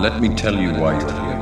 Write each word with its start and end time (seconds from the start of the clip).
Let 0.00 0.18
me 0.18 0.34
tell 0.34 0.54
you 0.54 0.72
why 0.80 0.98
you're 0.98 1.12
here. 1.12 1.36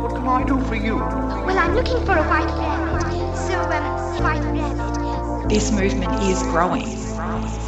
What 0.00 0.12
can 0.16 0.26
I 0.26 0.44
do 0.44 0.58
for 0.64 0.76
you? 0.76 0.96
Well, 0.96 1.58
I'm 1.58 1.74
looking 1.74 2.00
for 2.06 2.16
a 2.16 2.24
white 2.24 2.48
rabbit. 2.56 3.36
So, 3.36 3.60
um, 3.60 4.24
white 4.24 4.40
rabbit. 4.40 5.50
This 5.50 5.70
movement 5.70 6.10
is 6.22 6.42
growing. 6.44 6.88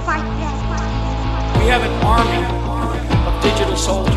White 0.08 0.24
rabbit. 0.40 1.60
We 1.60 1.68
have 1.68 1.82
an 1.84 1.92
army 2.00 2.40
of 3.28 3.42
digital 3.42 3.76
soldiers. 3.76 4.16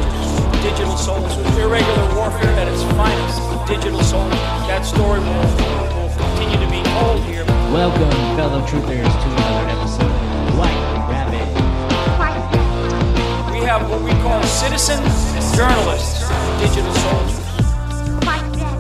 Digital 0.63 0.95
soldiers. 0.95 1.35
With 1.35 1.59
irregular 1.59 2.15
warfare 2.15 2.55
at 2.55 2.69
its 2.69 2.83
finest. 2.95 3.67
Digital 3.67 3.99
soldiers. 3.99 4.39
That 4.71 4.85
story 4.85 5.19
will, 5.19 5.43
will 5.91 6.07
continue 6.15 6.55
to 6.55 6.71
be 6.71 6.87
told 6.95 7.19
here. 7.25 7.43
Welcome, 7.75 8.11
fellow 8.39 8.65
truthers, 8.65 9.11
to 9.11 9.27
another 9.27 9.67
episode 9.75 10.07
of 10.07 10.57
White 10.57 10.79
Rabbit. 11.11 11.43
White 12.15 12.39
rabbit. 12.55 13.51
We 13.51 13.59
have 13.67 13.89
what 13.89 14.01
we 14.01 14.11
call 14.23 14.41
citizen 14.43 15.34
journalists, 15.55 16.27
digital 16.59 16.93
soldiers. 16.95 17.39
White 18.25 18.55
rabbit. 18.57 18.75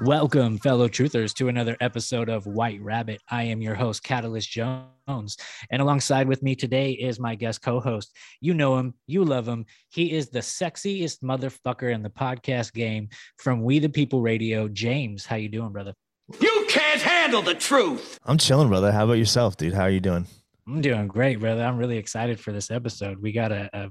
Welcome, 0.00 0.58
fellow 0.58 0.88
truthers, 0.88 1.32
to 1.34 1.46
another 1.46 1.76
episode 1.80 2.28
of 2.28 2.44
White 2.44 2.82
Rabbit. 2.82 3.20
I 3.30 3.44
am 3.44 3.62
your 3.62 3.76
host, 3.76 4.02
Catalyst 4.02 4.50
Jones. 4.50 5.36
And 5.70 5.80
alongside 5.80 6.26
with 6.26 6.42
me 6.42 6.56
today 6.56 6.90
is 6.90 7.20
my 7.20 7.36
guest 7.36 7.62
co 7.62 7.78
host. 7.78 8.10
You 8.40 8.52
know 8.52 8.78
him, 8.78 8.94
you 9.06 9.24
love 9.24 9.46
him. 9.46 9.64
He 9.90 10.10
is 10.10 10.30
the 10.30 10.40
sexiest 10.40 11.22
motherfucker 11.22 11.94
in 11.94 12.02
the 12.02 12.10
podcast 12.10 12.72
game 12.72 13.10
from 13.36 13.62
We 13.62 13.78
the 13.78 13.88
People 13.88 14.22
Radio. 14.22 14.66
James, 14.66 15.24
how 15.24 15.36
you 15.36 15.48
doing, 15.48 15.70
brother? 15.70 15.94
You 16.40 16.61
can't 16.92 17.02
handle 17.02 17.40
the 17.40 17.54
truth. 17.54 18.18
I'm 18.24 18.36
chilling, 18.36 18.68
brother. 18.68 18.92
How 18.92 19.04
about 19.04 19.14
yourself, 19.14 19.56
dude? 19.56 19.72
How 19.72 19.82
are 19.82 19.90
you 19.90 20.00
doing? 20.00 20.26
I'm 20.66 20.82
doing 20.82 21.08
great, 21.08 21.40
brother. 21.40 21.64
I'm 21.64 21.78
really 21.78 21.96
excited 21.96 22.38
for 22.38 22.52
this 22.52 22.70
episode. 22.70 23.18
We 23.18 23.32
got 23.32 23.50
a, 23.50 23.70
a 23.72 23.90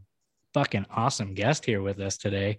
fucking 0.53 0.85
awesome 0.91 1.33
guest 1.33 1.66
here 1.66 1.81
with 1.81 1.99
us 1.99 2.17
today. 2.17 2.58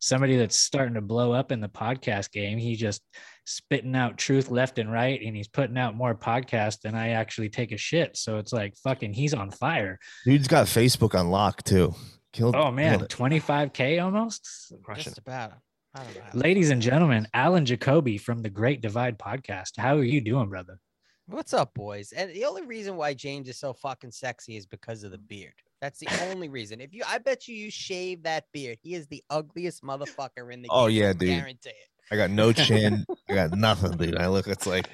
Somebody 0.00 0.36
that's 0.36 0.56
starting 0.56 0.94
to 0.94 1.00
blow 1.00 1.32
up 1.32 1.52
in 1.52 1.60
the 1.60 1.68
podcast 1.68 2.32
game. 2.32 2.58
He 2.58 2.74
just 2.74 3.02
spitting 3.46 3.94
out 3.94 4.18
truth 4.18 4.50
left 4.50 4.80
and 4.80 4.90
right, 4.90 5.20
and 5.24 5.36
he's 5.36 5.48
putting 5.48 5.78
out 5.78 5.94
more 5.94 6.14
podcasts 6.14 6.80
than 6.80 6.96
I 6.96 7.10
actually 7.10 7.48
take 7.48 7.70
a 7.70 7.76
shit. 7.76 8.16
So 8.16 8.38
it's 8.38 8.52
like 8.52 8.74
fucking, 8.82 9.12
he's 9.12 9.32
on 9.32 9.52
fire. 9.52 10.00
Dude's 10.24 10.48
got 10.48 10.66
Facebook 10.66 11.18
on 11.18 11.30
lock 11.30 11.62
too. 11.62 11.94
Killed. 12.32 12.56
Oh 12.56 12.72
man, 12.72 12.98
25k 12.98 14.02
almost. 14.02 14.74
Crushing. 14.82 15.04
Just 15.04 15.18
about. 15.18 15.52
I 15.94 16.02
don't 16.02 16.14
know. 16.14 16.20
how- 16.32 16.38
Ladies 16.38 16.70
and 16.70 16.82
gentlemen, 16.82 17.28
Alan 17.34 17.64
Jacoby 17.64 18.18
from 18.18 18.42
the 18.42 18.50
Great 18.50 18.80
Divide 18.80 19.18
podcast. 19.18 19.72
How 19.76 19.96
are 19.96 20.02
you 20.04 20.20
doing, 20.20 20.48
brother? 20.48 20.78
What's 21.26 21.54
up, 21.54 21.72
boys? 21.74 22.12
And 22.12 22.30
the 22.32 22.44
only 22.44 22.62
reason 22.66 22.96
why 22.96 23.14
James 23.14 23.48
is 23.48 23.56
so 23.58 23.72
fucking 23.72 24.10
sexy 24.10 24.56
is 24.56 24.66
because 24.66 25.04
of 25.04 25.10
the 25.12 25.18
beard. 25.18 25.54
That's 25.80 25.98
the 25.98 26.08
only 26.30 26.48
reason. 26.48 26.80
If 26.80 26.92
you, 26.92 27.02
I 27.06 27.18
bet 27.18 27.46
you, 27.48 27.54
you 27.54 27.70
shave 27.70 28.22
that 28.24 28.44
beard, 28.52 28.78
he 28.82 28.94
is 28.94 29.06
the 29.06 29.22
ugliest 29.30 29.82
motherfucker 29.82 30.52
in 30.52 30.62
the 30.62 30.68
Oh, 30.70 30.88
game. 30.88 30.96
yeah, 30.98 31.12
dude. 31.12 31.28
Guarantee 31.28 31.70
it. 31.70 31.90
I 32.10 32.16
got 32.16 32.30
no 32.30 32.52
chin. 32.52 33.04
I 33.30 33.34
got 33.34 33.52
nothing, 33.56 33.92
dude. 33.96 34.16
I 34.18 34.28
look. 34.28 34.46
It's 34.46 34.66
like. 34.66 34.88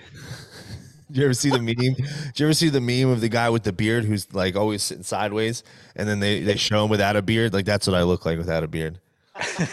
Did 1.09 1.17
you 1.17 1.25
ever 1.25 1.35
see 1.35 1.51
the 1.51 1.59
meme? 1.59 1.75
Did 1.75 2.39
you 2.39 2.47
ever 2.47 2.55
see 2.55 2.69
the 2.69 2.81
meme 2.81 3.09
of 3.11 3.21
the 3.21 3.29
guy 3.29 3.51
with 3.51 3.65
the 3.65 3.73
beard 3.73 4.05
who's 4.05 4.33
like 4.33 4.55
always 4.55 4.85
sitting 4.85 5.03
sideways, 5.03 5.65
and 5.97 6.09
then 6.09 6.21
they 6.21 6.41
they 6.45 6.57
show 6.57 6.85
him 6.85 6.91
without 6.91 7.17
a 7.17 7.23
beard? 7.23 7.53
Like 7.53 7.65
that's 7.65 7.89
what 7.89 7.97
I 7.97 8.05
look 8.05 8.25
like 8.25 8.39
without 8.39 8.63
a 8.63 8.69
beard. 8.69 9.01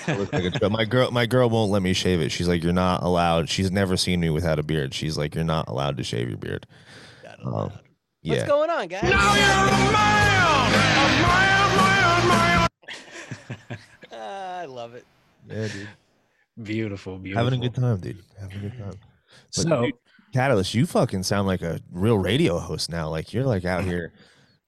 I 0.07 0.15
look 0.17 0.31
like 0.33 0.61
a 0.61 0.69
my 0.69 0.85
girl. 0.85 1.11
My 1.11 1.25
girl 1.25 1.49
won't 1.49 1.71
let 1.71 1.81
me 1.81 1.93
shave 1.93 2.21
it. 2.21 2.31
She's 2.31 2.47
like, 2.47 2.63
"You're 2.63 2.73
not 2.73 3.03
allowed." 3.03 3.49
She's 3.49 3.71
never 3.71 3.97
seen 3.97 4.19
me 4.19 4.29
without 4.29 4.59
a 4.59 4.63
beard. 4.63 4.93
She's 4.93 5.17
like, 5.17 5.35
"You're 5.35 5.43
not 5.43 5.67
allowed 5.67 5.97
to 5.97 6.03
shave 6.03 6.29
your 6.29 6.37
beard." 6.37 6.65
Got 7.23 7.39
Um, 7.45 7.51
What's 7.53 7.81
yeah. 8.23 8.47
going 8.47 8.69
on, 8.69 8.87
guys? 8.87 9.03
Ah, 14.11 14.59
I 14.61 14.65
love 14.65 14.93
it. 14.95 15.05
Yeah, 15.49 15.67
dude. 15.67 15.87
Beautiful, 16.63 17.17
beautiful. 17.17 17.43
Having 17.45 17.59
a 17.59 17.63
good 17.63 17.75
time, 17.75 17.97
dude. 17.99 18.23
Having 18.39 18.57
a 18.57 18.61
good 18.61 18.77
time. 18.77 18.91
But 18.91 18.99
So, 19.63 19.81
dude, 19.85 19.93
Catalyst, 20.33 20.73
you 20.73 20.85
fucking 20.85 21.23
sound 21.23 21.47
like 21.47 21.61
a 21.61 21.79
real 21.91 22.17
radio 22.17 22.57
host 22.59 22.89
now. 22.89 23.09
Like 23.09 23.33
you're 23.33 23.43
like 23.45 23.65
out 23.65 23.83
here 23.83 24.13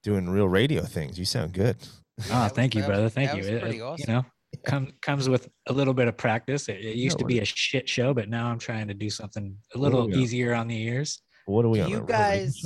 doing 0.02 0.28
real 0.30 0.48
radio 0.48 0.82
things. 0.82 1.18
You 1.18 1.24
sound 1.24 1.52
good. 1.52 1.76
Oh, 1.80 2.22
that 2.28 2.42
was- 2.44 2.52
thank 2.52 2.74
you, 2.74 2.82
brother. 2.84 3.08
Thank 3.08 3.30
that 3.30 3.36
you. 3.44 3.52
was 3.52 3.60
pretty 3.62 3.78
it- 3.78 3.82
awesome. 3.82 4.04
You 4.08 4.14
know, 4.14 4.26
come 4.64 4.92
comes 5.02 5.28
with 5.28 5.48
a 5.66 5.72
little 5.72 5.94
bit 5.94 6.08
of 6.08 6.16
practice. 6.16 6.68
It, 6.68 6.76
it 6.84 6.96
used 6.96 7.16
Yeah, 7.18 7.22
to 7.22 7.24
be 7.26 7.38
a 7.40 7.44
shit 7.44 7.88
show, 7.88 8.12
but 8.14 8.28
now 8.28 8.46
I'm 8.48 8.58
trying 8.58 8.88
to 8.88 8.94
do 8.94 9.10
something 9.10 9.56
a 9.74 9.78
little 9.78 10.14
easier 10.16 10.54
on 10.54 10.68
the 10.68 10.80
ears. 10.80 11.20
What 11.46 11.64
are 11.64 11.68
we 11.68 11.78
Do 11.78 11.84
on? 11.84 11.90
you 11.90 11.96
a 11.96 12.00
real 12.00 12.06
radio 12.06 12.18
guys- 12.44 12.62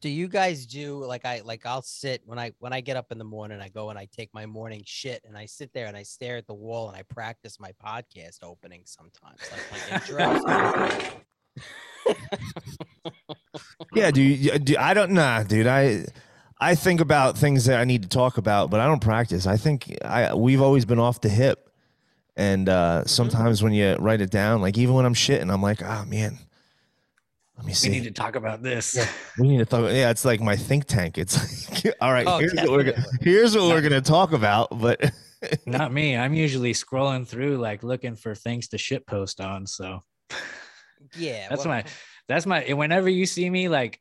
Do 0.00 0.08
you 0.08 0.28
guys 0.28 0.64
do 0.66 1.04
like 1.04 1.24
I 1.26 1.42
like 1.44 1.66
I'll 1.66 1.82
sit 1.82 2.22
when 2.24 2.38
I 2.38 2.52
when 2.58 2.72
I 2.72 2.80
get 2.80 2.96
up 2.96 3.12
in 3.12 3.18
the 3.18 3.24
morning, 3.24 3.60
I 3.60 3.68
go 3.68 3.90
and 3.90 3.98
I 3.98 4.06
take 4.10 4.30
my 4.32 4.46
morning 4.46 4.82
shit 4.86 5.22
and 5.26 5.36
I 5.36 5.44
sit 5.46 5.72
there 5.74 5.86
and 5.88 5.96
I 5.96 6.02
stare 6.04 6.38
at 6.38 6.46
the 6.46 6.54
wall 6.54 6.88
and 6.88 6.96
I 6.96 7.02
practice 7.02 7.60
my 7.60 7.72
podcast 7.84 8.38
opening 8.42 8.82
sometimes. 8.86 9.40
Like 9.52 10.10
my. 10.46 11.10
Yeah, 13.94 14.10
do 14.10 14.22
you? 14.22 14.58
Do, 14.58 14.76
I 14.78 14.94
don't 14.94 15.12
nah, 15.12 15.42
dude. 15.42 15.66
I 15.66 16.04
I 16.60 16.74
think 16.74 17.00
about 17.00 17.38
things 17.38 17.64
that 17.64 17.80
I 17.80 17.84
need 17.84 18.02
to 18.02 18.08
talk 18.08 18.36
about, 18.36 18.70
but 18.70 18.80
I 18.80 18.86
don't 18.86 19.00
practice. 19.00 19.46
I 19.46 19.56
think 19.56 19.96
I 20.04 20.34
we've 20.34 20.60
always 20.60 20.84
been 20.84 20.98
off 20.98 21.20
the 21.20 21.28
hip. 21.28 21.68
And 22.36 22.68
Mm-hmm. 22.68 23.02
uh 23.02 23.04
sometimes 23.06 23.62
when 23.62 23.72
you 23.72 23.96
write 23.96 24.20
it 24.20 24.30
down, 24.30 24.60
like 24.60 24.78
even 24.78 24.94
when 24.94 25.04
I'm 25.04 25.14
shitting, 25.14 25.52
I'm 25.52 25.62
like, 25.62 25.82
oh 25.82 26.04
man. 26.06 26.38
Let 27.56 27.66
me 27.66 27.74
see. 27.74 27.90
We 27.90 27.96
need 27.96 28.04
to 28.04 28.10
talk 28.10 28.36
about 28.36 28.62
this. 28.62 28.96
We 29.38 29.46
need 29.48 29.58
to 29.58 29.66
talk. 29.66 29.82
Yeah, 29.92 30.08
it's 30.10 30.24
like 30.24 30.40
my 30.40 30.56
think 30.56 30.86
tank. 30.86 31.18
It's 31.18 31.36
like, 31.84 31.94
all 32.00 32.10
right, 32.10 32.26
Oh, 32.26 32.38
here's 32.38 32.54
what 32.54 32.70
we're 32.70 32.84
gonna, 32.84 33.04
here's 33.20 33.54
what 33.54 33.64
we're 33.64 33.82
gonna 33.82 34.00
talk 34.00 34.32
about. 34.32 34.68
But 34.80 35.12
Not 35.66 35.92
me. 35.92 36.16
I'm 36.16 36.34
usually 36.34 36.72
scrolling 36.72 37.26
through 37.26 37.58
like 37.58 37.82
looking 37.82 38.16
for 38.16 38.34
things 38.34 38.68
to 38.68 38.78
shit 38.78 39.06
post 39.06 39.40
on. 39.40 39.66
So 39.66 40.00
yeah. 41.16 41.48
that's 41.48 41.66
well, 41.66 41.74
my 41.74 41.84
that's 42.28 42.46
my 42.46 42.72
whenever 42.72 43.08
you 43.08 43.26
see 43.26 43.48
me 43.50 43.68
like 43.68 44.00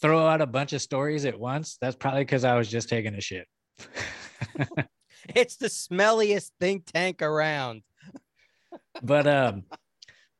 throw 0.00 0.26
out 0.26 0.40
a 0.40 0.46
bunch 0.46 0.72
of 0.72 0.82
stories 0.82 1.24
at 1.24 1.38
once, 1.38 1.76
that's 1.80 1.96
probably 1.96 2.22
because 2.22 2.44
I 2.44 2.56
was 2.56 2.68
just 2.68 2.88
taking 2.88 3.14
a 3.14 3.20
shit. 3.20 3.46
it's 5.34 5.56
the 5.56 5.66
smelliest 5.66 6.50
think 6.60 6.86
tank 6.86 7.22
around. 7.22 7.82
but 9.02 9.26
um 9.26 9.64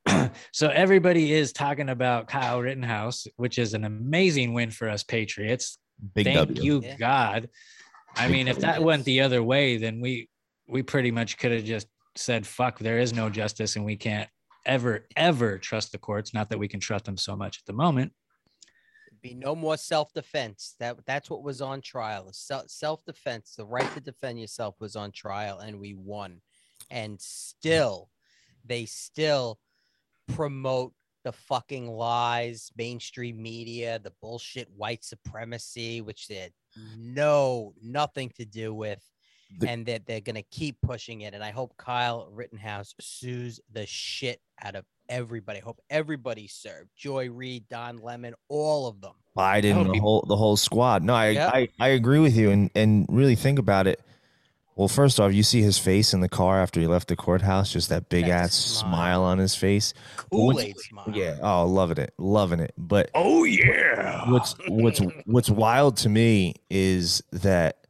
so 0.53 0.69
everybody 0.69 1.33
is 1.33 1.53
talking 1.53 1.89
about 1.91 2.27
Kyle 2.27 2.61
Rittenhouse, 2.61 3.27
which 3.37 3.59
is 3.59 3.75
an 3.75 3.85
amazing 3.85 4.55
win 4.55 4.71
for 4.71 4.89
us 4.89 5.03
Patriots. 5.03 5.79
big 6.15 6.25
Thank 6.25 6.37
W. 6.55 6.63
you, 6.63 6.81
Yeah. 6.83 6.97
God. 6.97 7.49
I 8.17 8.27
Big 8.27 8.33
mean, 8.33 8.49
if 8.49 8.59
that 8.61 8.83
went 8.83 9.05
the 9.05 9.21
other 9.21 9.43
way, 9.43 9.77
then 9.77 10.01
we 10.01 10.29
we 10.67 10.83
pretty 10.83 11.11
much 11.11 11.37
could 11.39 11.53
have 11.53 11.65
just 11.65 11.87
said, 12.17 12.47
"Fuck, 12.47 12.79
there 12.79 12.99
is 12.99 13.13
no 13.13 13.29
justice, 13.31 13.77
and 13.77 13.85
we 13.85 13.97
can't 13.97 14.29
ever 14.67 15.07
ever 15.17 15.59
trust 15.59 15.93
the 15.93 15.99
courts." 15.99 16.35
Not 16.35 16.49
that 16.51 16.59
we 16.59 16.67
can 16.67 16.81
trust 16.81 17.05
them 17.05 17.17
so 17.17 17.37
much 17.37 17.59
at 17.59 17.67
the 17.67 17.73
moment. 17.73 18.13
Be 19.23 19.35
no 19.35 19.55
more 19.55 19.77
self-defense. 19.77 20.77
That 20.79 21.05
that's 21.07 21.29
what 21.29 21.43
was 21.43 21.61
on 21.61 21.83
trial. 21.83 22.31
Self 22.33 22.71
self-defense, 22.71 23.55
the 23.57 23.67
right 23.67 23.93
to 23.95 24.01
defend 24.01 24.41
yourself 24.41 24.77
was 24.81 24.97
on 24.97 25.13
trial, 25.13 25.59
and 25.59 25.79
we 25.79 25.95
won. 25.95 26.41
And 26.91 27.21
still, 27.21 28.09
they 28.65 28.87
still 28.87 29.59
promote 30.29 30.95
the 31.23 31.33
fucking 31.33 31.87
lies, 31.87 32.71
mainstream 32.77 33.43
media, 33.43 33.99
the 33.99 34.13
bullshit 34.23 34.69
white 34.75 35.05
supremacy, 35.05 36.01
which 36.01 36.29
they 36.29 36.37
had 36.37 36.53
no 36.97 37.75
nothing 37.83 38.31
to 38.37 38.45
do 38.45 38.73
with. 38.73 39.05
The- 39.59 39.69
and 39.69 39.85
that 39.87 40.07
they're 40.07 40.21
gonna 40.21 40.45
keep 40.45 40.81
pushing 40.81 41.23
it. 41.23 41.35
And 41.35 41.43
I 41.43 41.51
hope 41.51 41.77
Kyle 41.77 42.31
Rittenhouse 42.31 42.95
sues 43.01 43.61
the 43.73 43.85
shit 43.85 44.41
out 44.63 44.77
of 44.77 44.85
everybody. 45.11 45.59
I 45.59 45.63
hope 45.63 45.81
everybody 45.91 46.47
served. 46.47 46.89
Joy 46.97 47.29
Reid, 47.29 47.69
Don 47.69 47.99
Lemon, 47.99 48.33
all 48.49 48.87
of 48.87 49.03
them. 49.03 49.13
Biden, 49.37 49.85
the 49.89 49.93
he- 49.93 49.99
whole 49.99 50.25
the 50.27 50.37
whole 50.37 50.57
squad. 50.57 51.03
No, 51.03 51.15
I, 51.15 51.29
Yep. 51.31 51.51
I 51.55 51.69
I 51.79 51.89
agree 51.89 52.19
with 52.21 52.35
you, 52.37 52.51
and 52.51 52.71
and 52.75 53.07
really 53.11 53.35
think 53.35 53.59
about 53.59 53.87
it. 53.87 54.01
Well, 54.77 54.89
first 54.89 55.21
off, 55.21 55.35
you 55.35 55.43
see 55.43 55.61
his 55.61 55.77
face 55.77 56.15
in 56.15 56.21
the 56.21 56.29
car 56.29 56.63
after 56.63 56.81
he 56.81 56.87
left 56.87 57.09
the 57.09 57.17
courthouse, 57.17 57.71
just 57.71 57.91
that 57.91 58.09
big 58.09 58.25
That 58.25 58.45
ass 58.45 58.55
smile. 58.55 58.91
smile 58.93 59.23
on 59.25 59.37
his 59.39 59.55
face. 59.55 59.93
But 60.17 60.31
Kool-Aid 60.31 60.79
smile. 60.79 61.11
Yeah, 61.13 61.37
oh, 61.43 61.67
loving 61.67 61.99
it, 61.99 62.15
loving 62.17 62.61
it. 62.61 62.73
But 62.79 63.11
Oh 63.15 63.45
yeah. 63.45 64.31
what's 64.31 64.55
what's 64.69 65.01
what's 65.27 65.51
wild 65.51 65.99
to 65.99 66.09
me 66.09 66.55
is 66.71 67.23
that 67.33 67.87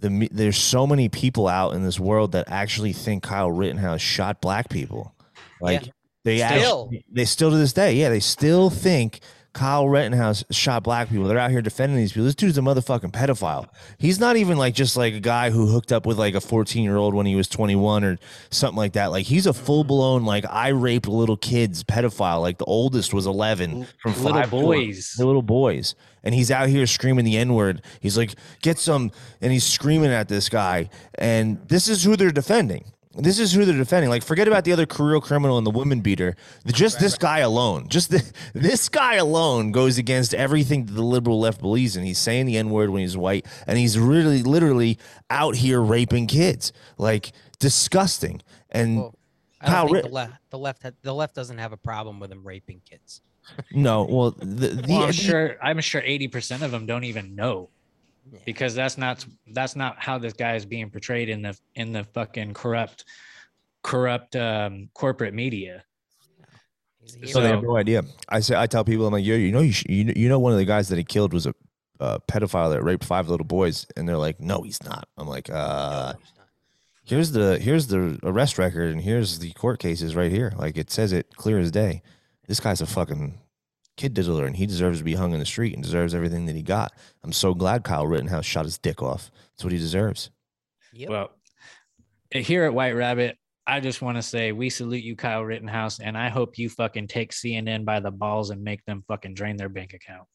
the 0.00 0.28
there's 0.32 0.56
so 0.58 0.86
many 0.86 1.08
people 1.08 1.46
out 1.46 1.74
in 1.74 1.84
this 1.84 2.00
world 2.00 2.32
that 2.32 2.46
actually 2.48 2.92
think 2.94 3.22
Kyle 3.22 3.50
Rittenhouse 3.50 4.00
shot 4.00 4.40
black 4.40 4.68
people. 4.70 5.14
Like 5.60 5.86
Yeah. 5.86 5.92
They 6.24 6.38
Still. 6.38 6.84
actually, 6.90 7.04
they 7.12 7.24
still 7.24 7.50
to 7.50 7.56
this 7.56 7.72
day, 7.72 7.94
yeah, 7.94 8.08
they 8.08 8.20
still 8.20 8.70
think 8.70 9.20
Kyle 9.52 9.88
Rittenhouse 9.88 10.42
shot 10.50 10.82
black 10.82 11.08
people. 11.10 11.26
They're 11.26 11.38
out 11.38 11.52
here 11.52 11.62
defending 11.62 11.96
these 11.96 12.10
people. 12.12 12.24
This 12.24 12.34
dude's 12.34 12.58
a 12.58 12.60
motherfucking 12.60 13.12
pedophile. 13.12 13.68
He's 13.98 14.18
not 14.18 14.36
even 14.36 14.58
like 14.58 14.74
just 14.74 14.96
like 14.96 15.14
a 15.14 15.20
guy 15.20 15.50
who 15.50 15.66
hooked 15.68 15.92
up 15.92 16.06
with 16.06 16.18
like 16.18 16.34
a 16.34 16.40
14 16.40 16.82
year 16.82 16.96
old 16.96 17.14
when 17.14 17.24
he 17.24 17.36
was 17.36 17.46
21 17.46 18.02
or 18.02 18.18
something 18.50 18.76
like 18.76 18.94
that. 18.94 19.12
Like 19.12 19.26
he's 19.26 19.46
a 19.46 19.52
full 19.52 19.84
blown 19.84 20.24
like 20.24 20.44
I 20.50 20.68
raped 20.70 21.06
little 21.06 21.36
kids 21.36 21.84
pedophile. 21.84 22.40
Like 22.40 22.58
the 22.58 22.64
oldest 22.64 23.14
was 23.14 23.26
11 23.26 23.86
from 24.02 24.12
Little 24.14 24.32
five 24.40 24.50
boys. 24.50 25.12
the 25.16 25.24
little 25.24 25.42
boys. 25.42 25.94
And 26.24 26.34
he's 26.34 26.50
out 26.50 26.68
here 26.68 26.86
screaming 26.88 27.24
the 27.24 27.36
N 27.36 27.54
word. 27.54 27.82
He's 28.00 28.16
like, 28.18 28.34
get 28.62 28.78
some, 28.78 29.12
and 29.40 29.52
he's 29.52 29.64
screaming 29.64 30.10
at 30.10 30.26
this 30.26 30.48
guy. 30.48 30.88
And 31.16 31.60
this 31.68 31.86
is 31.86 32.02
who 32.02 32.16
they're 32.16 32.32
defending. 32.32 32.86
This 33.16 33.38
is 33.38 33.52
who 33.52 33.64
they're 33.64 33.76
defending. 33.76 34.10
Like, 34.10 34.22
forget 34.22 34.48
about 34.48 34.64
the 34.64 34.72
other 34.72 34.86
career 34.86 35.20
criminal 35.20 35.56
and 35.58 35.66
the 35.66 35.70
woman 35.70 36.00
beater. 36.00 36.36
The- 36.64 36.72
Just 36.72 36.98
this 37.00 37.16
guy 37.16 37.38
alone, 37.40 37.88
just 37.88 38.10
the, 38.10 38.28
this 38.54 38.88
guy 38.88 39.14
alone 39.14 39.70
goes 39.72 39.98
against 39.98 40.34
everything 40.34 40.86
that 40.86 40.92
the 40.92 41.02
liberal 41.02 41.38
left 41.40 41.60
believes 41.60 41.96
in. 41.96 42.04
He's 42.04 42.18
saying 42.18 42.46
the 42.46 42.56
N 42.56 42.70
word 42.70 42.90
when 42.90 43.02
he's 43.02 43.16
white, 43.16 43.46
and 43.66 43.78
he's 43.78 43.98
really, 43.98 44.42
literally 44.42 44.98
out 45.30 45.56
here 45.56 45.80
raping 45.80 46.26
kids. 46.26 46.72
Like, 46.98 47.32
disgusting. 47.58 48.42
And 48.70 48.98
Well, 48.98 49.14
I 49.60 49.66
Kyle 49.66 49.86
don't 49.86 49.92
think 49.94 50.06
the 50.06 50.12
left 50.12 50.32
the 50.50 50.58
left 50.58 50.82
had, 50.82 50.94
the 51.02 51.14
left 51.14 51.34
doesn't 51.34 51.58
have 51.58 51.72
a 51.72 51.76
problem 51.76 52.20
with 52.20 52.30
him 52.32 52.42
raping 52.44 52.80
kids. 52.88 53.20
no, 53.72 54.04
well, 54.04 54.30
the, 54.32 54.44
the, 54.68 54.84
Well, 54.88 55.02
I'm 55.02 55.06
the- 55.08 55.12
sure 55.12 55.56
I'm 55.62 55.80
sure 55.80 56.02
80% 56.02 56.62
of 56.62 56.70
them 56.70 56.86
don't 56.86 57.04
even 57.04 57.34
know 57.34 57.70
because 58.44 58.74
that's 58.74 58.98
not 58.98 59.24
that's 59.52 59.76
not 59.76 59.96
how 59.98 60.18
this 60.18 60.32
guy 60.32 60.54
is 60.54 60.64
being 60.66 60.90
portrayed 60.90 61.28
in 61.28 61.42
the 61.42 61.58
in 61.74 61.92
the 61.92 62.04
fucking 62.04 62.54
corrupt 62.54 63.04
corrupt 63.82 64.34
um 64.36 64.88
corporate 64.94 65.34
media. 65.34 65.84
He's 67.20 67.32
So 67.32 67.40
they 67.40 67.48
have 67.48 67.62
no 67.62 67.76
idea. 67.76 68.02
I 68.28 68.40
say 68.40 68.56
I 68.56 68.66
tell 68.66 68.84
people 68.84 69.06
I'm 69.06 69.12
like, 69.12 69.24
yo, 69.24 69.34
you 69.36 69.52
know, 69.52 69.60
you 69.60 69.72
sh- 69.72 69.84
you, 69.88 70.04
know- 70.04 70.12
you 70.16 70.28
know, 70.28 70.38
one 70.38 70.52
of 70.52 70.58
the 70.58 70.64
guys 70.64 70.88
that 70.88 70.96
he 70.98 71.04
killed 71.04 71.32
was 71.32 71.46
a 71.46 71.54
uh, 72.00 72.18
pedophile 72.28 72.70
that 72.72 72.82
raped 72.82 73.04
five 73.04 73.28
little 73.28 73.46
boys, 73.46 73.86
and 73.96 74.08
they're 74.08 74.16
like, 74.18 74.40
no, 74.40 74.62
he's 74.62 74.82
not. 74.82 75.06
I'm 75.16 75.28
like, 75.28 75.48
uh, 75.48 76.14
here's 77.04 77.30
the 77.32 77.58
here's 77.58 77.86
the 77.86 78.18
arrest 78.22 78.58
record, 78.58 78.90
and 78.90 79.00
here's 79.00 79.38
the 79.38 79.52
court 79.52 79.78
cases 79.78 80.16
right 80.16 80.32
here. 80.32 80.52
Like 80.56 80.76
it 80.76 80.90
says 80.90 81.12
it 81.12 81.36
clear 81.36 81.58
as 81.58 81.70
day. 81.70 82.02
This 82.48 82.58
guy's 82.60 82.80
a 82.80 82.86
fucking 82.86 83.38
kid 83.96 84.14
diddler, 84.14 84.46
and 84.46 84.56
he 84.56 84.66
deserves 84.66 84.98
to 84.98 85.04
be 85.04 85.14
hung 85.14 85.32
in 85.32 85.38
the 85.38 85.46
street 85.46 85.74
and 85.74 85.82
deserves 85.82 86.14
everything 86.14 86.46
that 86.46 86.56
he 86.56 86.62
got. 86.62 86.92
I'm 87.22 87.32
so 87.32 87.54
glad 87.54 87.84
Kyle 87.84 88.06
Rittenhouse 88.06 88.44
shot 88.44 88.64
his 88.64 88.78
dick 88.78 89.02
off. 89.02 89.30
That's 89.52 89.64
what 89.64 89.72
he 89.72 89.78
deserves. 89.78 90.30
Yep. 90.92 91.10
Well, 91.10 91.30
here 92.30 92.64
at 92.64 92.74
White 92.74 92.96
Rabbit, 92.96 93.38
I 93.66 93.80
just 93.80 94.02
want 94.02 94.16
to 94.16 94.22
say 94.22 94.52
we 94.52 94.68
salute 94.68 95.04
you, 95.04 95.16
Kyle 95.16 95.42
Rittenhouse, 95.42 96.00
and 96.00 96.18
I 96.18 96.28
hope 96.28 96.58
you 96.58 96.68
fucking 96.68 97.08
take 97.08 97.32
CNN 97.32 97.84
by 97.84 98.00
the 98.00 98.10
balls 98.10 98.50
and 98.50 98.62
make 98.62 98.84
them 98.84 99.04
fucking 99.08 99.34
drain 99.34 99.56
their 99.56 99.68
bank 99.68 99.94
account. 99.94 100.26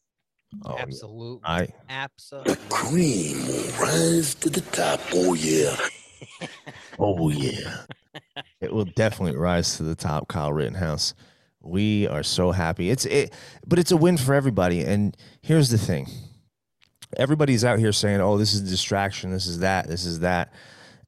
Oh, 0.64 0.74
yeah. 0.74 0.82
Absolutely. 0.82 1.40
I 1.44 1.68
Absolutely. 1.88 2.56
Cream 2.68 3.46
will 3.46 3.70
rise 3.80 4.34
to 4.36 4.50
the 4.50 4.60
top. 4.60 5.00
Oh 5.12 5.34
yeah. 5.34 5.76
Oh 6.98 7.30
yeah. 7.30 7.84
it 8.60 8.70
will 8.70 8.84
definitely 8.84 9.38
rise 9.38 9.78
to 9.78 9.82
the 9.84 9.94
top, 9.94 10.28
Kyle 10.28 10.52
Rittenhouse. 10.52 11.14
We 11.62 12.06
are 12.06 12.22
so 12.22 12.52
happy. 12.52 12.90
It's 12.90 13.04
it 13.06 13.32
but 13.66 13.78
it's 13.78 13.90
a 13.90 13.96
win 13.96 14.16
for 14.16 14.34
everybody. 14.34 14.82
And 14.82 15.16
here's 15.42 15.70
the 15.70 15.78
thing. 15.78 16.08
Everybody's 17.16 17.64
out 17.64 17.78
here 17.78 17.92
saying, 17.92 18.20
"Oh, 18.20 18.38
this 18.38 18.54
is 18.54 18.62
a 18.62 18.70
distraction, 18.70 19.30
this 19.30 19.46
is 19.46 19.58
that, 19.58 19.88
this 19.88 20.04
is 20.04 20.20
that." 20.20 20.52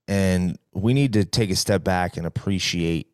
And 0.08 0.58
we 0.74 0.94
need 0.94 1.12
to 1.14 1.24
take 1.24 1.50
a 1.50 1.56
step 1.56 1.84
back 1.84 2.16
and 2.16 2.26
appreciate 2.26 3.06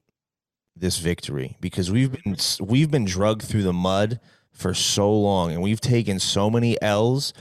this 0.74 0.98
victory 0.98 1.56
because 1.60 1.90
we've 1.90 2.12
been 2.12 2.36
we've 2.60 2.90
been 2.90 3.04
drugged 3.04 3.42
through 3.42 3.62
the 3.62 3.72
mud 3.72 4.20
for 4.52 4.74
so 4.74 5.12
long 5.12 5.52
and 5.52 5.62
we've 5.62 5.80
taken 5.80 6.18
so 6.18 6.50
many 6.50 6.80
L's 6.82 7.32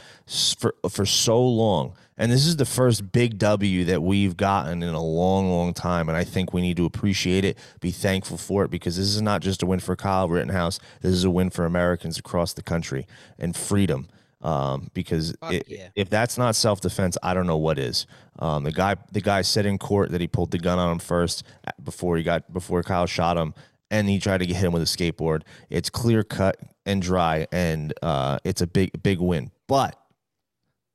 for 0.60 0.76
for 0.90 1.06
so 1.06 1.44
long 1.44 1.96
and 2.18 2.32
this 2.32 2.46
is 2.46 2.56
the 2.56 2.66
first 2.66 3.12
big 3.12 3.38
W 3.38 3.86
that 3.86 4.02
we've 4.02 4.36
gotten 4.36 4.84
in 4.84 4.94
a 4.94 5.04
long 5.04 5.50
long 5.50 5.74
time 5.74 6.10
and 6.10 6.18
I 6.18 6.24
think 6.24 6.54
we 6.54 6.62
need 6.62 6.78
to 6.78 6.86
appreciate 6.86 7.46
it 7.46 7.58
be 7.80 7.92
thankful 7.92 8.38
for 8.38 8.64
it 8.66 8.72
because 8.72 8.98
this 8.98 9.08
is 9.08 9.22
not 9.22 9.42
just 9.42 9.64
a 9.64 9.66
win 9.66 9.80
for 9.80 9.96
Kyle 9.96 10.28
Rittenhouse 10.28 10.80
this 11.02 11.14
is 11.14 11.24
a 11.24 11.30
win 11.30 11.50
for 11.50 11.66
Americans 11.66 12.18
across 12.18 12.54
the 12.54 12.64
country 12.64 13.08
and 13.38 13.56
freedom 13.56 14.08
um, 14.42 14.90
because 14.94 15.36
it, 15.44 15.66
yeah. 15.68 15.90
if 15.96 16.10
that's 16.10 16.38
not 16.38 16.56
self 16.56 16.82
defense, 16.82 17.18
I 17.24 17.34
don't 17.34 17.48
know 17.48 17.58
what 17.58 17.80
is. 17.80 18.06
Um, 18.40 18.64
the 18.64 18.72
guy, 18.72 18.96
the 19.12 19.22
guy 19.22 19.42
said 19.42 19.66
in 19.66 19.78
court 19.78 20.12
that 20.12 20.22
he 20.22 20.28
pulled 20.28 20.52
the 20.52 20.60
gun 20.60 20.78
on 20.78 20.92
him 20.92 21.00
first 21.00 21.44
uh, 21.68 21.72
before 21.84 22.18
he 22.18 22.24
got 22.24 22.52
before 22.54 22.84
Kyle 22.84 23.08
shot 23.08 23.38
him, 23.38 23.54
and 23.90 24.08
he 24.08 24.20
tried 24.20 24.40
to 24.40 24.46
get 24.46 24.58
him 24.58 24.72
with 24.72 24.84
a 24.84 24.86
skateboard. 24.86 25.42
It's 25.70 25.90
clear 25.90 26.24
cut 26.24 26.60
and 26.86 27.02
dry, 27.02 27.48
and 27.52 27.94
uh, 28.02 28.38
it's 28.44 28.62
a 28.62 28.68
big 28.68 29.02
big 29.02 29.20
win. 29.20 29.52
But, 29.68 30.00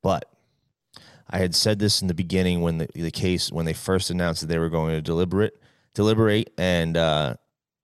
but 0.01 0.25
I 1.33 1.39
had 1.39 1.55
said 1.55 1.79
this 1.79 2.01
in 2.03 2.07
the 2.07 2.13
beginning 2.13 2.61
when 2.61 2.77
the, 2.77 2.87
the 2.93 3.09
case 3.09 3.51
when 3.51 3.65
they 3.65 3.73
first 3.73 4.11
announced 4.11 4.41
that 4.41 4.47
they 4.47 4.59
were 4.59 4.69
going 4.69 4.93
to 4.93 5.01
deliberate 5.01 5.59
deliberate 5.95 6.53
and 6.59 6.95
uh, 6.95 7.35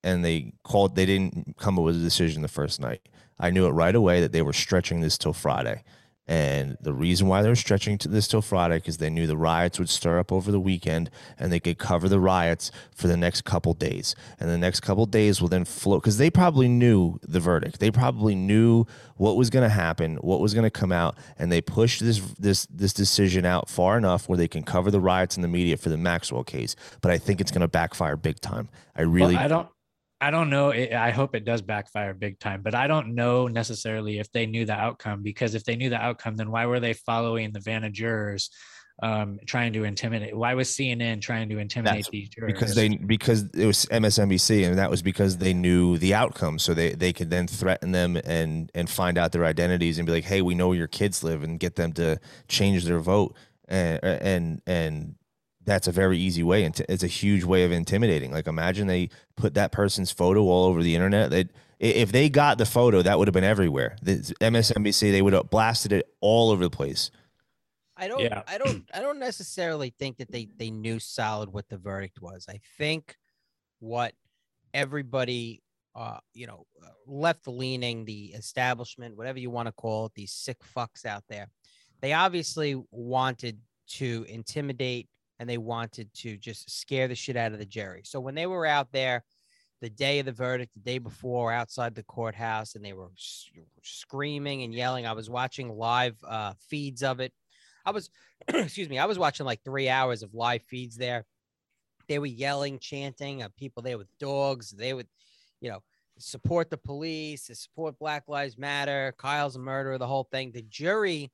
and 0.04 0.24
they 0.24 0.54
called 0.64 0.96
they 0.96 1.08
didn't 1.08 1.58
come 1.58 1.80
up 1.80 1.84
with 1.84 1.96
a 1.96 2.00
decision 2.00 2.44
the 2.44 2.48
first 2.48 2.80
night. 2.80 3.02
I 3.40 3.50
knew 3.50 3.66
it 3.66 3.72
right 3.72 3.96
away 3.96 4.22
that 4.22 4.34
they 4.34 4.44
were 4.44 4.54
stretching 4.54 5.02
this 5.02 5.18
till 5.18 5.34
Friday. 5.34 5.84
And 6.30 6.78
the 6.80 6.94
reason 6.94 7.26
why 7.26 7.42
they 7.42 7.50
were 7.50 7.56
stretching 7.56 7.98
to 7.98 8.08
this 8.08 8.28
till 8.28 8.44
Friday 8.44 8.78
because 8.78 9.00
they 9.00 9.10
knew 9.10 9.26
the 9.26 9.36
riots 9.36 9.80
would 9.80 9.90
stir 9.90 10.20
up 10.20 10.32
over 10.32 10.52
the 10.52 10.60
weekend 10.60 11.10
and 11.40 11.52
they 11.52 11.60
could 11.60 11.80
cover 11.80 12.08
the 12.08 12.20
riots 12.20 12.72
for 12.94 13.08
the 13.08 13.18
next 13.18 13.46
couple 13.46 13.74
days. 13.74 14.16
And 14.40 14.48
the 14.48 14.58
next 14.58 14.82
couple 14.82 15.08
days 15.08 15.42
will 15.42 15.48
then 15.48 15.66
flow 15.66 15.98
because 15.98 16.20
they 16.20 16.30
probably 16.30 16.68
knew 16.68 17.18
the 17.24 17.40
verdict. 17.40 17.80
They 17.80 17.90
probably 17.90 18.36
knew 18.36 18.86
what 19.16 19.38
was 19.38 19.50
going 19.50 19.64
to 19.64 19.74
happen, 19.74 20.18
what 20.18 20.40
was 20.40 20.54
going 20.54 20.66
to 20.66 20.70
come 20.70 20.92
out, 20.92 21.18
and 21.40 21.52
they 21.52 21.62
pushed 21.62 22.02
this 22.02 22.20
this 22.38 22.68
this 22.68 22.94
decision 22.94 23.44
out 23.44 23.68
far 23.68 23.98
enough 23.98 24.30
where 24.30 24.38
they 24.38 24.48
can 24.48 24.62
cover 24.62 24.92
the 24.92 25.02
riots 25.02 25.36
in 25.36 25.42
the 25.42 25.48
media 25.48 25.78
for 25.78 25.90
the 25.90 25.98
Maxwell 25.98 26.44
case. 26.44 26.76
But 27.02 27.10
I 27.10 27.18
think 27.18 27.42
it's 27.42 27.50
going 27.50 27.62
to 27.62 27.68
backfire 27.68 28.16
big 28.16 28.40
time. 28.40 28.70
I 28.96 29.02
really 29.02 29.34
Well, 29.34 29.46
I 29.46 29.48
don't 29.48 29.68
I 30.22 30.32
don't 30.32 30.50
know. 30.50 30.72
I 30.72 31.12
hope 31.12 31.34
it 31.34 31.46
does 31.46 31.62
backfire 31.62 32.14
big 32.14 32.40
time, 32.40 32.62
but 32.62 32.76
I 32.76 32.88
don't 32.88 33.16
know 33.16 33.48
necessarily 33.48 34.20
if 34.20 34.30
they 34.32 34.46
knew 34.46 34.66
the 34.66 34.74
outcome 34.74 35.24
because 35.24 35.56
if 35.56 35.64
they 35.64 35.78
knew 35.78 35.90
the 35.90 36.02
outcome, 36.02 36.36
then 36.36 36.52
why 36.52 36.66
were 36.66 36.82
they 36.82 36.94
following 36.94 37.54
the 37.54 37.62
Vanna 37.62 37.90
jurors, 37.90 38.50
um, 39.02 39.40
trying 39.46 39.72
to 39.74 39.86
intimidate? 39.86 40.36
Why 40.36 40.56
was 40.56 40.70
CNN 40.72 41.22
trying 41.22 41.48
to 41.50 41.58
intimidate 41.58 42.00
That's 42.00 42.10
these 42.10 42.28
jurors? 42.28 42.52
because 42.52 42.76
they 42.76 42.90
because 42.90 43.50
it 43.52 43.66
was 43.66 43.86
MSNBC 43.86 44.68
and 44.68 44.78
that 44.78 44.90
was 44.90 45.02
because 45.02 45.38
they 45.38 45.54
knew 45.54 45.98
the 45.98 46.14
outcome 46.14 46.60
so 46.60 46.74
they 46.74 46.92
they 46.92 47.14
could 47.14 47.30
then 47.30 47.48
threaten 47.48 47.94
them 47.94 48.18
and 48.18 48.70
and 48.76 48.90
find 48.90 49.18
out 49.18 49.32
their 49.32 49.46
identities 49.46 50.00
and 50.00 50.06
be 50.06 50.12
like 50.12 50.26
hey 50.26 50.42
we 50.42 50.54
know 50.54 50.68
where 50.68 50.78
your 50.78 50.88
kids 50.88 51.24
live 51.24 51.44
and 51.44 51.62
get 51.62 51.76
them 51.76 51.94
to 51.94 52.20
change 52.50 52.84
their 52.84 53.00
vote 53.00 53.38
and 53.70 54.04
and 54.04 54.62
and 54.68 55.16
that's 55.70 55.88
a 55.88 55.92
very 55.92 56.18
easy 56.18 56.44
way 56.44 56.64
and 56.64 56.82
it's 56.90 57.04
a 57.04 57.08
huge 57.08 57.44
way 57.44 57.64
of 57.64 57.72
intimidating 57.72 58.32
like 58.32 58.48
imagine 58.48 58.88
they 58.88 59.10
put 59.36 59.54
that 59.54 59.72
person's 59.72 60.12
photo 60.12 60.42
all 60.42 60.66
over 60.66 60.82
the 60.82 60.96
internet 60.96 61.30
that 61.30 61.50
if 61.80 62.12
they 62.12 62.30
got 62.30 62.58
the 62.58 62.66
photo 62.66 63.02
that 63.02 63.18
would 63.18 63.28
have 63.28 63.34
been 63.34 63.44
everywhere 63.44 63.96
the 64.02 64.16
MSNBC 64.42 65.12
they 65.12 65.22
would 65.22 65.34
have 65.34 65.50
blasted 65.50 65.94
it 65.94 66.10
all 66.22 66.50
over 66.52 66.64
the 66.64 66.70
place 66.70 67.12
I 67.96 68.08
don't 68.08 68.22
Yeah. 68.22 68.44
I 68.48 68.58
don't 68.58 68.90
I 68.94 69.02
don't 69.02 69.20
necessarily 69.20 69.94
think 70.00 70.18
that 70.18 70.32
they 70.32 70.48
they 70.56 70.72
knew 70.72 71.00
solid 71.00 71.52
what 71.52 71.68
the 71.68 71.78
verdict 71.78 72.22
was. 72.22 72.46
I 72.50 72.62
think 72.78 73.18
what 73.80 74.14
everybody 74.74 75.62
uh 75.96 76.18
you 76.34 76.48
know 76.48 76.66
left 77.06 77.48
leaning 77.48 78.06
the 78.06 78.28
establishment 78.28 79.18
whatever 79.18 79.40
you 79.40 79.50
want 79.50 79.68
to 79.68 79.72
call 79.74 80.06
it 80.06 80.14
these 80.16 80.32
sick 80.32 80.58
fucks 80.76 81.06
out 81.06 81.24
there 81.28 81.50
they 82.02 82.14
obviously 82.14 82.82
wanted 82.92 83.60
to 83.88 84.26
intimidate 84.30 85.10
and 85.40 85.50
they 85.50 85.58
wanted 85.58 86.14
to 86.14 86.38
just 86.38 86.70
scare 86.70 87.08
the 87.08 87.16
shit 87.16 87.38
out 87.38 87.52
of 87.52 87.60
the 87.60 87.66
jury 87.66 88.02
so 88.04 88.20
when 88.20 88.36
they 88.36 88.46
were 88.46 88.66
out 88.66 88.92
there 88.92 89.24
the 89.82 89.90
day 89.90 90.20
of 90.20 90.26
the 90.26 90.32
verdict 90.32 90.74
the 90.74 90.80
day 90.80 90.98
before 90.98 91.52
outside 91.52 91.96
the 91.96 92.04
courthouse 92.04 92.76
and 92.76 92.84
they 92.84 92.94
were 92.94 93.10
screaming 93.82 94.64
and 94.64 94.74
yelling 94.74 95.06
i 95.06 95.14
was 95.14 95.30
watching 95.30 95.70
live 95.70 96.16
uh 96.28 96.54
feeds 96.70 97.04
of 97.04 97.20
it 97.20 97.34
I 97.86 97.92
was, 97.92 98.10
excuse 98.48 98.90
me, 98.90 99.00
I 99.00 99.06
was 99.06 99.20
watching 99.20 99.46
like 99.46 99.64
three 99.64 99.90
hours 99.90 100.24
of 100.24 100.34
live 100.34 100.64
feeds 100.64 100.96
there. 100.96 101.26
They 102.08 102.20
were 102.20 102.26
yelling, 102.26 102.80
chanting, 102.80 103.44
uh, 103.44 103.50
people 103.58 103.84
there 103.84 103.98
with 103.98 104.08
dogs. 104.20 104.72
They 104.72 104.94
would, 104.94 105.08
you 105.62 105.70
know, 105.70 105.84
support 106.18 106.70
the 106.70 106.78
police, 106.78 107.50
support 107.54 107.98
Black 108.00 108.28
Lives 108.28 108.58
Matter. 108.58 109.14
Kyle's 109.18 109.56
a 109.56 109.60
murderer, 109.60 109.98
the 109.98 110.08
whole 110.08 110.28
thing. 110.32 110.52
The 110.52 110.64
jury 110.64 111.32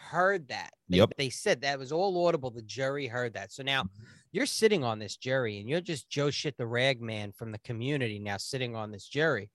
heard 0.00 0.48
that. 0.48 0.72
They, 0.88 0.98
Yep. 0.98 1.14
they 1.16 1.30
said 1.30 1.60
that 1.60 1.78
was 1.78 1.92
all 1.92 2.26
audible. 2.26 2.50
The 2.50 2.62
jury 2.62 3.06
heard 3.06 3.34
that. 3.34 3.52
So 3.52 3.62
now 3.62 3.84
mm-hmm. 3.84 4.04
you're 4.32 4.46
sitting 4.46 4.84
on 4.84 4.98
this 4.98 5.16
jury 5.16 5.58
and 5.58 5.68
you're 5.68 5.80
just 5.80 6.08
Joe 6.08 6.30
shit 6.30 6.56
the 6.56 6.66
rag 6.66 7.00
man 7.00 7.32
from 7.32 7.52
the 7.52 7.58
community 7.58 8.18
now 8.18 8.36
sitting 8.36 8.74
on 8.74 8.90
this 8.90 9.06
jury 9.06 9.50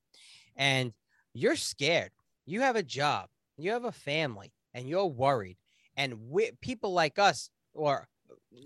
and 0.56 0.94
you're 1.34 1.56
scared. 1.56 2.12
You 2.46 2.62
have 2.62 2.76
a 2.76 2.84
job, 2.84 3.28
you 3.58 3.72
have 3.72 3.86
a 3.86 3.92
family, 3.92 4.54
and 4.74 4.88
you're 4.88 5.06
worried. 5.06 5.58
And 5.98 6.30
we, 6.30 6.52
people 6.62 6.94
like 6.94 7.20
us 7.20 7.50
or 7.74 8.08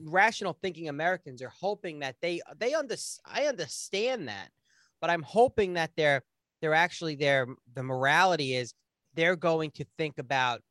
rational 0.06 0.58
thinking 0.62 0.90
Americans 0.90 1.42
are 1.42 1.54
hoping 1.60 2.00
that 2.00 2.16
they 2.22 2.42
they 2.58 2.74
under 2.74 2.96
I 3.26 3.46
understand 3.46 4.28
that, 4.28 4.50
but 5.02 5.10
I'm 5.10 5.24
hoping 5.24 5.74
that 5.74 5.92
they're 5.96 6.24
they're 6.62 6.74
actually 6.74 7.16
there. 7.16 7.48
The 7.74 7.84
morality 7.84 8.56
is 8.56 8.74
they're 9.16 9.36
going 9.36 9.72
to 9.72 9.86
think 9.98 10.18
about 10.18 10.62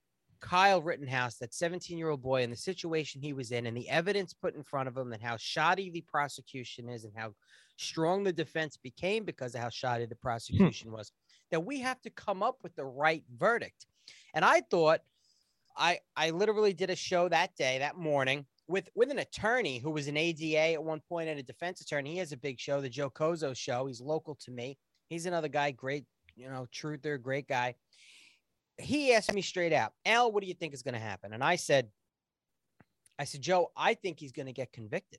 Kyle 0.40 0.82
Rittenhouse, 0.82 1.36
that 1.36 1.54
17 1.54 1.98
year 1.98 2.10
old 2.10 2.22
boy, 2.22 2.42
and 2.42 2.52
the 2.52 2.56
situation 2.56 3.20
he 3.20 3.32
was 3.32 3.52
in, 3.52 3.66
and 3.66 3.76
the 3.76 3.88
evidence 3.88 4.32
put 4.32 4.54
in 4.54 4.62
front 4.62 4.88
of 4.88 4.96
him, 4.96 5.12
and 5.12 5.22
how 5.22 5.36
shoddy 5.36 5.90
the 5.90 6.02
prosecution 6.02 6.88
is, 6.88 7.04
and 7.04 7.12
how 7.16 7.34
strong 7.76 8.24
the 8.24 8.32
defense 8.32 8.76
became 8.76 9.24
because 9.24 9.54
of 9.54 9.60
how 9.60 9.68
shoddy 9.68 10.06
the 10.06 10.14
hmm. 10.14 10.26
prosecution 10.26 10.92
was. 10.92 11.12
That 11.50 11.64
we 11.64 11.80
have 11.80 12.00
to 12.02 12.10
come 12.10 12.42
up 12.42 12.58
with 12.62 12.74
the 12.76 12.84
right 12.84 13.24
verdict. 13.38 13.86
And 14.34 14.44
I 14.44 14.60
thought, 14.70 15.00
I 15.76 16.00
I 16.16 16.30
literally 16.30 16.74
did 16.74 16.90
a 16.90 16.96
show 16.96 17.28
that 17.28 17.54
day, 17.56 17.78
that 17.78 17.96
morning, 17.96 18.44
with 18.66 18.88
with 18.94 19.10
an 19.10 19.20
attorney 19.20 19.78
who 19.78 19.90
was 19.90 20.08
an 20.08 20.16
ADA 20.16 20.74
at 20.74 20.82
one 20.82 21.00
point 21.08 21.28
and 21.28 21.38
a 21.38 21.42
defense 21.42 21.80
attorney. 21.80 22.12
He 22.12 22.18
has 22.18 22.32
a 22.32 22.36
big 22.36 22.58
show, 22.58 22.80
the 22.80 22.88
Joe 22.88 23.10
Kozo 23.10 23.56
show. 23.56 23.86
He's 23.86 24.00
local 24.00 24.34
to 24.36 24.50
me. 24.50 24.76
He's 25.08 25.26
another 25.26 25.48
guy, 25.48 25.70
great, 25.70 26.04
you 26.36 26.50
know, 26.50 26.66
truther, 26.72 27.20
great 27.20 27.48
guy. 27.48 27.74
He 28.78 29.12
asked 29.12 29.32
me 29.32 29.42
straight 29.42 29.72
out, 29.72 29.92
Al, 30.06 30.30
what 30.32 30.42
do 30.42 30.48
you 30.48 30.54
think 30.54 30.74
is 30.74 30.82
going 30.82 30.94
to 30.94 31.00
happen? 31.00 31.32
And 31.32 31.42
I 31.42 31.56
said, 31.56 31.88
I 33.18 33.24
said, 33.24 33.42
Joe, 33.42 33.72
I 33.76 33.94
think 33.94 34.20
he's 34.20 34.32
going 34.32 34.46
to 34.46 34.52
get 34.52 34.72
convicted. 34.72 35.18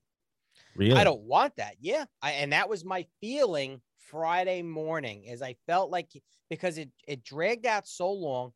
Really? 0.76 0.98
I 0.98 1.04
don't 1.04 1.22
want 1.22 1.56
that. 1.58 1.76
Yeah. 1.80 2.06
I, 2.22 2.32
and 2.32 2.54
that 2.54 2.70
was 2.70 2.86
my 2.86 3.06
feeling 3.20 3.82
Friday 3.98 4.62
morning 4.62 5.26
is 5.26 5.42
I 5.42 5.56
felt 5.68 5.92
like 5.92 6.10
because 6.50 6.78
it, 6.78 6.90
it 7.08 7.24
dragged 7.24 7.66
out 7.66 7.88
so 7.88 8.12
long 8.12 8.54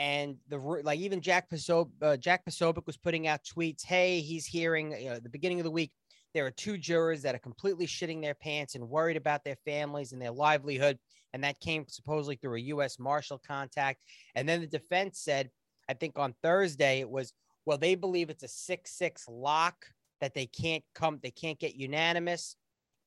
and 0.00 0.36
the 0.48 0.56
like 0.56 0.98
even 0.98 1.20
Jack 1.20 1.50
Posob, 1.50 1.90
uh, 2.00 2.16
Jack 2.16 2.44
Posobiec 2.46 2.86
was 2.86 2.96
putting 2.96 3.26
out 3.26 3.40
tweets. 3.44 3.84
Hey, 3.84 4.20
he's 4.20 4.46
hearing 4.46 4.92
you 4.92 5.10
know, 5.10 5.16
at 5.16 5.22
the 5.22 5.28
beginning 5.28 5.60
of 5.60 5.64
the 5.64 5.70
week. 5.70 5.92
There 6.32 6.46
are 6.46 6.50
two 6.50 6.78
jurors 6.78 7.22
that 7.22 7.34
are 7.34 7.40
completely 7.40 7.86
shitting 7.86 8.22
their 8.22 8.34
pants 8.34 8.76
and 8.76 8.88
worried 8.88 9.16
about 9.16 9.44
their 9.44 9.56
families 9.64 10.12
and 10.12 10.22
their 10.22 10.30
livelihood, 10.30 10.98
and 11.32 11.44
that 11.44 11.60
came 11.60 11.84
supposedly 11.88 12.36
through 12.36 12.56
a 12.56 12.60
U.S. 12.60 12.98
Marshal 12.98 13.38
contact. 13.38 14.02
And 14.34 14.48
then 14.48 14.60
the 14.60 14.66
defense 14.66 15.20
said, 15.20 15.50
I 15.88 15.94
think 15.94 16.18
on 16.18 16.34
Thursday 16.42 17.00
it 17.00 17.10
was, 17.10 17.32
well, 17.66 17.78
they 17.78 17.94
believe 17.94 18.30
it's 18.30 18.42
a 18.42 18.48
six-six 18.48 19.26
lock 19.28 19.86
that 20.20 20.34
they 20.34 20.46
can't 20.46 20.84
come, 20.94 21.18
they 21.22 21.30
can't 21.30 21.58
get 21.58 21.74
unanimous. 21.74 22.56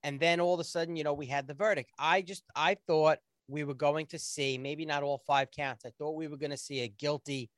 And 0.04 0.20
then 0.20 0.40
all 0.40 0.54
of 0.54 0.60
a 0.60 0.66
sudden, 0.66 0.96
you 0.96 1.04
know, 1.04 1.14
we 1.14 1.26
had 1.26 1.48
the 1.48 1.54
verdict. 1.54 1.92
I 1.98 2.22
just, 2.22 2.44
I 2.56 2.76
thought 2.88 3.20
we 3.48 3.64
were 3.64 3.74
going 3.74 4.06
to 4.08 4.20
see 4.20 4.58
maybe 4.58 4.86
not 4.86 5.04
all 5.04 5.22
five 5.26 5.50
counts. 5.52 5.86
I 5.86 5.92
thought 5.98 6.16
we 6.16 6.28
were 6.28 6.38
going 6.38 6.52
to 6.52 6.58
see 6.58 6.82
a 6.82 6.88
guilty, 6.88 7.50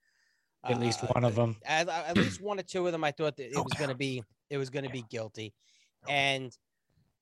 At 0.63 0.79
least 0.79 1.03
uh, 1.03 1.07
one 1.07 1.23
of 1.23 1.35
them. 1.35 1.55
At, 1.65 1.89
at 1.89 2.17
least 2.17 2.41
one 2.41 2.59
or 2.59 2.63
two 2.63 2.85
of 2.85 2.91
them. 2.91 3.03
I 3.03 3.11
thought 3.11 3.37
that 3.37 3.51
it 3.51 3.63
was 3.63 3.73
going 3.77 3.89
to 3.89 3.95
be 3.95 4.23
it 4.49 4.57
was 4.57 4.69
going 4.69 4.85
to 4.85 4.91
be 4.91 5.03
guilty, 5.09 5.53
and 6.09 6.55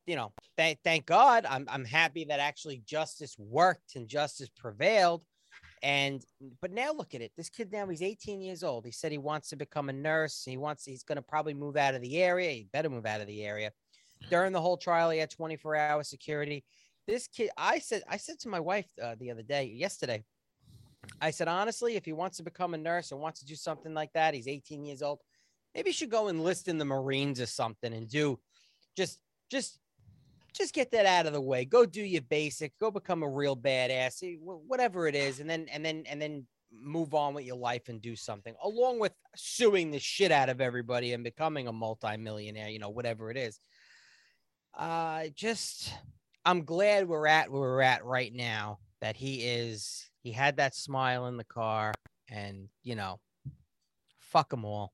you 0.05 0.15
know, 0.15 0.33
thank 0.57 0.79
thank 0.83 1.05
God, 1.05 1.45
I'm 1.49 1.65
I'm 1.69 1.85
happy 1.85 2.25
that 2.25 2.39
actually 2.39 2.83
justice 2.85 3.35
worked 3.37 3.95
and 3.95 4.07
justice 4.07 4.49
prevailed. 4.49 5.23
And 5.81 6.23
but 6.61 6.71
now 6.71 6.93
look 6.93 7.13
at 7.13 7.21
it. 7.21 7.31
This 7.35 7.49
kid 7.49 7.71
now 7.71 7.87
he's 7.87 8.01
18 8.01 8.41
years 8.41 8.63
old. 8.63 8.85
He 8.85 8.91
said 8.91 9.11
he 9.11 9.17
wants 9.17 9.49
to 9.49 9.57
become 9.57 9.89
a 9.89 9.93
nurse. 9.93 10.43
He 10.45 10.57
wants 10.57 10.85
he's 10.85 11.03
going 11.03 11.17
to 11.17 11.21
probably 11.21 11.53
move 11.53 11.75
out 11.75 11.93
of 11.93 12.01
the 12.01 12.21
area. 12.21 12.51
He 12.51 12.67
better 12.71 12.89
move 12.89 13.05
out 13.05 13.21
of 13.21 13.27
the 13.27 13.43
area. 13.43 13.71
During 14.29 14.53
the 14.53 14.61
whole 14.61 14.77
trial, 14.77 15.09
he 15.09 15.19
had 15.19 15.29
24 15.29 15.75
hour 15.75 16.03
security 16.03 16.63
this 17.07 17.27
kid 17.27 17.49
i 17.57 17.79
said 17.79 18.03
i 18.07 18.17
said 18.17 18.39
to 18.39 18.49
my 18.49 18.59
wife 18.59 18.87
uh, 19.01 19.15
the 19.19 19.31
other 19.31 19.41
day 19.41 19.65
yesterday 19.65 20.23
i 21.21 21.31
said 21.31 21.47
honestly 21.47 21.95
if 21.95 22.05
he 22.05 22.13
wants 22.13 22.37
to 22.37 22.43
become 22.43 22.73
a 22.73 22.77
nurse 22.77 23.11
or 23.11 23.17
wants 23.19 23.39
to 23.39 23.45
do 23.45 23.55
something 23.55 23.93
like 23.93 24.11
that 24.13 24.33
he's 24.33 24.47
18 24.47 24.85
years 24.85 25.01
old 25.01 25.19
maybe 25.75 25.89
he 25.89 25.93
should 25.93 26.09
go 26.09 26.29
enlist 26.29 26.67
in 26.67 26.77
the 26.77 26.85
marines 26.85 27.41
or 27.41 27.45
something 27.45 27.93
and 27.93 28.09
do 28.09 28.39
just 28.95 29.19
just 29.49 29.79
just 30.53 30.73
get 30.73 30.91
that 30.91 31.05
out 31.05 31.25
of 31.25 31.33
the 31.33 31.41
way 31.41 31.65
go 31.65 31.85
do 31.85 32.01
your 32.01 32.21
basic 32.23 32.71
go 32.79 32.91
become 32.91 33.23
a 33.23 33.29
real 33.29 33.55
badass 33.55 34.23
eh, 34.23 34.37
whatever 34.39 35.07
it 35.07 35.15
is 35.15 35.39
and 35.39 35.49
then 35.49 35.67
and 35.71 35.83
then 35.83 36.03
and 36.07 36.21
then 36.21 36.45
move 36.71 37.13
on 37.13 37.33
with 37.35 37.45
your 37.45 37.55
life 37.55 37.87
and 37.89 38.01
do 38.01 38.15
something 38.15 38.55
along 38.63 38.99
with 38.99 39.13
suing 39.35 39.91
the 39.91 39.99
shit 39.99 40.31
out 40.31 40.49
of 40.49 40.59
everybody 40.59 41.13
and 41.13 41.23
becoming 41.23 41.67
a 41.67 41.71
multimillionaire 41.71 42.69
you 42.69 42.79
know 42.79 42.89
whatever 42.89 43.29
it 43.29 43.37
is 43.37 43.59
uh 44.75 45.25
just 45.35 45.93
I'm 46.45 46.65
glad 46.65 47.07
we're 47.07 47.27
at 47.27 47.49
where 47.49 47.61
we're 47.61 47.81
at 47.81 48.03
right 48.03 48.33
now. 48.33 48.79
That 49.01 49.15
he 49.15 49.41
is, 49.41 50.09
he 50.21 50.31
had 50.31 50.57
that 50.57 50.75
smile 50.75 51.27
in 51.27 51.37
the 51.37 51.43
car, 51.43 51.93
and 52.29 52.69
you 52.83 52.95
know, 52.95 53.19
fuck 54.19 54.49
them 54.49 54.65
all. 54.65 54.93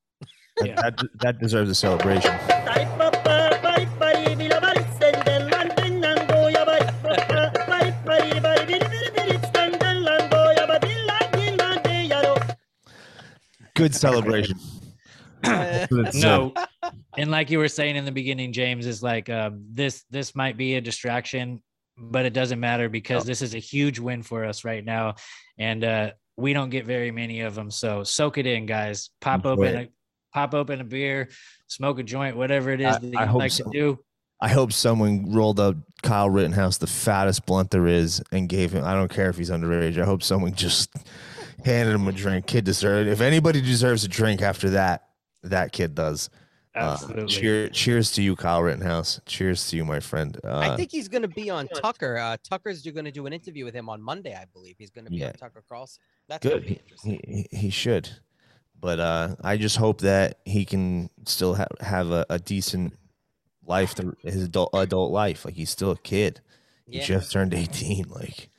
That, 0.59 0.75
that, 0.75 1.09
that 1.21 1.39
deserves 1.39 1.69
a 1.69 1.75
celebration. 1.75 2.31
Good 13.79 13.95
celebration. 14.07 14.57
That's 15.43 15.91
what 15.91 16.07
it 16.07 16.13
said. 16.13 16.21
no 16.21 16.53
and 17.17 17.31
like 17.31 17.49
you 17.49 17.59
were 17.59 17.69
saying 17.69 17.95
in 17.95 18.03
the 18.03 18.11
beginning 18.11 18.51
james 18.51 18.85
is 18.85 19.01
like 19.01 19.29
um, 19.29 19.63
this 19.71 20.03
this 20.09 20.35
might 20.35 20.57
be 20.57 20.75
a 20.75 20.81
distraction 20.81 21.61
but 21.97 22.25
it 22.25 22.33
doesn't 22.33 22.59
matter 22.59 22.89
because 22.89 23.23
this 23.23 23.41
is 23.41 23.55
a 23.55 23.59
huge 23.59 23.99
win 23.99 24.21
for 24.21 24.43
us 24.43 24.65
right 24.65 24.83
now 24.83 25.15
and 25.57 25.85
uh, 25.85 26.11
we 26.35 26.51
don't 26.51 26.69
get 26.69 26.85
very 26.85 27.09
many 27.11 27.39
of 27.39 27.55
them 27.55 27.71
so 27.71 28.03
soak 28.03 28.37
it 28.37 28.45
in 28.45 28.65
guys 28.65 29.11
pop 29.21 29.45
Enjoy 29.45 29.51
open 29.51 29.75
a 29.77 29.87
pop 30.33 30.53
open 30.53 30.81
a 30.81 30.83
beer 30.83 31.29
smoke 31.67 31.99
a 31.99 32.03
joint 32.03 32.35
whatever 32.35 32.71
it 32.71 32.81
is 32.81 32.95
I- 32.97 32.99
that 32.99 33.27
you 33.31 33.37
like 33.37 33.51
so. 33.51 33.63
to 33.63 33.69
do 33.71 33.99
I 34.41 34.49
hope 34.49 34.71
someone 34.73 35.31
rolled 35.33 35.59
up 35.59 35.75
Kyle 36.01 36.29
Rittenhouse, 36.29 36.77
the 36.77 36.87
fattest 36.87 37.45
blunt 37.45 37.71
there 37.71 37.87
is, 37.87 38.23
and 38.31 38.47
gave 38.47 38.71
him. 38.71 38.85
I 38.85 38.93
don't 38.93 39.11
care 39.11 39.29
if 39.29 39.35
he's 39.37 39.49
underage. 39.49 40.01
I 40.01 40.05
hope 40.05 40.23
someone 40.23 40.53
just 40.53 40.89
handed 41.65 41.93
him 41.95 42.07
a 42.07 42.11
drink. 42.11 42.45
Kid 42.47 42.63
deserved. 42.65 43.09
If 43.09 43.21
anybody 43.21 43.61
deserves 43.61 44.03
a 44.03 44.07
drink 44.07 44.41
after 44.41 44.71
that, 44.71 45.07
that 45.43 45.71
kid 45.71 45.95
does. 45.95 46.29
Uh, 46.75 46.91
absolutely 46.93 47.25
cheer, 47.27 47.67
cheers 47.69 48.11
to 48.11 48.21
you, 48.21 48.35
Kyle 48.35 48.61
Rittenhouse. 48.61 49.19
Cheers 49.25 49.67
to 49.69 49.75
you, 49.75 49.83
my 49.85 49.99
friend. 49.99 50.37
Uh, 50.43 50.59
I 50.59 50.75
think 50.75 50.91
he's 50.91 51.07
going 51.07 51.23
to 51.23 51.27
be 51.27 51.49
on 51.49 51.67
Tucker. 51.67 52.17
Uh, 52.17 52.37
Tucker's 52.43 52.83
going 52.83 53.05
to 53.05 53.11
do 53.11 53.25
an 53.25 53.33
interview 53.33 53.65
with 53.65 53.73
him 53.73 53.89
on 53.89 54.01
Monday, 54.01 54.35
I 54.35 54.45
believe. 54.53 54.75
He's 54.77 54.91
going 54.91 55.05
to 55.05 55.11
be 55.11 55.17
Yeah. 55.17 55.27
on 55.27 55.33
Tucker 55.33 55.63
Carlson. 55.67 56.01
That's 56.27 56.43
gonna 56.45 56.59
good. 56.59 56.67
be 56.67 56.69
He, 56.73 56.79
interesting. 56.79 57.21
he, 57.51 57.57
he 57.57 57.69
should, 57.71 58.07
but 58.79 58.99
uh, 58.99 59.35
I 59.43 59.57
just 59.57 59.77
hope 59.77 60.01
that 60.01 60.37
he 60.45 60.63
can 60.63 61.09
still 61.25 61.55
ha- 61.55 61.65
have 61.81 62.11
a, 62.11 62.25
a 62.29 62.37
decent 62.37 62.93
life, 63.65 63.95
to 63.95 64.15
his 64.21 64.43
adult 64.43 64.69
adult 64.73 65.11
life. 65.11 65.45
Like 65.45 65.55
he's 65.55 65.71
still 65.71 65.91
a 65.91 65.97
kid. 65.97 66.39
He 66.87 66.99
just 66.99 67.31
turned 67.31 67.53
eighteen. 67.55 68.05
Like 68.09 68.49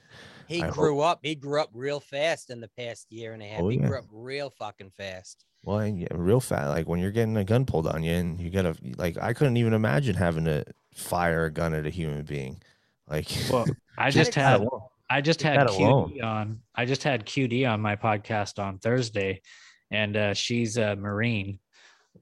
He 0.51 0.63
I 0.63 0.67
hope- 0.67 0.75
grew 0.75 1.01
up. 1.01 1.21
He 1.23 1.35
grew 1.35 1.61
up 1.61 1.71
real 1.73 2.01
fast 2.01 2.51
in 2.51 2.61
the 2.61 2.69
past 2.77 3.07
year 3.11 3.33
and 3.33 3.43
a 3.43 3.47
half. 3.47 3.61
Oh, 3.61 3.69
he 3.69 3.79
yeah. 3.79 3.87
grew 3.87 3.99
up 3.99 4.05
real 4.11 4.51
fucking 4.51 4.91
fast. 4.97 5.45
Well, 5.63 5.87
yeah, 5.87 6.09
real 6.13 6.41
fast. 6.41 6.71
Like 6.71 6.89
when 6.89 7.01
you're 7.01 7.11
getting 7.11 7.37
a 7.37 7.45
gun 7.45 7.65
pulled 7.67 7.87
on 7.87 8.03
you, 8.03 8.13
and 8.13 8.41
you 8.41 8.51
gotta 8.51 8.75
like, 8.97 9.17
I 9.19 9.33
couldn't 9.33 9.59
even 9.59 9.75
imagine 9.75 10.17
having 10.17 10.45
to 10.47 10.65
fire 10.95 11.45
a 11.45 11.51
gun 11.51 11.73
at 11.75 11.87
a 11.87 11.91
human 11.91 12.25
being. 12.25 12.61
Like, 13.09 13.29
well 13.51 13.67
i 13.99 14.11
Just 14.11 14.33
just 14.33 14.35
had. 14.35 14.67
I 15.11 15.21
just 15.21 15.41
Just 15.41 15.43
had 15.43 15.61
that 15.61 15.71
alone. 15.71 16.13
QD 16.13 16.25
on. 16.25 16.61
I 16.75 16.85
just 16.85 17.03
had 17.03 17.27
QD 17.27 17.69
on 17.69 17.81
my 17.81 17.97
podcast 17.97 18.59
on 18.59 18.79
Thursday, 18.79 19.43
and 19.91 20.17
uh, 20.17 20.35
she's 20.35 20.77
a 20.77 20.95
Marine. 20.97 21.59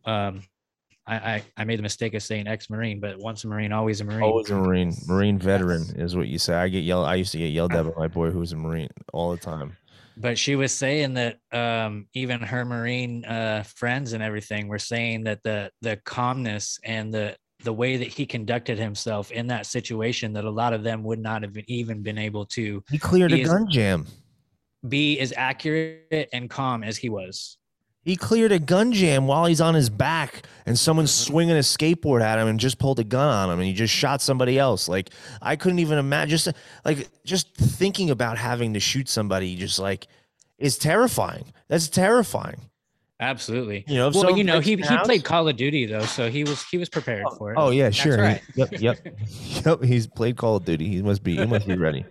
Um, 0.04 0.42
I, 1.08 1.16
I 1.34 1.42
I 1.56 1.64
made 1.64 1.78
the 1.78 1.82
mistake 1.82 2.14
of 2.14 2.22
saying 2.22 2.46
ex-Marine, 2.46 3.00
but 3.00 3.18
once 3.18 3.42
a 3.44 3.48
Marine, 3.48 3.72
always 3.72 4.00
a 4.00 4.04
Marine. 4.04 4.22
always 4.22 4.50
a 4.50 4.54
Marine, 4.56 4.94
Marine 5.06 5.38
veteran 5.38 5.82
Yes. 5.88 5.94
is 5.96 6.16
what 6.16 6.28
you 6.28 6.38
say. 6.38 6.54
I 6.54 6.68
get 6.68 6.84
yelled. 6.84 7.06
I 7.06 7.14
used 7.16 7.32
to 7.32 7.38
get 7.38 7.48
yelled 7.52 7.72
at 7.72 7.84
by 7.86 7.92
my 7.98 8.08
boy 8.08 8.30
who 8.30 8.40
was 8.40 8.52
a 8.52 8.56
Marine 8.56 8.90
all 9.12 9.30
the 9.30 9.38
time. 9.38 9.76
But 10.16 10.36
she 10.38 10.56
was 10.56 10.72
saying 10.72 11.14
that 11.14 11.38
um, 11.52 12.06
even 12.12 12.40
her 12.40 12.64
Marine 12.64 13.24
uh, 13.24 13.62
friends 13.62 14.12
and 14.12 14.22
everything 14.22 14.68
were 14.68 14.78
saying 14.78 15.24
that 15.24 15.42
the 15.44 15.70
the 15.80 15.96
calmness 16.04 16.78
and 16.84 17.12
the 17.14 17.36
the 17.64 17.72
way 17.72 17.96
that 17.96 18.08
he 18.08 18.24
conducted 18.24 18.78
himself 18.78 19.30
in 19.32 19.48
that 19.48 19.66
situation 19.66 20.32
that 20.34 20.44
a 20.44 20.50
lot 20.50 20.72
of 20.72 20.82
them 20.84 21.02
would 21.02 21.18
not 21.18 21.42
have 21.42 21.56
even 21.66 22.02
been 22.02 22.18
able 22.18 22.46
to 22.46 22.82
He 22.90 22.98
cleared 22.98 23.32
a 23.32 23.38
is- 23.40 23.48
gun 23.48 23.66
jam. 23.70 24.06
be 24.88 25.18
as 25.18 25.32
accurate 25.36 26.28
and 26.32 26.48
calm 26.48 26.84
as 26.84 26.96
he 26.96 27.08
was. 27.08 27.57
He 28.08 28.16
cleared 28.16 28.52
a 28.52 28.58
gun 28.58 28.94
jam 28.94 29.26
while 29.26 29.44
he's 29.44 29.60
on 29.60 29.74
his 29.74 29.90
back, 29.90 30.46
and 30.64 30.78
someone's 30.78 31.12
mm-hmm. 31.12 31.30
swinging 31.30 31.56
a 31.56 31.60
skateboard 31.60 32.22
at 32.22 32.38
him 32.38 32.48
and 32.48 32.58
just 32.58 32.78
pulled 32.78 32.98
a 32.98 33.04
gun 33.04 33.28
on 33.28 33.50
him, 33.50 33.58
and 33.58 33.68
he 33.68 33.74
just 33.74 33.92
shot 33.92 34.22
somebody 34.22 34.58
else. 34.58 34.88
Like 34.88 35.10
I 35.42 35.56
couldn't 35.56 35.80
even 35.80 35.98
imagine. 35.98 36.30
Just 36.30 36.48
like 36.86 37.06
just 37.26 37.54
thinking 37.54 38.08
about 38.08 38.38
having 38.38 38.72
to 38.72 38.80
shoot 38.80 39.10
somebody, 39.10 39.56
just 39.56 39.78
like 39.78 40.06
is 40.56 40.78
terrifying. 40.78 41.52
That's 41.68 41.86
terrifying. 41.88 42.70
Absolutely. 43.20 43.84
You 43.86 43.96
know, 43.96 44.04
well, 44.04 44.22
someone 44.22 44.38
you 44.38 44.44
know, 44.44 44.60
he, 44.60 44.76
he 44.76 44.98
played 45.04 45.24
Call 45.24 45.46
of 45.46 45.56
Duty 45.56 45.84
though, 45.84 46.06
so 46.06 46.30
he 46.30 46.44
was 46.44 46.62
he 46.70 46.78
was 46.78 46.88
prepared 46.88 47.26
oh, 47.28 47.34
for 47.34 47.52
it. 47.52 47.56
Oh 47.58 47.68
yeah, 47.68 47.90
sure. 47.90 48.16
He- 48.16 48.22
right. 48.22 48.42
Yep, 48.54 48.80
yep, 48.80 48.98
yep. 49.66 49.82
He's 49.82 50.06
played 50.06 50.38
Call 50.38 50.56
of 50.56 50.64
Duty. 50.64 50.88
He 50.88 51.02
must 51.02 51.22
be. 51.22 51.36
He 51.36 51.44
must 51.44 51.66
be 51.66 51.76
ready. 51.76 52.06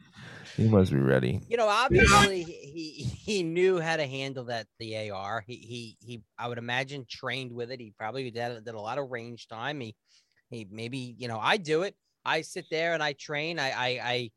He 0.58 0.68
must 0.68 0.92
be 0.92 0.98
ready. 0.98 1.40
You 1.48 1.56
know, 1.56 1.68
obviously 1.68 2.42
he 2.44 3.04
he 3.04 3.44
knew 3.44 3.80
how 3.80 3.96
to 3.96 4.08
handle 4.08 4.46
that 4.46 4.68
the 4.80 5.12
AR. 5.12 5.44
He 5.46 5.56
he 5.56 5.98
he 6.00 6.24
I 6.38 6.48
would 6.48 6.58
imagine 6.58 7.06
trained 7.08 7.52
with 7.52 7.72
it. 7.72 7.80
He 7.80 7.94
probably 7.98 8.30
did, 8.32 8.66
did 8.66 8.74
a 8.74 8.80
lot 8.80 8.98
of 8.98 9.12
range 9.12 9.48
time. 9.48 9.80
He 9.80 9.96
he 10.50 10.68
maybe, 10.70 11.16
you 11.18 11.28
know, 11.28 11.40
I 11.40 11.58
do 11.58 11.84
it. 11.84 11.96
I 12.26 12.42
sit 12.42 12.66
there 12.72 12.94
and 12.96 13.04
I 13.04 13.14
train. 13.14 13.60
I 13.60 13.70
I 13.70 13.88
I 14.04 14.32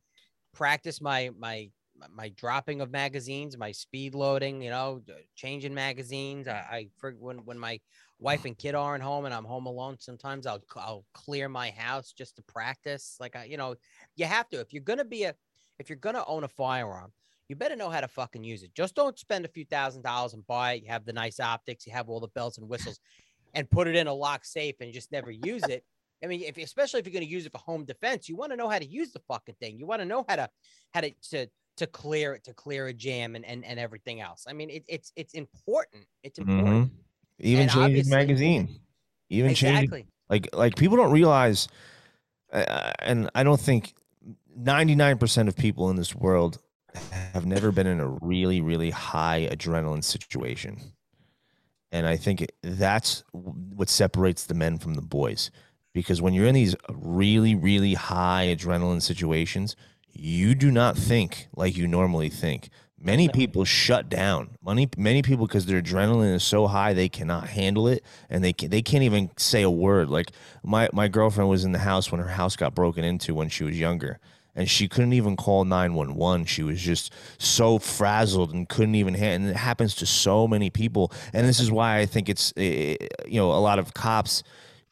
practice 0.53 1.01
my 1.01 1.31
my 1.39 1.71
my 2.11 2.29
dropping 2.31 2.81
of 2.81 2.91
magazines, 2.91 3.57
my 3.57 3.73
speed 3.73 4.15
loading, 4.15 4.63
you 4.63 4.71
know, 4.71 5.03
changing 5.35 5.75
magazines. 5.75 6.49
I, 6.49 6.53
I 6.71 6.89
for 6.99 7.13
when 7.13 7.45
when 7.47 7.59
my 7.59 7.81
wife 8.19 8.45
and 8.45 8.57
kid 8.57 8.75
aren't 8.75 9.03
home 9.03 9.25
and 9.25 9.35
I'm 9.35 9.45
home 9.45 9.67
alone, 9.67 9.97
sometimes 10.01 10.47
I'll 10.47 10.63
I'll 10.77 11.07
clear 11.15 11.49
my 11.49 11.71
house 11.71 12.13
just 12.13 12.37
to 12.37 12.43
practice. 12.43 13.17
Like 13.19 13.37
I, 13.37 13.45
you 13.45 13.57
know, 13.57 13.77
you 14.17 14.27
have 14.27 14.49
to 14.51 14.61
if 14.61 14.73
you're 14.73 14.83
gonna 14.83 15.05
be 15.05 15.25
a 15.25 15.35
if 15.81 15.89
you're 15.89 15.97
gonna 15.99 16.23
own 16.27 16.45
a 16.45 16.49
firearm, 16.49 17.13
you 17.49 17.57
better 17.57 17.75
know 17.75 17.91
how 17.91 18.01
to 18.01 18.07
fucking 18.09 18.45
use 18.45 18.63
it. 18.63 18.73
Just 18.75 18.95
don't 18.95 19.19
spend 19.19 19.45
a 19.45 19.49
few 19.49 19.65
thousand 19.65 20.03
dollars 20.03 20.35
and 20.35 20.47
buy 20.47 20.75
it. 20.75 20.83
You 20.85 20.89
have 20.91 21.05
the 21.05 21.13
nice 21.13 21.41
optics, 21.41 21.87
you 21.87 21.93
have 21.93 22.09
all 22.09 22.21
the 22.21 22.29
bells 22.29 22.59
and 22.59 22.69
whistles, 22.69 23.01
and 23.55 23.69
put 23.69 23.89
it 23.89 23.97
in 23.97 24.07
a 24.07 24.15
lock 24.15 24.45
safe 24.45 24.77
and 24.81 24.93
just 24.93 25.11
never 25.11 25.31
use 25.33 25.65
it. 25.65 25.85
I 26.23 26.27
mean, 26.27 26.43
if 26.43 26.59
especially 26.59 27.01
if 27.01 27.07
you're 27.07 27.15
going 27.15 27.25
to 27.25 27.31
use 27.31 27.47
it 27.47 27.53
for 27.53 27.59
home 27.59 27.85
defense, 27.87 28.29
you 28.29 28.37
want 28.37 28.53
to 28.53 28.57
know 28.57 28.69
how 28.69 28.79
to 28.79 28.87
use 28.87 29.11
the 29.13 29.21
fucking 29.27 29.55
thing. 29.59 29.79
You 29.79 29.87
want 29.87 30.01
to 30.03 30.07
know 30.07 30.25
how 30.29 30.37
to 30.37 30.51
how 30.93 31.01
to 31.01 31.11
to 31.31 31.47
to 31.79 31.87
clear 31.87 32.35
it, 32.35 32.45
to 32.45 32.53
clear 32.53 32.89
a 32.89 32.93
jam, 32.93 33.35
and 33.35 33.45
and, 33.45 33.65
and 33.65 33.81
everything 33.81 34.21
else. 34.21 34.45
I 34.47 34.53
mean, 34.53 34.69
it, 34.71 34.85
it's 34.87 35.13
it's 35.17 35.33
important. 35.35 36.05
It's 36.23 36.39
important. 36.39 36.93
Even 37.39 37.69
And 37.71 37.79
obviously- 37.79 38.11
magazine, 38.15 38.81
even 39.31 39.51
Exactly. 39.51 40.07
like 40.29 40.55
like 40.55 40.77
people 40.77 40.99
don't 40.99 41.11
realize, 41.11 41.69
uh, 42.53 42.93
and 43.01 43.31
I 43.35 43.43
don't 43.43 43.61
think 43.61 43.95
ninety 44.57 44.95
nine 44.95 45.19
percent 45.19 45.49
of 45.49 45.57
people 45.57 45.91
in 45.91 45.97
this 45.97 46.15
world 46.15 46.59
have 47.33 47.47
never 47.47 47.71
been 47.71 47.87
in 47.87 48.01
a 48.01 48.09
really 48.09 48.61
really 48.61 48.91
high 48.91 49.49
adrenaline 49.51 50.05
situation, 50.05 50.79
and 51.93 52.07
I 52.07 52.17
think 52.17 52.47
that's 52.63 53.23
what 53.33 53.89
separates 53.89 54.47
the 54.47 54.55
men 54.55 54.79
from 54.79 54.95
the 54.95 55.03
boys, 55.03 55.51
because 55.93 56.21
when 56.21 56.35
you're 56.35 56.47
in 56.47 56.55
these 56.55 56.77
really 56.89 57.55
really 57.55 57.95
high 57.95 58.55
adrenaline 58.55 59.03
situations, 59.03 59.77
you 60.09 60.55
do 60.55 60.71
not 60.71 60.97
think 60.97 61.49
like 61.55 61.77
you 61.77 61.87
normally 61.87 62.29
think. 62.29 62.71
Many 63.03 63.31
people 63.31 63.65
shut 63.65 64.11
down. 64.11 64.59
Many 64.63 64.87
many 64.99 65.23
people 65.23 65.47
because 65.47 65.65
their 65.65 65.81
adrenaline 65.81 66.35
is 66.35 66.45
so 66.45 66.67
high 66.67 66.93
they 66.93 67.09
cannot 67.09 67.49
handle 67.49 67.89
it 67.89 68.05
and 68.29 68.45
they 68.45 68.53
can, 68.53 68.69
they 68.69 68.83
can't 68.83 69.05
even 69.05 69.31
say 69.39 69.63
a 69.63 69.71
word. 69.71 70.11
Like 70.11 70.33
my 70.63 70.91
my 70.93 71.09
girlfriend 71.09 71.49
was 71.49 71.65
in 71.65 71.73
the 71.73 71.79
house 71.79 72.13
when 72.13 72.21
her 72.21 72.29
house 72.29 72.57
got 72.57 72.75
broken 72.75 73.03
into 73.03 73.33
when 73.35 73.49
she 73.49 73.65
was 73.65 73.81
younger 73.81 74.21
and 74.61 74.69
she 74.69 74.89
couldn't 74.89 75.15
even 75.15 75.37
call 75.37 75.65
911. 75.65 76.45
She 76.45 76.63
was 76.63 76.79
just 76.79 77.15
so 77.39 77.79
frazzled 77.79 78.53
and 78.53 78.69
couldn't 78.69 78.95
even 78.95 79.15
handle 79.15 79.49
and 79.49 79.57
it 79.57 79.59
happens 79.59 79.95
to 79.97 80.07
so 80.07 80.47
many 80.47 80.69
people. 80.69 81.13
And 81.33 81.49
this 81.49 81.61
is 81.61 81.71
why 81.71 81.99
I 81.99 82.05
think 82.07 82.29
it's 82.29 82.53
eh, 82.59 82.97
you 83.27 83.41
know 83.41 83.53
a 83.53 83.59
lot 83.61 83.79
of 83.79 83.95
cops 83.95 84.43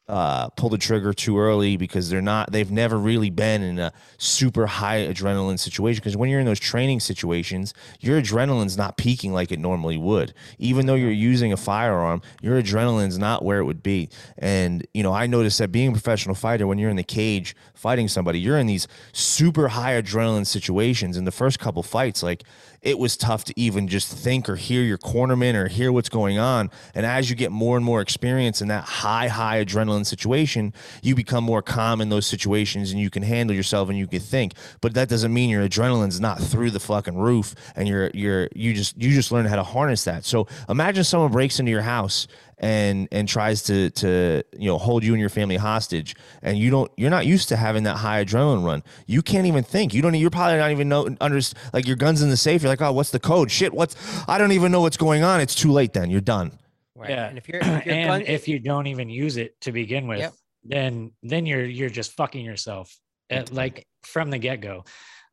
uh, 0.09 0.49
pull 0.51 0.71
the 0.71 0.79
trigger 0.79 1.13
too 1.13 1.39
early 1.39 1.77
because 1.77 2.09
they're 2.09 2.23
not 2.23 2.51
they've 2.51 2.71
never 2.71 2.97
really 2.99 3.29
been 3.29 3.63
in 3.63 3.79
a 3.79 3.93
super 4.17 4.67
high 4.67 5.07
adrenaline 5.07 5.59
situation. 5.59 6.01
Because 6.01 6.17
when 6.17 6.31
you're 6.31 6.41
in 6.41 6.47
those 6.47 6.61
training 6.61 7.01
situations 7.01 7.75
your 8.01 8.21
adrenaline's 8.21 8.77
not 8.77 8.97
peaking 8.97 9.33
like 9.33 9.53
it 9.53 9.59
normally 9.59 9.99
would. 9.99 10.33
Even 10.59 10.87
though 10.87 10.95
you're 10.95 11.11
using 11.11 11.53
a 11.53 11.57
firearm 11.57 12.23
your 12.41 12.61
adrenaline's 12.61 13.19
not 13.19 13.45
where 13.45 13.59
it 13.59 13.65
would 13.65 13.83
be. 13.83 14.09
And 14.39 14.87
you 14.95 15.03
know 15.03 15.13
i 15.13 15.27
noticed 15.27 15.59
that 15.59 15.71
being 15.71 15.89
a 15.89 15.93
professional 15.93 16.35
fighter 16.35 16.67
when 16.67 16.79
you're 16.79 16.91
in 16.91 16.97
the 16.97 17.05
cage 17.05 17.55
fighting 17.75 18.09
somebody 18.09 18.41
you're 18.41 18.59
in 18.59 18.67
these 18.67 18.89
super 19.13 19.69
high 19.69 20.01
adrenaline 20.01 20.47
situations. 20.47 21.17
In 21.17 21.25
the 21.25 21.33
first 21.33 21.59
couple 21.59 21.83
fights 21.83 22.23
like 22.23 22.45
it 22.83 22.99
was 22.99 23.17
tough 23.17 23.45
to 23.45 23.61
even 23.61 23.89
just 23.89 24.13
think 24.13 24.49
or 24.49 24.57
hear 24.57 24.83
your 24.83 24.99
cornerman 24.99 25.55
or 25.55 25.69
hear 25.69 25.91
what's 25.91 26.09
going 26.09 26.39
on. 26.39 26.71
And 26.95 27.05
as 27.05 27.29
you 27.29 27.37
get 27.37 27.51
more 27.51 27.77
and 27.77 27.85
more 27.85 28.01
experience 28.01 28.63
in 28.63 28.69
that 28.69 28.85
high, 28.85 29.29
high 29.29 29.65
adrenaline 29.65 30.07
situation, 30.07 30.73
you 31.03 31.15
become 31.15 31.45
more 31.45 31.63
calm 31.63 32.01
in 32.01 32.09
those 32.09 32.27
situations 32.27 32.93
and 32.93 33.01
you 33.01 33.11
can 33.11 33.23
handle 33.23 33.55
yourself 33.55 33.89
and 33.89 33.99
you 33.99 34.07
can 34.07 34.21
think. 34.21 34.55
But 34.81 34.95
that 34.95 35.09
doesn't 35.09 35.33
mean 35.33 35.51
your 35.51 35.69
adrenaline's 35.69 36.21
not 36.21 36.41
through 36.41 36.71
the 36.71 36.81
fucking 36.81 37.17
roof 37.17 37.55
and 37.75 37.89
you're 37.89 38.11
you're 38.15 38.49
you 38.55 38.75
just 38.75 39.01
you 39.01 39.11
just 39.11 39.33
learn 39.33 39.47
how 39.47 39.57
to 39.57 39.63
harness 39.63 40.05
that. 40.05 40.25
So 40.25 40.47
imagine 40.69 41.05
someone 41.05 41.33
breaks 41.33 41.59
into 41.59 41.73
your 41.73 41.83
house 41.83 42.29
and 42.61 43.09
and 43.13 43.29
tries 43.29 43.63
to 43.65 43.91
to 43.91 44.43
you 44.57 44.67
know 44.67 44.79
hold 44.79 45.05
you 45.05 45.13
and 45.13 45.21
your 45.21 45.29
family 45.29 45.57
hostage. 45.57 46.17
And 46.43 46.59
you 46.59 46.71
don't 46.71 46.91
you're 46.97 47.11
not 47.11 47.27
used 47.27 47.49
to 47.51 47.57
having 47.57 47.85
that 47.85 47.97
high 47.97 48.25
adrenaline 48.25 48.65
run. 48.65 48.83
You 49.07 49.23
can't 49.23 49.47
even 49.47 49.65
think. 49.65 49.95
You 49.95 50.03
don't 50.03 50.15
you're 50.15 50.31
probably 50.31 50.59
not 50.59 50.71
even 50.71 50.89
know 50.89 51.15
under 51.21 51.41
like 51.73 51.87
your 51.87 51.97
guns 51.97 52.23
in 52.23 52.31
the 52.31 52.37
safe. 52.37 52.63
You're 52.63 52.71
like 52.71 52.83
oh 52.83 52.93
what's 52.93 53.11
the 53.11 53.21
code? 53.21 53.51
Shit 53.51 53.73
what's 53.73 53.97
i 54.29 54.39
don't 54.39 54.53
even 54.53 54.73
know 54.73 54.81
what's 54.81 54.97
going 54.97 55.23
on. 55.23 55.41
It's 55.41 55.55
too 55.55 55.73
late 55.73 55.93
then. 55.93 56.11
You're 56.11 56.21
done. 56.21 56.59
Right. 56.95 57.11
Yeah. 57.11 57.29
And 57.29 57.39
if 57.39 57.49
you're, 57.49 57.61
if 57.61 57.67
you're 57.87 57.95
and 57.95 58.09
gun, 58.09 58.23
if 58.23 58.49
you 58.49 58.59
don't 58.59 58.87
even 58.89 59.09
use 59.09 59.37
it 59.37 59.61
to 59.63 59.73
begin 59.73 60.09
with, 60.09 60.19
Yep. 60.19 60.35
then 60.65 61.13
then 61.23 61.47
you're 61.47 61.65
you're 61.65 61.91
just 61.91 62.13
fucking 62.13 62.45
yourself 62.45 62.97
uh, 63.31 63.35
at, 63.35 63.53
like 63.53 63.87
from 64.03 64.31
the 64.31 64.39
get 64.39 64.61
go. 64.61 64.85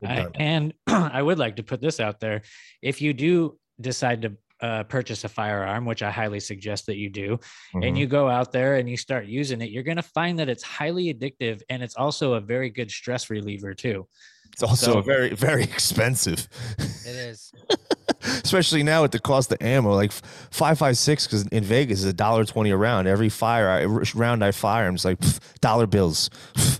I, 0.04 0.28
and 0.34 0.74
I 0.86 1.20
would 1.20 1.38
like 1.38 1.56
to 1.56 1.62
put 1.64 1.80
this 1.80 1.98
out 1.98 2.20
there: 2.20 2.42
if 2.82 3.02
you 3.02 3.12
do 3.12 3.58
decide 3.80 4.22
to 4.22 4.36
uh, 4.60 4.84
purchase 4.84 5.24
a 5.24 5.28
firearm, 5.28 5.84
which 5.84 6.02
I 6.02 6.10
highly 6.10 6.40
suggest 6.40 6.86
that 6.86 6.96
you 6.96 7.10
do, 7.10 7.38
and 7.74 7.82
Mhm. 7.94 7.98
you 7.98 8.06
go 8.06 8.28
out 8.28 8.52
there 8.52 8.76
and 8.76 8.88
you 8.88 8.96
start 8.96 9.26
using 9.26 9.60
it, 9.60 9.70
you're 9.70 9.82
going 9.82 9.96
to 9.98 10.02
find 10.02 10.38
that 10.38 10.48
it's 10.48 10.62
highly 10.62 11.12
addictive 11.12 11.60
and 11.68 11.82
it's 11.82 11.94
also 11.96 12.34
a 12.34 12.40
very 12.40 12.70
good 12.70 12.90
stress 12.90 13.28
reliever 13.30 13.74
too. 13.74 14.06
it's 14.52 14.62
also 14.62 14.92
So- 14.94 15.00
very 15.02 15.30
very 15.34 15.62
expensive 15.74 16.48
it 16.78 17.16
is. 17.30 17.52
especially 18.44 18.82
now 18.82 19.04
at 19.04 19.12
the 19.12 19.18
cost 19.18 19.50
of 19.52 19.58
ammo 19.60 19.94
like 19.94 20.12
556 20.12 21.26
because 21.26 21.46
in 21.48 21.64
vegas 21.64 22.00
is 22.00 22.04
a 22.04 22.12
dollar 22.12 22.44
20 22.44 22.70
a 22.70 22.76
round 22.76 23.06
every 23.08 23.28
fire 23.28 23.68
I, 23.68 23.84
round 24.14 24.44
i 24.44 24.50
fire 24.52 24.86
i'm 24.86 24.94
just 24.94 25.04
like 25.04 25.18
pff, 25.18 25.40
dollar 25.60 25.86
bills 25.86 26.30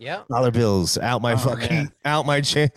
Yeah. 0.01 0.23
dollar 0.29 0.51
bills 0.51 0.99
out 0.99 1.23
my 1.23 1.35
Oh, 1.35 1.37
fucking 1.39 1.77
man. 1.77 1.93
out 2.05 2.27
my 2.27 2.41
chain 2.41 2.69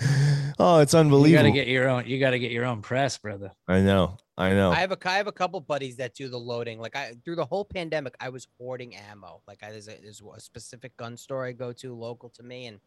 oh 0.60 0.80
it's 0.80 0.94
unbelievable. 0.94 1.30
You 1.30 1.36
gotta 1.38 1.52
get 1.52 1.68
your 1.68 1.90
own. 1.90 2.06
You 2.08 2.20
got 2.20 2.32
to 2.32 2.40
get 2.40 2.52
your 2.52 2.66
own 2.66 2.82
press, 2.82 3.18
brother. 3.18 3.52
i 3.68 3.80
know 3.82 4.18
i 4.38 4.52
know 4.54 4.72
I 4.72 4.76
have 4.76 4.92
a 4.92 4.98
I 5.08 5.18
have 5.18 5.28
a 5.28 5.32
couple 5.32 5.60
buddies 5.62 5.98
that 5.98 6.16
do 6.16 6.28
the 6.30 6.38
loading. 6.38 6.80
Like 6.80 6.96
I 6.96 7.14
through 7.26 7.36
the 7.36 7.46
whole 7.46 7.66
pandemic, 7.66 8.16
I 8.20 8.30
was 8.30 8.48
hoarding 8.58 8.96
ammo. 8.96 9.42
Like 9.48 9.64
I, 9.64 9.72
there's 9.72 9.88
a, 9.88 9.98
there's 10.02 10.22
a 10.22 10.40
specific 10.40 10.96
gun 10.98 11.18
store 11.18 11.46
I 11.46 11.52
go 11.52 11.72
to 11.74 11.94
local 11.96 12.30
to 12.32 12.44
me, 12.44 12.68
and 12.68 12.80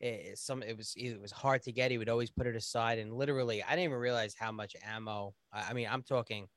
it, 0.00 0.38
some 0.38 0.62
it 0.62 0.76
was 0.76 0.94
it 0.96 1.20
was 1.20 1.32
hard 1.32 1.62
to 1.62 1.72
get. 1.72 1.90
He 1.90 1.98
would 1.98 2.08
always 2.08 2.30
put 2.30 2.46
it 2.46 2.56
aside, 2.56 2.98
and 2.98 3.12
literally, 3.12 3.62
I 3.62 3.70
didn't 3.70 3.84
even 3.84 3.98
realize 3.98 4.34
how 4.38 4.52
much 4.52 4.76
ammo. 4.86 5.34
I 5.52 5.70
I 5.70 5.72
mean, 5.72 5.88
I'm 5.90 6.02
talking 6.02 6.48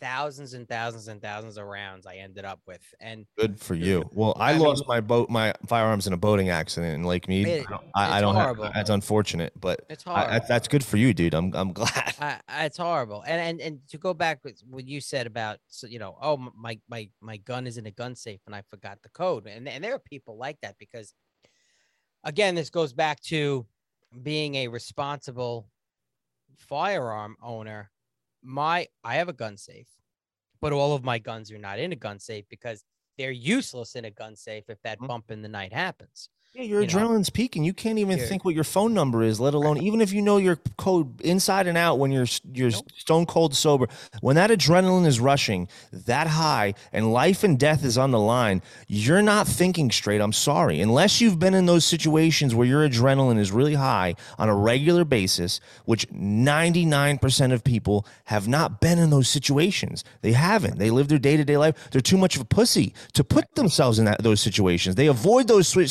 thousands 0.00 0.54
and 0.54 0.66
thousands 0.68 1.08
and 1.08 1.20
thousands 1.20 1.56
of 1.58 1.66
rounds 1.66 2.06
I 2.06 2.16
ended 2.16 2.44
up 2.44 2.60
with, 2.66 2.82
and 3.00 3.26
Good 3.38 3.60
for 3.60 3.74
you. 3.74 4.08
Well, 4.12 4.34
I, 4.38 4.50
I 4.50 4.52
mean- 4.54 4.62
lost 4.62 4.84
my 4.88 5.00
boat, 5.00 5.28
my 5.30 5.52
firearms 5.66 6.06
in 6.06 6.12
a 6.12 6.16
boating 6.16 6.48
accident 6.48 6.94
in 6.94 7.04
Lake 7.04 7.28
Mead. 7.28 7.46
It- 7.46 7.66
I 7.66 7.70
don't, 7.70 7.84
I, 7.94 8.20
don't 8.20 8.34
have, 8.34 8.56
that's 8.74 8.90
unfortunate, 8.90 9.52
but 9.60 9.84
it's 9.90 10.04
hard. 10.04 10.28
I, 10.30 10.38
that's 10.38 10.68
good 10.68 10.84
for 10.84 10.96
you, 10.96 11.12
dude. 11.12 11.34
I'm, 11.34 11.54
I'm 11.54 11.72
glad. 11.74 12.40
It's 12.48 12.78
horrible. 12.78 13.22
And 13.26 13.40
and 13.40 13.60
and 13.60 13.80
to 13.90 13.98
go 13.98 14.14
back 14.14 14.40
with 14.44 14.60
what 14.68 14.86
you 14.86 15.00
said 15.00 15.26
about 15.26 15.58
you 15.86 15.98
know, 15.98 16.16
oh 16.20 16.50
my 16.56 16.78
my 16.88 17.08
my 17.20 17.36
gun 17.36 17.66
is 17.66 17.76
in 17.76 17.86
a 17.86 17.90
gun 17.90 18.16
safe 18.16 18.40
and 18.46 18.54
I 18.54 18.62
forgot 18.70 18.98
the 19.02 19.10
code. 19.10 19.46
And 19.46 19.68
and 19.68 19.84
there 19.84 19.94
are 19.94 19.98
people 19.98 20.36
like 20.38 20.58
that 20.62 20.76
because 20.78 21.14
again, 22.24 22.54
this 22.54 22.70
goes 22.70 22.92
back 22.92 23.20
to 23.22 23.66
being 24.22 24.56
a 24.56 24.68
responsible 24.68 25.70
firearm 26.56 27.36
owner. 27.42 27.92
My 28.42 28.88
I 29.04 29.16
have 29.16 29.28
a 29.28 29.34
gun 29.34 29.56
safe, 29.56 29.88
but 30.60 30.72
all 30.72 30.94
of 30.94 31.04
my 31.04 31.18
guns 31.18 31.52
are 31.52 31.58
not 31.58 31.78
in 31.78 31.92
a 31.92 31.96
gun 31.96 32.18
safe 32.20 32.46
because 32.48 32.84
they're 33.18 33.32
useless 33.32 33.96
in 33.96 34.04
a 34.06 34.10
gun 34.10 34.36
safe 34.36 34.70
if 34.70 34.80
that 34.82 35.00
Mhm. 35.00 35.06
bump 35.06 35.30
in 35.30 35.42
the 35.42 35.48
night 35.48 35.72
happens. 35.72 36.30
Yeah, 36.52 36.62
your 36.64 36.80
you 36.82 36.88
know, 36.88 36.92
adrenaline's 37.08 37.30
peaking. 37.30 37.62
You 37.62 37.72
can't 37.72 37.98
even 38.00 38.16
you're- 38.18 38.28
think 38.28 38.44
what 38.44 38.56
your 38.56 38.64
phone 38.64 38.92
number 38.92 39.22
is, 39.22 39.38
let 39.38 39.54
alone 39.54 39.78
even 39.78 40.00
if 40.00 40.12
you 40.12 40.20
know 40.20 40.36
your 40.36 40.56
code 40.78 41.20
inside 41.20 41.68
and 41.68 41.78
out 41.78 42.00
when 42.00 42.10
you're 42.10 42.26
you're 42.52 42.70
Nope. 42.70 42.86
stone 42.96 43.24
cold 43.24 43.54
sober. 43.54 43.86
When 44.20 44.34
that 44.34 44.50
adrenaline 44.50 45.06
is 45.06 45.20
rushing 45.20 45.68
that 45.92 46.26
high 46.26 46.74
and 46.92 47.12
life 47.12 47.44
and 47.44 47.56
death 47.56 47.84
is 47.84 47.96
on 47.96 48.10
the 48.10 48.18
line, 48.18 48.62
you're 48.88 49.22
not 49.22 49.46
thinking 49.46 49.92
straight. 49.92 50.20
I'm 50.20 50.32
sorry. 50.32 50.80
Unless 50.80 51.20
you've 51.20 51.38
been 51.38 51.54
in 51.54 51.66
those 51.66 51.84
situations 51.84 52.52
where 52.52 52.66
your 52.66 52.86
adrenaline 52.88 53.38
is 53.38 53.52
really 53.52 53.74
high 53.74 54.16
on 54.36 54.48
a 54.48 54.54
regular 54.54 55.04
basis, 55.04 55.60
which 55.84 56.08
99% 56.12 57.52
of 57.52 57.62
people 57.62 58.04
have 58.24 58.48
not 58.48 58.80
been 58.80 58.98
in 58.98 59.10
those 59.10 59.28
situations. 59.28 60.02
They 60.22 60.32
haven't. 60.32 60.78
They 60.80 60.90
live 60.90 61.06
their 61.06 61.18
day-to-day 61.18 61.56
life. 61.56 61.76
They're 61.92 62.00
too 62.00 62.18
much 62.18 62.34
of 62.34 62.42
a 62.42 62.46
pussy 62.46 62.92
to 63.12 63.22
put 63.22 63.54
themselves 63.54 64.00
in 64.00 64.04
that 64.06 64.22
those 64.24 64.40
situations. 64.40 64.96
They 64.96 65.06
avoid 65.06 65.46
those 65.46 65.72
swi- 65.72 65.84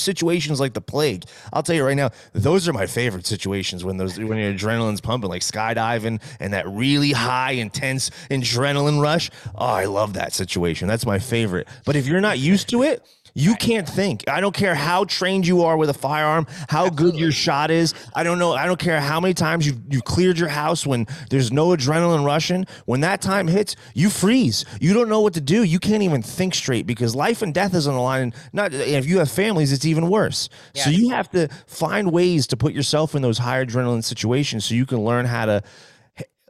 situations 0.50 0.60
like 0.60 0.74
the 0.74 0.82
plague. 0.82 1.26
I'll 1.54 1.64
tell 1.64 1.76
you 1.76 1.86
right 1.86 1.98
now, 1.98 2.10
those 2.34 2.68
are 2.68 2.74
my 2.74 2.88
favorite 2.88 3.26
situations 3.26 3.84
when 3.84 3.98
those 3.98 4.18
when 4.18 4.38
your 4.38 4.54
adrenaline's 4.54 5.02
pumping, 5.02 5.30
like 5.30 5.42
skydiving 5.42 6.22
and 6.40 6.54
that 6.54 6.68
really 6.68 7.12
high, 7.12 7.52
intense 7.52 8.10
adrenaline 8.30 9.02
rush. 9.02 9.30
Oh, 9.56 9.66
I 9.66 9.86
love 9.86 10.14
that 10.14 10.34
situation. 10.34 10.88
That's 10.88 11.06
my 11.06 11.20
favorite. 11.20 11.68
But 11.86 11.96
if 11.96 12.08
you're 12.08 12.22
not 12.22 12.40
used 12.40 12.70
to 12.70 12.84
it, 12.84 13.06
You 13.34 13.56
can't 13.56 13.88
think. 13.88 14.28
I 14.28 14.42
don't 14.42 14.56
care 14.56 14.76
how 14.76 15.06
trained 15.06 15.48
you 15.48 15.63
are 15.63 15.78
with 15.78 15.89
a 15.89 15.94
firearm, 15.94 16.48
how 16.68 16.89
good 16.89 17.15
your 17.15 17.32
shot 17.32 17.72
is. 17.72 17.94
I 18.15 18.24
don't 18.24 18.39
know. 18.39 18.54
I 18.54 18.65
don't 18.65 18.80
care 18.80 19.00
how 19.00 19.20
many 19.20 19.34
times 19.34 19.65
you've 19.65 19.80
you 19.89 20.02
cleared 20.02 20.38
your 20.38 20.50
house 20.50 20.86
when 20.86 21.08
there's 21.30 21.52
no 21.52 21.70
adrenaline 21.70 22.26
rushing. 22.26 22.65
When 22.86 23.02
that 23.02 23.22
time 23.22 23.48
hits, 23.48 23.76
you 23.94 24.10
freeze. 24.10 24.65
You 24.80 24.94
don't 24.94 25.10
know 25.10 25.22
what 25.22 25.34
to 25.36 25.42
do. 25.42 25.63
You 25.63 25.80
can't 25.80 26.04
even 26.04 26.22
think 26.22 26.56
straight 26.56 26.86
because 26.86 27.15
life 27.15 27.42
and 27.42 27.54
death 27.54 27.74
is 27.74 27.88
on 27.88 27.94
the 27.94 28.02
line. 28.02 28.22
And 28.22 28.36
not 28.54 28.74
if 28.74 29.06
you 29.06 29.20
have 29.20 29.32
families, 29.32 29.72
it's 29.72 29.86
even 29.86 30.10
worse. 30.10 30.50
So 30.74 30.89
you 30.89 31.10
have 31.10 31.30
to 31.32 31.48
find 31.68 32.12
ways 32.12 32.48
to 32.48 32.58
put 32.58 32.74
yourself 32.74 33.15
in 33.15 33.22
those 33.22 33.38
high 33.38 33.63
adrenaline 33.63 34.04
situations 34.04 34.65
so 34.65 34.76
you 34.76 34.86
can 34.86 35.04
learn 35.04 35.26
how 35.26 35.46
to 35.46 35.63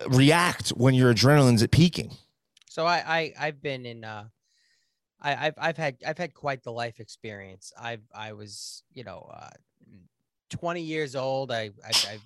react 0.08 0.70
when 0.70 0.94
your 0.94 1.14
adrenaline's 1.14 1.64
at 1.64 1.72
peaking. 1.72 2.16
So 2.70 2.86
I, 2.86 3.04
I 3.06 3.34
I've 3.40 3.62
been 3.62 3.86
in 3.86 4.04
uh 4.04 4.26
I, 5.22 5.48
I've 5.48 5.54
I've 5.58 5.78
had 5.78 5.98
I've 6.06 6.18
had 6.18 6.34
quite 6.34 6.64
the 6.64 6.72
life 6.72 7.00
experience. 7.00 7.74
I've 7.80 8.04
I 8.14 8.34
was, 8.34 8.84
you 8.94 9.04
know, 9.04 9.30
uh 9.34 9.50
20 10.50 10.82
years 10.82 11.16
old. 11.16 11.52
I 11.52 11.72
I, 11.84 11.92
I 12.08 12.20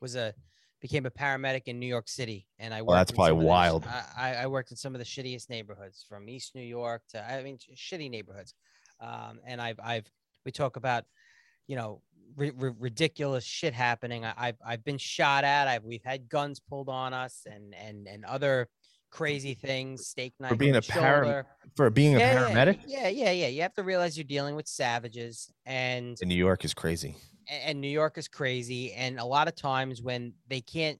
was 0.00 0.16
a 0.16 0.34
became 0.80 1.06
a 1.06 1.10
paramedic 1.10 1.62
in 1.66 1.78
New 1.78 1.86
York 1.86 2.08
City 2.08 2.48
and 2.58 2.74
I 2.74 2.82
Well, 2.82 2.96
that's 2.96 3.12
probably 3.12 3.38
the 3.38 3.46
wild. 3.48 3.86
I, 3.86 4.34
I 4.34 4.46
worked 4.48 4.72
in 4.72 4.76
some 4.76 4.96
of 4.96 4.98
the 4.98 5.04
shittiest 5.04 5.48
neighborhoods 5.48 6.04
from 6.08 6.28
East 6.28 6.56
New 6.56 6.62
York 6.62 7.02
to 7.10 7.24
I 7.24 7.42
mean 7.42 7.58
shitty 7.58 8.10
neighborhoods. 8.10 8.54
Um 9.00 9.40
and 9.46 9.60
I've 9.60 9.78
I've 9.82 10.10
we 10.44 10.52
talk 10.52 10.76
about 10.76 11.04
you 11.68 11.76
know 11.76 12.02
ri- 12.36 12.52
ri- 12.56 12.74
ridiculous 12.78 13.44
shit 13.44 13.74
happening. 13.74 14.24
I, 14.24 14.34
I've 14.36 14.56
I've 14.64 14.84
been 14.84 14.98
shot 14.98 15.44
at. 15.44 15.68
I've 15.68 15.84
we've 15.84 16.04
had 16.04 16.28
guns 16.28 16.60
pulled 16.60 16.88
on 16.88 17.14
us 17.14 17.46
and 17.46 17.74
and 17.74 18.08
and 18.08 18.24
other 18.24 18.68
crazy 19.12 19.54
things. 19.54 20.08
Steak 20.08 20.34
knife 20.40 20.58
being 20.58 20.74
a 20.74 20.80
param- 20.80 21.44
For 21.76 21.88
being 21.90 22.16
a 22.16 22.18
Yeah, 22.18 22.32
yeah, 22.32 22.64
paramedic 22.64 22.80
Yeah, 22.86 23.08
yeah, 23.08 23.30
yeah. 23.30 23.46
You 23.46 23.62
have 23.62 23.74
to 23.74 23.84
realize 23.84 24.16
you're 24.16 24.24
dealing 24.24 24.56
with 24.56 24.66
savages, 24.66 25.52
and 25.64 26.16
in 26.20 26.28
New 26.28 26.34
York 26.34 26.64
is 26.64 26.74
crazy. 26.74 27.16
and 27.48 27.80
New 27.80 27.88
York 27.88 28.18
is 28.18 28.26
crazy. 28.26 28.92
And 28.94 29.20
a 29.20 29.24
lot 29.24 29.46
of 29.46 29.54
times 29.54 30.02
when 30.02 30.32
they 30.48 30.60
can't, 30.60 30.98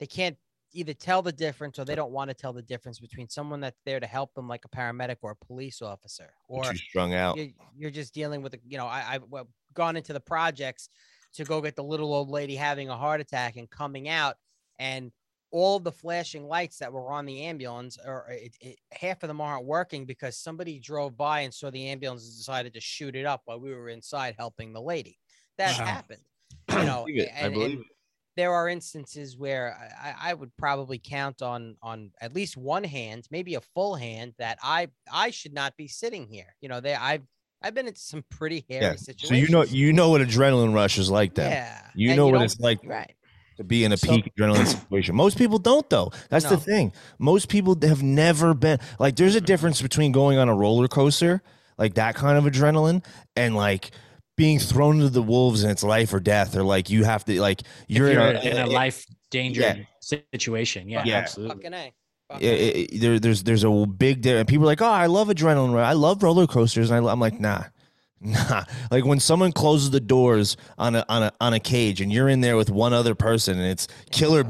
they 0.00 0.06
can't 0.06 0.36
either 0.72 0.92
tell 0.92 1.22
the 1.22 1.32
difference 1.32 1.78
or 1.78 1.84
they 1.84 1.94
don't 1.94 2.10
want 2.10 2.28
to 2.30 2.34
tell 2.34 2.52
the 2.52 2.62
difference 2.62 2.98
between 2.98 3.28
someone 3.28 3.60
that's 3.60 3.80
there 3.86 4.00
to 4.00 4.06
help 4.06 4.34
them, 4.34 4.48
like 4.48 4.64
a 4.64 4.68
paramedic 4.68 5.18
or 5.22 5.30
a 5.30 5.46
police 5.46 5.80
officer, 5.80 6.34
or 6.48 6.64
Too 6.64 6.76
strung 6.76 7.14
out. 7.14 7.36
you're, 7.36 7.48
you're 7.76 7.90
just 7.90 8.12
dealing 8.12 8.42
with, 8.42 8.54
a, 8.54 8.58
you 8.66 8.76
know, 8.76 8.86
I, 8.86 9.04
I've 9.14 9.22
well, 9.28 9.48
gone 9.72 9.96
into 9.96 10.12
the 10.12 10.20
projects 10.20 10.88
to 11.34 11.44
go 11.44 11.60
get 11.60 11.76
the 11.76 11.84
little 11.84 12.12
old 12.12 12.28
lady 12.28 12.56
having 12.56 12.88
a 12.88 12.96
heart 12.96 13.20
attack 13.20 13.56
and 13.56 13.70
coming 13.70 14.08
out, 14.08 14.36
and 14.80 15.12
all 15.54 15.78
the 15.78 15.92
flashing 15.92 16.48
lights 16.48 16.78
that 16.78 16.92
were 16.92 17.12
on 17.12 17.24
the 17.26 17.42
ambulance, 17.44 17.96
or 18.04 18.26
eh, 18.28 18.46
it, 18.46 18.56
it, 18.60 18.76
half 18.90 19.22
of 19.22 19.28
them 19.28 19.40
aren't 19.40 19.64
working 19.64 20.04
because 20.04 20.36
somebody 20.36 20.80
drove 20.80 21.16
by 21.16 21.40
and 21.42 21.54
saw 21.54 21.70
the 21.70 21.86
ambulance 21.86 22.24
and 22.26 22.36
decided 22.36 22.74
to 22.74 22.80
shoot 22.80 23.14
it 23.14 23.24
up 23.24 23.42
while 23.44 23.60
we 23.60 23.72
were 23.72 23.88
inside 23.88 24.34
helping 24.36 24.72
the 24.72 24.80
lady. 24.82 25.16
That 25.58 25.78
Wow. 25.78 25.84
happened, 25.86 26.22
you 26.70 26.84
know. 26.84 27.06
I 27.08 27.28
and- 27.36 27.54
believe 27.54 27.78
it. 27.78 27.86
there 28.36 28.52
are 28.52 28.68
instances 28.68 29.38
where 29.38 29.78
I, 30.02 30.30
I- 30.30 30.34
would 30.34 30.50
probably 30.56 30.98
count 30.98 31.40
on 31.40 31.76
on 31.80 32.10
at 32.20 32.34
least 32.34 32.56
one 32.56 32.82
hand, 32.82 33.28
maybe 33.30 33.54
a 33.54 33.60
full 33.60 33.94
hand, 33.94 34.34
that 34.38 34.58
I 34.60 34.88
I 35.12 35.30
should 35.30 35.54
not 35.54 35.76
be 35.76 35.86
sitting 35.86 36.26
here. 36.26 36.56
You 36.60 36.68
know, 36.68 36.80
they 36.80 36.96
I've 36.96 37.22
I've 37.62 37.74
been 37.74 37.86
in 37.86 37.94
some 37.94 38.24
pretty 38.28 38.64
hairy 38.68 38.86
Yeah. 38.86 38.96
situations. 38.96 39.28
So 39.28 39.34
you 39.36 39.48
know 39.50 39.62
you 39.62 39.92
know 39.92 40.10
what 40.10 40.20
adrenaline 40.20 40.74
rush 40.74 40.98
is 40.98 41.08
like 41.10 41.34
then. 41.36 41.52
yeah, 41.52 41.90
You 41.94 42.08
and 42.10 42.16
know 42.16 42.26
what 42.26 42.42
it's 42.42 42.58
like 42.58 42.80
right? 42.84 43.14
To 43.56 43.64
be 43.64 43.84
in 43.84 43.92
a 43.92 43.96
So- 43.96 44.08
peak 44.08 44.32
adrenaline 44.36 44.66
situation. 44.80 45.14
Most 45.14 45.38
people 45.38 45.58
don't 45.58 45.88
though. 45.90 46.12
That's 46.30 46.46
the 46.46 46.56
thing. 46.56 46.92
Most 47.18 47.48
people 47.48 47.76
have 47.82 48.02
never 48.02 48.54
been 48.54 48.78
like 48.98 49.16
there's 49.16 49.34
a 49.34 49.38
mm-hmm. 49.38 49.46
difference 49.46 49.82
between 49.82 50.12
going 50.12 50.38
on 50.38 50.48
a 50.48 50.54
roller 50.54 50.88
coaster, 50.88 51.42
like 51.78 51.94
that 51.94 52.14
kind 52.14 52.38
of 52.38 52.44
adrenaline, 52.52 53.04
and 53.36 53.56
like 53.56 53.90
being 54.36 54.58
thrown 54.58 54.98
to 54.98 55.08
the 55.08 55.22
wolves 55.22 55.62
and 55.62 55.70
it's 55.70 55.84
life 55.84 56.12
or 56.12 56.20
death, 56.20 56.56
or 56.56 56.62
like 56.62 56.90
you 56.90 57.04
have 57.04 57.24
to 57.24 57.40
like 57.40 57.62
you're, 57.88 58.10
You're, 58.12 58.22
in 58.30 58.36
a, 58.36 58.40
in 58.40 58.56
a 58.56 58.66
it- 58.66 58.72
life 58.72 59.06
danger 59.30 59.86
situation. 60.00 60.88
Yeah, 60.88 61.02
Yeah. 61.04 61.16
absolutely. 61.16 61.56
Fucking 61.56 61.74
a. 61.74 61.92
it- 62.40 62.42
it- 62.42 62.94
eh, 62.94 62.98
there, 63.00 63.18
there's 63.20 63.42
there's 63.42 63.64
a 63.64 63.86
big 63.86 64.22
there 64.22 64.38
and 64.38 64.48
people 64.48 64.64
are 64.64 64.66
like 64.66 64.82
oh 64.82 64.86
I 64.86 65.06
love 65.06 65.28
adrenaline 65.28 65.74
rush. 65.74 65.86
I 65.86 65.92
love 65.92 66.22
roller 66.22 66.46
coasters 66.46 66.90
and 66.90 67.06
I, 67.06 67.12
am 67.12 67.20
like 67.20 67.38
nah 67.38 67.64
nah. 68.24 68.64
Like 68.90 69.04
when 69.04 69.20
someone 69.20 69.52
closes 69.52 69.90
the 69.90 70.00
doors 70.00 70.56
on 70.78 70.96
a 70.96 71.04
on 71.08 71.24
a 71.24 71.32
on 71.40 71.52
a 71.52 71.60
cage 71.60 72.00
and 72.00 72.12
you're 72.12 72.28
in 72.28 72.40
there 72.40 72.56
with 72.56 72.70
one 72.70 72.92
other 72.92 73.14
person 73.14 73.58
and 73.58 73.66
it's 73.68 73.86
killer 74.10 74.44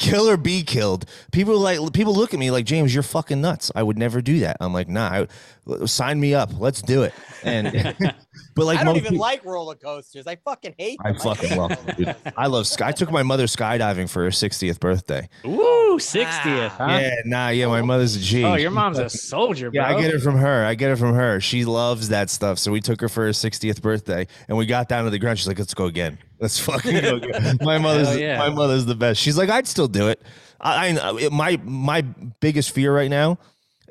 kill 0.00 0.28
or 0.28 0.38
be 0.38 0.62
killed 0.62 1.04
people 1.30 1.58
like 1.58 1.78
people 1.92 2.14
look 2.14 2.32
at 2.32 2.40
me 2.40 2.50
like 2.50 2.64
James 2.64 2.94
you're 2.94 3.02
fucking 3.02 3.40
nuts 3.40 3.70
I 3.74 3.82
would 3.82 3.98
never 3.98 4.22
do 4.22 4.40
that 4.40 4.56
I'm 4.58 4.72
like 4.72 4.88
nah 4.88 5.26
I, 5.68 5.84
sign 5.86 6.18
me 6.18 6.32
up 6.34 6.58
let's 6.58 6.80
do 6.80 7.02
it 7.02 7.12
and 7.44 7.70
but 8.54 8.64
like 8.64 8.78
I 8.78 8.84
don't 8.84 8.96
even 8.96 9.10
people- 9.10 9.20
like 9.20 9.44
roller 9.44 9.74
coasters. 9.74 10.26
I 10.26 10.36
fucking 10.36 10.74
hate. 10.78 10.98
I 11.04 11.12
fucking 11.12 11.56
love 11.56 11.70
roller 11.70 11.76
them, 11.76 11.96
dude. 11.96 12.16
I 12.36 12.46
love 12.46 12.66
sky 12.66 12.88
I 12.88 12.92
took 12.92 13.10
my 13.12 13.22
mother 13.22 13.44
skydiving 13.44 14.08
for 14.08 14.24
her 14.24 14.30
60th 14.30 14.80
birthday 14.80 15.28
Woo, 15.44 15.98
60th. 15.98 16.68
Huh? 16.70 16.86
yeah 16.88 17.14
nah 17.26 17.48
yeah 17.50 17.66
my 17.66 17.82
mother's 17.82 18.16
a 18.16 18.20
G 18.20 18.42
Oh, 18.42 18.54
your 18.54 18.70
mom's 18.70 18.98
a 18.98 19.10
soldier, 19.10 19.70
bro. 19.70 19.82
Yeah, 19.82 19.94
I 19.94 20.00
get 20.00 20.14
it 20.14 20.20
from 20.20 20.38
her. 20.38 20.64
I 20.64 20.74
get 20.74 20.90
it 20.90 20.96
from 20.96 21.14
her. 21.14 21.40
She 21.40 21.64
loves 21.66 22.08
that 22.08 22.30
stuff. 22.30 22.58
So 22.58 22.72
we 22.72 22.80
took 22.80 23.00
her 23.02 23.08
for 23.08 23.24
her 23.24 23.30
60th 23.30 23.82
birthday 23.82 24.26
and 24.48 24.56
we 24.56 24.64
got 24.64 24.88
down 24.88 25.04
to 25.04 25.10
the 25.10 25.18
ground. 25.18 25.38
She's 25.38 25.46
like, 25.46 25.58
let's 25.58 25.74
go 25.74 25.84
again. 25.84 26.18
Let's 26.40 26.58
fucking 26.58 27.00
go. 27.02 27.20
My 27.60 27.78
mother's 27.78 28.18
yeah. 28.18 28.38
my 28.38 28.48
mother's 28.50 28.86
the 28.86 28.94
best. 28.94 29.20
She's 29.20 29.36
like, 29.36 29.50
I'd 29.50 29.66
still 29.66 29.88
do 29.88 30.08
it. 30.08 30.20
I, 30.60 30.98
I 30.98 31.16
it- 31.18 31.32
my 31.32 31.60
my 31.64 32.02
biggest 32.02 32.72
fear 32.72 32.94
right 32.94 33.10
now 33.10 33.38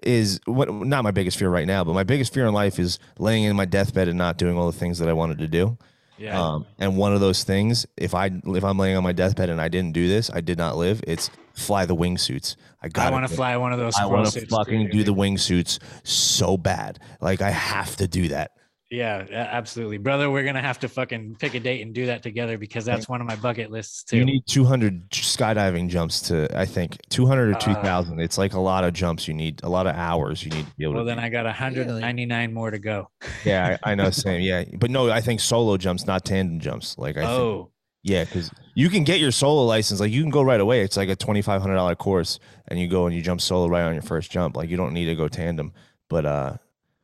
is 0.02 0.40
what 0.46 0.74
not 0.74 1.04
my 1.04 1.12
biggest 1.12 1.38
fear 1.38 1.50
right 1.50 1.68
now, 1.68 1.84
but 1.84 1.94
my 1.94 2.04
biggest 2.04 2.34
fear 2.34 2.48
in 2.48 2.54
life 2.54 2.80
is 2.80 3.00
laying 3.18 3.44
in 3.44 3.56
my 3.56 3.66
deathbed 3.66 4.08
and 4.08 4.18
not 4.18 4.38
doing 4.38 4.58
all 4.58 4.66
the 4.72 4.78
things 4.78 5.00
that 5.00 5.10
I 5.10 5.14
wanted 5.14 5.40
to 5.40 5.48
do. 5.48 5.78
Yeah. 6.18 6.40
Um, 6.40 6.66
and 6.78 6.98
one 6.98 7.14
of 7.14 7.22
those 7.22 7.44
things, 7.44 7.86
if 7.96 8.14
I 8.14 8.30
if 8.46 8.64
I'm 8.64 8.78
laying 8.78 8.98
on 8.98 9.04
my 9.04 9.14
deathbed 9.14 9.50
and 9.50 9.62
I 9.62 9.70
didn't 9.70 9.94
do 9.94 10.08
this, 10.08 10.30
I 10.30 10.42
did 10.42 10.58
not 10.58 10.76
live. 10.76 11.02
It's 11.08 11.30
fly 11.54 11.86
the 11.86 11.96
wingsuits. 11.96 12.56
I 12.82 12.90
got. 12.90 13.08
I 13.08 13.12
want 13.12 13.28
to 13.28 13.34
fly 13.34 13.56
one 13.58 13.72
of 13.74 13.80
those. 13.80 13.96
I 13.96 14.06
want 14.06 14.28
to 14.32 14.46
fucking 14.48 14.90
do 14.90 15.04
the 15.04 15.14
wingsuits 15.14 15.80
so 16.04 16.58
bad. 16.58 17.00
Like 17.22 17.42
I 17.42 17.52
have 17.52 17.96
to 17.98 18.08
do 18.08 18.30
that. 18.30 18.52
Yeah, 18.92 19.24
absolutely, 19.32 20.00
brother. 20.00 20.32
We're 20.32 20.44
gonna 20.44 20.62
have 20.64 20.80
to 20.80 20.90
fucking 20.90 21.36
pick 21.40 21.54
a 21.54 21.60
date 21.60 21.82
and 21.82 21.94
do 21.94 22.08
that 22.08 22.24
together 22.24 22.58
because 22.58 22.86
that's 22.86 23.08
one 23.08 23.22
of 23.22 23.28
my 23.28 23.36
bucket 23.36 23.70
lists 23.70 24.04
too. 24.04 24.18
You 24.18 24.26
need 24.26 24.48
200 24.48 25.12
skydiving 25.12 25.90
jumps 25.90 26.22
to, 26.22 26.48
I 26.58 26.66
think, 26.66 26.98
200 27.10 27.52
or 27.52 27.56
Uh, 27.56 27.60
2,000. 27.60 28.20
It's 28.20 28.40
like 28.40 28.54
a 28.54 28.60
lot 28.60 28.84
of 28.84 28.94
jumps. 28.94 29.28
You 29.28 29.36
need 29.36 29.62
a 29.64 29.70
lot 29.70 29.86
of 29.86 29.96
hours. 29.96 30.44
You 30.44 30.50
need 30.50 30.66
to 30.66 30.72
be 30.76 30.84
able 30.86 30.94
to. 30.94 30.98
well, 30.98 31.06
to. 31.06 31.10
then 31.10 31.20
I 31.20 31.30
got 31.30 31.46
199 31.46 32.52
more 32.54 32.72
to 32.72 32.80
go. 32.80 33.10
yeah, 33.46 33.78
I, 33.84 33.92
I 33.92 33.96
know. 33.96 34.10
Same. 34.10 34.42
Yeah, 34.42 34.64
but 34.80 34.90
no, 34.90 35.12
I 35.12 35.22
think 35.22 35.40
solo 35.40 35.78
jumps, 35.78 36.08
not 36.08 36.26
tandem 36.26 36.60
jumps. 36.60 36.98
Like 36.98 37.16
I 37.18 37.22
think, 37.22 37.32
Oh, 37.32 37.72
yeah, 38.02 38.24
because 38.24 38.50
you 38.74 38.90
can 38.90 39.04
get 39.04 39.20
your 39.20 39.32
solo 39.32 39.66
license. 39.66 40.00
Like 40.00 40.12
you 40.12 40.22
can 40.24 40.32
go 40.32 40.42
right 40.42 40.60
away. 40.60 40.82
It's 40.82 40.98
like 40.98 41.10
a 41.10 41.16
twenty 41.16 41.42
five 41.44 41.62
hundred 41.62 41.76
dollar 41.76 41.94
course, 41.96 42.40
and 42.70 42.80
you 42.80 42.88
go 42.88 43.06
and 43.06 43.16
you 43.16 43.22
jump 43.22 43.40
solo 43.42 43.68
right 43.68 43.84
on 43.84 43.94
your 43.94 44.02
first 44.02 44.32
jump. 44.32 44.58
Like 44.58 44.70
you 44.70 44.78
don't 44.78 44.94
need 44.94 45.06
to 45.06 45.16
go 45.16 45.28
tandem. 45.28 45.74
But 46.10 46.26
uh, 46.26 46.54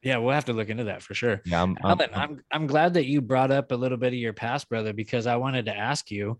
yeah, 0.06 0.18
we'll 0.18 0.36
have 0.36 0.46
to 0.46 0.54
look 0.54 0.70
into 0.70 0.86
that 0.86 1.02
for 1.02 1.16
sure. 1.16 1.42
yeah, 1.46 1.64
I'm, 1.64 1.76
I'm, 1.84 2.00
Alan, 2.00 2.10
I'm 2.14 2.44
I'm 2.52 2.68
glad 2.68 2.94
that 2.94 3.06
you 3.06 3.22
brought 3.22 3.52
up 3.52 3.72
a 3.72 3.76
little 3.76 3.98
bit 3.98 4.14
of 4.14 4.20
your 4.20 4.34
past, 4.34 4.70
brother, 4.70 4.94
because 4.94 5.26
I 5.26 5.36
wanted 5.38 5.66
to 5.66 5.76
ask 5.76 6.12
you, 6.12 6.40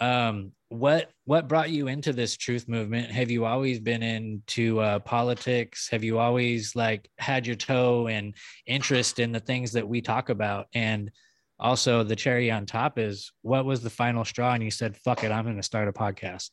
um, 0.00 0.50
what 0.68 1.12
what 1.24 1.46
brought 1.46 1.70
you 1.70 1.86
into 1.86 2.12
this 2.12 2.36
truth 2.36 2.68
movement? 2.68 3.12
Have 3.12 3.30
you 3.30 3.44
always 3.44 3.78
been 3.78 4.02
into 4.02 4.80
uh, 4.80 4.98
politics? 4.98 5.88
Have 5.90 6.02
you 6.02 6.18
always 6.18 6.74
like 6.74 7.08
had 7.18 7.46
your 7.46 7.56
toe 7.56 8.08
and 8.08 8.34
interest 8.66 9.20
in 9.20 9.30
the 9.30 9.38
things 9.38 9.70
that 9.72 9.88
we 9.88 10.00
talk 10.00 10.28
about? 10.28 10.66
And 10.74 11.12
also, 11.60 12.02
the 12.02 12.16
cherry 12.16 12.50
on 12.50 12.66
top 12.66 12.98
is 12.98 13.30
what 13.42 13.64
was 13.64 13.80
the 13.80 13.90
final 13.90 14.24
straw? 14.24 14.54
And 14.54 14.64
you 14.64 14.72
said, 14.72 14.96
"Fuck 14.96 15.22
it, 15.22 15.30
I'm 15.30 15.44
going 15.44 15.56
to 15.56 15.62
start 15.62 15.86
a 15.86 15.92
podcast." 15.92 16.50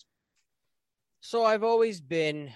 So 1.21 1.43
I've 1.43 1.63
always 1.63 2.02
been 2.02 2.52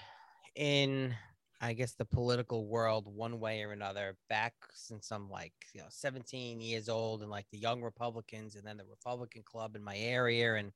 in, 0.56 1.16
I 1.62 1.74
guess, 1.74 1.94
the 1.94 2.06
political 2.06 2.68
world 2.68 3.08
one 3.08 3.40
way 3.40 3.64
or 3.64 3.72
another. 3.72 4.16
Back 4.30 4.54
since 4.74 5.12
I'm 5.12 5.30
like, 5.30 5.54
you 5.74 5.82
know, 5.82 5.88
17 5.90 6.62
years 6.62 6.90
old, 6.90 7.22
and 7.22 7.32
like 7.32 7.46
the 7.52 7.58
Young 7.58 7.82
Republicans, 7.82 8.56
and 8.56 8.66
then 8.66 8.78
the 8.78 8.86
Republican 8.86 9.44
Club 9.44 9.76
in 9.76 9.84
my 9.84 9.98
area, 9.98 10.56
and 10.56 10.72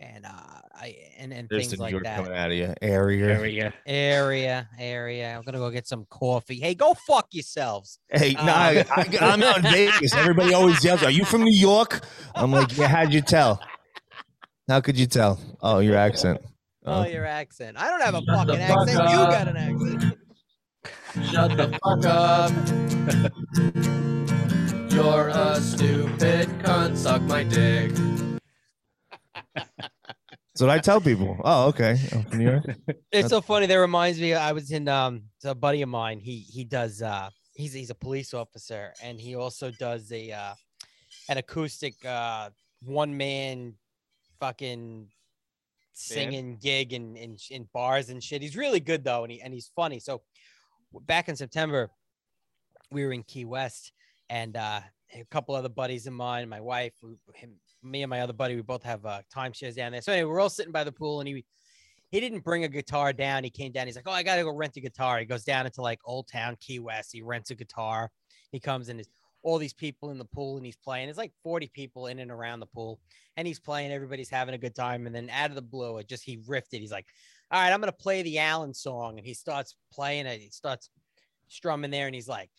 and 0.00 0.26
uh, 0.26 0.60
I 0.74 0.96
and 1.18 1.32
and 1.32 1.48
there's 1.48 1.68
things 1.68 1.80
like 1.80 1.90
York 1.90 2.04
that. 2.04 2.16
coming 2.16 2.32
out 2.32 2.50
of 2.50 2.56
you. 2.56 2.72
Area. 2.80 3.26
Area. 3.28 3.74
Area, 3.86 4.68
area. 4.78 5.34
I'm 5.36 5.42
gonna 5.42 5.58
go 5.58 5.70
get 5.70 5.88
some 5.88 6.06
coffee. 6.08 6.60
Hey, 6.60 6.74
go 6.74 6.94
fuck 6.94 7.26
yourselves. 7.32 7.98
Hey, 8.08 8.34
Um, 8.36 8.46
no, 8.46 8.52
I, 8.52 8.84
I, 8.90 9.18
I'm 9.20 9.42
out 9.42 9.56
in 9.58 9.62
Vegas. 9.64 10.14
Everybody 10.14 10.54
always 10.54 10.84
yells, 10.84 11.02
"Are 11.02 11.10
you 11.10 11.24
from 11.24 11.42
New 11.42 11.56
York?" 11.56 12.00
I'm 12.34 12.52
like, 12.52 12.76
"Yeah." 12.76 12.88
How'd 12.88 13.12
you 13.12 13.22
tell? 13.22 13.60
How 14.68 14.80
could 14.80 14.98
you 14.98 15.06
tell? 15.06 15.40
Oh, 15.62 15.78
your 15.80 15.96
accent. 15.96 16.40
Oh, 16.88 17.02
Oh. 17.02 17.06
your 17.06 17.26
accent. 17.26 17.76
I 17.78 17.88
don't 17.88 18.00
have 18.02 18.14
a 18.14 18.22
Shut 18.24 18.46
fucking 18.48 18.66
fuck 18.66 18.88
accent. 18.88 19.10
You 19.10 19.16
got 19.16 19.48
an 19.48 19.56
accent. 19.56 20.18
Shut 21.30 21.56
the 21.56 21.68
fuck 21.82 22.04
up. 22.06 22.52
You're 24.92 25.28
a 25.28 25.60
stupid 25.60 26.48
cunt. 26.64 26.96
Suck 26.96 27.22
my 27.22 27.44
dick. 27.44 27.92
So 30.56 30.68
I 30.68 30.78
tell 30.78 31.00
people, 31.00 31.36
"Oh, 31.44 31.68
okay, 31.68 31.96
I'm 32.12 32.24
from 32.24 32.38
New 32.38 32.50
York." 32.50 32.64
It's 33.12 33.28
so 33.28 33.40
funny. 33.40 33.66
That 33.66 33.76
reminds 33.76 34.20
me. 34.20 34.34
I 34.34 34.50
was 34.52 34.72
in 34.72 34.88
um, 34.88 35.22
it's 35.36 35.44
a 35.44 35.54
buddy 35.54 35.82
of 35.82 35.88
mine. 35.88 36.18
He 36.18 36.40
he 36.40 36.64
does 36.64 37.00
uh 37.00 37.30
he's 37.54 37.72
he's 37.72 37.90
a 37.90 37.94
police 37.94 38.34
officer, 38.34 38.92
and 39.02 39.20
he 39.20 39.36
also 39.36 39.70
does 39.70 40.10
a 40.10 40.32
uh, 40.32 40.54
an 41.28 41.36
acoustic 41.38 41.94
uh, 42.04 42.50
one 42.82 43.16
man 43.16 43.74
fucking 44.40 45.08
singing 45.98 46.56
gig 46.62 46.92
in, 46.92 47.16
in 47.16 47.36
in 47.50 47.68
bars 47.72 48.08
and 48.08 48.22
shit. 48.22 48.40
He's 48.40 48.56
really 48.56 48.80
good 48.80 49.04
though, 49.04 49.24
and 49.24 49.32
he 49.32 49.40
and 49.40 49.52
he's 49.52 49.70
funny. 49.74 49.98
So 49.98 50.22
back 51.06 51.28
in 51.28 51.36
September, 51.36 51.90
we 52.90 53.04
were 53.04 53.12
in 53.12 53.24
Key 53.24 53.44
West, 53.44 53.92
and 54.30 54.56
uh, 54.56 54.80
a 55.14 55.24
couple 55.30 55.54
other 55.54 55.68
buddies 55.68 56.06
of 56.06 56.12
mine, 56.12 56.48
my 56.48 56.60
wife, 56.60 56.92
him, 57.34 57.54
me, 57.82 58.02
and 58.02 58.10
my 58.10 58.20
other 58.20 58.32
buddy, 58.32 58.54
we 58.54 58.62
both 58.62 58.82
have 58.82 59.04
uh, 59.04 59.22
timeshares 59.34 59.74
down 59.74 59.92
there. 59.92 60.00
So 60.00 60.12
anyway, 60.12 60.30
we're 60.30 60.40
all 60.40 60.50
sitting 60.50 60.72
by 60.72 60.84
the 60.84 60.92
pool, 60.92 61.20
and 61.20 61.28
he 61.28 61.44
he 62.10 62.20
didn't 62.20 62.44
bring 62.44 62.64
a 62.64 62.68
guitar 62.68 63.12
down. 63.12 63.44
He 63.44 63.50
came 63.50 63.72
down. 63.72 63.86
He's 63.86 63.96
like, 63.96 64.08
"Oh, 64.08 64.12
I 64.12 64.22
gotta 64.22 64.44
go 64.44 64.54
rent 64.54 64.76
a 64.76 64.80
guitar." 64.80 65.18
He 65.18 65.24
goes 65.24 65.44
down 65.44 65.66
into 65.66 65.82
like 65.82 65.98
Old 66.04 66.28
Town 66.28 66.56
Key 66.60 66.78
West. 66.78 67.10
He 67.12 67.22
rents 67.22 67.50
a 67.50 67.54
guitar. 67.54 68.10
He 68.52 68.60
comes 68.60 68.88
in. 68.88 68.96
There's 68.98 69.08
all 69.42 69.58
these 69.58 69.74
people 69.74 70.10
in 70.10 70.18
the 70.18 70.24
pool, 70.24 70.56
and 70.56 70.66
he's 70.66 70.76
playing. 70.76 71.08
It's 71.08 71.18
like 71.18 71.32
40 71.42 71.68
people 71.68 72.06
in 72.06 72.18
and 72.18 72.30
around 72.30 72.60
the 72.60 72.66
pool, 72.66 73.00
and 73.36 73.46
he's 73.46 73.60
playing. 73.60 73.92
Everybody's 73.92 74.30
having 74.30 74.54
a 74.54 74.58
good 74.58 74.74
time. 74.74 75.06
And 75.06 75.14
then 75.14 75.30
out 75.30 75.50
of 75.50 75.56
the 75.56 75.62
blue, 75.62 75.98
it 75.98 76.08
just 76.08 76.24
he 76.24 76.38
riffed 76.38 76.72
it. 76.72 76.80
He's 76.80 76.92
like, 76.92 77.06
"All 77.50 77.60
right, 77.60 77.72
I'm 77.72 77.80
gonna 77.80 77.92
play 77.92 78.22
the 78.22 78.38
Alan 78.38 78.74
song," 78.74 79.18
and 79.18 79.26
he 79.26 79.34
starts 79.34 79.76
playing 79.92 80.26
it. 80.26 80.40
He 80.40 80.50
starts 80.50 80.90
strumming 81.48 81.90
there, 81.90 82.06
and 82.06 82.14
he's 82.14 82.28
like, 82.28 82.50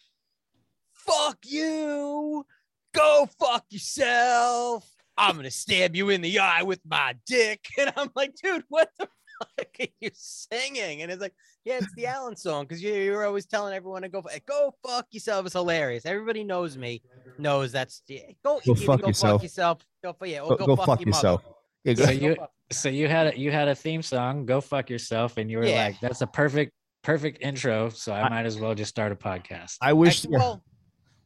"Fuck 0.93 1.39
you, 1.45 2.45
go 2.93 3.27
fuck 3.39 3.65
yourself." 3.69 4.89
I'm 5.19 5.35
gonna 5.35 5.51
stab 5.51 5.97
you 5.97 6.09
in 6.09 6.21
the 6.21 6.39
eye 6.39 6.63
with 6.63 6.79
my 6.85 7.15
dick. 7.25 7.67
And 7.77 7.93
I'm 7.97 8.09
like, 8.15 8.35
dude, 8.41 8.63
what 8.69 8.89
the 8.97 9.09
fuck 9.39 9.67
are 9.79 9.85
you 9.99 10.09
singing? 10.13 11.01
And 11.01 11.11
it's 11.11 11.21
like, 11.21 11.33
yeah, 11.65 11.77
it's 11.81 11.93
the 11.95 12.05
Alan 12.05 12.35
song 12.35 12.65
because 12.65 12.81
you, 12.83 12.93
you're 12.93 13.25
always 13.25 13.45
telling 13.45 13.73
everyone 13.73 14.01
to 14.03 14.09
go 14.09 14.19
f- 14.19 14.45
go 14.45 14.73
fuck 14.85 15.07
yourself. 15.11 15.45
It's 15.45 15.53
hilarious. 15.53 16.05
Everybody 16.05 16.43
knows 16.43 16.77
me, 16.77 17.01
knows 17.37 17.71
that's 17.71 18.03
yeah, 18.07 18.21
go, 18.43 18.59
Go 18.65 18.75
fuck 18.75 19.01
go 19.01 19.07
yourself. 19.07 19.33
fuck 19.39 19.43
yourself. 19.43 19.85
Go 20.03 20.13
for 20.13 20.25
yeah, 20.25 20.39
Go, 20.39 20.55
go, 20.55 20.65
go 20.67 20.75
fuck 20.75 20.99
your 20.99 21.09
mother. 21.09 21.09
yourself. 21.09 21.41
Yeah, 21.83 21.93
go, 21.93 22.05
So 22.05 22.11
you 22.11 22.37
so 22.71 22.89
you 22.89 23.07
had 23.07 23.33
a, 23.33 23.39
you 23.39 23.51
had 23.51 23.67
a 23.67 23.75
theme 23.75 24.01
song, 24.01 24.45
"Go 24.45 24.61
Fuck 24.61 24.89
Yourself," 24.89 25.37
and 25.37 25.49
you 25.49 25.57
were 25.57 25.65
Yeah. 25.65 25.85
like, 25.85 25.99
"That's 26.01 26.21
a 26.21 26.27
perfect 26.27 26.73
perfect 27.03 27.41
intro." 27.41 27.89
So 27.89 28.13
I 28.13 28.29
might 28.29 28.45
as 28.45 28.59
well 28.59 28.75
just 28.75 28.89
start 28.89 29.11
a 29.11 29.15
podcast. 29.15 29.77
I 29.81 29.93
wish. 29.93 30.19
Actually, 30.25 30.37
well, 30.37 30.63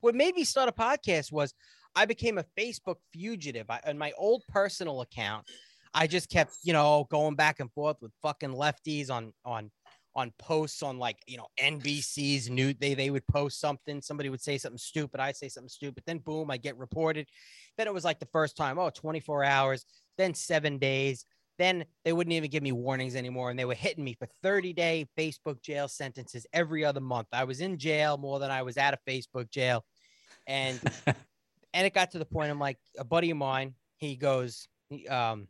what 0.01 0.15
made 0.15 0.35
me 0.35 0.43
start 0.43 0.69
a 0.69 0.71
podcast 0.71 1.31
was 1.31 1.53
I 1.95 2.05
became 2.05 2.37
a 2.37 2.45
Facebook 2.57 2.95
fugitive. 3.11 3.65
I, 3.69 3.81
on 3.87 3.97
my 3.97 4.13
old 4.17 4.43
personal 4.47 5.01
account, 5.01 5.45
I 5.93 6.07
just 6.07 6.29
kept, 6.29 6.55
you 6.63 6.73
know, 6.73 7.07
going 7.09 7.35
back 7.35 7.59
and 7.59 7.71
forth 7.71 7.97
with 8.01 8.11
fucking 8.21 8.51
lefties 8.51 9.09
on 9.11 9.33
on 9.45 9.71
on 10.15 10.31
posts 10.37 10.83
on 10.83 10.99
like, 10.99 11.17
you 11.27 11.37
know, 11.37 11.47
NBC's 11.59 12.49
new. 12.49 12.73
They 12.73 12.93
they 12.93 13.09
would 13.09 13.27
post 13.27 13.59
something. 13.59 14.01
Somebody 14.01 14.29
would 14.29 14.41
say 14.41 14.57
something 14.57 14.77
stupid. 14.77 15.19
I'd 15.19 15.35
say 15.35 15.49
something 15.49 15.69
stupid. 15.69 16.03
Then 16.05 16.19
boom, 16.19 16.51
I 16.51 16.57
get 16.57 16.77
reported. 16.77 17.27
Then 17.77 17.87
it 17.87 17.93
was 17.93 18.03
like 18.03 18.19
the 18.19 18.27
first 18.27 18.55
time, 18.55 18.77
oh, 18.77 18.89
24 18.89 19.43
hours. 19.43 19.85
Then 20.17 20.33
seven 20.33 20.77
days. 20.77 21.25
Then 21.59 21.85
they 22.03 22.13
wouldn't 22.13 22.33
even 22.33 22.49
give 22.49 22.63
me 22.63 22.71
warnings 22.71 23.15
anymore, 23.15 23.51
and 23.51 23.59
they 23.59 23.65
were 23.65 23.75
hitting 23.75 24.03
me 24.03 24.15
for 24.15 24.27
30 24.41 24.73
day 24.73 25.05
Facebook 25.17 25.61
jail 25.61 25.87
sentences 25.87 26.47
every 26.51 26.83
other 26.83 27.01
month. 27.01 27.27
I 27.31 27.43
was 27.43 27.61
in 27.61 27.77
jail 27.77 28.17
more 28.17 28.39
than 28.39 28.49
I 28.49 28.63
was 28.63 28.77
out 28.77 28.93
of 28.93 28.99
Facebook 29.07 29.51
jail, 29.51 29.85
and 30.47 30.79
and 31.73 31.85
it 31.85 31.93
got 31.93 32.11
to 32.11 32.19
the 32.19 32.25
point. 32.25 32.49
I'm 32.49 32.59
like, 32.59 32.79
a 32.97 33.03
buddy 33.03 33.29
of 33.29 33.37
mine, 33.37 33.75
he 33.97 34.15
goes, 34.15 34.67
he, 34.89 35.07
um, 35.07 35.47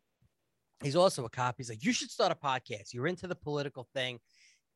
he's 0.84 0.96
also 0.96 1.26
a 1.26 1.30
cop. 1.30 1.56
He's 1.58 1.70
like, 1.70 1.84
you 1.84 1.94
should 1.94 2.12
start 2.12 2.32
a 2.32 2.36
podcast. 2.36 2.94
You're 2.94 3.08
into 3.08 3.28
the 3.28 3.36
political 3.36 3.88
thing. 3.94 4.20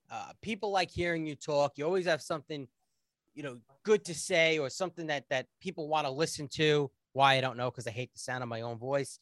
Uh, 0.09 0.31
people 0.41 0.71
like 0.71 0.89
hearing 0.89 1.25
you 1.25 1.35
talk. 1.35 1.73
You 1.75 1.85
always 1.85 2.05
have 2.05 2.21
something, 2.21 2.67
you 3.35 3.43
know, 3.43 3.57
good 3.83 4.05
to 4.05 4.13
say 4.13 4.57
or 4.57 4.69
something 4.69 5.07
that 5.07 5.25
that 5.29 5.47
people 5.61 5.87
want 5.87 6.07
to 6.07 6.11
listen 6.11 6.47
to. 6.53 6.89
Why 7.13 7.35
I 7.35 7.41
don't 7.41 7.57
know 7.57 7.69
because 7.69 7.87
I 7.87 7.91
hate 7.91 8.13
the 8.13 8.19
sound 8.19 8.43
of 8.43 8.49
my 8.49 8.61
own 8.61 8.77
voice. 8.77 9.19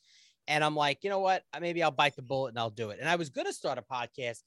And 0.48 0.63
I'm 0.63 0.76
like, 0.76 1.04
you 1.04 1.10
know 1.10 1.19
what? 1.19 1.43
Maybe 1.60 1.82
I'll 1.82 1.91
bite 1.91 2.15
the 2.15 2.21
bullet 2.21 2.50
and 2.50 2.60
I'll 2.60 2.69
do 2.69 2.91
it. 2.91 3.00
And 3.00 3.10
I 3.10 3.15
was 3.15 3.30
going 3.30 3.48
to 3.48 3.54
start 3.54 3.80
a 3.80 3.82
podcast 3.82 4.41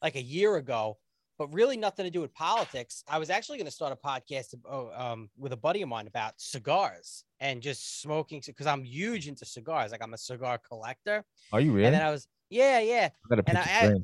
like 0.00 0.14
a 0.14 0.22
year 0.22 0.56
ago, 0.56 0.98
but 1.38 1.52
really 1.52 1.76
nothing 1.76 2.04
to 2.04 2.10
do 2.10 2.20
with 2.20 2.32
politics. 2.34 3.04
I 3.08 3.18
was 3.18 3.30
actually 3.30 3.58
going 3.58 3.66
to 3.66 3.72
start 3.72 3.92
a 3.92 3.96
podcast 3.96 4.54
oh, 4.70 4.90
um, 4.94 5.30
with 5.36 5.52
a 5.52 5.56
buddy 5.56 5.82
of 5.82 5.88
mine 5.88 6.06
about 6.06 6.34
cigars 6.36 7.24
and 7.40 7.60
just 7.60 8.00
smoking 8.00 8.42
because 8.46 8.66
I'm 8.66 8.84
huge 8.84 9.28
into 9.28 9.44
cigars. 9.44 9.92
Like 9.92 10.02
I'm 10.02 10.14
a 10.14 10.18
cigar 10.18 10.58
collector. 10.58 11.24
Are 11.52 11.60
you 11.60 11.72
really? 11.72 11.86
And 11.86 11.94
then 11.94 12.02
I 12.02 12.10
was, 12.10 12.28
yeah, 12.50 12.78
yeah. 12.80 13.08
I 13.30 13.40
And 13.46 13.58
I, 13.58 13.62
I. 13.62 13.94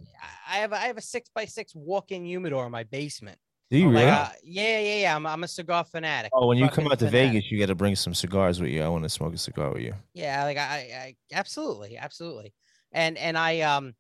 I 0.51 0.55
have, 0.55 0.73
a, 0.73 0.77
I 0.77 0.87
have 0.87 0.97
a 0.97 1.03
six 1.03 1.31
by 1.33 1.45
six 1.45 1.75
walk-in 1.75 2.25
humidor 2.25 2.67
in 2.67 2.73
my 2.73 2.83
basement. 2.85 3.39
Do 3.71 3.79
you 3.79 3.89
really? 3.89 4.05
uh, 4.05 4.29
yeah, 4.43 4.81
yeah, 4.81 4.95
yeah. 4.97 5.17
I'm, 5.17 5.25
I'm 5.27 5.45
a 5.45 5.49
cigar 5.49 5.85
fanatic. 5.85 6.33
oh, 6.35 6.49
when 6.49 6.59
you 6.59 6.69
come 6.69 6.87
out 6.87 6.99
to 6.99 7.07
fanatic. 7.07 7.33
Vegas, 7.33 7.53
you 7.53 7.59
got 7.61 7.67
to 7.67 7.77
bring 7.77 7.95
some 7.95 8.15
cigars 8.15 8.61
with 8.61 8.71
you. 8.71 8.83
I 8.83 8.89
want 8.89 9.05
to 9.05 9.09
smoke 9.09 9.33
a 9.33 9.39
cigar 9.39 9.73
with 9.73 9.83
you. 9.83 9.95
Yeah, 10.13 10.43
like 10.43 10.59
I, 10.59 10.61
I, 10.63 10.97
I 10.97 11.17
absolutely, 11.33 11.97
absolutely. 11.97 12.53
And 12.91 13.17
and 13.17 13.39
I 13.39 13.61
um 13.61 13.95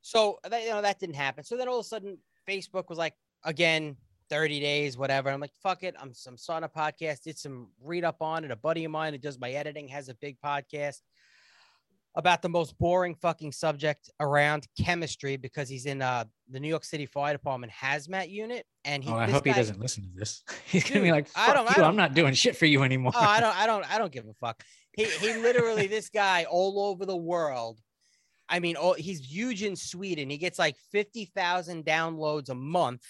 so 0.00 0.38
that 0.48 0.62
you 0.62 0.70
know 0.70 0.80
that 0.80 0.98
didn't 0.98 1.16
happen. 1.16 1.44
So 1.44 1.58
then 1.58 1.68
all 1.68 1.78
of 1.78 1.84
a 1.84 1.88
sudden 1.88 2.16
Facebook 2.48 2.88
was 2.88 2.98
like 2.98 3.14
again 3.44 3.96
30 4.30 4.60
days, 4.60 4.96
whatever. 4.96 5.30
I'm 5.30 5.40
like, 5.40 5.52
fuck 5.62 5.82
it. 5.82 5.94
I'm 6.00 6.12
I'm 6.26 6.36
starting 6.38 6.68
a 6.72 6.78
podcast, 6.78 7.22
did 7.22 7.38
some 7.38 7.68
read 7.82 8.04
up 8.04 8.22
on 8.22 8.44
it. 8.44 8.50
A 8.50 8.56
buddy 8.56 8.84
of 8.84 8.90
mine 8.90 9.12
who 9.12 9.18
does 9.18 9.38
my 9.38 9.50
editing 9.50 9.88
has 9.88 10.08
a 10.08 10.14
big 10.14 10.36
podcast 10.44 11.00
about 12.14 12.42
the 12.42 12.48
most 12.48 12.76
boring 12.78 13.14
fucking 13.14 13.50
subject 13.52 14.10
around 14.20 14.66
chemistry 14.78 15.36
because 15.38 15.68
he's 15.68 15.86
in 15.86 16.02
uh 16.02 16.24
the 16.50 16.60
New 16.60 16.68
York 16.68 16.84
City 16.84 17.06
Fire 17.06 17.32
Department 17.32 17.72
hazmat 17.72 18.30
unit. 18.30 18.66
And 18.84 19.02
he 19.02 19.10
oh, 19.10 19.16
I 19.16 19.30
hope 19.30 19.46
he 19.46 19.52
doesn't 19.52 19.80
listen 19.80 20.04
to 20.04 20.10
this. 20.14 20.42
He's 20.66 20.84
gonna 20.84 21.00
be 21.02 21.10
like, 21.12 21.28
I 21.36 21.54
don't- 21.54 21.70
I 21.70 21.74
don't, 21.74 21.84
I'm 21.84 21.96
not 21.96 22.14
doing 22.14 22.34
shit 22.34 22.56
for 22.56 22.66
you 22.66 22.82
anymore." 22.82 23.12
Oh, 23.14 23.20
I 23.20 23.40
don't, 23.40 23.56
I 23.62 23.66
don't, 23.66 23.94
I 23.94 23.98
don't 23.98 24.12
give 24.12 24.26
a 24.26 24.34
fuck. 24.34 24.62
He, 24.92 25.04
he 25.04 25.34
literally, 25.34 25.86
this 25.86 26.10
guy 26.10 26.44
all 26.50 26.80
over 26.90 27.06
the 27.06 27.16
world. 27.16 27.80
I 28.52 28.60
mean, 28.60 28.76
oh, 28.78 28.92
he's 28.92 29.20
huge 29.20 29.62
in 29.62 29.74
Sweden. 29.74 30.28
He 30.28 30.36
gets 30.36 30.58
like 30.58 30.76
50,000 30.92 31.84
downloads 31.86 32.50
a 32.50 32.54
month. 32.54 33.06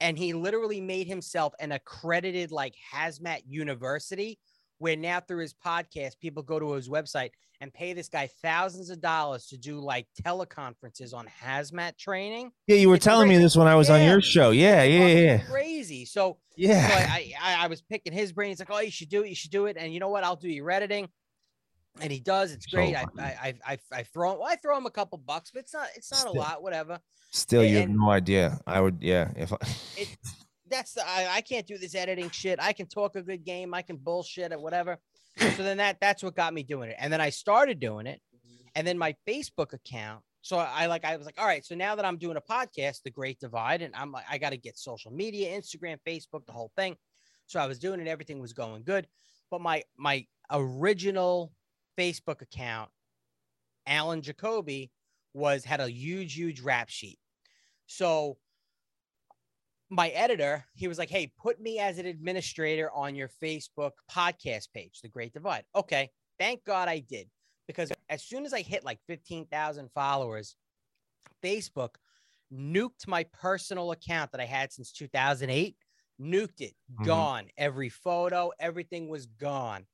And 0.00 0.18
he 0.18 0.34
literally 0.34 0.82
made 0.82 1.06
himself 1.06 1.54
an 1.58 1.72
accredited 1.72 2.52
like 2.52 2.74
hazmat 2.94 3.40
university 3.46 4.38
where 4.76 4.94
now 4.94 5.20
through 5.20 5.40
his 5.40 5.54
podcast, 5.54 6.18
people 6.20 6.42
go 6.42 6.58
to 6.58 6.72
his 6.72 6.90
website 6.90 7.30
and 7.62 7.72
pay 7.72 7.94
this 7.94 8.10
guy 8.10 8.28
thousands 8.42 8.90
of 8.90 9.00
dollars 9.00 9.46
to 9.46 9.56
do 9.56 9.80
like 9.80 10.06
teleconferences 10.22 11.14
on 11.14 11.26
hazmat 11.42 11.96
training. 11.96 12.50
Yeah, 12.66 12.76
you 12.76 12.90
were 12.90 12.96
It's 12.96 13.04
telling 13.06 13.30
me 13.30 13.38
this 13.38 13.56
when 13.56 13.66
I 13.66 13.74
was 13.74 13.88
on 13.88 14.02
your 14.02 14.20
show. 14.20 14.50
Yeah, 14.50 14.82
yeah, 14.82 15.06
yeah. 15.06 15.38
Crazy. 15.38 16.04
So 16.04 16.36
Yeah. 16.56 16.86
so 16.86 16.94
I, 16.94 17.32
I, 17.40 17.64
I 17.64 17.66
was 17.68 17.80
picking 17.80 18.12
his 18.12 18.32
brain. 18.32 18.50
He's 18.50 18.58
like, 18.58 18.70
"Oh, 18.70 18.80
you 18.80 18.90
should 18.90 19.08
do 19.08 19.22
it. 19.22 19.30
You 19.30 19.34
should 19.34 19.50
do 19.50 19.64
it." 19.64 19.78
And 19.78 19.94
you 19.94 20.00
know 20.00 20.10
what? 20.10 20.24
I'll 20.24 20.36
do 20.36 20.50
your 20.50 20.70
editing. 20.70 21.08
And 22.00 22.12
he 22.12 22.20
does. 22.20 22.52
It's 22.52 22.66
great. 22.66 22.94
I. 22.94 23.04
I, 23.18 23.24
I, 23.24 23.54
I, 23.66 23.78
I 23.92 24.02
throw 24.02 24.32
him. 24.32 24.38
Well, 24.40 24.48
I 24.48 24.56
throw 24.56 24.76
him 24.76 24.86
a 24.86 24.90
couple 24.90 25.18
bucks, 25.18 25.50
but 25.52 25.60
it's 25.60 25.74
not. 25.74 25.88
It's 25.96 26.10
not 26.12 26.26
a 26.26 26.38
lot. 26.38 26.62
Whatever. 26.62 27.00
Still, 27.32 27.64
you 27.64 27.78
have 27.78 27.90
no 27.90 28.10
idea. 28.10 28.58
I 28.66 28.80
would, 28.80 28.98
yeah. 29.00 29.30
If 29.36 29.52
I, 29.52 29.56
It. 29.96 30.16
That's 30.68 30.94
the. 30.94 31.02
I, 31.06 31.28
I 31.36 31.40
can't 31.42 31.66
do 31.66 31.78
this 31.78 31.94
editing 31.94 32.30
shit. 32.30 32.58
I 32.60 32.72
can 32.72 32.86
talk 32.86 33.14
a 33.14 33.22
good 33.22 33.44
game. 33.44 33.72
I 33.72 33.82
can 33.82 33.96
bullshit 33.96 34.52
or 34.52 34.58
whatever. 34.58 34.98
So 35.38 35.62
then 35.62 35.76
that 35.76 35.98
that's 36.00 36.22
what 36.22 36.34
got 36.34 36.54
me 36.54 36.62
doing 36.62 36.90
it. 36.90 36.96
And 36.98 37.12
then 37.12 37.20
I 37.20 37.30
started 37.30 37.78
doing 37.78 38.06
it. 38.06 38.20
And 38.74 38.86
then 38.86 38.98
my 38.98 39.14
Facebook 39.26 39.72
account. 39.72 40.22
So 40.42 40.58
I 40.58 40.86
like 40.86 41.04
I 41.04 41.16
was 41.16 41.26
like, 41.26 41.38
all 41.38 41.46
right. 41.46 41.64
So 41.64 41.74
now 41.74 41.94
that 41.96 42.04
I'm 42.04 42.18
doing 42.18 42.36
a 42.36 42.40
podcast, 42.40 43.02
The 43.02 43.10
Great 43.10 43.38
Divide, 43.40 43.82
and 43.82 43.94
I'm 43.94 44.12
like, 44.12 44.24
I 44.30 44.38
got 44.38 44.50
to 44.50 44.56
get 44.56 44.78
social 44.78 45.10
media, 45.10 45.58
Instagram, 45.58 45.98
Facebook, 46.06 46.46
the 46.46 46.52
whole 46.52 46.70
thing. 46.76 46.96
So 47.46 47.60
I 47.60 47.66
was 47.66 47.78
doing 47.78 48.00
it. 48.00 48.08
Everything 48.08 48.40
was 48.40 48.52
going 48.52 48.82
good. 48.84 49.06
But 49.50 49.60
my 49.60 49.82
my 49.96 50.26
original 50.50 51.52
Facebook 51.98 52.42
account, 52.42 52.90
Alan 53.86 54.22
Jacoby, 54.22 54.90
was 55.34 55.64
had 55.64 55.80
a 55.80 55.90
huge, 55.90 56.34
huge 56.34 56.60
rap 56.60 56.88
sheet. 56.88 57.18
So 57.86 58.38
my 59.90 60.08
editor, 60.08 60.64
he 60.74 60.88
was 60.88 60.98
like, 60.98 61.10
Hey, 61.10 61.32
put 61.38 61.60
me 61.60 61.78
as 61.78 61.98
an 61.98 62.06
administrator 62.06 62.90
on 62.90 63.14
your 63.14 63.28
Facebook 63.42 63.92
podcast 64.10 64.72
page, 64.72 65.00
The 65.02 65.08
Great 65.08 65.32
Divide. 65.32 65.64
Okay. 65.74 66.10
Thank 66.38 66.64
God 66.64 66.88
I 66.88 66.98
did. 66.98 67.28
Because 67.66 67.92
as 68.08 68.22
soon 68.22 68.44
as 68.44 68.52
I 68.52 68.62
hit 68.62 68.84
like 68.84 69.00
15,000 69.06 69.90
followers, 69.92 70.56
Facebook 71.42 71.96
nuked 72.52 73.06
my 73.08 73.24
personal 73.32 73.90
account 73.92 74.32
that 74.32 74.40
I 74.40 74.44
had 74.44 74.72
since 74.72 74.92
2008, 74.92 75.76
nuked 76.20 76.60
it, 76.60 76.74
Mhm. 76.92 77.06
gone. 77.06 77.50
Every 77.56 77.88
photo, 77.88 78.52
everything 78.58 79.08
was 79.08 79.26
gone. 79.26 79.86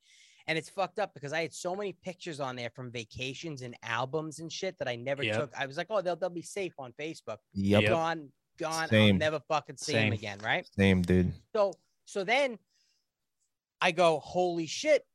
And 0.49 0.59
it's 0.59 0.69
fucked 0.69 0.99
up 0.99 1.15
because 1.15 1.33
I 1.33 1.43
had 1.43 1.53
so 1.55 1.75
many 1.77 1.93
pictures 1.93 2.41
on 2.41 2.57
there 2.57 2.71
from 2.71 2.91
vacations 2.91 3.63
and 3.63 3.77
albums 3.83 4.41
and 4.41 4.51
shit 4.53 4.77
that 4.79 4.89
I 4.89 4.97
never 4.97 5.23
Yep. 5.23 5.37
took. 5.39 5.51
I 5.57 5.67
was 5.67 5.77
like, 5.77 5.87
oh, 5.91 6.01
they'll, 6.03 6.17
they'll 6.17 6.31
be 6.31 6.43
safe 6.43 6.75
on 6.79 6.93
Facebook. 6.99 7.39
yep, 7.53 7.83
Yep. 7.83 7.91
Gone, 7.91 8.29
gone. 8.59 8.89
I'll 8.93 9.15
never 9.15 9.41
fucking 9.49 9.77
see 9.77 9.93
him 9.93 9.99
Same. 10.07 10.13
again, 10.13 10.39
right? 10.43 10.67
same 10.77 11.03
dude. 11.03 11.33
So 11.55 11.73
so 12.05 12.25
then 12.25 12.59
I 13.81 13.93
go, 13.93 14.19
holy 14.21 14.67
shit. 14.67 15.07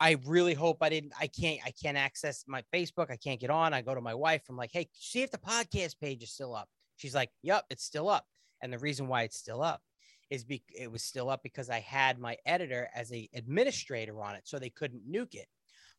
I 0.00 0.16
really 0.26 0.54
hope 0.54 0.78
I 0.80 0.88
didn't 0.90 1.12
I 1.18 1.26
can't 1.26 1.60
I 1.64 1.72
can't 1.72 1.96
access 1.96 2.44
my 2.46 2.62
Facebook. 2.72 3.10
I 3.10 3.16
can't 3.16 3.40
get 3.40 3.50
on. 3.50 3.74
I 3.74 3.82
go 3.82 3.94
to 3.94 4.00
my 4.00 4.14
wife. 4.14 4.42
I'm 4.48 4.56
like, 4.56 4.70
hey, 4.72 4.88
see 4.92 5.22
if 5.22 5.30
the 5.30 5.38
podcast 5.38 5.98
page 6.00 6.22
is 6.22 6.30
still 6.30 6.54
up. 6.54 6.68
She's 6.96 7.14
like, 7.14 7.30
Yep, 7.42 7.64
it's 7.70 7.84
still 7.84 8.08
up. 8.08 8.26
And 8.62 8.72
the 8.72 8.78
reason 8.78 9.08
why 9.08 9.22
it's 9.22 9.36
still 9.36 9.62
up 9.62 9.82
is 10.30 10.44
be 10.44 10.62
it 10.74 10.90
was 10.90 11.02
still 11.02 11.30
up 11.30 11.42
because 11.42 11.70
I 11.70 11.80
had 11.80 12.18
my 12.18 12.36
editor 12.46 12.88
as 12.94 13.12
a 13.12 13.28
administrator 13.34 14.20
on 14.20 14.34
it, 14.34 14.42
so 14.44 14.58
they 14.58 14.70
couldn't 14.70 15.10
nuke 15.10 15.34
it. 15.34 15.48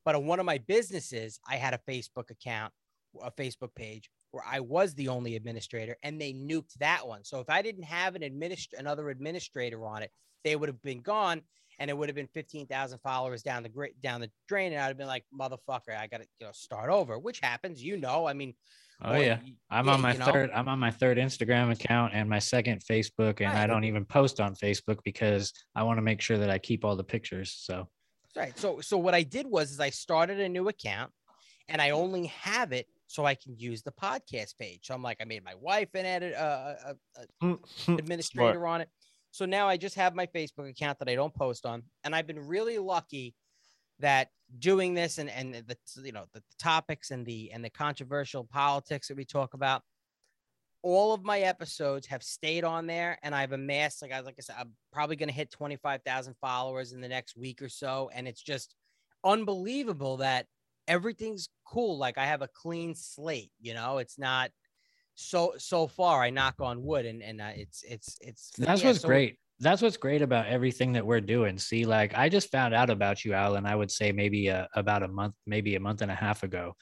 But 0.06 0.16
on 0.16 0.26
one 0.26 0.40
of 0.40 0.46
my 0.46 0.60
businesses, 0.60 1.40
I 1.48 1.56
had 1.56 1.74
a 1.74 1.92
Facebook 1.92 2.30
account, 2.30 2.74
a 3.22 3.32
Facebook 3.32 3.76
page 3.76 4.10
where 4.32 4.44
I 4.48 4.60
was 4.60 4.94
the 4.94 5.08
only 5.08 5.36
administrator, 5.36 5.98
and 6.04 6.22
they 6.22 6.34
nuked 6.34 6.74
that 6.80 7.08
one. 7.08 7.24
So 7.24 7.40
if 7.40 7.50
I 7.50 7.62
didn't 7.62 7.84
have 7.84 8.16
an 8.16 8.22
administ- 8.22 8.78
another 8.78 9.10
administrator 9.10 9.86
on 9.86 10.04
it, 10.04 10.12
they 10.44 10.56
would 10.56 10.70
have 10.70 10.82
been 10.84 11.02
gone, 11.02 11.42
and 11.80 11.90
it 11.90 11.98
would 11.98 12.10
have 12.10 12.16
been 12.16 12.28
fifteen 12.28 12.68
thousand 12.68 13.00
followers 13.00 13.42
down 13.42 13.64
the 13.64 13.90
down 14.02 14.22
the 14.22 14.32
drain, 14.48 14.74
and 14.74 14.82
I'd 14.82 14.88
have 14.88 14.98
been 14.98 15.08
like, 15.08 15.26
motherfucker, 15.38 15.98
I 15.98 16.08
got 16.08 16.22
to 16.22 16.28
you 16.40 16.46
know 16.46 16.52
start 16.54 16.90
over, 16.90 17.18
which 17.18 17.40
happens, 17.40 17.84
you 17.84 17.98
know. 17.98 18.28
I 18.28 18.34
mean, 18.34 18.54
Oh 19.02 19.16
yeah, 19.16 19.40
I'm 19.70 19.88
yeah, 19.88 19.94
on 19.94 20.02
my 20.02 20.14
you 20.14 20.20
know? 20.20 20.26
third. 20.26 20.52
I'm 20.54 20.68
on 20.68 20.80
my 20.80 20.92
third 20.92 21.18
Instagram 21.18 21.72
account 21.72 22.14
and 22.14 22.30
my 22.30 22.40
second 22.40 22.82
Facebook, 22.84 23.40
and 23.40 23.58
I 23.58 23.66
don't 23.66 23.86
even 23.86 24.04
post 24.04 24.42
on 24.42 24.56
Facebook 24.56 25.00
because 25.06 25.54
I 25.76 25.84
want 25.84 25.98
to 25.98 26.02
make 26.02 26.20
sure 26.22 26.38
that 26.38 26.50
I 26.50 26.58
keep 26.58 26.84
all 26.84 26.96
the 26.96 27.04
pictures. 27.04 27.56
So 27.58 27.88
Right. 28.36 28.58
So 28.58 28.80
so 28.82 28.98
what 28.98 29.14
I 29.14 29.24
did 29.24 29.48
was 29.48 29.72
is 29.72 29.80
I 29.80 29.90
started 29.90 30.40
a 30.40 30.50
new 30.50 30.68
account 30.68 31.12
and 31.68 31.82
I 31.82 31.92
only 31.92 32.28
have 32.28 32.72
it 32.72 32.88
so 33.08 33.26
I 33.26 33.34
can 33.36 33.58
use 33.58 33.82
the 33.82 33.92
podcast 33.92 34.58
page. 34.60 34.82
So 34.84 34.94
I'm 34.94 35.02
like 35.02 35.18
I 35.20 35.26
made 35.26 35.44
my 35.44 35.56
wife 35.60 35.90
an 35.96 36.06
edit 36.06 36.36
uh, 36.36 36.74
a, 37.42 37.48
a 37.48 37.58
administrator 37.88 38.68
on 38.68 38.82
it. 38.82 38.90
So 39.32 39.46
now 39.46 39.68
I 39.68 39.78
just 39.78 39.96
have 39.96 40.16
my 40.16 40.26
Facebook 40.28 40.70
account 40.70 41.00
that 41.00 41.10
I 41.10 41.16
don't 41.16 41.34
post 41.34 41.66
on 41.66 41.84
and 42.04 42.16
I've 42.16 42.28
been 42.28 42.48
really 42.48 42.78
lucky 42.78 43.36
that 44.00 44.30
doing 44.58 44.94
this 44.94 45.18
and 45.18 45.30
and 45.30 45.54
the 45.54 45.78
you 46.04 46.12
know 46.12 46.26
the 46.34 46.42
topics 46.58 47.12
and 47.12 47.26
the 47.26 47.52
and 47.52 47.64
the 47.64 47.70
controversial 47.70 48.44
politics 48.44 49.08
that 49.08 49.18
we 49.18 49.26
talk 49.26 49.54
about 49.54 49.84
all 50.82 51.14
of 51.14 51.24
my 51.24 51.42
episodes 51.42 52.08
have 52.08 52.24
stayed 52.24 52.64
on 52.64 52.88
there 52.88 53.18
and 53.24 53.36
I've 53.36 53.52
amassed 53.52 54.02
like 54.02 54.12
I 54.12 54.22
like 54.22 54.36
I 54.38 54.42
said 54.42 54.56
I'm 54.60 54.72
probably 54.94 55.16
going 55.16 55.30
to 55.30 55.36
hit 55.36 55.52
25,000 55.52 56.36
followers 56.40 56.94
in 56.94 57.02
the 57.02 57.08
next 57.08 57.36
week 57.36 57.62
or 57.62 57.70
so. 57.70 58.10
And 58.14 58.28
it's 58.28 58.42
just 58.42 58.76
unbelievable 59.24 60.18
that 60.18 60.46
everything's 60.88 61.50
cool. 61.66 61.98
Like 61.98 62.18
I 62.18 62.26
have 62.26 62.42
a 62.42 62.48
clean 62.48 62.96
slate 62.96 63.52
you 63.60 63.74
know? 63.74 63.98
It's 63.98 64.18
not 64.18 64.52
so 65.16 65.54
so 65.58 65.88
far 65.88 66.24
I 66.24 66.30
knock 66.30 66.56
on 66.62 66.82
wood 66.82 67.06
and 67.06 67.22
and 67.22 67.42
uh, 67.42 67.52
it's 67.56 67.84
it's 67.84 68.18
it's 68.22 68.52
that's 68.58 68.82
yeah, 68.82 68.88
what's 68.88 69.02
so- 69.02 69.08
great. 69.08 69.38
That's 69.62 69.82
what's 69.82 69.98
great 69.98 70.22
about 70.22 70.48
everything 70.48 70.94
that 70.94 71.06
we're 71.06 71.20
doing. 71.22 71.58
See, 71.58 71.86
like 71.86 72.18
I 72.18 72.30
just 72.30 72.50
found 72.52 72.74
out 72.74 72.90
about 72.90 73.26
you, 73.26 73.34
Alan. 73.34 73.66
I 73.66 73.76
would 73.76 73.92
say 73.92 74.12
maybe 74.12 74.48
a, 74.48 74.68
about 74.74 75.04
a 75.04 75.08
month, 75.08 75.36
maybe 75.46 75.76
a 75.76 75.80
month 75.80 76.02
and 76.02 76.10
a 76.10 76.16
half 76.16 76.44
ago. 76.44 76.76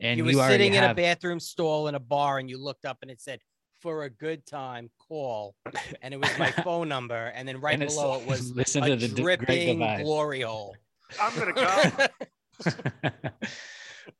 And 0.00 0.18
you 0.18 0.26
you, 0.28 0.36
were 0.36 0.42
already 0.42 0.64
sitting 0.64 0.74
in 0.74 0.84
a 0.84 0.94
bathroom 0.94 1.38
stall 1.38 1.88
in 1.88 1.94
a 1.94 2.00
bar 2.00 2.38
and 2.38 2.48
you 2.48 2.58
looked 2.62 2.84
up 2.84 2.98
and 3.02 3.10
it 3.10 3.20
said 3.20 3.40
for 3.80 4.04
a 4.04 4.10
good 4.10 4.46
time 4.46 4.90
call 5.08 5.54
and 6.02 6.14
it 6.14 6.20
was 6.20 6.30
my 6.38 6.50
phone 6.64 6.88
number 6.88 7.26
and 7.34 7.46
then 7.46 7.60
right 7.60 7.78
And 7.80 7.86
below 7.86 8.18
it 8.18 8.26
was 8.26 8.50
listen 8.56 8.82
a 8.82 8.88
to 8.88 8.96
the 8.96 9.08
dripping 9.08 9.78
divide. 9.78 10.02
glory 10.02 10.40
hole 10.40 10.74
I'm 11.20 11.38
gonna 11.38 11.52
go. 11.52 11.90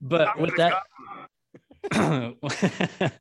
but 0.03 0.29
I'm 0.29 0.41
with 0.43 0.55
gonna 0.57 0.75
that 1.91 2.33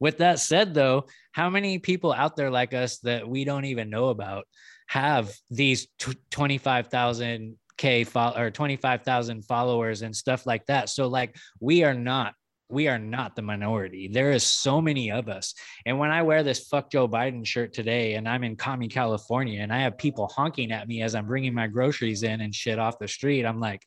with 0.00 0.18
that 0.18 0.38
said 0.38 0.74
though 0.74 1.06
how 1.32 1.50
many 1.50 1.78
people 1.78 2.12
out 2.12 2.36
there 2.36 2.50
like 2.50 2.74
us 2.74 2.98
that 2.98 3.28
we 3.28 3.44
don't 3.44 3.64
even 3.64 3.90
know 3.90 4.08
about 4.08 4.46
have 4.86 5.32
these 5.50 5.88
tw- 5.98 6.16
25,000 6.30 7.56
k 7.76 8.04
fol- 8.04 8.36
or 8.36 8.50
25,000 8.50 9.44
followers 9.44 10.02
and 10.02 10.14
stuff 10.14 10.46
like 10.46 10.64
that? 10.66 10.88
So 10.88 11.08
like 11.08 11.36
we 11.60 11.82
are 11.84 11.94
not 11.94 12.34
we 12.70 12.88
are 12.88 12.98
not 12.98 13.36
the 13.36 13.42
minority. 13.42 14.08
There 14.08 14.32
is 14.32 14.42
so 14.42 14.80
many 14.80 15.10
of 15.10 15.28
us. 15.28 15.54
And 15.84 15.98
when 15.98 16.10
i 16.10 16.22
wear 16.22 16.42
this 16.42 16.66
fuck 16.66 16.90
joe 16.90 17.08
biden 17.08 17.44
shirt 17.46 17.72
today 17.72 18.14
and 18.14 18.28
i'm 18.28 18.44
in 18.44 18.56
commie 18.56 18.88
california 18.88 19.60
and 19.60 19.72
i 19.72 19.80
have 19.80 19.98
people 19.98 20.26
honking 20.28 20.72
at 20.72 20.88
me 20.88 21.02
as 21.02 21.14
i'm 21.14 21.26
bringing 21.26 21.54
my 21.54 21.66
groceries 21.66 22.22
in 22.22 22.40
and 22.40 22.54
shit 22.54 22.78
off 22.78 22.98
the 22.98 23.08
street 23.08 23.44
i'm 23.44 23.60
like 23.60 23.82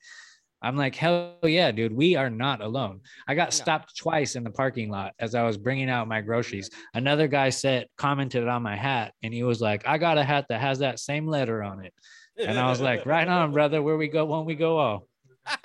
I'm 0.67 0.75
like, 0.75 0.95
hell 0.95 1.37
yeah, 1.43 1.71
dude, 1.71 1.95
we 1.95 2.17
are 2.17 2.29
not 2.29 2.59
alone. 2.59 2.99
I 3.25 3.35
got 3.35 3.53
stopped 3.53 3.95
twice 3.95 4.35
in 4.35 4.43
the 4.43 4.51
parking 4.51 4.89
lot 4.89 5.13
as 5.17 5.33
I 5.33 5.43
was 5.43 5.57
bringing 5.57 5.89
out 5.89 6.09
my 6.09 6.19
groceries. 6.19 6.69
Another 6.93 7.29
guy 7.29 7.51
said, 7.51 7.87
commented 7.95 8.45
on 8.49 8.63
my 8.63 8.75
hat, 8.75 9.13
and 9.23 9.33
he 9.33 9.43
was 9.43 9.61
like, 9.61 9.87
I 9.87 9.97
got 9.97 10.17
a 10.17 10.25
hat 10.25 10.47
that 10.49 10.59
has 10.59 10.79
that 10.79 10.99
same 10.99 11.25
letter 11.25 11.63
on 11.63 11.85
it. 11.85 11.93
And 12.37 12.59
I 12.59 12.69
was 12.69 12.81
like, 12.81 13.05
right 13.05 13.25
on, 13.25 13.53
brother, 13.53 13.81
where 13.81 13.95
we 13.95 14.09
go, 14.09 14.25
when 14.25 14.43
we 14.43 14.55
go 14.55 14.77
all. 14.77 15.07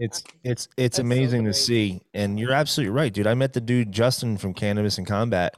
It's 0.00 0.24
it's 0.42 0.64
it's 0.64 0.68
That's 0.76 0.96
so 0.96 1.02
amazing 1.02 1.44
to 1.44 1.52
see, 1.52 2.00
and 2.12 2.40
you're 2.40 2.52
absolutely 2.52 2.90
right, 2.90 3.12
dude. 3.12 3.28
I 3.28 3.34
met 3.34 3.52
the 3.52 3.60
dude 3.60 3.92
Justin 3.92 4.36
from 4.36 4.52
Cannabis 4.52 4.98
and 4.98 5.06
Combat 5.06 5.54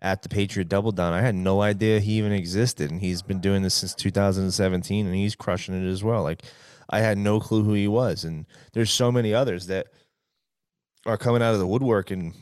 at 0.00 0.20
the 0.20 0.28
Patriot 0.28 0.68
Double 0.68 0.92
Down. 0.92 1.14
I 1.14 1.22
had 1.22 1.34
no 1.34 1.62
idea 1.62 1.98
he 1.98 2.18
even 2.18 2.32
existed, 2.32 2.90
and 2.90 3.00
he's 3.00 3.22
been 3.22 3.40
doing 3.40 3.62
this 3.62 3.74
since 3.74 3.94
2017, 3.94 5.06
and 5.06 5.14
he's 5.14 5.34
crushing 5.34 5.74
it 5.74 5.88
as 5.88 6.04
well. 6.04 6.22
Like 6.22 6.42
I 6.90 7.00
had 7.00 7.18
no 7.18 7.40
clue 7.40 7.62
who 7.62 7.72
he 7.72 7.88
was, 7.88 8.24
and 8.24 8.46
there's 8.72 8.90
so 8.90 9.10
many 9.10 9.32
others 9.32 9.66
that 9.68 9.86
are 11.06 11.16
coming 11.16 11.42
out 11.42 11.54
of 11.54 11.60
the 11.60 11.66
woodwork, 11.66 12.10
and 12.10 12.34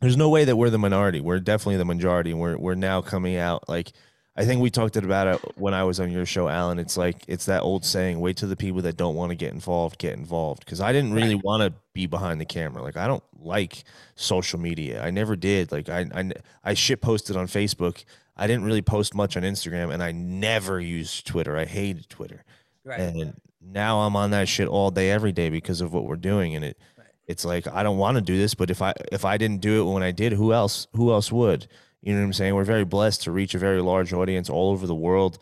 there's 0.00 0.16
no 0.16 0.28
way 0.28 0.44
that 0.44 0.56
we're 0.56 0.70
the 0.70 0.78
minority. 0.78 1.20
We're 1.20 1.40
definitely 1.40 1.76
the 1.76 1.84
majority, 1.84 2.32
and 2.32 2.40
we're 2.40 2.58
we're 2.58 2.74
now 2.74 3.00
coming 3.00 3.36
out 3.36 3.68
like. 3.68 3.92
I 4.36 4.44
think 4.44 4.62
we 4.62 4.70
talked 4.70 4.96
about 4.96 5.26
it 5.26 5.58
when 5.58 5.74
I 5.74 5.82
was 5.82 6.00
on 6.00 6.10
your 6.10 6.24
show, 6.24 6.48
Alan. 6.48 6.78
It's 6.78 6.96
like 6.96 7.24
it's 7.26 7.46
that 7.46 7.62
old 7.62 7.84
saying: 7.84 8.20
"Wait 8.20 8.36
till 8.36 8.48
the 8.48 8.56
people 8.56 8.80
that 8.82 8.96
don't 8.96 9.16
want 9.16 9.30
to 9.30 9.36
get 9.36 9.52
involved 9.52 9.98
get 9.98 10.16
involved." 10.16 10.64
Because 10.64 10.80
I 10.80 10.92
didn't 10.92 11.12
really 11.12 11.34
want 11.34 11.62
to 11.62 11.74
be 11.92 12.06
behind 12.06 12.40
the 12.40 12.46
camera. 12.46 12.80
Like 12.80 12.96
I 12.96 13.06
don't 13.06 13.24
like 13.38 13.84
social 14.14 14.58
media. 14.58 15.02
I 15.02 15.10
never 15.10 15.36
did. 15.36 15.72
Like 15.72 15.88
I 15.88 16.06
I 16.14 16.32
I 16.64 16.74
shit 16.74 17.00
posted 17.02 17.36
on 17.36 17.48
Facebook. 17.48 18.04
I 18.36 18.46
didn't 18.46 18.64
really 18.64 18.82
post 18.82 19.14
much 19.14 19.36
on 19.36 19.42
Instagram, 19.42 19.92
and 19.92 20.02
I 20.02 20.12
never 20.12 20.80
used 20.80 21.26
Twitter. 21.26 21.56
I 21.58 21.66
hated 21.66 22.08
Twitter. 22.08 22.44
right 22.84 23.00
And 23.00 23.34
now 23.60 24.00
I'm 24.00 24.16
on 24.16 24.30
that 24.30 24.48
shit 24.48 24.68
all 24.68 24.90
day, 24.90 25.10
every 25.10 25.32
day 25.32 25.50
because 25.50 25.80
of 25.80 25.92
what 25.92 26.04
we're 26.04 26.16
doing. 26.16 26.54
And 26.54 26.64
it, 26.64 26.78
it's 27.26 27.44
like 27.44 27.66
I 27.68 27.82
don't 27.82 27.98
want 27.98 28.16
to 28.16 28.20
do 28.20 28.36
this, 28.36 28.54
but 28.54 28.70
if 28.70 28.82
I 28.82 28.92
if 29.12 29.24
I 29.24 29.36
didn't 29.36 29.60
do 29.60 29.80
it 29.80 29.92
when 29.92 30.02
I 30.02 30.10
did, 30.10 30.32
who 30.32 30.52
else 30.52 30.86
who 30.94 31.12
else 31.12 31.30
would? 31.30 31.68
You 32.02 32.14
know 32.14 32.20
what 32.20 32.26
I'm 32.26 32.32
saying? 32.32 32.54
We're 32.54 32.64
very 32.64 32.84
blessed 32.84 33.22
to 33.24 33.30
reach 33.30 33.54
a 33.54 33.58
very 33.58 33.82
large 33.82 34.12
audience 34.12 34.48
all 34.48 34.70
over 34.72 34.86
the 34.86 34.94
world 34.94 35.38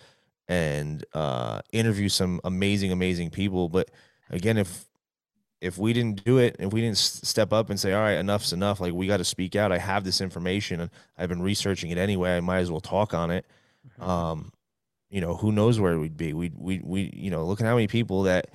and 0.48 1.04
uh, 1.14 1.60
interview 1.72 2.08
some 2.08 2.40
amazing, 2.44 2.90
amazing 2.90 3.30
people. 3.30 3.68
But 3.68 3.90
again, 4.30 4.58
if 4.58 4.86
if 5.60 5.76
we 5.76 5.92
didn't 5.92 6.24
do 6.24 6.38
it, 6.38 6.56
if 6.58 6.72
we 6.72 6.80
didn't 6.80 6.98
step 6.98 7.52
up 7.52 7.70
and 7.70 7.78
say, 7.78 7.92
"All 7.92 8.00
right, 8.02 8.18
enough's 8.18 8.52
enough," 8.52 8.80
like 8.80 8.92
we 8.92 9.06
got 9.06 9.18
to 9.18 9.24
speak 9.24 9.56
out. 9.56 9.72
I 9.72 9.78
have 9.78 10.04
this 10.04 10.20
information, 10.20 10.80
and 10.80 10.90
I've 11.16 11.28
been 11.28 11.42
researching 11.42 11.90
it 11.90 11.98
anyway. 11.98 12.36
I 12.36 12.40
might 12.40 12.58
as 12.58 12.70
well 12.70 12.80
talk 12.80 13.14
on 13.14 13.30
it. 13.30 13.46
Um, 13.98 14.52
you 15.10 15.20
know, 15.20 15.34
who 15.36 15.52
knows 15.52 15.80
where 15.80 15.98
we'd 15.98 16.16
be? 16.16 16.32
We 16.32 16.52
we 16.54 16.80
we 16.84 17.10
you 17.14 17.30
know, 17.30 17.44
look 17.44 17.60
at 17.60 17.66
how 17.66 17.74
many 17.74 17.86
people 17.86 18.24
that 18.24 18.50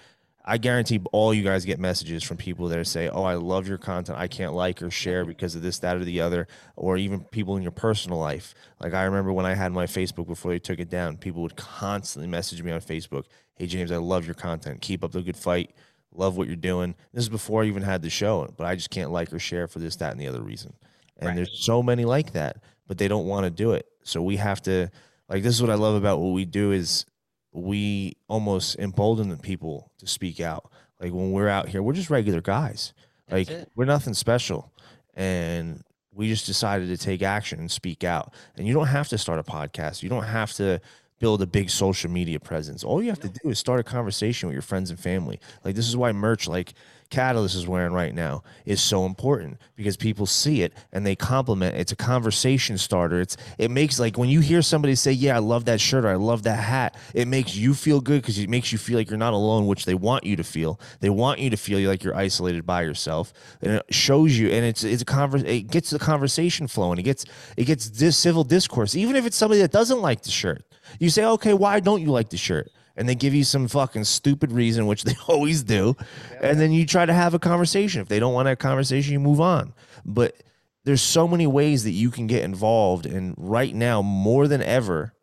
I 0.45 0.57
guarantee 0.57 0.99
all 1.13 1.33
you 1.33 1.41
guys 1.43 1.63
get 1.63 1.79
messages 1.79 2.21
from 2.23 2.37
people 2.37 2.67
that 2.67 2.85
say, 2.85 3.07
"Oh, 3.09 3.23
I 3.23 3.35
love 3.35 3.67
your 3.67 3.77
content. 3.77 4.17
I 4.19 4.27
can't 4.27 4.53
like 4.53 4.81
or 4.81 4.91
share 4.91 5.23
because 5.25 5.55
of 5.55 5.61
this, 5.61 5.79
that, 5.79 5.95
or 5.95 6.03
the 6.03 6.19
other," 6.21 6.47
or 6.75 6.97
even 6.97 7.21
people 7.21 7.55
in 7.55 7.63
your 7.63 7.71
personal 7.71 8.17
life. 8.19 8.53
Like 8.79 8.93
I 8.93 9.03
remember 9.03 9.31
when 9.31 9.45
I 9.45 9.53
had 9.55 9.71
my 9.71 9.85
Facebook 9.85 10.27
before 10.27 10.51
they 10.51 10.59
took 10.59 10.79
it 10.79 10.89
down, 10.89 11.17
people 11.17 11.41
would 11.43 11.55
constantly 11.55 12.27
message 12.27 12.61
me 12.61 12.71
on 12.71 12.81
Facebook, 12.81 13.23
"Hey 13.55 13.67
James, 13.67 13.91
I 13.91 13.97
love 13.97 14.25
your 14.25 14.35
content. 14.35 14.81
Keep 14.81 15.03
up 15.03 15.11
the 15.13 15.21
good 15.21 15.37
fight. 15.37 15.71
Love 16.13 16.35
what 16.37 16.47
you're 16.47 16.55
doing." 16.57 16.93
This 17.13 17.23
is 17.23 17.29
before 17.29 17.63
I 17.63 17.67
even 17.67 17.83
had 17.83 18.01
the 18.01 18.09
show, 18.09 18.53
but 18.57 18.67
I 18.67 18.75
just 18.75 18.89
can't 18.89 19.11
like 19.11 19.31
or 19.33 19.39
share 19.39 19.67
for 19.67 19.79
this, 19.79 19.95
that, 19.95 20.11
and 20.11 20.19
the 20.19 20.27
other 20.27 20.41
reason. 20.43 20.73
And 21.17 21.27
Right. 21.29 21.35
there's 21.37 21.63
so 21.65 21.81
many 21.81 22.03
like 22.03 22.33
that, 22.33 22.57
but 22.85 22.97
they 22.97 23.07
don't 23.07 23.27
want 23.27 23.45
to 23.45 23.49
do 23.49 23.71
it. 23.71 23.87
So 24.03 24.21
we 24.21 24.35
have 24.35 24.61
to 24.63 24.89
like 25.29 25.43
this 25.43 25.55
is 25.55 25.61
what 25.61 25.71
I 25.71 25.75
love 25.75 25.95
about 25.95 26.19
what 26.19 26.33
we 26.33 26.45
do 26.45 26.71
is 26.71 27.05
we 27.51 28.17
almost 28.27 28.77
embolden 28.79 29.29
the 29.29 29.37
people 29.37 29.91
to 29.99 30.07
speak 30.07 30.39
out. 30.39 30.71
Like 30.99 31.13
when 31.13 31.31
we're 31.31 31.49
out 31.49 31.69
here, 31.69 31.83
we're 31.83 31.93
just 31.93 32.09
regular 32.09 32.41
guys. 32.41 32.93
That's 33.27 33.49
like 33.49 33.57
it. 33.57 33.71
we're 33.75 33.85
nothing 33.85 34.13
special. 34.13 34.71
And 35.13 35.83
we 36.13 36.27
just 36.27 36.45
decided 36.45 36.87
to 36.89 36.97
take 36.97 37.21
action 37.21 37.59
and 37.59 37.69
speak 37.69 38.03
out. 38.03 38.33
And 38.55 38.67
you 38.67 38.73
don't 38.73 38.87
have 38.87 39.09
to 39.09 39.17
start 39.17 39.39
a 39.39 39.43
podcast. 39.43 40.03
You 40.03 40.09
don't 40.09 40.23
have 40.23 40.53
to 40.53 40.79
build 41.19 41.41
a 41.41 41.47
big 41.47 41.69
social 41.69 42.11
media 42.11 42.39
presence. 42.39 42.83
All 42.83 43.01
you 43.01 43.09
have 43.09 43.19
to 43.21 43.29
do 43.29 43.49
is 43.49 43.59
start 43.59 43.79
a 43.79 43.83
conversation 43.83 44.49
with 44.49 44.53
your 44.53 44.61
friends 44.61 44.89
and 44.89 44.99
family. 44.99 45.39
Like 45.63 45.75
this 45.75 45.87
is 45.87 45.95
why 45.95 46.11
merch 46.11 46.47
like 46.47 46.73
Catalyst 47.13 47.55
is 47.55 47.67
wearing 47.67 47.93
right 47.93 48.15
now 48.15 48.41
is 48.65 48.81
so 48.81 49.05
important 49.05 49.59
because 49.75 49.95
people 49.95 50.25
see 50.25 50.63
it 50.63 50.73
and 50.91 51.05
they 51.05 51.15
compliment. 51.15 51.75
It's 51.75 51.91
a 51.91 51.95
conversation 51.95 52.75
starter. 52.79 53.21
It's 53.21 53.37
it 53.59 53.69
makes 53.69 53.99
like 53.99 54.17
when 54.17 54.29
you 54.29 54.39
hear 54.39 54.63
somebody 54.63 54.95
say, 54.95 55.11
"Yeah, 55.11 55.35
I 55.35 55.39
love 55.39 55.65
that 55.65 55.79
shirt 55.79 56.05
or 56.05 56.07
I 56.07 56.15
love 56.15 56.41
that 56.43 56.57
hat," 56.57 56.95
it 57.13 57.27
makes 57.27 57.55
you 57.55 57.75
feel 57.75 58.01
good 58.01 58.23
because 58.23 58.39
it 58.39 58.49
makes 58.49 58.71
you 58.71 58.79
feel 58.79 58.97
like 58.97 59.11
you're 59.11 59.19
not 59.19 59.33
alone, 59.33 59.67
which 59.67 59.85
they 59.85 59.93
want 59.93 60.23
you 60.23 60.35
to 60.37 60.43
feel. 60.43 60.79
They 61.01 61.11
want 61.11 61.39
you 61.39 61.51
to 61.51 61.55
feel 61.55 61.87
like 61.87 62.03
you're 62.03 62.15
isolated 62.15 62.65
by 62.65 62.81
yourself, 62.81 63.31
and 63.61 63.73
it 63.73 63.85
shows 63.91 64.35
you. 64.35 64.49
And 64.49 64.65
it's 64.65 64.83
it's 64.83 65.03
a 65.03 65.05
convers. 65.05 65.43
It 65.43 65.69
gets 65.69 65.91
the 65.91 65.99
conversation 65.99 66.67
flowing. 66.67 66.97
It 66.97 67.03
gets 67.03 67.25
it 67.57 67.65
gets 67.65 67.91
this 67.91 68.17
civil 68.17 68.43
discourse, 68.43 68.95
even 68.95 69.15
if 69.15 69.27
it's 69.27 69.37
somebody 69.37 69.61
that 69.61 69.71
doesn't 69.71 70.01
like 70.01 70.23
the 70.23 70.31
shirt. 70.31 70.63
You 70.99 71.11
say, 71.11 71.25
"Okay, 71.25 71.53
why 71.53 71.79
don't 71.79 72.01
you 72.01 72.11
like 72.11 72.29
the 72.29 72.37
shirt?" 72.37 72.71
And 72.95 73.07
they 73.09 73.15
give 73.15 73.33
you 73.33 73.43
some 73.43 73.67
fucking 73.67 74.03
stupid 74.03 74.51
reason, 74.51 74.85
which 74.87 75.03
they 75.05 75.15
always 75.27 75.63
do, 75.63 75.95
and 76.41 76.59
then 76.59 76.71
you 76.71 76.85
try 76.85 77.05
to 77.05 77.13
have 77.13 77.33
a 77.33 77.39
conversation. 77.39 78.01
If 78.01 78.07
they 78.07 78.19
don't 78.19 78.33
want 78.33 78.47
a 78.47 78.55
conversation, 78.55 79.13
you 79.13 79.19
move 79.19 79.41
on. 79.41 79.73
But 80.05 80.35
there's 80.83 81.01
so 81.01 81.27
many 81.27 81.47
ways 81.47 81.83
that 81.85 81.91
you 81.91 82.11
can 82.11 82.27
get 82.27 82.43
involved, 82.43 83.05
and 83.05 83.35
right 83.37 83.73
now, 83.73 84.01
more 84.01 84.47
than 84.47 84.61
ever, 84.61 85.13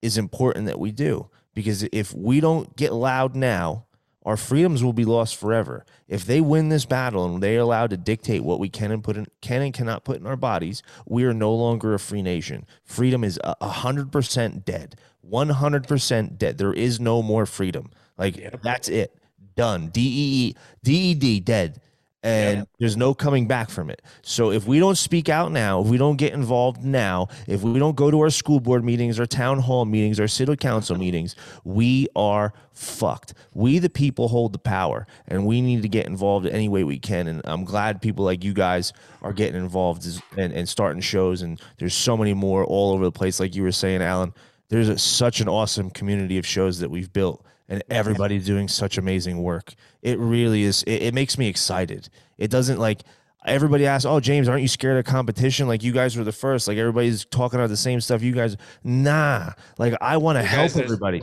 is 0.00 0.18
important 0.18 0.66
that 0.66 0.80
we 0.80 0.90
do 0.90 1.28
because 1.54 1.84
if 1.92 2.12
we 2.14 2.40
don't 2.40 2.74
get 2.76 2.92
loud 2.92 3.34
now, 3.34 3.86
our 4.24 4.36
freedoms 4.36 4.84
will 4.84 4.92
be 4.92 5.04
lost 5.04 5.36
forever. 5.36 5.84
If 6.08 6.24
they 6.24 6.40
win 6.40 6.68
this 6.68 6.84
battle 6.84 7.24
and 7.34 7.42
they're 7.42 7.60
allowed 7.60 7.90
to 7.90 7.96
dictate 7.96 8.44
what 8.44 8.60
we 8.60 8.68
can 8.68 8.92
and 8.92 9.02
put 9.02 9.16
in, 9.16 9.26
can 9.40 9.62
and 9.62 9.74
cannot 9.74 10.04
put 10.04 10.20
in 10.20 10.26
our 10.26 10.36
bodies, 10.36 10.82
we 11.06 11.24
are 11.24 11.34
no 11.34 11.52
longer 11.54 11.94
a 11.94 11.98
free 11.98 12.22
nation. 12.22 12.66
Freedom 12.84 13.24
is 13.24 13.40
a 13.42 13.68
hundred 13.68 14.12
percent 14.12 14.64
dead, 14.64 14.96
one 15.20 15.48
hundred 15.48 15.88
percent 15.88 16.38
dead. 16.38 16.58
There 16.58 16.72
is 16.72 17.00
no 17.00 17.22
more 17.22 17.46
freedom. 17.46 17.90
Like 18.16 18.60
that's 18.62 18.88
it, 18.88 19.16
done. 19.56 19.88
D 19.88 20.00
E 20.00 20.48
E 20.48 20.56
D 20.82 20.94
E 20.94 21.14
D 21.14 21.40
dead 21.40 21.80
and 22.22 22.66
there's 22.78 22.96
no 22.96 23.14
coming 23.14 23.46
back 23.46 23.68
from 23.68 23.90
it. 23.90 24.00
So 24.22 24.52
if 24.52 24.66
we 24.66 24.78
don't 24.78 24.96
speak 24.96 25.28
out 25.28 25.50
now, 25.50 25.80
if 25.80 25.88
we 25.88 25.96
don't 25.96 26.16
get 26.16 26.32
involved 26.32 26.84
now, 26.84 27.28
if 27.48 27.62
we 27.62 27.78
don't 27.78 27.96
go 27.96 28.10
to 28.10 28.20
our 28.20 28.30
school 28.30 28.60
board 28.60 28.84
meetings, 28.84 29.18
our 29.18 29.26
town 29.26 29.58
hall 29.58 29.84
meetings, 29.84 30.20
our 30.20 30.28
city 30.28 30.54
council 30.56 30.96
meetings, 30.96 31.34
we 31.64 32.08
are 32.14 32.52
fucked. 32.72 33.34
We 33.54 33.78
the 33.80 33.90
people 33.90 34.28
hold 34.28 34.52
the 34.52 34.58
power 34.58 35.06
and 35.26 35.46
we 35.46 35.60
need 35.60 35.82
to 35.82 35.88
get 35.88 36.06
involved 36.06 36.46
any 36.46 36.68
way 36.68 36.84
we 36.84 36.98
can 36.98 37.26
and 37.26 37.40
I'm 37.44 37.64
glad 37.64 38.00
people 38.00 38.24
like 38.24 38.44
you 38.44 38.52
guys 38.52 38.92
are 39.20 39.32
getting 39.32 39.60
involved 39.60 40.06
and, 40.36 40.52
and 40.52 40.68
starting 40.68 41.00
shows 41.00 41.42
and 41.42 41.60
there's 41.78 41.94
so 41.94 42.16
many 42.16 42.34
more 42.34 42.64
all 42.64 42.92
over 42.92 43.04
the 43.04 43.12
place 43.12 43.40
like 43.40 43.54
you 43.54 43.62
were 43.62 43.72
saying 43.72 44.02
Alan. 44.02 44.32
There's 44.68 44.88
a, 44.88 44.98
such 44.98 45.40
an 45.40 45.48
awesome 45.48 45.90
community 45.90 46.38
of 46.38 46.46
shows 46.46 46.78
that 46.78 46.90
we've 46.90 47.12
built 47.12 47.44
and 47.72 47.82
everybody's 47.88 48.44
doing 48.44 48.68
such 48.68 48.98
amazing 48.98 49.42
work. 49.42 49.72
It 50.02 50.18
really 50.18 50.62
is. 50.62 50.82
It, 50.82 51.04
it 51.04 51.14
makes 51.14 51.38
me 51.38 51.48
excited. 51.48 52.10
It 52.36 52.50
doesn't 52.50 52.78
like 52.78 53.00
everybody 53.46 53.86
asks, 53.86 54.04
"Oh, 54.04 54.20
James, 54.20 54.46
aren't 54.46 54.60
you 54.60 54.68
scared 54.68 54.98
of 54.98 55.06
competition? 55.06 55.68
Like 55.68 55.82
you 55.82 55.90
guys 55.90 56.14
were 56.14 56.22
the 56.22 56.32
first. 56.32 56.68
Like 56.68 56.76
everybody's 56.76 57.24
talking 57.24 57.58
about 57.58 57.70
the 57.70 57.76
same 57.78 58.02
stuff. 58.02 58.20
You 58.22 58.32
guys, 58.32 58.58
nah. 58.84 59.54
Like 59.78 59.94
I 60.02 60.18
want 60.18 60.36
to 60.36 60.42
help 60.42 60.76
everybody. 60.76 61.22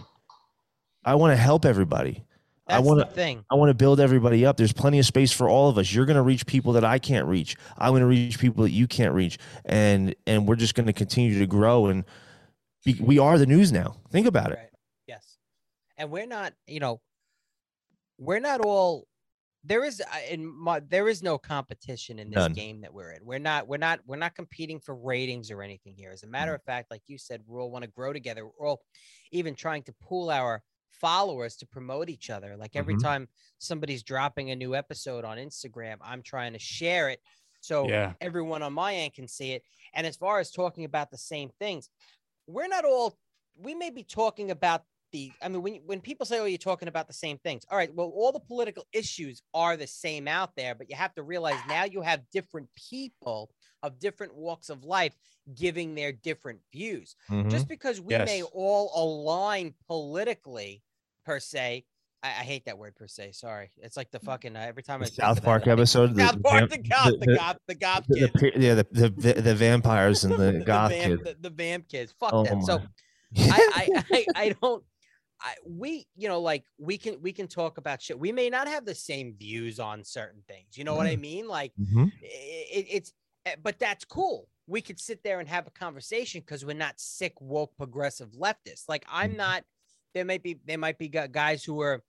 I 1.06 1.14
want 1.16 1.34
to 1.34 1.38
help 1.38 1.66
everybody. 1.66 2.26
I 2.68 2.78
That's 2.78 2.88
want 2.88 3.00
the 3.00 3.06
to. 3.06 3.12
thing. 3.12 3.46
I 3.52 3.56
want 3.56 3.70
to 3.70 3.76
build 3.76 4.00
everybody 4.00 4.44
up. 4.44 4.58
There's 4.58 4.74
plenty 4.74 4.98
of 4.98 5.06
space 5.06 5.32
for 5.32 5.48
all 5.48 5.70
of 5.70 5.78
us. 5.78 5.94
You're 5.94 6.06
going 6.06 6.18
to 6.18 6.24
reach 6.24 6.48
people 6.48 6.74
that 6.74 6.84
I 6.84 6.98
can't 6.98 7.28
reach. 7.28 7.58
I'm 7.78 7.92
going 7.92 8.02
to 8.02 8.08
reach 8.08 8.40
people 8.40 8.64
that 8.64 8.72
you 8.72 8.88
can't 8.88 9.14
reach, 9.14 9.38
and 9.66 10.16
and 10.26 10.48
we're 10.48 10.56
just 10.56 10.74
going 10.74 10.88
to 10.88 10.94
continue 10.94 11.38
to 11.38 11.46
grow. 11.46 11.86
And 11.86 12.06
be, 12.84 12.98
we 13.00 13.20
are 13.20 13.38
the 13.38 13.46
news 13.46 13.72
now. 13.72 13.98
Think 14.10 14.26
about 14.26 14.52
it. 14.52 14.58
Right. 14.58 14.69
And 16.00 16.10
we're 16.10 16.26
not, 16.26 16.54
you 16.66 16.80
know, 16.80 17.02
we're 18.18 18.40
not 18.40 18.62
all 18.62 19.08
there 19.66 19.84
is 19.84 20.00
uh, 20.02 20.06
in 20.30 20.46
my 20.46 20.80
there 20.80 21.10
is 21.10 21.22
no 21.22 21.38
competition 21.38 22.18
in 22.18 22.30
this 22.30 22.38
None. 22.38 22.54
game 22.54 22.80
that 22.82 22.94
we're 22.94 23.12
in. 23.12 23.26
We're 23.26 23.40
not 23.40 23.68
we're 23.68 23.78
not 23.78 24.00
we're 24.06 24.16
not 24.16 24.34
competing 24.34 24.80
for 24.80 24.96
ratings 24.96 25.52
or 25.52 25.62
anything 25.62 25.96
here. 25.98 26.12
As 26.12 26.24
a 26.24 26.28
matter 26.28 26.54
Mm. 26.54 26.56
of 26.56 26.64
fact, 26.64 26.90
like 26.92 27.02
you 27.08 27.18
said, 27.18 27.44
we 27.46 27.60
all 27.60 27.70
want 27.70 27.84
to 27.84 27.90
grow 27.92 28.14
together. 28.14 28.46
We're 28.46 28.68
all 28.68 28.82
even 29.32 29.56
trying 29.56 29.84
to 29.84 29.94
pool 30.02 30.30
our 30.32 30.64
followers 30.92 31.58
to 31.58 31.68
promote 31.68 32.10
each 32.10 32.30
other. 32.30 32.56
Like 32.56 32.76
every 32.78 32.96
Mhm. 32.96 33.02
time 33.02 33.30
somebody's 33.58 34.02
dropping 34.02 34.52
a 34.52 34.56
new 34.56 34.76
episode 34.76 35.26
on 35.26 35.38
Instagram, 35.38 35.98
I'm 36.02 36.24
trying 36.24 36.54
to 36.54 36.60
share 36.60 37.10
it 37.10 37.22
so 37.60 37.90
Yeah. 37.90 38.14
everyone 38.22 38.64
on 38.64 38.72
my 38.72 38.96
end 38.96 39.14
can 39.14 39.28
see 39.28 39.52
it. 39.52 39.64
And 39.94 40.08
as 40.08 40.16
far 40.16 40.40
as 40.40 40.52
talking 40.52 40.86
about 40.86 41.12
the 41.12 41.18
same 41.18 41.50
things, 41.60 41.90
we're 42.48 42.68
not 42.70 42.86
all 42.86 43.20
we 43.56 43.76
may 43.76 43.90
be 43.90 44.04
talking 44.06 44.52
about 44.52 44.86
the 45.12 45.32
i 45.42 45.48
mean 45.48 45.62
when 45.62 45.76
when 45.86 46.00
people 46.02 46.26
say 46.26 46.40
oh 46.40 46.46
you're 46.46 46.58
talking 46.58 46.88
about 46.88 47.08
the 47.08 47.14
same 47.14 47.38
things 47.40 47.64
all 47.72 47.78
right 47.78 47.94
well 47.96 48.12
all 48.16 48.32
the 48.32 48.40
political 48.40 48.86
issues 48.94 49.42
are 49.54 49.76
the 49.78 49.88
same 49.88 50.28
out 50.28 50.56
there 50.56 50.76
but 50.76 50.90
you 50.90 50.96
have 50.96 51.14
to 51.16 51.24
realize 51.24 51.58
now 51.68 51.84
you 51.84 52.02
have 52.02 52.22
different 52.32 52.68
people 52.90 53.50
of 53.84 53.98
different 54.00 54.36
walks 54.36 54.70
of 54.70 54.84
life 54.84 55.16
giving 55.56 55.96
their 55.96 56.12
different 56.12 56.60
views 56.72 57.16
Mhm. 57.30 57.50
just 57.50 57.68
because 57.68 58.00
we 58.00 58.18
may 58.18 58.44
all 58.44 58.92
align 58.96 59.74
politically 59.88 60.82
per 61.26 61.40
se 61.40 61.86
I, 62.22 62.28
I 62.28 62.32
hate 62.44 62.66
that 62.66 62.78
word 62.78 62.96
per 62.96 63.08
se 63.08 63.32
sorry 63.32 63.72
it's 63.78 63.96
like 63.98 64.12
the 64.12 64.20
fucking 64.20 64.56
uh, 64.56 64.60
every 64.60 64.84
time 64.84 65.00
The 65.00 65.06
I 65.08 65.10
South 65.10 65.36
that, 65.38 65.44
Park 65.44 65.68
episode. 65.68 66.16
the- 66.16 66.22
South 66.22 66.36
the 66.36 66.40
Park, 66.42 66.70
vamp- 66.70 66.72
the 66.72 66.78
goth, 66.90 67.12
the, 67.12 67.18
the- 67.26 67.36
goth, 67.36 67.58
the 67.68 67.76
goth 67.76 68.06
the, 68.08 68.20
the, 68.34 68.40
kid. 68.40 68.54
yeah, 68.62 68.74
the, 68.76 68.88
the 68.92 69.10
the 69.10 69.42
the 69.42 69.56
vampires 69.56 70.24
and 70.24 70.34
the 70.38 70.64
goth 70.66 70.92
vamp, 70.92 71.24
kid. 71.24 71.38
the, 71.42 71.50
the 71.50 71.56
vamp 71.56 71.88
kids. 71.88 72.14
Fuck 72.20 72.34
Oh 72.34 72.44
them. 72.44 72.62
So. 72.62 72.82
I, 73.38 73.70
I, 73.76 74.04
I, 74.12 74.26
I 74.36 74.56
don't. 74.60 74.84
I, 75.42 75.56
we, 75.66 76.08
you 76.16 76.28
know, 76.28 76.42
like 76.42 76.66
we 76.78 76.98
can 76.98 77.22
we 77.22 77.32
can 77.34 77.48
talk 77.48 77.78
about 77.78 78.02
shit. 78.02 78.20
We 78.20 78.32
may 78.32 78.50
not 78.50 78.68
have 78.68 78.86
the 78.86 78.96
same 78.96 79.36
views 79.38 79.80
on 79.80 80.04
certain 80.04 80.44
things. 80.48 80.78
You 80.78 80.84
know 80.84 80.96
what 80.96 81.08
I 81.08 81.16
mean? 81.16 81.48
Like 81.48 81.74
Mhm. 81.78 82.10
it, 82.22 82.88
it's, 82.90 83.14
eh, 83.46 83.56
but 83.62 83.80
that's 83.80 84.06
cool. 84.06 84.50
We 84.68 84.82
could 84.82 85.00
sit 85.00 85.24
there 85.24 85.40
and 85.40 85.48
have 85.50 85.66
a 85.68 85.72
conversation 85.72 86.42
because 86.42 86.66
we're 86.66 86.74
not 86.76 87.00
sick, 87.00 87.40
woke, 87.42 87.76
progressive 87.78 88.32
leftists. 88.32 88.86
Like 88.88 89.06
I'm 89.08 89.32
Mhm. 89.32 89.38
not. 89.38 89.64
There 90.14 90.26
might 90.26 90.44
be 90.44 90.60
there 90.66 90.78
might 90.78 90.98
be 90.98 91.08
guys 91.08 91.64
who 91.64 91.82
are 91.82 92.04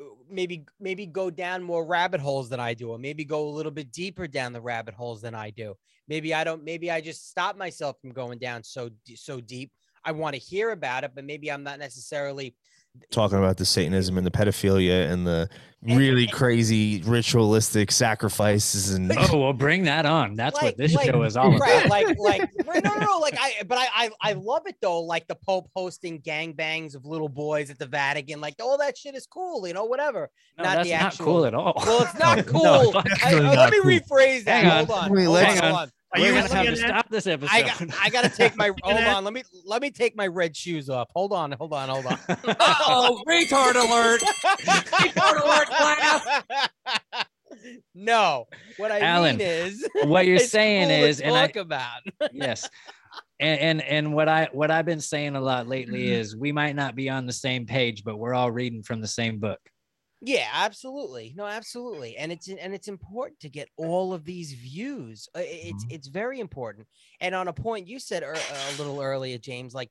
uh, 0.00 0.04
maybe 0.28 0.66
maybe 0.80 1.06
go 1.06 1.30
down 1.30 1.62
more 1.62 1.84
rabbit 1.84 2.20
holes 2.20 2.48
than 2.48 2.60
I 2.60 2.74
do, 2.74 2.90
or 2.90 2.98
maybe 2.98 3.24
go 3.24 3.48
a 3.48 3.50
little 3.50 3.72
bit 3.72 3.92
deeper 3.92 4.26
down 4.26 4.52
the 4.52 4.60
rabbit 4.60 4.94
holes 4.94 5.20
than 5.22 5.34
I 5.34 5.50
do. 5.50 5.74
Maybe 6.06 6.32
I 6.34 6.44
don't. 6.44 6.64
Maybe 6.64 6.90
I 6.90 7.00
just 7.00 7.28
stop 7.28 7.56
myself 7.56 8.00
from 8.00 8.10
going 8.10 8.38
down 8.38 8.62
so 8.64 8.90
so 9.14 9.40
deep. 9.40 9.72
I 10.08 10.12
want 10.12 10.34
to 10.34 10.40
hear 10.40 10.70
about 10.70 11.04
it, 11.04 11.12
but 11.14 11.24
maybe 11.24 11.50
I'm 11.52 11.62
not 11.62 11.78
necessarily. 11.78 12.54
Talking 13.10 13.38
about 13.38 13.58
the 13.58 13.64
Satanism 13.66 14.16
and 14.18 14.26
the 14.26 14.30
pedophilia 14.30 15.08
and 15.12 15.24
the 15.24 15.48
really 15.82 16.24
and- 16.24 16.32
crazy 16.32 17.00
ritualistic 17.02 17.92
sacrifices 17.92 18.90
and 18.94 19.12
Oh, 19.16 19.38
well, 19.38 19.52
bring 19.52 19.84
that 19.84 20.04
on. 20.06 20.34
That's 20.34 20.54
Like- 20.56 20.64
what 20.64 20.76
this 20.78 20.94
like- 20.94 21.06
show 21.10 21.22
is 21.22 21.36
all 21.36 21.54
about. 21.54 21.60
right 21.60 21.88
like 21.88 22.18
like 22.18 22.50
right, 22.66 22.82
no 22.82 22.94
no 22.94 23.06
no 23.06 23.18
like 23.18 23.34
i 23.38 23.62
but 23.68 23.78
I, 23.78 23.86
I 23.94 24.10
i 24.20 24.32
love 24.32 24.62
it 24.66 24.74
though 24.82 25.00
like 25.02 25.28
the 25.28 25.36
pope 25.36 25.68
hosting 25.76 26.20
gangbangs 26.22 26.96
of 26.96 27.04
little 27.04 27.28
boys 27.28 27.70
at 27.70 27.78
the 27.78 27.86
vatican 27.86 28.40
like 28.40 28.54
all 28.60 28.78
that 28.78 28.98
shit 28.98 29.14
is 29.14 29.26
cool 29.26 29.64
you 29.68 29.74
know 29.74 29.84
whatever 29.84 30.28
No, 30.56 30.64
not 30.64 30.76
that's 30.76 30.88
the 30.88 30.94
not 30.94 31.02
actual- 31.04 31.24
cool 31.26 31.44
at 31.46 31.54
all. 31.54 31.74
well 31.86 32.02
it's 32.02 32.18
not 32.18 32.46
cool 32.46 32.64
no, 32.64 32.90
fuck 32.92 33.06
I- 33.24 33.32
really 33.34 33.46
uh, 33.46 33.54
let 33.60 33.70
me 33.72 33.80
cool. 33.82 33.90
rephrase 34.18 34.44
that 34.44 34.64
Hang 34.64 34.66
on. 34.72 34.86
hold 34.86 34.98
on 34.98 35.08
hold 35.24 35.36
on, 35.38 35.44
hold 35.58 35.62
on. 35.74 35.90
Are 36.14 36.20
you 36.20 36.32
gonna 36.32 36.54
have 36.54 36.66
to 36.66 36.76
stop 36.76 37.08
this 37.10 37.26
episode? 37.26 37.50
I 37.52 37.62
got, 37.62 37.82
I 38.02 38.08
gotta 38.08 38.28
take 38.30 38.56
my 38.56 38.72
hold 38.82 39.04
on. 39.04 39.24
Let 39.24 39.32
me 39.34 39.42
let 39.64 39.82
me 39.82 39.90
take 39.90 40.16
my 40.16 40.26
red 40.26 40.56
shoes 40.56 40.88
off. 40.88 41.08
Hold 41.14 41.32
on, 41.32 41.52
hold 41.52 41.74
on, 41.74 41.88
hold 41.88 42.06
on. 42.06 42.18
oh, 42.60 43.22
retard 43.28 43.74
alert! 43.74 44.22
Retard 44.22 45.42
alert, 45.44 45.68
class! 45.68 46.44
no, 47.94 48.46
what 48.78 48.90
I 48.90 49.00
Alan, 49.00 49.36
mean 49.36 49.46
is 49.46 49.86
what 50.04 50.26
you're 50.26 50.38
saying 50.38 50.88
cool 50.88 51.08
is, 51.08 51.20
and 51.20 51.36
I 51.36 51.50
about. 51.54 52.00
yes 52.32 52.68
and, 53.40 53.60
and 53.60 53.82
and 53.82 54.14
what 54.14 54.28
i 54.28 54.48
what 54.52 54.70
i've 54.70 54.84
been 54.84 55.00
saying 55.00 55.36
a 55.36 55.40
lot 55.40 55.66
lately 55.68 56.04
Mm-hmm. 56.04 56.12
is 56.20 56.36
we 56.36 56.52
might 56.52 56.76
not 56.76 56.94
be 56.94 57.08
on 57.08 57.26
the 57.26 57.32
same 57.32 57.66
page 57.66 58.04
but 58.04 58.16
we're 58.16 58.34
all 58.34 58.50
reading 58.50 58.82
from 58.82 59.00
the 59.00 59.08
same 59.08 59.38
book 59.38 59.60
Yeah, 60.20 60.48
absolutely. 60.52 61.32
No, 61.36 61.46
absolutely. 61.46 62.16
And 62.16 62.32
it's 62.32 62.48
and 62.48 62.74
it's 62.74 62.88
important 62.88 63.38
to 63.40 63.48
get 63.48 63.68
all 63.76 64.12
of 64.12 64.24
these 64.24 64.52
views. 64.52 65.28
Uh, 65.34 65.40
It's 65.44 65.84
Mm-hmm. 65.84 65.94
it's 65.94 66.08
very 66.08 66.40
important. 66.40 66.88
And 67.20 67.34
on 67.34 67.46
a 67.48 67.52
point 67.52 67.86
you 67.86 68.00
said 68.00 68.22
ear- 68.24 68.34
a 68.34 68.76
little 68.78 69.00
earlier, 69.00 69.38
James, 69.38 69.74
like, 69.74 69.90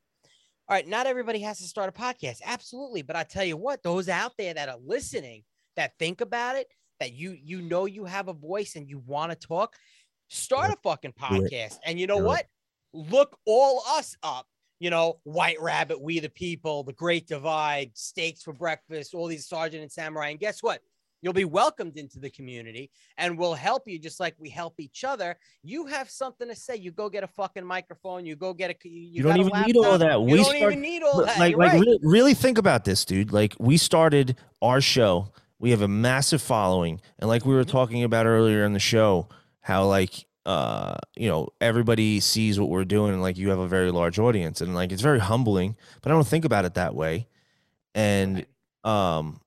all 0.67 0.75
right, 0.75 0.87
not 0.87 1.07
everybody 1.07 1.39
has 1.39 1.59
to 1.59 1.63
start 1.63 1.87
a 1.89 1.93
podcast. 1.93 2.41
Absolutely, 2.45 3.03
but 3.03 3.15
I 3.15 3.23
tell 3.23 3.45
you 3.45 3.55
what, 3.55 3.83
those 3.83 4.09
out 4.09 4.33
there 4.37 4.53
that 4.53 4.67
are 4.67 4.79
listening, 4.85 5.43
that 5.77 5.93
think 5.97 6.19
about 6.19 6.57
it, 6.57 6.67
that 6.99 7.13
you 7.13 7.31
you 7.41 7.61
know 7.61 7.85
you 7.85 8.03
have 8.03 8.27
a 8.27 8.33
voice 8.33 8.75
and 8.75 8.89
you 8.89 8.99
want 8.99 9.31
to 9.31 9.47
talk, 9.47 9.75
start 10.27 10.71
a 10.71 10.77
fucking 10.83 11.13
podcast. 11.13 11.77
And 11.85 11.97
you 11.99 12.05
know 12.07 12.17
what? 12.25 12.45
Look 12.93 13.37
all 13.45 13.81
us 13.97 14.17
up. 14.23 14.45
You 14.79 14.89
know, 14.89 15.19
White 15.23 15.59
Rabbit, 15.61 15.99
We 15.99 16.19
the 16.19 16.29
People, 16.29 16.83
The 16.83 16.93
Great 16.93 17.27
Divide, 17.27 17.91
Steaks 17.95 18.43
for 18.43 18.53
Breakfast, 18.53 19.13
all 19.15 19.27
these 19.27 19.47
Sergeant 19.47 19.81
and 19.81 19.91
Samurai. 19.91 20.29
And 20.29 20.39
guess 20.39 20.61
what? 20.61 20.81
You'll 21.23 21.33
be 21.33 21.45
welcomed 21.45 21.97
into 21.97 22.19
the 22.19 22.29
community 22.29 22.91
and 23.17 23.39
we'll 23.39 23.55
help 23.55 23.87
you 23.87 23.97
just 23.97 24.19
like 24.19 24.35
we 24.37 24.49
help 24.49 24.75
each 24.79 25.03
other. 25.03 25.35
You 25.63 25.87
have 25.87 26.11
something 26.11 26.47
to 26.47 26.55
say. 26.55 26.75
You 26.75 26.91
go 26.91 27.09
get 27.09 27.23
a 27.23 27.27
fucking 27.27 27.65
microphone. 27.65 28.23
You 28.23 28.35
go 28.35 28.53
get 28.53 28.69
a. 28.69 28.75
You, 28.87 29.01
you 29.13 29.23
don't 29.23 29.37
even 29.39 29.51
need 29.65 29.77
all 29.77 29.97
that. 29.97 30.11
You 30.13 30.19
We 30.21 30.35
don't 30.35 30.45
start- 30.45 30.61
even 30.73 30.81
need 30.81 31.01
all 31.01 31.25
that. 31.25 31.39
like 31.39 31.51
You're 31.53 31.59
like 31.59 31.71
right. 31.73 31.81
really, 31.81 31.99
really 32.03 32.33
think 32.35 32.59
about 32.59 32.85
this 32.85 33.03
dude 33.03 33.33
like 33.33 33.55
we 33.59 33.77
started 33.77 34.37
our 34.61 34.79
show 34.79 35.31
we 35.57 35.71
have 35.71 35.81
a 35.81 35.87
massive 35.87 36.39
following 36.39 37.01
and 37.17 37.27
like 37.27 37.45
we 37.47 37.55
were 37.55 37.63
talking 37.63 38.03
about 38.03 38.27
earlier 38.27 38.63
in 38.63 38.73
the 38.73 38.79
show 38.79 39.27
how 39.61 39.85
like 39.87 40.26
uh 40.47 40.95
you 41.15 41.27
know 41.29 41.49
everybody 41.61 42.19
sees 42.21 42.59
what 42.59 42.69
we're 42.69 42.85
doing 42.85 43.13
and 43.13 43.21
like 43.21 43.37
you 43.37 43.49
have 43.49 43.59
a 43.59 43.67
very 43.67 43.91
large 43.91 44.17
audience. 44.17 44.61
And 44.61 44.73
like 44.73 44.91
it's 44.91 45.01
very 45.03 45.19
humbling 45.19 45.75
but 46.01 46.11
i 46.11 46.15
don't 46.15 46.27
think 46.27 46.45
about 46.45 46.65
it 46.65 46.73
that 46.75 46.95
way. 46.95 47.27
And 47.93 48.45
um 48.83 49.41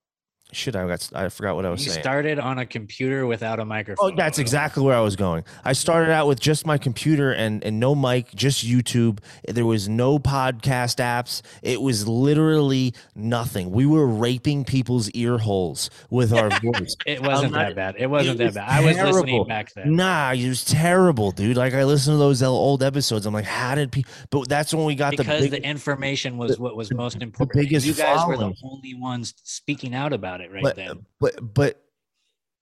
shit. 0.53 0.77
I 0.77 0.87
got 0.87 1.11
I 1.15 1.29
forgot 1.29 1.57
what 1.57 1.67
I 1.67 1.71
was 1.71 1.81
saying. 1.81 1.87
You 1.87 1.93
saying. 1.95 2.03
started 2.03 2.39
on 2.39 2.59
a 2.59 2.67
computer 2.67 3.27
without 3.27 3.59
a 3.59 3.63
oh, 3.63 3.67
microphone. 3.67 4.13
Oh, 4.13 4.17
that's 4.17 4.39
exactly 4.39 4.83
where 4.83 4.97
I 4.97 5.01
was 5.01 5.17
going. 5.17 5.45
I 5.65 5.73
started 5.73 6.13
out 6.13 6.27
with 6.27 6.41
just 6.41 6.67
my 6.67 6.79
computer 6.79 7.33
and 7.33 7.63
and 7.65 7.81
no 7.81 7.95
mic, 7.95 8.35
just 8.35 8.67
YouTube. 8.67 9.19
There 9.47 9.67
was 9.67 9.89
no 9.89 10.19
podcast 10.19 10.97
apps. 10.97 11.43
It 11.63 11.81
was 11.81 12.09
literally 12.09 12.95
nothing. 13.15 13.71
We 13.71 13.87
were 13.87 14.07
raping 14.07 14.65
people's 14.65 15.11
ear 15.11 15.39
holes 15.39 15.91
with 16.11 16.33
our 16.33 16.51
voice. 16.61 16.97
It 17.07 17.23
wasn't 17.23 17.55
I'm 17.55 17.75
that 17.75 17.77
bad. 17.77 17.95
It 17.99 18.09
wasn't 18.09 18.41
it 18.41 18.55
that 18.55 18.67
bad. 18.67 18.69
I 18.69 18.85
was 18.85 18.97
listening 18.97 19.45
back 19.47 19.73
then. 19.75 19.97
Nah, 19.97 20.33
it 20.33 20.49
was 20.49 20.65
terrible, 20.65 21.31
dude. 21.31 21.57
Like 21.57 21.75
I 21.75 21.85
listened 21.85 22.15
to 22.15 22.19
those 22.19 22.43
old 22.43 22.83
episodes. 22.83 23.27
I'm 23.27 23.35
like, 23.35 23.45
how 23.45 23.75
did 23.75 23.93
people? 23.93 24.11
But 24.31 24.49
that's 24.49 24.73
when 24.73 24.85
we 24.85 24.95
got 24.95 25.13
the 25.13 25.19
because 25.19 25.43
the 25.43 25.51
the, 25.51 25.63
information 25.63 26.39
was 26.39 26.59
what 26.59 26.77
was 26.77 26.93
most 26.93 27.21
important. 27.21 27.55
and 27.55 27.69
biggest 27.69 27.87
you 27.87 27.95
guys 27.95 28.27
were 28.27 28.37
the 28.37 28.55
only 28.65 28.95
ones 28.95 29.35
speaking 29.45 29.95
out 29.95 30.13
about 30.13 30.40
it 30.40 30.40
right 30.49 30.63
but, 30.63 30.77
then. 30.77 31.07
But 31.19 31.55
but 31.55 31.83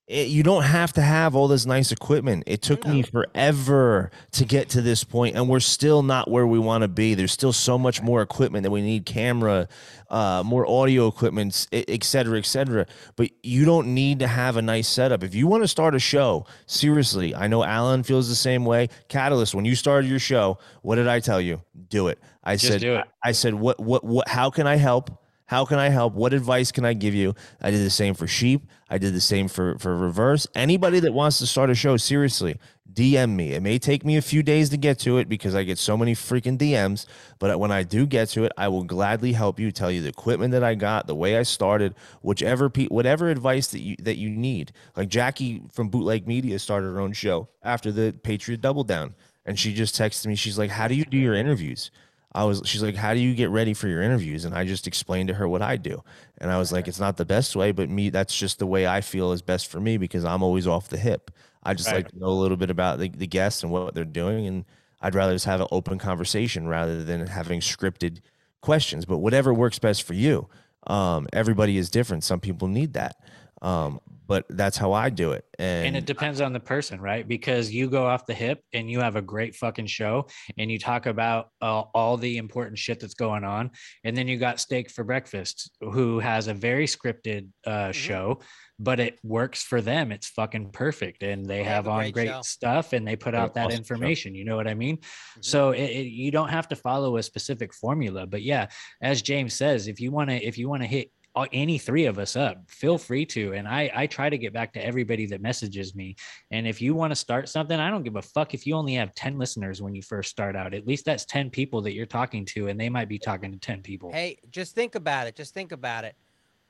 it, 0.07 0.27
you 0.29 0.41
don't 0.41 0.63
have 0.63 0.93
to 0.93 1.01
have 1.01 1.35
all 1.35 1.47
this 1.47 1.67
nice 1.67 1.91
equipment. 1.91 2.43
It 2.47 2.63
took 2.63 2.83
me 2.83 3.03
forever 3.03 4.09
to 4.31 4.43
get 4.43 4.69
to 4.69 4.81
this 4.81 5.03
point, 5.03 5.35
and 5.35 5.47
we're 5.47 5.59
still 5.59 6.01
not 6.01 6.31
where 6.31 6.47
we 6.47 6.57
want 6.57 6.81
to 6.81 6.87
be. 6.87 7.13
There's 7.13 7.31
still 7.31 7.53
so 7.53 7.77
much 7.77 8.01
more 8.01 8.23
equipment 8.23 8.63
that 8.63 8.71
we 8.71 8.81
need: 8.81 9.05
camera, 9.05 9.67
uh, 10.09 10.41
more 10.43 10.67
audio 10.67 11.05
equipment, 11.05 11.67
et 11.71 12.03
cetera, 12.03 12.39
et 12.39 12.47
cetera. 12.47 12.87
But 13.17 13.29
you 13.43 13.65
don't 13.65 13.93
need 13.93 14.17
to 14.19 14.27
have 14.27 14.57
a 14.57 14.63
nice 14.63 14.87
setup 14.87 15.23
if 15.23 15.35
you 15.35 15.45
want 15.45 15.61
to 15.63 15.67
start 15.67 15.93
a 15.93 15.99
show. 15.99 16.47
Seriously, 16.65 17.35
I 17.35 17.45
know 17.45 17.63
Alan 17.63 18.01
feels 18.01 18.29
the 18.29 18.35
same 18.35 18.65
way. 18.65 18.89
Catalyst, 19.09 19.53
when 19.53 19.65
you 19.65 19.75
started 19.75 20.09
your 20.09 20.17
show, 20.17 20.57
what 20.81 20.95
did 20.95 21.07
I 21.07 21.19
tell 21.19 21.39
you? 21.39 21.61
Do 21.87 22.07
it. 22.07 22.17
I 22.43 22.55
Just 22.55 22.65
said, 22.65 22.81
do 22.81 22.95
it. 22.95 23.05
I 23.23 23.31
said, 23.31 23.53
what, 23.53 23.79
what, 23.79 24.03
what? 24.03 24.27
How 24.27 24.49
can 24.49 24.65
I 24.65 24.77
help? 24.77 25.11
How 25.49 25.65
can 25.65 25.79
I 25.79 25.89
help? 25.89 26.13
What 26.13 26.31
advice 26.31 26.71
can 26.71 26.85
I 26.85 26.93
give 26.93 27.15
you? 27.15 27.33
I 27.59 27.71
did 27.71 27.83
the 27.83 27.89
same 27.89 28.13
for 28.13 28.27
sheep. 28.27 28.67
I 28.87 28.99
did 28.99 29.15
the 29.15 29.19
same 29.19 29.47
for 29.47 29.79
for 29.79 29.97
reverse. 29.97 30.45
Anybody 30.53 30.99
that 30.99 31.11
wants 31.11 31.39
to 31.39 31.47
start 31.47 31.71
a 31.71 31.75
show, 31.75 31.97
seriously, 31.97 32.59
DM 32.93 33.35
me. 33.35 33.53
It 33.53 33.63
may 33.63 33.79
take 33.79 34.05
me 34.05 34.15
a 34.15 34.21
few 34.21 34.43
days 34.43 34.69
to 34.69 34.77
get 34.77 34.99
to 34.99 35.17
it 35.17 35.27
because 35.27 35.55
I 35.55 35.63
get 35.63 35.79
so 35.79 35.97
many 35.97 36.13
freaking 36.13 36.55
DMs. 36.55 37.07
But 37.39 37.59
when 37.59 37.71
I 37.71 37.81
do 37.81 38.05
get 38.05 38.29
to 38.29 38.43
it, 38.43 38.51
I 38.59 38.67
will 38.67 38.83
gladly 38.83 39.33
help 39.33 39.59
you. 39.59 39.71
Tell 39.71 39.91
you 39.91 40.03
the 40.03 40.09
equipment 40.09 40.51
that 40.51 40.63
I 40.63 40.75
got, 40.75 41.07
the 41.07 41.15
way 41.15 41.35
I 41.35 41.41
started, 41.41 41.95
whichever 42.21 42.69
pe- 42.69 42.85
whatever 42.85 43.29
advice 43.29 43.65
that 43.69 43.81
you 43.81 43.95
that 44.03 44.17
you 44.17 44.29
need. 44.29 44.71
Like 44.95 45.09
Jackie 45.09 45.63
from 45.73 45.89
Bootleg 45.89 46.27
Media 46.27 46.59
started 46.59 46.89
her 46.89 46.99
own 46.99 47.13
show 47.13 47.49
after 47.63 47.91
the 47.91 48.13
Patriot 48.21 48.61
Double 48.61 48.83
Down, 48.83 49.15
and 49.47 49.57
she 49.57 49.73
just 49.73 49.95
texted 49.95 50.27
me. 50.27 50.35
She's 50.35 50.59
like, 50.59 50.69
"How 50.69 50.87
do 50.87 50.93
you 50.93 51.05
do 51.05 51.17
your 51.17 51.33
interviews?" 51.33 51.89
I 52.33 52.43
was 52.43 52.61
she's 52.65 52.83
like, 52.83 52.95
How 52.95 53.13
do 53.13 53.19
you 53.19 53.33
get 53.35 53.49
ready 53.49 53.73
for 53.73 53.87
your 53.87 54.01
interviews? 54.01 54.45
And 54.45 54.53
I 54.55 54.65
just 54.65 54.87
explained 54.87 55.29
to 55.29 55.35
her 55.35 55.47
what 55.47 55.61
I 55.61 55.77
do. 55.77 56.03
And 56.37 56.51
I 56.51 56.57
was 56.57 56.71
like, 56.71 56.87
It's 56.87 56.99
not 56.99 57.17
the 57.17 57.25
best 57.25 57.55
way, 57.55 57.71
but 57.71 57.89
me, 57.89 58.09
that's 58.09 58.37
just 58.37 58.59
the 58.59 58.67
way 58.67 58.87
I 58.87 59.01
feel 59.01 59.31
is 59.31 59.41
best 59.41 59.67
for 59.67 59.79
me 59.79 59.97
because 59.97 60.25
I'm 60.25 60.43
always 60.43 60.67
off 60.67 60.89
the 60.89 60.97
hip. 60.97 61.31
I 61.63 61.73
just 61.73 61.91
Right. 61.91 61.95
like 61.95 62.09
to 62.09 62.19
know 62.19 62.27
a 62.27 62.39
little 62.41 62.57
bit 62.57 62.69
about 62.69 62.99
the, 62.99 63.09
the 63.09 63.27
guests 63.27 63.63
and 63.63 63.71
what 63.71 63.93
they're 63.95 64.05
doing. 64.05 64.47
And 64.47 64.65
I'd 65.01 65.15
rather 65.15 65.33
just 65.33 65.45
have 65.45 65.61
an 65.61 65.67
open 65.71 65.97
conversation 65.97 66.67
rather 66.67 67.03
than 67.03 67.25
having 67.27 67.61
scripted 67.61 68.19
questions. 68.61 69.05
But 69.05 69.19
whatever 69.19 69.53
works 69.53 69.79
best 69.79 70.03
for 70.03 70.13
you. 70.13 70.47
Um, 70.87 71.27
everybody 71.33 71.77
is 71.77 71.89
different. 71.89 72.23
Some 72.23 72.39
people 72.39 72.67
need 72.67 72.93
that. 72.93 73.17
Um, 73.61 73.99
but 74.29 74.45
that's 74.49 74.77
how 74.77 74.93
I 74.93 75.09
do 75.09 75.31
it. 75.31 75.43
And, 75.57 75.87
and 75.87 75.97
it 75.97 76.05
depends 76.05 76.39
on 76.39 76.53
the 76.53 76.59
person, 76.59 77.01
right? 77.01 77.27
Because 77.27 77.71
you 77.71 77.89
go 77.89 78.05
off 78.05 78.27
the 78.27 78.35
hip 78.35 78.63
and 78.73 78.89
you 78.89 78.99
have 78.99 79.15
a 79.15 79.23
great 79.23 79.55
fucking 79.55 79.87
show 79.87 80.27
and 80.55 80.69
you 80.71 80.77
talk 80.77 81.07
about 81.07 81.49
uh, 81.63 81.81
all 81.95 82.15
the 82.15 82.37
important 82.37 82.77
shit 82.77 82.99
that's 82.99 83.15
going 83.15 83.43
on. 83.43 83.71
And 84.03 84.15
then 84.15 84.27
you 84.27 84.37
got 84.37 84.59
Steak 84.59 84.91
for 84.91 85.03
Breakfast, 85.03 85.71
who 85.81 86.19
has 86.19 86.47
a 86.47 86.53
very 86.53 86.85
scripted 86.85 87.47
uh, 87.65 87.91
show, 87.91 88.39
but 88.77 88.99
it 88.99 89.17
works 89.23 89.63
for 89.63 89.81
them. 89.81 90.11
It's 90.11 90.27
fucking 90.27 90.73
perfect. 90.73 91.23
And 91.23 91.43
they, 91.43 91.57
They 91.57 91.63
have 91.63 91.85
have, 91.85 91.87
on 91.87 92.11
great 92.11 92.29
great 92.29 92.45
stuff 92.45 92.93
and 92.93 93.07
they 93.07 93.15
put 93.15 93.33
out 93.33 93.55
that 93.55 93.65
awesome 93.65 93.77
show. 93.77 93.79
information. 93.79 94.35
You 94.35 94.45
know 94.45 94.55
what 94.55 94.67
I 94.67 94.75
mean? 94.75 94.99
So 95.41 95.71
it, 95.71 95.81
it, 95.81 96.07
you 96.07 96.29
don't 96.29 96.49
have 96.49 96.67
to 96.67 96.75
follow 96.75 97.17
a 97.17 97.23
specific 97.23 97.73
formula. 97.73 98.27
But 98.27 98.43
yeah, 98.43 98.67
as 99.01 99.23
James 99.23 99.55
says, 99.55 99.87
if 99.87 99.99
you 99.99 100.11
want 100.11 100.29
to, 100.29 100.35
if 100.35 100.55
you 100.59 100.69
want 100.69 100.83
to 100.83 100.87
hit 100.87 101.07
all- 101.07 101.18
any 101.53 101.77
three 101.77 102.05
of 102.05 102.19
us 102.19 102.35
up 102.35 102.57
feel 102.69 102.97
free 102.97 103.25
to 103.25 103.53
and 103.53 103.65
i 103.65 103.89
i 103.95 104.05
try 104.05 104.29
to 104.29 104.37
get 104.37 104.51
back 104.51 104.73
to 104.73 104.85
everybody 104.85 105.25
that 105.25 105.41
messages 105.41 105.95
me 105.95 106.13
and 106.51 106.67
if 106.67 106.81
you 106.81 106.93
want 106.93 107.11
to 107.11 107.15
start 107.15 107.47
something 107.47 107.79
i 107.79 107.89
don't 107.89 108.03
give 108.03 108.17
a 108.17 108.21
fuck 108.21 108.53
if 108.53 108.67
you 108.67 108.75
only 108.75 108.93
have 108.93 109.15
10 109.15 109.37
listeners 109.37 109.81
when 109.81 109.95
you 109.95 110.01
first 110.01 110.29
start 110.29 110.55
out 110.55 110.73
at 110.73 110.85
least 110.85 111.05
that's 111.05 111.23
10 111.25 111.49
people 111.49 111.81
that 111.81 111.93
you're 111.93 112.05
talking 112.05 112.43
to 112.43 112.67
and 112.67 112.77
they 112.77 112.89
might 112.89 113.07
be 113.07 113.17
talking 113.17 113.53
to 113.53 113.57
10 113.57 113.81
people 113.81 114.11
Hey, 114.11 114.37
just 114.51 114.75
think 114.75 114.95
about 114.95 115.27
it. 115.27 115.35
Just 115.35 115.53
think 115.53 115.71
about 115.71 116.03
it. 116.03 116.15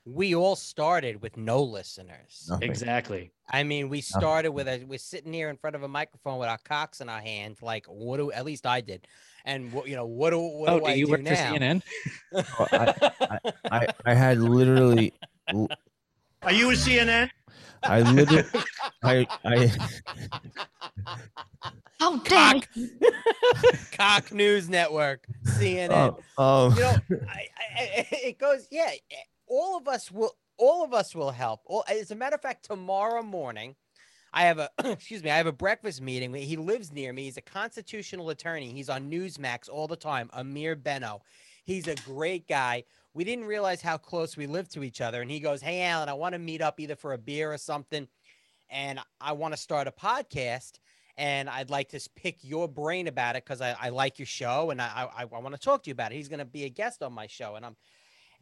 We 0.04 0.34
all 0.34 0.56
started 0.56 1.20
with 1.22 1.36
no 1.36 1.62
listeners. 1.62 2.46
Nothing. 2.48 2.68
exactly 2.70 3.32
I 3.52 3.64
mean, 3.64 3.88
we 3.88 4.00
started 4.00 4.50
with 4.52 4.68
a 4.68 4.84
we're 4.86 4.98
sitting 4.98 5.32
here 5.32 5.50
in 5.50 5.56
front 5.56 5.74
of 5.76 5.82
a 5.82 5.88
microphone 5.88 6.38
with 6.38 6.48
our 6.48 6.58
cocks 6.58 7.00
in 7.00 7.08
our 7.08 7.20
hand. 7.20 7.56
Like, 7.60 7.84
what 7.86 8.16
do 8.18 8.30
at 8.32 8.44
least 8.44 8.64
I 8.66 8.80
did? 8.80 9.06
And 9.44 9.72
what 9.72 9.88
you 9.88 9.96
know, 9.96 10.06
what 10.06 10.30
do 10.30 10.38
what 10.38 10.70
oh 10.70 10.78
do, 10.78 10.84
do 10.84 10.90
I 10.90 10.94
you 10.94 11.06
do 11.06 11.12
work 11.12 11.22
now? 11.22 11.30
for 11.52 11.58
cnn 11.58 11.82
Oh, 12.32 12.66
I, 12.72 13.50
I, 13.70 13.86
I 14.06 14.14
had 14.14 14.38
literally, 14.38 15.12
Are 16.42 16.52
you 16.52 16.70
a 16.70 16.74
CNN? 16.74 17.28
I 17.82 18.00
literally, 18.02 18.44
I, 19.02 19.26
I, 19.44 19.72
How 21.98 22.16
dare 22.18 22.60
you? 22.74 22.88
Cock 23.92 24.32
News 24.32 24.68
Network, 24.68 25.26
CNN. 25.46 26.16
oh, 26.38 26.66
um, 26.66 26.74
you 26.74 26.80
know, 26.80 26.96
I, 27.28 27.38
I, 27.38 27.46
I- 27.78 28.06
it 28.12 28.38
goes. 28.38 28.66
Yeah, 28.70 28.90
all 29.50 29.76
of 29.76 29.86
us 29.88 30.10
will. 30.10 30.34
All 30.56 30.84
of 30.84 30.92
us 30.92 31.14
will 31.14 31.30
help. 31.30 31.62
As 31.88 32.10
a 32.10 32.14
matter 32.14 32.34
of 32.34 32.42
fact, 32.42 32.66
tomorrow 32.66 33.22
morning, 33.22 33.76
I 34.32 34.42
have 34.42 34.58
a 34.58 34.70
excuse 34.84 35.22
me. 35.22 35.30
I 35.30 35.36
have 35.36 35.46
a 35.46 35.52
breakfast 35.52 36.00
meeting. 36.00 36.32
He 36.34 36.56
lives 36.56 36.92
near 36.92 37.12
me. 37.12 37.24
He's 37.24 37.36
a 37.36 37.42
constitutional 37.42 38.30
attorney. 38.30 38.70
He's 38.72 38.88
on 38.88 39.10
Newsmax 39.10 39.68
all 39.70 39.88
the 39.88 39.96
time. 39.96 40.30
Ameer 40.32 40.76
Benno. 40.76 41.22
He's 41.64 41.88
a 41.88 41.94
great 41.96 42.46
guy. 42.46 42.84
We 43.12 43.24
didn't 43.24 43.46
realize 43.46 43.82
how 43.82 43.96
close 43.96 44.36
we 44.36 44.46
lived 44.46 44.72
to 44.72 44.84
each 44.84 45.00
other. 45.00 45.22
And 45.22 45.30
he 45.30 45.40
goes, 45.40 45.62
"Hey, 45.62 45.82
Alan, 45.82 46.08
I 46.08 46.14
want 46.14 46.34
to 46.34 46.38
meet 46.38 46.62
up 46.62 46.78
either 46.78 46.96
for 46.96 47.12
a 47.12 47.18
beer 47.18 47.52
or 47.52 47.58
something, 47.58 48.06
and 48.68 49.00
I 49.20 49.32
want 49.32 49.54
to 49.54 49.60
start 49.60 49.88
a 49.88 49.92
podcast." 49.92 50.78
and 51.16 51.50
I'd 51.50 51.68
like 51.68 51.90
to 51.90 52.00
pick 52.16 52.38
your 52.40 52.66
brain 52.66 53.06
about 53.06 53.36
it 53.36 53.44
because 53.44 53.60
I, 53.60 53.76
I 53.78 53.90
like 53.90 54.18
your 54.18 54.24
show 54.24 54.70
and 54.70 54.80
I 54.80 55.08
I, 55.14 55.22
I 55.22 55.24
want 55.24 55.54
to 55.54 55.60
talk 55.60 55.82
to 55.82 55.90
you 55.90 55.92
about 55.92 56.12
it. 56.12 56.14
He's 56.14 56.28
gonna 56.28 56.46
be 56.46 56.64
a 56.64 56.70
guest 56.70 57.02
on 57.02 57.12
my 57.12 57.26
show, 57.26 57.56
and 57.56 57.66
I'm 57.66 57.76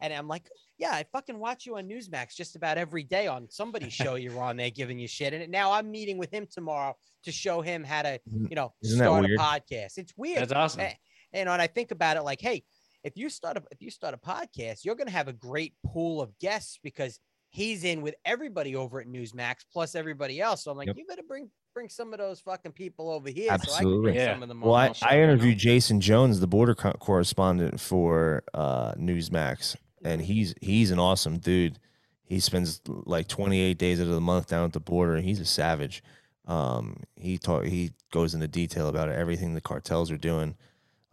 and 0.01 0.13
I'm 0.13 0.27
like, 0.27 0.49
yeah, 0.77 0.91
I 0.91 1.03
fucking 1.11 1.37
watch 1.39 1.65
you 1.65 1.77
on 1.77 1.87
Newsmax 1.87 2.35
just 2.35 2.55
about 2.55 2.77
every 2.77 3.03
day 3.03 3.27
on 3.27 3.47
somebody's 3.49 3.93
show 3.93 4.15
you're 4.15 4.41
on 4.41 4.57
there 4.57 4.69
giving 4.69 4.97
you 4.99 5.07
shit. 5.07 5.33
And 5.33 5.51
now 5.51 5.71
I'm 5.71 5.91
meeting 5.91 6.17
with 6.17 6.31
him 6.33 6.47
tomorrow 6.49 6.95
to 7.23 7.31
show 7.31 7.61
him 7.61 7.83
how 7.83 8.03
to, 8.03 8.19
you 8.49 8.55
know, 8.55 8.73
Isn't 8.81 8.97
start 8.97 9.25
a 9.25 9.27
podcast. 9.29 9.97
It's 9.97 10.13
weird. 10.15 10.39
that's 10.41 10.53
awesome 10.53 10.81
Eh, 10.81 10.93
You 11.33 11.45
know, 11.45 11.51
and 11.53 11.61
I 11.61 11.67
think 11.67 11.91
about 11.91 12.15
it 12.17 12.21
like, 12.23 12.39
hey, 12.41 12.63
if 13.03 13.15
you 13.17 13.29
start 13.29 13.57
a 13.57 13.63
if 13.71 13.81
you 13.81 13.91
start 13.91 14.13
a 14.13 14.17
podcast, 14.17 14.83
you're 14.85 14.95
gonna 14.95 15.11
have 15.11 15.27
a 15.29 15.33
great 15.33 15.73
pool 15.85 16.21
of 16.21 16.37
guests 16.39 16.79
because 16.83 17.19
he's 17.51 17.83
in 17.83 18.01
with 18.01 18.13
everybody 18.25 18.75
over 18.75 18.99
at 19.01 19.07
Newsmax 19.07 19.55
plus 19.73 19.95
everybody 19.95 20.39
else. 20.41 20.63
So 20.63 20.71
I'm 20.71 20.77
like, 20.77 20.87
Yep. 20.87 20.97
you 20.97 21.05
better 21.07 21.23
bring 21.27 21.49
bring 21.73 21.87
some 21.89 22.13
of 22.13 22.19
those 22.19 22.39
fucking 22.41 22.71
people 22.73 23.09
over 23.09 23.29
here 23.29 23.47
so 23.49 23.53
I 23.53 23.57
can 23.57 23.69
Absolutely. 23.69 24.01
bring 24.03 24.15
Yeah. 24.15 24.33
some 24.33 24.43
of 24.43 24.49
them 24.49 24.61
well, 24.61 24.75
I, 24.75 24.93
I 25.01 25.19
interviewed 25.21 25.59
Jaeson 25.59 25.99
Jones, 25.99 26.39
the 26.41 26.47
border 26.47 26.75
co- 26.75 26.93
correspondent 26.93 27.79
for 27.79 28.43
uh, 28.53 28.93
Newsmax, 28.95 29.75
and 30.03 30.21
he's 30.21 30.53
he's 30.61 30.91
an 30.91 30.99
awesome 30.99 31.37
dude. 31.37 31.79
He 32.23 32.39
spends 32.39 32.81
like 32.87 33.27
28 33.27 33.77
days 33.77 33.99
out 33.99 34.07
of 34.07 34.13
the 34.13 34.21
month 34.21 34.47
down 34.47 34.65
at 34.65 34.73
the 34.73 34.79
border. 34.79 35.15
and 35.15 35.25
He's 35.25 35.39
a 35.39 35.45
savage. 35.45 36.03
Um, 36.45 37.03
he 37.15 37.37
talk, 37.37 37.65
he 37.65 37.91
goes 38.11 38.33
into 38.33 38.47
detail 38.47 38.87
about 38.87 39.09
everything 39.09 39.53
the 39.53 39.61
cartels 39.61 40.11
are 40.11 40.17
doing. 40.17 40.55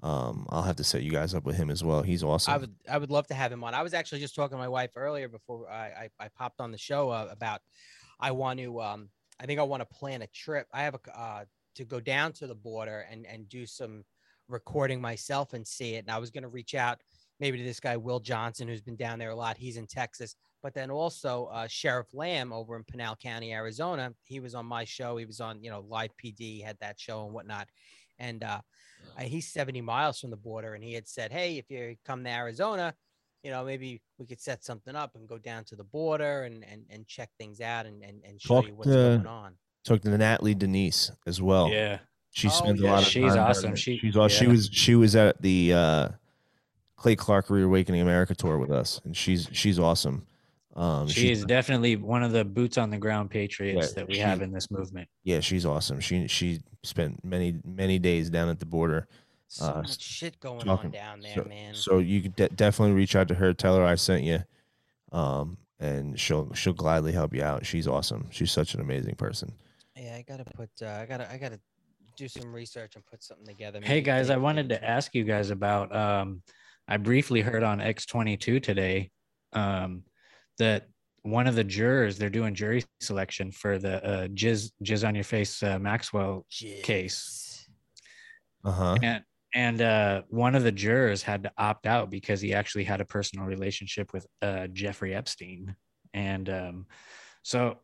Um, 0.03 0.47
I'll 0.51 0.63
have 0.63 0.77
to 0.77 0.85
set 0.85 1.03
you 1.03 1.11
guys 1.11 1.35
up 1.35 1.45
with 1.45 1.57
him 1.57 1.71
as 1.71 1.83
well. 1.83 2.03
He's 2.03 2.23
awesome. 2.23 2.53
I 2.55 2.59
would 2.59 2.75
I 2.89 2.99
would 2.99 3.11
love 3.11 3.27
to 3.29 3.35
have 3.35 3.51
him 3.51 3.65
on. 3.65 3.75
I 3.75 3.83
was 3.83 3.95
actually 3.95 4.21
just 4.21 4.35
talking 4.35 4.57
to 4.57 4.63
my 4.63 4.69
wife 4.69 4.91
earlier 4.95 5.29
before 5.29 5.71
I 5.71 6.09
I, 6.21 6.25
I 6.25 6.29
popped 6.29 6.61
on 6.61 6.71
the 6.71 6.79
show 6.79 7.11
uh, 7.11 7.29
about 7.31 7.61
I 8.21 8.31
want 8.31 8.61
to 8.61 8.81
um 8.81 9.09
I 9.41 9.47
think 9.47 9.59
I 9.59 9.63
want 9.63 9.81
to 9.81 9.95
plan 9.95 10.23
a 10.23 10.27
trip. 10.29 10.69
I 10.73 10.83
have 10.83 10.95
a 10.95 11.19
uh 11.19 11.45
to 11.77 11.85
go 11.85 11.99
down 11.99 12.33
to 12.35 12.47
the 12.47 12.55
border 12.55 13.07
and 13.11 13.27
and 13.27 13.49
do 13.49 13.67
some 13.67 14.05
recording 14.49 15.01
myself 15.01 15.55
and 15.55 15.67
see 15.67 15.95
it. 15.95 16.05
And 16.05 16.11
I 16.11 16.19
was 16.19 16.31
going 16.31 16.43
to 16.43 16.49
reach 16.49 16.75
out 16.75 17.01
maybe 17.41 17.59
to 17.59 17.65
this 17.65 17.81
guy 17.81 17.97
Will 17.97 18.21
Johnson 18.21 18.69
who's 18.69 18.81
been 18.83 18.97
down 18.97 19.19
there 19.19 19.31
a 19.31 19.37
lot. 19.37 19.57
He's 19.57 19.77
in 19.77 19.87
Texas, 19.87 20.37
but 20.63 20.75
then 20.75 20.91
also 20.91 21.47
uh, 21.53 21.67
Sheriff 21.69 22.09
Lamb 22.13 22.53
over 22.53 22.77
in 22.77 22.85
Pinal 22.85 23.17
County, 23.17 23.53
Arizona. 23.53 24.13
He 24.25 24.41
was 24.41 24.55
on 24.55 24.67
my 24.67 24.85
show. 24.85 25.17
He 25.17 25.25
was 25.27 25.41
on 25.41 25.63
you 25.63 25.71
know 25.71 25.85
Live 25.89 26.11
PD 26.23 26.63
had 26.65 26.77
that 26.81 26.99
show 26.99 27.25
and 27.25 27.35
whatnot, 27.35 27.69
and 28.19 28.43
uh, 28.43 28.61
uh, 29.19 29.23
he's 29.23 29.53
70 29.53 29.81
miles 29.83 30.21
from 30.21 30.31
the 30.31 30.37
border 30.37 30.75
and 30.75 30.83
he 30.83 30.93
had 30.95 31.07
said 31.07 31.31
hey 31.31 31.59
if 31.59 31.71
you 31.71 31.95
come 32.05 32.25
to 32.25 32.31
arizona 32.31 32.93
you 33.45 33.51
know 33.51 33.63
maybe 33.65 34.01
we 34.19 34.27
could 34.27 34.41
set 34.41 34.65
something 34.65 34.97
up 34.97 35.15
and 35.15 35.29
go 35.29 35.39
down 35.39 35.63
to 35.65 35.77
the 35.77 35.85
border 35.85 36.43
and 36.45 36.65
and, 36.65 36.83
and 36.91 37.07
check 37.07 37.29
things 37.39 37.61
out 37.61 37.87
and 37.87 38.03
and, 38.03 38.23
and 38.27 38.41
show 38.41 38.57
Talk 38.57 38.67
you 38.67 38.75
what's 38.75 38.89
to- 38.89 38.95
going 38.95 39.27
on 39.27 39.53
Talked 39.85 40.03
to 40.05 40.19
Natalie 40.19 40.55
Denise 40.57 41.13
as 41.27 41.41
well. 41.41 41.69
yeah 41.69 41.99
She 42.33 42.49
Oh, 42.49 42.51
spends 42.51 42.81
yeah. 42.81 42.89
a 42.89 42.93
lot 42.93 43.03
of 43.03 43.09
She's 43.09 43.23
time 43.27 43.35
down 43.37 43.51
awesome. 43.51 43.77
She- 43.77 43.99
she's 43.99 44.17
aw- 44.17 44.27
she 44.29 44.45
yeah. 44.47 44.51
was 44.51 44.69
she 44.73 44.95
was 44.97 45.15
at 45.15 45.41
the 45.41 45.73
uh, 45.75 46.09
Clay 46.97 47.17
Clark 47.17 47.51
Reawakening 47.51 48.01
America 48.01 48.35
tour 48.35 48.59
with 48.59 48.71
us, 48.71 49.01
and 49.05 49.17
she's 49.17 49.49
she's 49.53 49.79
awesome. 49.79 50.27
Um, 50.75 51.09
She 51.09 51.31
is 51.31 51.45
definitely 51.45 51.97
one 51.97 52.23
of 52.23 52.33
the 52.33 52.45
boots 52.45 52.77
on 52.77 52.91
the 52.91 52.99
ground 52.99 53.31
patriots 53.31 53.89
Yeah, 53.89 53.95
that 53.95 54.09
we 54.09 54.15
she- 54.15 54.21
have 54.21 54.43
in 54.43 54.53
this 54.53 54.71
movement. 54.71 55.09
yeah, 55.25 55.41
she's 55.41 55.65
awesome. 55.65 56.01
She 56.01 56.27
she 56.29 56.61
spent 56.83 57.23
many 57.25 57.57
many 57.65 57.99
days 57.99 58.31
down 58.31 58.49
at 58.49 58.59
the 58.59 58.67
border. 58.67 59.09
So 59.49 59.65
uh, 59.67 59.75
much 59.83 60.01
shit 60.03 60.41
going 60.41 60.61
talking- 60.61 60.87
on 60.87 60.91
down 60.93 61.21
there, 61.21 61.35
so, 61.35 61.45
man. 61.45 61.75
So 61.75 61.99
you 61.99 62.23
could 62.23 62.37
de- 62.37 62.49
definitely 62.51 62.95
reach 62.95 63.15
out 63.15 63.29
to 63.29 63.35
her, 63.35 63.53
tell 63.55 63.77
her 63.77 63.85
I 63.85 63.95
sent 63.95 64.25
you, 64.25 64.43
um, 65.13 65.57
and 65.79 66.19
she'll 66.19 66.53
she'll 66.55 66.73
gladly 66.75 67.13
help 67.13 67.33
you 67.35 67.43
out. 67.43 67.65
She's 67.65 67.87
awesome. 67.87 68.27
She's 68.31 68.51
such 68.51 68.75
an 68.75 68.81
amazing 68.81 69.15
person. 69.15 69.53
yeah, 69.97 70.17
I 70.17 70.25
gotta 70.27 70.45
put. 70.45 70.71
Uh, 70.83 70.87
I 70.89 71.07
gotta. 71.07 71.31
I 71.31 71.37
gotta 71.39 71.61
do 72.17 72.27
some 72.29 72.51
research 72.53 72.97
and 72.97 73.05
put 73.05 73.23
something 73.23 73.47
together. 73.47 73.79
Hey 73.83 74.01
guys, 74.01 74.31
I 74.31 74.39
wanted 74.39 74.71
to 74.71 74.83
ask 74.83 75.15
you 75.15 75.23
guys 75.25 75.51
about 75.51 75.95
um 75.95 76.43
I 76.89 76.97
briefly 76.97 77.41
heard 77.41 77.63
on 77.63 77.81
X22 77.81 78.63
today 78.63 79.11
um 79.53 80.03
that 80.59 80.89
one 81.23 81.47
of 81.47 81.55
the 81.55 81.65
jurors 81.65 82.19
they're 82.19 82.31
doing 82.31 82.55
jury 82.55 82.85
selection 83.01 83.51
for 83.51 83.79
the 83.79 84.05
uh 84.05 84.29
jizz 84.29 84.71
jizz 84.83 85.07
on 85.07 85.15
your 85.15 85.25
face 85.25 85.63
uh, 85.63 85.79
Maxwell 85.79 86.47
case. 86.83 87.69
Uh 88.65 88.73
huh. 88.73 88.97
And 89.03 89.25
and 89.55 89.83
uh 89.83 90.23
one 90.29 90.55
of 90.55 90.63
the 90.63 90.73
jurors 90.73 91.23
had 91.23 91.45
to 91.45 91.53
opt 91.59 91.87
out 91.87 92.11
because 92.11 92.41
he 92.41 92.55
actually 92.55 92.85
had 92.85 93.01
a 93.01 93.05
personal 93.05 93.47
relationship 93.47 94.13
with 94.13 94.27
uh 94.43 94.67
Jeffrey 94.69 95.15
Epstein. 95.15 95.75
And 96.15 96.49
um 96.49 96.87
so 97.43 97.79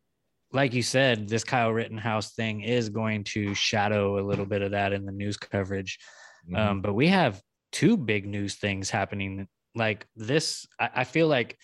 like 0.52 0.74
you 0.74 0.82
said, 0.82 1.28
this 1.28 1.44
Kyle 1.44 1.72
Rittenhouse 1.72 2.34
thing 2.34 2.60
is 2.60 2.88
going 2.88 3.24
to 3.24 3.54
shadow 3.54 4.18
a 4.18 4.24
little 4.26 4.46
bit 4.46 4.62
of 4.62 4.72
that 4.72 4.92
in 4.92 5.04
the 5.04 5.12
news 5.12 5.36
coverage. 5.36 5.98
Mm-hmm. 6.46 6.56
Um, 6.56 6.80
but 6.82 6.94
we 6.94 7.08
have 7.08 7.40
two 7.72 7.96
big 7.96 8.26
news 8.26 8.54
things 8.54 8.90
happening. 8.90 9.48
Like 9.74 10.06
this, 10.14 10.66
I, 10.78 10.90
I 10.96 11.04
feel 11.04 11.28
like 11.28 11.58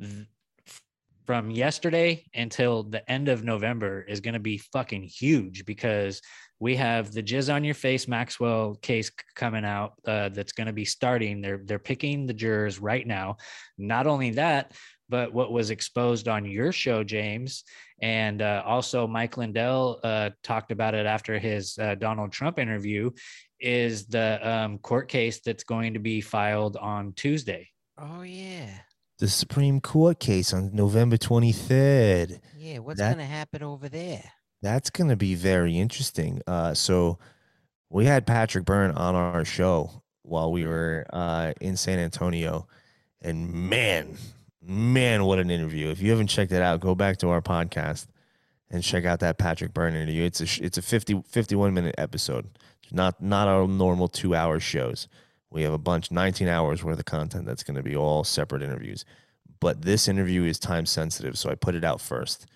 th- 0.00 0.26
from 1.26 1.50
yesterday 1.50 2.24
until 2.34 2.82
the 2.82 3.08
end 3.10 3.28
of 3.28 3.44
November 3.44 4.02
is 4.02 4.20
going 4.20 4.34
to 4.34 4.40
be 4.40 4.58
fucking 4.58 5.04
huge 5.04 5.64
because 5.64 6.20
we 6.58 6.76
have 6.76 7.12
the 7.12 7.22
jizz 7.22 7.52
on 7.52 7.64
your 7.64 7.74
face 7.74 8.06
Maxwell 8.06 8.76
case 8.82 9.10
coming 9.34 9.64
out 9.64 9.94
uh, 10.06 10.28
that's 10.28 10.52
going 10.52 10.68
to 10.68 10.72
be 10.72 10.84
starting. 10.84 11.40
They're 11.40 11.60
they're 11.64 11.78
picking 11.78 12.26
the 12.26 12.34
jurors 12.34 12.78
right 12.78 13.06
now. 13.06 13.36
Not 13.78 14.06
only 14.06 14.30
that, 14.30 14.72
but 15.08 15.32
what 15.32 15.52
was 15.52 15.70
exposed 15.70 16.28
on 16.28 16.44
your 16.44 16.72
show, 16.72 17.04
James, 17.04 17.64
and 18.00 18.42
uh, 18.42 18.62
also 18.64 19.06
Mike 19.06 19.36
Lindell 19.36 20.00
uh, 20.02 20.30
talked 20.42 20.72
about 20.72 20.94
it 20.94 21.04
after 21.04 21.38
his 21.38 21.76
uh, 21.78 21.96
Donald 21.96 22.32
Trump 22.32 22.58
interview, 22.58 23.10
is 23.62 24.06
the 24.06 24.38
um, 24.48 24.78
court 24.78 25.08
case 25.08 25.40
that's 25.40 25.64
going 25.64 25.94
to 25.94 26.00
be 26.00 26.20
filed 26.20 26.76
on 26.76 27.12
Tuesday. 27.14 27.68
Oh 27.98 28.22
yeah, 28.22 28.66
The 29.18 29.28
Supreme 29.28 29.80
Court 29.80 30.18
case 30.18 30.52
on 30.52 30.74
November 30.74 31.16
twenty 31.16 31.52
third. 31.52 32.40
yeah. 32.56 32.78
What's 32.78 32.98
That- 32.98 33.12
gonna 33.12 33.24
happen 33.26 33.62
over 33.62 33.88
there? 33.88 34.24
That's 34.62 34.90
going 34.90 35.10
to 35.10 35.16
be 35.16 35.34
very 35.34 35.76
interesting. 35.76 36.40
Uh, 36.46 36.72
so 36.74 37.18
we 37.90 38.04
had 38.06 38.26
Patrick 38.28 38.64
Byrne 38.64 38.92
on 38.92 39.16
our 39.16 39.44
show 39.44 39.90
while 40.22 40.52
we 40.52 40.64
were 40.66 41.04
uh, 41.12 41.52
in 41.60 41.76
San 41.76 41.98
Antonio, 41.98 42.68
and 43.20 43.52
man, 43.52 44.16
man, 44.62 45.24
what 45.24 45.40
an 45.40 45.50
interview! 45.50 45.88
If 45.90 46.00
you 46.00 46.10
haven't 46.12 46.28
checked 46.28 46.52
it 46.52 46.62
out, 46.62 46.78
go 46.80 46.94
back 46.94 47.16
to 47.18 47.28
our 47.30 47.42
podcast 47.42 48.06
and 48.70 48.82
check 48.84 49.04
out 49.04 49.18
that 49.20 49.36
Patrick 49.36 49.74
Byrne 49.74 49.94
interview. 49.96 50.22
It's 50.22 50.40
a 50.40 50.64
it's 50.64 50.78
a 50.78 50.82
50, 50.82 51.24
51 51.28 51.74
minute 51.74 51.96
episode. 51.98 52.48
Not 52.92 53.22
not 53.22 53.48
our 53.48 53.66
normal 53.66 54.08
two 54.08 54.34
hour 54.34 54.60
shows. 54.60 55.08
We 55.50 55.62
have 55.62 55.72
a 55.72 55.78
bunch, 55.78 56.10
nineteen 56.10 56.48
hours 56.48 56.84
worth 56.84 56.98
of 56.98 57.04
content 57.04 57.46
that's 57.46 57.62
going 57.62 57.76
to 57.76 57.82
be 57.82 57.96
all 57.96 58.24
separate 58.24 58.62
interviews. 58.62 59.04
But 59.60 59.82
this 59.82 60.08
interview 60.08 60.44
is 60.44 60.58
time 60.58 60.86
sensitive, 60.86 61.38
so 61.38 61.50
I 61.50 61.54
put 61.54 61.74
it 61.74 61.84
out 61.84 62.00
first. 62.00 62.46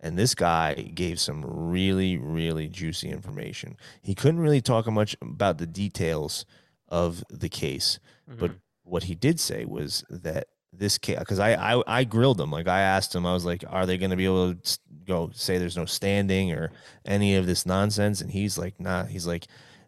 And 0.00 0.18
this 0.18 0.34
guy 0.34 0.74
gave 0.74 1.18
some 1.18 1.44
really, 1.46 2.18
really 2.18 2.68
juicy 2.68 3.08
information. 3.08 3.76
He 4.02 4.14
couldn't 4.14 4.40
really 4.40 4.60
talk 4.60 4.86
much 4.88 5.16
about 5.22 5.58
the 5.58 5.66
details 5.66 6.44
of 6.88 7.24
the 7.30 7.48
case, 7.48 7.98
mm-hmm. 8.28 8.38
but 8.38 8.52
what 8.82 9.04
he 9.04 9.14
did 9.14 9.40
say 9.40 9.64
was 9.64 10.04
that 10.10 10.48
this 10.72 10.98
case, 10.98 11.18
because 11.18 11.38
I, 11.38 11.54
I 11.54 11.82
I 11.86 12.04
grilled 12.04 12.40
him, 12.40 12.50
like 12.50 12.68
I 12.68 12.80
asked 12.80 13.14
him, 13.14 13.24
I 13.24 13.32
was 13.32 13.44
like, 13.46 13.64
"Are 13.68 13.86
they 13.86 13.96
going 13.96 14.10
to 14.10 14.16
be 14.16 14.26
able 14.26 14.54
to 14.54 14.78
go 15.04 15.30
say 15.32 15.58
there's 15.58 15.76
no 15.76 15.86
standing 15.86 16.52
or 16.52 16.70
any 17.04 17.36
of 17.36 17.46
this 17.46 17.64
nonsense?" 17.64 18.20
And 18.20 18.30
he's 18.30 18.58
like, 18.58 18.78
"Nah." 18.78 19.04
He's 19.04 19.26
like, 19.26 19.46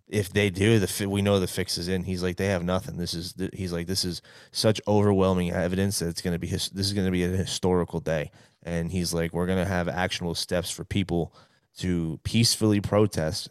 "If 0.08 0.32
they 0.32 0.50
do, 0.50 0.78
the 0.78 1.08
we 1.08 1.22
know 1.22 1.38
the 1.40 1.46
fix 1.46 1.78
is 1.78 1.88
in." 1.88 2.04
He's 2.04 2.22
like, 2.22 2.36
"They 2.36 2.46
have 2.46 2.64
nothing. 2.64 2.96
This 2.96 3.14
is 3.14 3.34
he's 3.52 3.72
like, 3.72 3.86
this 3.86 4.04
is 4.04 4.22
such 4.50 4.80
overwhelming 4.88 5.50
evidence 5.50 5.98
that 5.98 6.08
it's 6.08 6.22
going 6.22 6.34
to 6.34 6.38
be 6.38 6.46
his, 6.46 6.70
this 6.70 6.86
is 6.86 6.92
going 6.92 7.06
to 7.06 7.12
be 7.12 7.24
a 7.24 7.28
historical 7.28 8.00
day." 8.00 8.30
And 8.62 8.90
he's 8.90 9.14
like, 9.14 9.32
"We're 9.32 9.46
going 9.46 9.64
to 9.64 9.70
have 9.70 9.88
actionable 9.88 10.34
steps 10.34 10.70
for 10.70 10.84
people 10.84 11.34
to 11.78 12.20
peacefully 12.24 12.80
protest." 12.80 13.50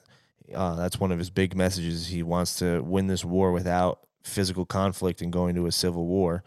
Uh, 0.53 0.75
that's 0.75 0.99
one 0.99 1.11
of 1.11 1.19
his 1.19 1.29
big 1.29 1.55
messages. 1.55 2.07
He 2.07 2.23
wants 2.23 2.57
to 2.59 2.81
win 2.81 3.07
this 3.07 3.25
war 3.25 3.51
without 3.51 3.99
physical 4.23 4.65
conflict 4.65 5.21
and 5.21 5.31
going 5.31 5.55
to 5.55 5.65
a 5.65 5.71
civil 5.71 6.05
war. 6.05 6.43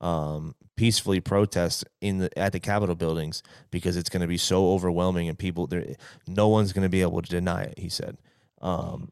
Um, 0.00 0.54
peacefully 0.76 1.20
protest 1.20 1.84
in 2.00 2.18
the 2.18 2.38
at 2.38 2.52
the 2.52 2.60
Capitol 2.60 2.94
buildings 2.94 3.42
because 3.70 3.96
it's 3.96 4.10
going 4.10 4.22
to 4.22 4.26
be 4.26 4.36
so 4.36 4.72
overwhelming 4.72 5.28
and 5.28 5.38
people 5.38 5.66
there. 5.66 5.94
No 6.26 6.48
one's 6.48 6.72
going 6.72 6.82
to 6.82 6.88
be 6.88 7.02
able 7.02 7.22
to 7.22 7.28
deny 7.28 7.62
it. 7.62 7.78
He 7.78 7.88
said. 7.88 8.18
Um, 8.60 9.10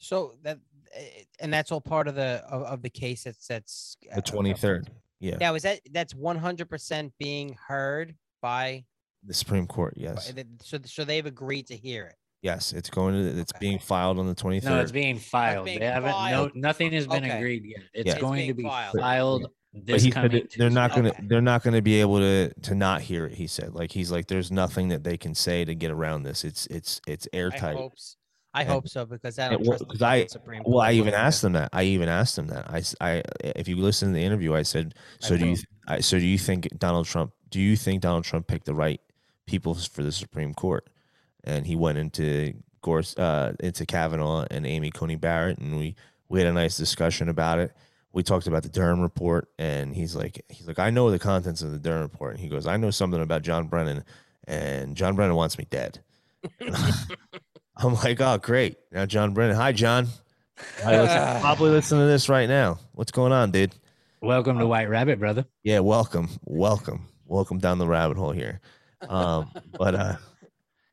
So 0.00 0.34
that, 0.42 0.58
eh, 0.94 1.22
and 1.40 1.52
that's 1.52 1.70
all 1.70 1.80
part 1.80 2.08
of 2.08 2.14
the 2.16 2.42
of, 2.50 2.62
of 2.62 2.82
the 2.82 2.90
case. 2.90 3.24
That's 3.24 3.46
that's 3.46 3.96
uh, 4.10 4.16
the 4.16 4.22
twenty 4.22 4.54
third. 4.54 4.90
Yeah, 5.20 5.36
Now 5.38 5.54
is 5.54 5.62
that 5.62 5.80
that's 5.92 6.14
one 6.14 6.36
hundred 6.36 6.68
percent 6.70 7.12
being 7.18 7.56
heard 7.68 8.14
by? 8.42 8.84
the 9.22 9.34
Supreme 9.34 9.66
Court. 9.66 9.92
Yes, 9.98 10.32
the- 10.32 10.46
So 10.62 10.78
so 10.86 11.04
they've 11.04 11.26
agreed 11.26 11.66
to 11.66 11.76
hear 11.76 12.06
it. 12.06 12.14
yes, 12.40 12.72
it's 12.72 12.88
going 12.88 13.12
to. 13.14 13.38
It's 13.38 13.52
being 13.60 13.78
filed 13.78 14.18
on 14.18 14.26
the 14.26 14.34
twenty 14.34 14.60
third. 14.60 14.70
No, 14.70 14.80
it's 14.80 14.90
being 14.92 15.18
filed. 15.18 15.66
being 15.66 15.80
they 15.80 15.84
haven't. 15.86 16.10
filed. 16.12 16.52
No, 16.54 16.60
nothing 16.68 16.90
has 16.92 17.06
been 17.06 17.24
Okay. 17.24 17.36
agreed 17.38 17.64
yet. 17.66 17.82
It's 17.92 18.06
Yeah. 18.06 18.12
It's 18.14 18.20
going 18.22 18.46
to 18.48 18.54
be 18.54 18.62
filed. 18.62 18.96
filed, 18.98 19.42
but 19.74 19.84
this 19.86 20.02
he 20.02 20.10
said 20.10 20.14
coming. 20.30 20.30
that 20.32 20.54
they're 20.56 20.70
not 20.70 20.92
going 20.92 21.04
to 21.04 21.10
Okay. 21.10 21.26
they're 21.28 21.42
not 21.42 21.62
going 21.62 21.74
to 21.74 21.82
be 21.82 22.00
able 22.00 22.18
to 22.20 22.50
to 22.62 22.74
not 22.74 23.02
hear 23.02 23.26
it 23.26 23.34
he 23.34 23.46
said 23.46 23.74
like 23.74 23.92
he's 23.92 24.10
like 24.10 24.26
there's 24.26 24.50
nothing 24.50 24.88
that 24.88 25.04
they 25.04 25.18
can 25.18 25.34
say 25.34 25.66
to 25.66 25.74
get 25.74 25.90
around 25.90 26.22
this 26.22 26.42
it's 26.44 26.66
it's 26.68 27.00
it's 27.06 27.28
I 27.34 27.36
airtight 27.36 27.76
hope. 27.76 27.92
I 28.52 28.62
And- 28.62 28.70
hope 28.70 28.88
so 28.88 29.04
because 29.06 29.38
I 29.38 29.48
don't 29.50 29.64
trust 29.64 29.84
the 29.88 30.06
I- 30.06 30.26
Supreme 30.26 30.62
well 30.64 30.80
i 30.80 30.92
even 30.92 31.14
asked 31.14 31.42
them 31.42 31.52
that. 31.52 31.68
I 31.72 31.84
even 31.84 32.08
asked 32.08 32.36
them 32.36 32.48
that. 32.48 32.68
I, 32.70 32.82
I, 33.00 33.22
if 33.44 33.68
you 33.68 33.76
listen 33.76 34.08
to 34.08 34.14
the 34.14 34.24
interview 34.24 34.54
i 34.54 34.62
said 34.62 34.94
I 35.22 35.26
so 35.26 35.36
do 35.36 35.46
you 35.46 35.56
I, 35.86 36.00
so 36.00 36.18
do 36.18 36.26
you 36.26 36.38
think 36.38 36.68
donald 36.78 37.06
trump 37.06 37.32
do 37.48 37.60
you 37.60 37.76
think 37.76 38.02
donald 38.02 38.24
trump 38.24 38.46
picked 38.48 38.66
the 38.66 38.74
right 38.74 39.00
people 39.46 39.74
for 39.74 40.02
the 40.02 40.12
supreme 40.12 40.54
court? 40.54 40.88
And 41.42 41.66
he 41.66 41.74
went 41.74 41.96
into 41.98 42.52
Gorse, 42.82 43.16
uh, 43.16 43.54
into 43.60 43.86
Kavanaugh 43.86 44.44
and 44.50 44.66
Amy 44.66 44.90
Coney 44.90 45.16
Barrett, 45.16 45.56
and 45.58 45.78
we 45.78 45.96
we 46.28 46.38
had 46.38 46.46
a 46.48 46.52
nice 46.52 46.76
discussion 46.76 47.28
about 47.30 47.58
it. 47.58 47.72
We 48.12 48.22
talked 48.22 48.46
about 48.46 48.62
the 48.62 48.68
Durham 48.68 49.00
report, 49.00 49.48
and 49.58 49.94
he's 49.94 50.14
like, 50.14 50.44
he's 50.48 50.68
like, 50.68 50.78
I 50.78 50.90
know 50.90 51.10
the 51.10 51.18
contents 51.18 51.62
of 51.62 51.72
the 51.72 51.78
Durham 51.78 52.02
report, 52.02 52.32
and 52.32 52.40
he 52.40 52.48
goes, 52.48 52.66
I 52.66 52.76
know 52.76 52.90
something 52.90 53.20
about 53.22 53.40
John 53.42 53.68
Brennan, 53.68 54.04
and 54.46 54.96
John 54.96 55.16
Brennan 55.16 55.34
wants 55.34 55.56
me 55.58 55.66
dead. 55.70 56.00
I'm 57.76 57.94
like, 57.94 58.20
oh, 58.20 58.38
great. 58.38 58.76
Now 58.92 59.06
John 59.06 59.32
Brennan, 59.32 59.56
hi 59.56 59.72
John, 59.72 60.08
Probably 60.82 60.98
listen, 60.98 61.40
probably 61.40 61.70
listen 61.70 61.98
to 61.98 62.04
this 62.06 62.28
right 62.28 62.48
now. 62.48 62.78
What's 62.92 63.12
going 63.12 63.32
on, 63.32 63.50
dude? 63.50 63.72
Welcome 64.20 64.58
to 64.58 64.66
White 64.66 64.90
Rabbit, 64.90 65.18
brother. 65.18 65.46
Yeah, 65.62 65.78
welcome, 65.80 66.28
welcome, 66.44 67.08
welcome 67.26 67.58
down 67.58 67.78
the 67.78 67.86
rabbit 67.86 68.18
hole 68.18 68.32
here. 68.32 68.60
Um, 69.08 69.50
but 69.78 69.94
uh, 69.94 70.16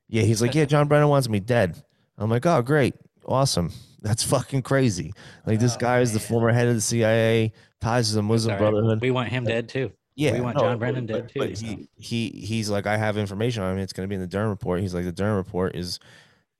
yeah, 0.08 0.24
he's 0.24 0.42
like, 0.42 0.56
yeah, 0.56 0.64
John 0.66 0.88
Brennan 0.88 1.10
wants 1.10 1.28
me 1.28 1.42
dead. 1.42 1.82
I'm 2.18 2.30
like, 2.30 2.46
oh, 2.46 2.62
great, 2.62 2.96
awesome. 3.26 3.72
That's 4.02 4.24
fucking 4.24 4.62
crazy. 4.62 5.14
Like 5.46 5.60
this 5.60 5.76
Oh, 5.76 5.80
guy 5.80 6.00
is 6.00 6.14
the 6.14 6.20
former 6.20 6.52
head 6.54 6.68
of 6.68 6.76
the 6.76 6.82
CIA, 6.82 7.52
ties 7.82 8.10
to 8.10 8.16
the 8.16 8.24
Muslim. 8.24 8.58
Brotherhood. 8.58 9.02
We 9.02 9.12
want 9.12 9.30
him 9.30 9.44
dead 9.44 9.68
too. 9.68 9.92
Yeah, 10.16 10.34
we 10.34 10.42
want 10.42 10.56
no, 10.56 10.62
John 10.64 10.80
Brennan 10.80 11.06
but- 11.08 11.14
dead 11.14 11.30
too. 11.30 11.40
But 11.40 11.58
he, 11.58 11.90
he 11.98 12.30
he's 12.30 12.70
like, 12.70 12.88
I 12.88 12.96
have 12.96 13.18
information 13.18 13.64
on 13.64 13.74
him. 13.74 13.80
It's 13.80 13.92
gonna 13.92 14.08
be 14.08 14.16
in 14.16 14.22
the 14.22 14.28
Durham 14.28 14.50
report. 14.50 14.80
He's 14.80 14.94
like, 14.94 15.04
the 15.04 15.12
Durham 15.12 15.36
report 15.36 15.76
is 15.76 16.00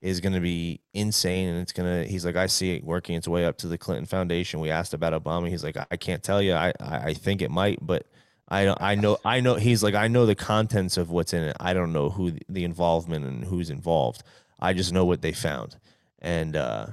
is 0.00 0.20
gonna 0.20 0.40
be 0.40 0.80
insane, 0.94 1.48
and 1.48 1.60
it's 1.60 1.72
gonna. 1.72 2.04
He's 2.04 2.24
like, 2.24 2.36
I 2.36 2.46
see 2.46 2.76
it 2.76 2.84
working 2.84 3.16
its 3.16 3.26
way 3.26 3.44
up 3.44 3.58
to 3.58 3.66
the 3.66 3.78
Clinton 3.78 4.06
Foundation. 4.06 4.60
We 4.60 4.70
asked 4.70 4.94
about 4.94 5.12
Obama. 5.12 5.48
He's 5.48 5.64
like, 5.64 5.76
I 5.90 5.96
can't 5.96 6.22
tell 6.22 6.40
you. 6.40 6.54
I 6.54 6.72
I, 6.80 7.14
think 7.14 7.42
it 7.42 7.50
might, 7.50 7.78
but 7.84 8.06
I 8.48 8.64
don't. 8.64 8.80
I 8.80 8.94
know. 8.94 9.18
I 9.24 9.40
know. 9.40 9.56
He's 9.56 9.82
like, 9.82 9.94
I 9.94 10.06
know 10.08 10.24
the 10.24 10.34
contents 10.36 10.96
of 10.96 11.10
what's 11.10 11.32
in 11.32 11.42
it. 11.42 11.56
I 11.58 11.72
don't 11.72 11.92
know 11.92 12.10
who 12.10 12.32
the, 12.48 12.64
involvement 12.64 13.24
and 13.24 13.44
who's 13.44 13.70
involved. 13.70 14.22
I 14.60 14.72
just 14.72 14.92
know 14.92 15.04
what 15.04 15.20
they 15.20 15.32
found, 15.32 15.76
and 16.20 16.56
uh 16.56 16.86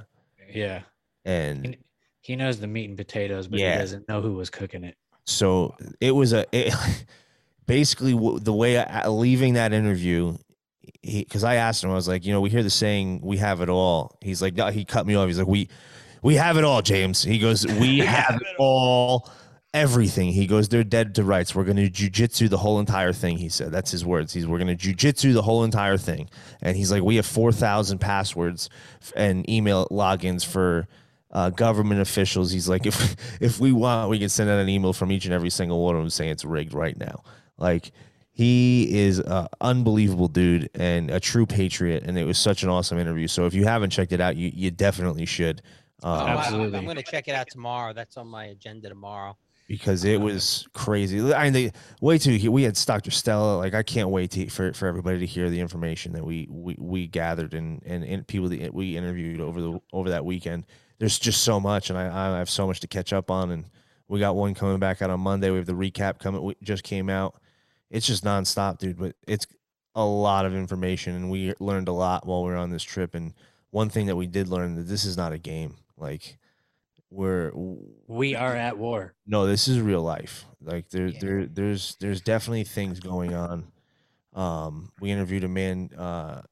yeah, 0.52 0.82
and 1.24 1.64
he, 1.66 1.78
he 2.22 2.36
knows 2.36 2.58
the 2.58 2.66
meat 2.66 2.88
and 2.88 2.96
potatoes, 2.98 3.46
but 3.46 3.60
Yeah. 3.60 3.74
he 3.74 3.78
doesn't 3.80 4.08
know 4.08 4.20
who 4.20 4.34
was 4.34 4.50
cooking 4.50 4.84
it. 4.84 4.96
so 5.24 5.76
it 6.00 6.10
was 6.12 6.32
a 6.32 6.44
it, 6.52 6.74
basically 7.66 8.12
the 8.40 8.52
way 8.52 8.78
I, 8.78 9.08
leaving 9.08 9.54
that 9.54 9.72
interview 9.72 10.36
because 11.02 11.44
i 11.44 11.54
asked 11.56 11.84
him 11.84 11.90
i 11.90 11.94
was 11.94 12.08
like 12.08 12.24
you 12.24 12.32
know 12.32 12.40
we 12.40 12.50
hear 12.50 12.62
the 12.62 12.70
saying 12.70 13.20
we 13.22 13.36
have 13.36 13.60
it 13.60 13.68
all 13.68 14.18
he's 14.20 14.42
like 14.42 14.54
no, 14.54 14.68
he 14.68 14.84
cut 14.84 15.06
me 15.06 15.14
off 15.14 15.26
he's 15.26 15.38
like 15.38 15.46
we 15.46 15.68
we 16.22 16.34
have 16.34 16.56
it 16.56 16.64
all 16.64 16.82
james 16.82 17.22
he 17.22 17.38
goes 17.38 17.66
we 17.66 17.98
have 18.16 18.36
it 18.36 18.56
all 18.58 19.28
everything. 19.76 20.32
He 20.32 20.46
goes, 20.46 20.68
they're 20.70 20.82
dead 20.82 21.14
to 21.16 21.24
rights. 21.24 21.54
We're 21.54 21.64
going 21.64 21.76
to 21.76 21.90
jujitsu 21.90 22.48
the 22.48 22.56
whole 22.56 22.80
entire 22.80 23.12
thing. 23.12 23.36
He 23.36 23.50
said, 23.50 23.70
that's 23.70 23.90
his 23.90 24.06
words. 24.06 24.32
He's, 24.32 24.46
we're 24.46 24.58
going 24.58 24.74
to 24.74 24.94
jujitsu 24.94 25.34
the 25.34 25.42
whole 25.42 25.64
entire 25.64 25.98
thing. 25.98 26.30
And 26.62 26.76
he's 26.76 26.90
like, 26.90 27.02
we 27.02 27.16
have 27.16 27.26
4,000 27.26 27.98
passwords 27.98 28.70
and 29.14 29.48
email 29.50 29.86
logins 29.90 30.46
for 30.46 30.88
uh, 31.30 31.50
government 31.50 32.00
officials. 32.00 32.50
He's 32.50 32.70
like, 32.70 32.86
if, 32.86 33.16
if 33.42 33.60
we 33.60 33.70
want, 33.70 34.08
we 34.08 34.18
can 34.18 34.30
send 34.30 34.48
out 34.48 34.58
an 34.58 34.70
email 34.70 34.94
from 34.94 35.12
each 35.12 35.26
and 35.26 35.34
every 35.34 35.50
single 35.50 35.84
one 35.84 35.94
of 35.94 36.00
them 36.00 36.10
saying 36.10 36.30
it's 36.30 36.44
rigged 36.44 36.72
right 36.72 36.96
now. 36.96 37.22
Like 37.58 37.92
he 38.36 38.86
is 38.98 39.18
an 39.18 39.46
unbelievable 39.62 40.28
dude 40.28 40.68
and 40.74 41.10
a 41.10 41.18
true 41.18 41.46
patriot. 41.46 42.02
And 42.04 42.18
it 42.18 42.24
was 42.24 42.38
such 42.38 42.62
an 42.62 42.68
awesome 42.68 42.98
interview. 42.98 43.28
So 43.28 43.46
if 43.46 43.54
you 43.54 43.64
haven't 43.64 43.88
checked 43.90 44.12
it 44.12 44.20
out, 44.20 44.36
you, 44.36 44.52
you 44.54 44.70
definitely 44.70 45.24
should. 45.24 45.62
Oh, 46.02 46.10
Um, 46.12 46.18
I- 46.20 46.24
I'm- 46.28 46.38
Absolutely. 46.38 46.78
I'm 46.78 46.84
going 46.84 46.96
to 46.98 47.02
check 47.02 47.28
it 47.28 47.34
out 47.34 47.48
tomorrow. 47.50 47.94
That's 47.94 48.18
on 48.18 48.26
my 48.28 48.44
agenda 48.46 48.90
tomorrow. 48.90 49.38
because 49.68 50.04
it 50.04 50.20
was 50.20 50.68
crazy. 50.74 51.32
I 51.32 51.44
mean, 51.44 51.52
they, 51.54 51.72
way 52.02 52.18
too. 52.18 52.50
We 52.52 52.64
had 52.64 52.74
Dr. 52.74 53.10
Stella. 53.10 53.56
Like, 53.56 53.72
I 53.72 53.82
can't 53.82 54.10
wait 54.10 54.30
to, 54.32 54.48
for 54.50 54.74
for 54.74 54.86
everybody 54.86 55.18
to 55.20 55.26
hear 55.26 55.48
the 55.48 55.58
information 55.58 56.12
that 56.12 56.24
we 56.24 56.46
we, 56.50 56.76
we 56.78 57.06
gathered 57.06 57.54
and, 57.54 57.82
and 57.86 58.04
and 58.04 58.26
people 58.26 58.50
that 58.50 58.74
we 58.74 58.96
interviewed 58.98 59.40
over 59.40 59.60
the 59.62 59.80
over 59.94 60.10
that 60.10 60.24
weekend. 60.26 60.66
There's 60.98 61.18
just 61.18 61.42
so 61.42 61.58
much, 61.58 61.88
and 61.90 61.98
I 61.98 62.34
I 62.34 62.38
have 62.38 62.50
so 62.50 62.66
much 62.66 62.78
to 62.80 62.86
catch 62.86 63.12
up 63.14 63.28
on. 63.30 63.50
And 63.50 63.64
we 64.08 64.20
got 64.20 64.36
one 64.36 64.54
coming 64.54 64.78
back 64.78 65.00
out 65.02 65.10
on 65.10 65.18
Monday. 65.20 65.50
We 65.50 65.56
have 65.56 65.66
the 65.66 65.72
recap 65.72 66.18
coming. 66.20 66.42
We 66.44 66.54
just 66.62 66.84
came 66.84 67.08
out. 67.10 67.34
It's 67.90 68.06
just 68.06 68.24
nonstop, 68.24 68.78
dude. 68.78 68.98
But 68.98 69.14
it's 69.26 69.46
a 69.94 70.04
lot 70.04 70.44
of 70.46 70.54
information, 70.54 71.14
and 71.14 71.30
we 71.30 71.54
learned 71.60 71.88
a 71.88 71.92
lot 71.92 72.26
while 72.26 72.42
we 72.44 72.50
were 72.50 72.56
on 72.56 72.70
this 72.70 72.82
trip. 72.82 73.14
And 73.14 73.34
one 73.70 73.88
thing 73.88 74.06
that 74.06 74.16
we 74.16 74.26
did 74.26 74.48
learn 74.48 74.74
that 74.74 74.82
this 74.88 75.04
is 75.04 75.16
not 75.16 75.32
a 75.32 75.38
game. 75.38 75.76
Like, 75.96 76.38
we're 77.10 77.52
We 78.06 78.34
are 78.34 78.54
at 78.54 78.78
war. 78.78 79.14
no, 79.26 79.46
this 79.46 79.68
is 79.68 79.80
real 79.80 80.02
life. 80.02 80.44
Like 80.60 80.90
there, 80.90 81.12
there, 81.12 81.46
there's, 81.46 81.96
there's 82.00 82.20
definitely 82.20 82.64
things 82.64 82.98
going 83.00 83.32
on. 83.32 83.68
Um, 84.34 84.90
we 85.00 85.10
interviewed 85.10 85.44
a 85.44 85.48
man, 85.48 85.90
uh, 85.96 86.42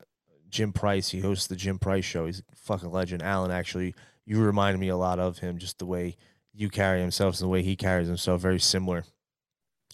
Jim 0.49 0.73
Price. 0.73 1.09
He 1.11 1.21
hosts 1.21 1.49
the 1.49 1.57
Jim 1.57 1.79
Price 1.79 2.05
show. 2.05 2.27
He's 2.27 2.39
a 2.41 2.57
fucking 2.57 2.91
legend. 2.91 3.23
Alan, 3.23 3.51
actually, 3.51 3.95
you 4.25 4.41
reminded 4.41 4.79
me 4.79 4.89
a 4.89 4.97
lot 4.97 5.19
of 5.19 5.39
him, 5.39 5.59
just 5.59 5.79
the 5.81 5.87
way 5.87 6.17
you 6.55 6.71
carry 6.71 7.01
himself 7.01 7.35
and 7.35 7.41
the 7.43 7.49
way 7.49 7.63
he 7.63 7.75
carries 7.77 8.07
himself. 8.07 8.41
Very 8.41 8.61
similar. 8.61 9.05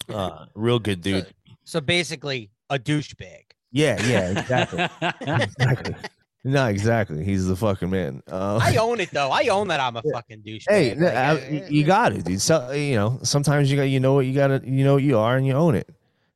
Uh, 0.09 0.45
real 0.55 0.79
good 0.79 1.01
dude. 1.01 1.27
So 1.63 1.79
basically, 1.81 2.49
a 2.69 2.77
douchebag. 2.79 3.43
Yeah, 3.71 4.01
yeah, 4.05 4.39
exactly. 4.39 4.87
exactly. 5.21 5.95
No, 6.43 6.65
exactly. 6.67 7.23
He's 7.23 7.45
the 7.47 7.55
fucking 7.55 7.89
man. 7.89 8.23
Uh, 8.29 8.59
I 8.61 8.75
own 8.77 8.99
it 8.99 9.11
though. 9.11 9.29
I 9.29 9.43
own 9.49 9.67
that 9.67 9.79
I'm 9.79 9.95
a 9.95 10.01
fucking 10.11 10.41
douche. 10.41 10.65
Hey, 10.67 10.95
Like, 10.95 11.13
I- 11.13 11.29
uh, 11.29 11.49
you- 11.49 11.65
you 11.69 11.83
got 11.85 12.13
it, 12.13 12.25
dude. 12.25 12.41
So 12.41 12.71
you 12.71 12.95
know, 12.95 13.19
sometimes 13.23 13.69
you 13.69 13.77
got 13.77 13.83
you 13.83 13.99
know 13.99 14.13
what 14.13 14.25
you 14.25 14.33
got 14.33 14.47
to 14.47 14.61
you 14.65 14.83
know 14.83 14.95
what 14.95 15.03
you 15.03 15.17
are 15.19 15.37
and 15.37 15.45
you 15.45 15.53
own 15.53 15.75
it. 15.75 15.87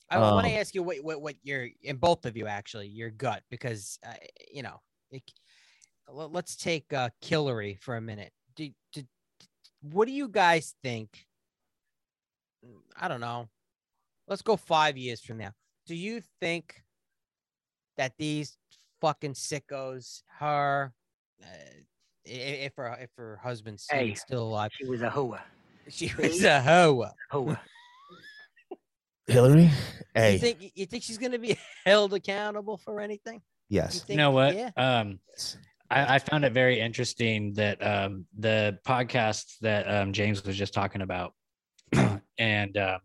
I 0.10 0.20
want 0.20 0.46
to 0.46 0.54
Um, 0.54 0.60
ask 0.60 0.76
you 0.76 0.84
what, 0.84 0.98
what 1.04 1.22
what 1.22 1.36
your 1.44 1.68
and 1.88 2.00
both 2.00 2.26
of 2.26 2.38
you 2.38 2.46
actually 2.46 2.88
your 2.88 3.10
gut 3.10 3.42
because 3.50 3.98
uh, 4.06 4.14
you 4.54 4.62
know 4.62 4.80
it, 5.12 5.24
let- 6.08 6.32
let's 6.32 6.56
take 6.56 6.94
uh, 6.94 7.10
Killary 7.24 7.80
for 7.82 7.98
a 7.98 8.02
minute. 8.02 8.32
Do, 8.56 8.70
do, 8.94 9.02
what 9.82 10.08
do 10.08 10.14
you 10.14 10.30
guys 10.30 10.76
think? 10.84 11.26
I 12.96 13.08
don't 13.08 13.20
know. 13.22 13.50
Let's 14.28 14.42
go 14.42 14.56
five 14.58 14.98
years 14.98 15.22
from 15.22 15.38
now. 15.38 15.52
Do 15.86 15.96
you 15.96 16.22
think 16.42 16.82
that 17.98 18.14
these 18.18 18.58
fucking 19.02 19.34
sickos, 19.34 20.22
her, 20.40 20.94
uh, 21.44 21.48
if 22.26 22.74
her 22.78 22.98
if 23.00 23.12
her 23.18 23.40
husband's 23.44 23.86
Hey, 23.90 24.16
still 24.16 24.44
alive, 24.44 24.72
She 24.74 24.86
was 24.88 25.02
a 25.04 25.10
hoe. 25.10 25.38
she 25.90 26.12
was 26.18 26.44
a 26.44 26.62
hoe. 26.62 27.06
Hoe. 27.30 27.56
Hillary, 29.28 29.72
You 30.16 30.38
think 30.38 30.72
you 30.76 30.86
think 30.86 31.04
she's 31.04 31.18
gonna 31.18 31.40
be 31.40 31.58
held 31.86 32.14
accountable 32.14 32.78
for 32.78 33.00
anything? 33.02 33.42
yes, 33.70 34.06
You 34.08 34.14
you 34.14 34.18
know 34.18 34.32
what? 34.32 34.56
Yeah. 34.56 34.70
Um, 34.78 35.20
I, 35.90 36.16
I 36.16 36.20
found 36.20 36.46
it 36.46 36.54
very 36.54 36.80
interesting 36.80 37.54
that 37.54 37.84
um, 37.86 38.26
the 38.38 38.78
podcast 38.88 39.58
that 39.62 39.88
um, 39.90 40.14
James 40.14 40.44
was 40.44 40.56
just 40.58 40.74
talking 40.74 41.02
about, 41.02 41.34
and 42.40 42.78
um 42.78 43.00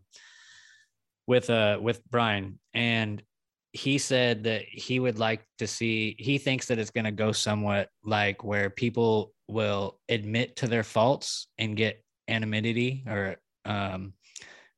with 1.31 1.49
uh 1.49 1.79
with 1.81 2.03
Brian, 2.11 2.59
and 2.73 3.23
he 3.71 3.97
said 3.97 4.43
that 4.43 4.63
he 4.63 4.99
would 4.99 5.17
like 5.17 5.47
to 5.59 5.65
see. 5.65 6.13
He 6.19 6.37
thinks 6.37 6.65
that 6.67 6.77
it's 6.77 6.91
going 6.91 7.05
to 7.05 7.11
go 7.11 7.31
somewhat 7.31 7.87
like 8.03 8.43
where 8.43 8.69
people 8.69 9.31
will 9.47 9.97
admit 10.09 10.57
to 10.57 10.67
their 10.67 10.83
faults 10.83 11.47
and 11.57 11.77
get 11.77 12.03
anonymity 12.27 13.05
or 13.07 13.37
um, 13.63 14.11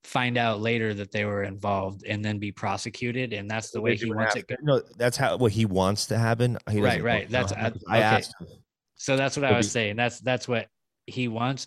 find 0.03 0.37
out 0.37 0.61
later 0.61 0.93
that 0.93 1.11
they 1.11 1.25
were 1.25 1.41
involved 1.41 2.05
and 2.05 2.23
then 2.23 2.37
be 2.37 2.51
prosecuted, 2.51 3.33
and 3.33 3.49
that's 3.49 3.71
the 3.71 3.81
way 3.81 3.95
he 3.95 4.13
wants 4.13 4.35
it. 4.35 4.47
Go- 4.47 4.55
No, 4.61 4.81
that's 4.95 5.17
how 5.17 5.37
what 5.37 5.51
he 5.51 5.65
wants 5.65 6.05
to 6.07 6.19
happen. 6.19 6.59
He 6.69 6.79
Right, 6.79 7.01
right. 7.01 7.27
That's 7.27 7.51
no, 7.51 7.57
I, 7.57 7.97
I 7.97 7.99
asked 8.01 8.35
him. 8.39 8.47
So 8.95 9.17
that's 9.17 9.35
what 9.35 9.45
I 9.45 9.47
He'll 9.47 9.57
was 9.57 9.65
be- 9.65 9.71
saying. 9.71 9.95
That's 9.95 10.19
that's 10.19 10.47
what 10.47 10.67
he 11.07 11.27
wants. 11.27 11.65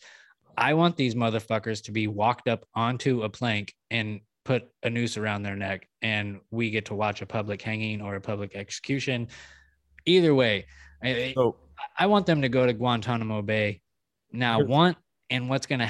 I 0.57 0.75
want 0.75 0.97
these 0.97 1.17
motherfuckers 1.17 1.83
to 1.87 1.93
be 1.93 2.07
walked 2.07 2.47
up 2.47 2.65
onto 2.73 3.25
a 3.25 3.29
plank 3.29 3.75
and 3.91 4.21
put 4.47 4.69
a 4.85 4.89
noose 4.89 5.17
around 5.19 5.43
their 5.43 5.57
neck, 5.57 5.89
and 6.03 6.41
we 6.51 6.71
get 6.71 6.87
to 6.87 6.95
watch 6.95 7.21
a 7.21 7.27
public 7.27 7.61
hanging 7.61 8.01
or 8.01 8.15
a 8.15 8.21
public 8.21 8.55
execution. 8.55 9.29
Either 10.07 10.35
way, 10.35 10.67
I, 11.03 11.33
So 11.35 11.57
I 11.99 12.07
want 12.07 12.25
them 12.27 12.41
to 12.43 12.49
go 12.49 12.65
to 12.65 12.73
Guantanamo 12.73 13.43
Bay. 13.43 13.83
Now, 14.33 14.59
Here's- 14.59 14.71
want 14.71 14.97
and 15.31 15.49
what's 15.49 15.67
going 15.67 15.81
to 15.81 15.87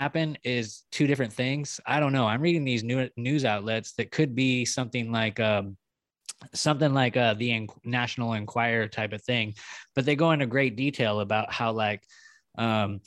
happen 0.00 0.38
is 0.42 0.84
two 0.90 1.06
different 1.06 1.32
things. 1.32 1.78
I 1.86 2.00
don't 2.00 2.12
know. 2.14 2.26
I'm 2.26 2.40
reading 2.40 2.64
these 2.64 2.82
new 2.82 3.08
news 3.18 3.44
outlets 3.44 3.92
that 3.92 4.10
could 4.10 4.34
be 4.34 4.64
something 4.64 5.12
like 5.12 5.38
um, 5.38 5.76
something 6.54 6.94
like 6.94 7.18
uh, 7.18 7.34
the 7.34 7.52
En- 7.52 7.66
National 7.84 8.32
Enquirer 8.32 8.88
type 8.88 9.12
of 9.12 9.22
thing, 9.22 9.54
but 9.94 10.06
they 10.06 10.16
go 10.16 10.32
into 10.32 10.46
great 10.46 10.74
detail 10.76 11.20
about 11.20 11.52
how 11.52 11.72
like 11.72 12.02
um, 12.56 13.00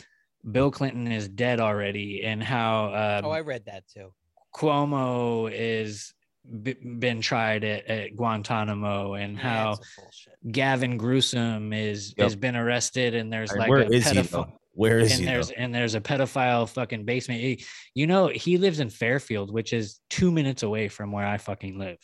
Bill 0.52 0.70
Clinton 0.70 1.12
is 1.12 1.28
dead 1.28 1.60
already 1.60 2.24
and 2.24 2.44
how 2.44 2.86
um, 2.94 3.26
Oh, 3.26 3.32
I 3.32 3.42
read 3.42 3.66
that 3.66 3.86
too. 3.88 4.14
Cuomo 4.56 5.52
is 5.54 6.14
b- 6.62 6.74
been 7.00 7.22
tried 7.22 7.64
at, 7.64 7.86
at 7.88 8.16
Guantanamo 8.16 9.14
and 9.16 9.36
Yeah, 9.36 9.42
how 9.42 9.72
it's 9.72 9.80
a 9.98 10.02
bullshit. 10.02 10.34
Gavin 10.52 10.98
Gruesome 10.98 11.74
is 11.74 12.14
Yep. 12.18 12.24
has 12.24 12.36
been 12.36 12.56
arrested 12.56 13.16
and 13.16 13.32
there's 13.32 13.52
and 13.52 13.60
like 13.60 13.70
where 13.70 13.80
a 13.80 13.86
is 13.88 14.08
he? 14.10 14.18
pedophile 14.18 14.30
Though? 14.32 14.60
Where 14.76 14.98
is 15.00 15.12
and 15.12 15.20
he? 15.22 15.26
there's 15.28 15.50
though? 15.50 15.56
and 15.58 15.74
there's 15.74 15.94
a 15.96 16.02
pedophile 16.02 16.68
fucking 16.68 17.06
basement. 17.06 17.40
He- 17.42 17.64
You 17.96 18.08
know, 18.08 18.28
he 18.28 18.58
lives 18.58 18.80
in 18.80 18.90
Fairfield, 18.90 19.52
which 19.54 19.72
is 19.74 20.00
two 20.10 20.32
minutes 20.32 20.64
away 20.64 20.88
from 20.88 21.12
where 21.12 21.26
I 21.28 21.38
fucking 21.38 21.78
live. 21.78 21.98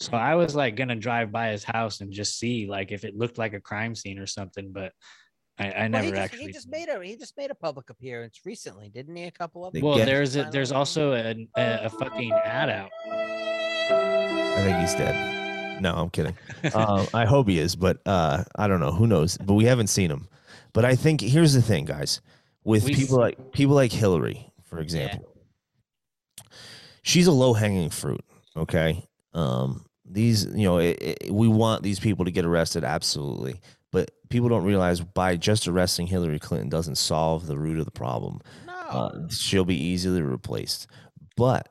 So 0.00 0.12
I 0.12 0.34
was 0.34 0.54
like 0.54 0.76
gonna 0.76 0.96
drive 0.96 1.32
by 1.32 1.48
his 1.48 1.64
house 1.64 2.00
and 2.00 2.12
just 2.12 2.38
see 2.38 2.66
like 2.66 2.92
if 2.92 3.04
it 3.04 3.16
looked 3.16 3.38
like 3.38 3.54
a 3.54 3.60
crime 3.60 3.94
scene 3.94 4.18
or 4.18 4.26
something, 4.26 4.70
but 4.72 4.92
I, 5.60 5.70
I 5.70 5.80
Well, 5.80 5.88
never 5.90 6.04
he 6.04 6.10
just, 6.10 6.20
actually. 6.22 6.46
he 6.46 6.52
just 6.52 6.68
made 6.70 6.88
a 6.88 7.04
he 7.04 7.16
just 7.16 7.36
made 7.36 7.50
a 7.50 7.54
public 7.54 7.90
appearance 7.90 8.40
recently, 8.44 8.88
didn't 8.88 9.14
he? 9.14 9.24
A 9.24 9.30
couple 9.30 9.66
of 9.66 9.74
well, 9.80 9.98
there's 9.98 10.36
a, 10.36 10.48
there's 10.50 10.72
also 10.72 11.12
a, 11.12 11.46
a, 11.56 11.84
a 11.84 11.90
fucking 11.90 12.32
ad 12.32 12.70
out. 12.70 12.90
I 13.92 14.62
think 14.64 14.78
he's 14.78 14.94
dead. 14.94 15.82
No, 15.82 15.94
I'm 15.94 16.10
kidding. 16.10 16.36
um, 16.74 17.06
I 17.14 17.24
hope 17.24 17.48
he 17.48 17.58
is, 17.58 17.74
but 17.76 17.98
uh, 18.06 18.44
I 18.56 18.68
don't 18.68 18.80
know. 18.80 18.92
Who 18.92 19.06
knows? 19.06 19.38
But 19.38 19.54
we 19.54 19.64
haven't 19.64 19.86
seen 19.88 20.10
him. 20.10 20.28
But 20.72 20.84
I 20.84 20.94
think 20.94 21.20
here's 21.20 21.52
the 21.54 21.62
thing, 21.62 21.84
guys. 21.84 22.20
With 22.64 22.84
We 22.84 22.94
people 22.94 23.16
s- 23.16 23.20
like 23.20 23.52
people 23.52 23.74
like 23.74 23.90
Hillary, 23.92 24.52
for 24.64 24.78
example, 24.80 25.26
she's 27.02 27.26
a 27.26 27.32
low 27.32 27.52
hanging 27.54 27.90
fruit. 27.90 28.22
Okay. 28.56 29.06
Um, 29.32 29.86
these, 30.04 30.44
you 30.46 30.64
know, 30.64 30.78
it, 30.78 30.98
it, 31.00 31.30
we 31.30 31.48
want 31.48 31.82
these 31.82 32.00
people 32.00 32.24
to 32.24 32.30
get 32.30 32.44
arrested, 32.44 32.84
absolutely. 32.84 33.60
But 33.92 34.10
people 34.28 34.48
don't 34.48 34.64
realize 34.64 35.00
by 35.00 35.36
just 35.36 35.66
arresting 35.66 36.06
Hillary 36.06 36.38
Clinton 36.38 36.68
doesn't 36.68 36.96
solve 36.96 37.46
the 37.46 37.58
root 37.58 37.78
of 37.78 37.84
the 37.84 37.90
problem. 37.90 38.40
No. 38.66 38.72
Uh, 38.72 39.28
she'll 39.28 39.64
be 39.64 39.82
easily 39.82 40.22
replaced. 40.22 40.86
But 41.36 41.68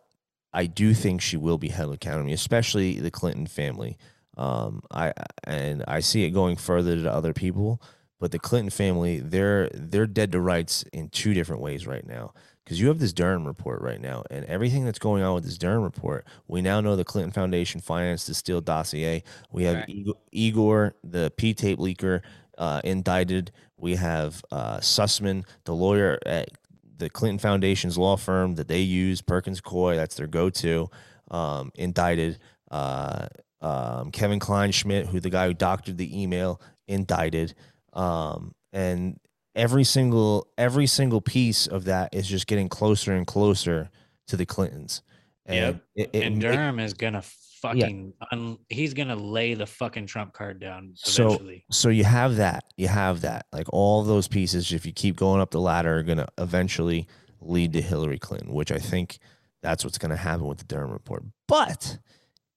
I 0.54 0.66
do 0.66 0.94
think 0.94 1.22
she 1.22 1.38
will 1.38 1.58
be 1.58 1.70
held 1.70 1.94
accountable, 1.94 2.34
especially 2.34 3.00
the 3.00 3.12
Clinton 3.12 3.48
family. 3.48 3.98
Um, 4.38 4.82
I 4.92 5.14
and 5.44 5.84
I 5.88 6.00
see 6.00 6.24
it 6.24 6.32
going 6.32 6.56
further 6.56 6.96
to 6.96 7.12
other 7.12 7.34
people, 7.34 7.82
but 8.20 8.32
the 8.32 8.40
Clinton 8.40 8.70
family, 8.70 9.20
they're 9.20 9.70
they're 9.74 10.08
dead 10.08 10.32
to 10.32 10.40
rights 10.40 10.84
in 10.94 11.10
two 11.10 11.34
different 11.34 11.62
ways 11.62 11.86
right 11.86 12.06
now. 12.06 12.34
Because 12.70 12.80
you 12.80 12.88
have 12.90 13.00
this 13.00 13.14
Durham 13.14 13.48
report 13.48 13.82
right 13.82 14.00
now, 14.00 14.22
and 14.30 14.46
everything 14.46 14.86
that's 14.86 15.00
going 15.00 15.24
on 15.24 15.34
with 15.34 15.44
this 15.44 15.58
Durham 15.58 15.82
report, 15.82 16.24
we 16.48 16.62
now 16.62 16.80
know 16.82 16.96
the 16.96 17.04
Clinton 17.04 17.32
Foundation 17.32 17.82
financed 17.82 18.28
the 18.28 18.36
Steele 18.36 18.62
dossier. 18.62 19.24
We 19.52 19.64
have 19.64 19.88
Correct. 19.88 20.12
Igor, 20.32 20.94
the 21.04 21.34
P 21.36 21.56
tape 21.56 21.80
leaker, 21.80 22.22
uh, 22.60 22.82
indicted. 22.84 23.52
We 23.76 23.96
have 23.96 24.46
uh, 24.52 24.78
Sussmann, 24.82 25.46
the 25.64 25.74
lawyer 25.74 26.20
at 26.28 26.50
the 26.96 27.10
Clinton 27.10 27.40
Foundation's 27.40 27.98
law 27.98 28.18
firm 28.18 28.54
that 28.54 28.68
they 28.68 28.82
use, 28.82 29.20
Perkins 29.20 29.62
Coie, 29.62 29.96
that's 29.96 30.14
their 30.14 30.28
go-to, 30.28 30.92
um, 31.32 31.72
indicted. 31.74 32.38
Uh, 32.70 33.30
um, 33.62 34.12
Kevin 34.12 34.40
Clinesmith, 34.40 35.08
who 35.08 35.20
the 35.20 35.32
guy 35.32 35.48
who 35.48 35.56
doctored 35.56 35.98
the 35.98 36.22
email, 36.22 36.62
indicted. 36.88 37.56
Um, 37.94 38.54
and 38.72 39.20
every 39.60 39.84
single 39.84 40.47
every 40.57 40.88
single 40.88 41.22
piece 41.22 41.68
of 41.68 41.86
that 41.86 42.14
is 42.14 42.28
just 42.28 42.47
getting 42.47 42.70
closer 42.70 43.14
and 43.14 43.28
closer 43.28 43.89
to 44.28 44.38
the 44.38 44.45
Clintons. 44.45 45.01
And 45.45 45.55
Yep. 45.57 45.84
it, 45.95 46.10
it, 46.14 46.24
and 46.28 46.39
Durham 46.41 46.80
is 46.80 46.93
gonna 46.93 47.22
fucking 47.62 48.14
un, 48.32 48.57
he's 48.70 48.93
gonna 48.93 49.16
lay 49.16 49.53
the 49.53 49.66
fucking 49.66 50.05
trump 50.07 50.32
card 50.34 50.60
down 50.62 50.93
So- 50.95 51.26
eventually. 51.26 51.66
so 51.70 51.89
you 51.89 52.05
have 52.05 52.38
that 52.38 52.64
you 52.78 52.88
have 52.88 53.20
that 53.22 53.47
like 53.51 53.68
all 53.74 54.03
those 54.03 54.30
pieces 54.30 54.72
if 54.72 54.86
you 54.86 54.93
keep 54.93 55.18
going 55.18 55.41
up 55.41 55.51
the 55.51 55.60
ladder 55.60 55.97
are 55.97 56.03
going 56.03 56.20
to 56.20 56.28
eventually 56.38 57.05
lead 57.41 57.74
to 57.74 57.82
hillary 57.82 58.18
clinton 58.18 58.53
which 58.53 58.72
i 58.72 58.78
think 58.78 59.20
that's 59.62 59.84
what's 59.84 59.97
going 59.97 60.10
to 60.10 60.16
happen 60.16 60.45
with 60.47 60.60
the 60.60 60.64
durham 60.64 60.89
report 60.91 61.22
but 61.49 61.97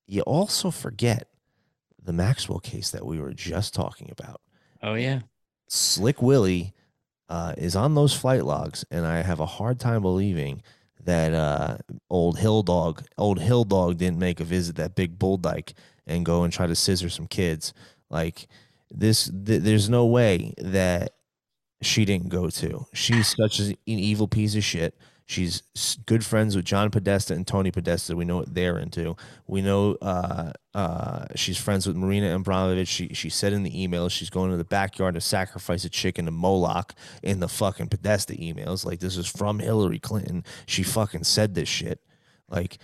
you 0.06 0.20
also 0.22 0.70
forget 0.70 1.26
the 2.00 2.12
maxwell 2.12 2.60
case 2.60 2.90
that 2.92 3.04
we 3.04 3.18
were 3.20 3.32
just 3.34 3.74
talking 3.74 4.08
about 4.16 4.40
oh 4.84 4.94
yeah. 4.94 5.18
slick 5.66 6.22
willie 6.22 6.72
uh, 7.32 7.54
is 7.56 7.74
on 7.74 7.94
those 7.94 8.14
flight 8.14 8.44
logs 8.44 8.84
and 8.90 9.06
i 9.06 9.22
have 9.22 9.40
a 9.40 9.46
hard 9.46 9.80
time 9.80 10.02
believing 10.02 10.62
that 11.04 11.34
uh, 11.34 11.76
old 12.10 12.38
hill 12.38 12.62
dog 12.62 13.02
old 13.18 13.40
hill 13.40 13.64
dog 13.64 13.98
didn't 13.98 14.18
make 14.18 14.38
a 14.38 14.44
visit 14.44 14.76
that 14.76 14.94
big 14.94 15.18
bull 15.18 15.36
dyke 15.36 15.74
and 16.06 16.24
go 16.24 16.44
and 16.44 16.52
try 16.52 16.66
to 16.66 16.74
scissor 16.74 17.08
some 17.08 17.26
kids. 17.26 17.72
Like 18.10 18.48
this 18.90 19.26
th- 19.26 19.62
there's 19.62 19.88
no 19.88 20.06
way 20.06 20.54
that 20.58 21.12
she 21.80 22.04
didn't 22.04 22.28
go 22.28 22.48
to. 22.50 22.86
She's 22.92 23.34
such 23.36 23.58
an 23.60 23.76
evil 23.86 24.28
piece 24.28 24.54
of 24.54 24.64
shit 24.64 24.96
she's 25.26 25.62
good 26.06 26.24
friends 26.24 26.56
with 26.56 26.64
john 26.64 26.90
podesta 26.90 27.34
and 27.34 27.46
tony 27.46 27.70
podesta. 27.70 28.16
We 28.16 28.24
know 28.24 28.38
what 28.38 28.54
they're 28.54 28.78
into. 28.78 29.16
We 29.46 29.62
know 29.62 29.96
uh, 30.02 30.52
uh, 30.74 31.26
she's 31.34 31.58
friends 31.58 31.86
with 31.86 31.96
marina 31.96 32.38
abramovic 32.38 32.88
she, 32.88 33.08
she 33.14 33.28
said 33.28 33.52
in 33.52 33.62
the 33.62 33.82
email 33.82 34.08
she's 34.08 34.30
going 34.30 34.50
to 34.50 34.56
the 34.56 34.64
backyard 34.64 35.14
to 35.14 35.20
sacrifice 35.20 35.84
a 35.84 35.90
chicken 35.90 36.24
to 36.26 36.30
moloch 36.30 36.94
in 37.22 37.40
the 37.40 37.48
fucking 37.48 37.88
podesta 37.88 38.34
emails. 38.34 38.84
Like 38.84 39.00
this 39.00 39.16
is 39.16 39.26
from 39.26 39.58
hillary 39.58 39.98
clinton. 39.98 40.44
She 40.66 40.82
fucking 40.82 41.24
said 41.24 41.54
this 41.54 41.68
shit. 41.68 42.00
Like 42.48 42.78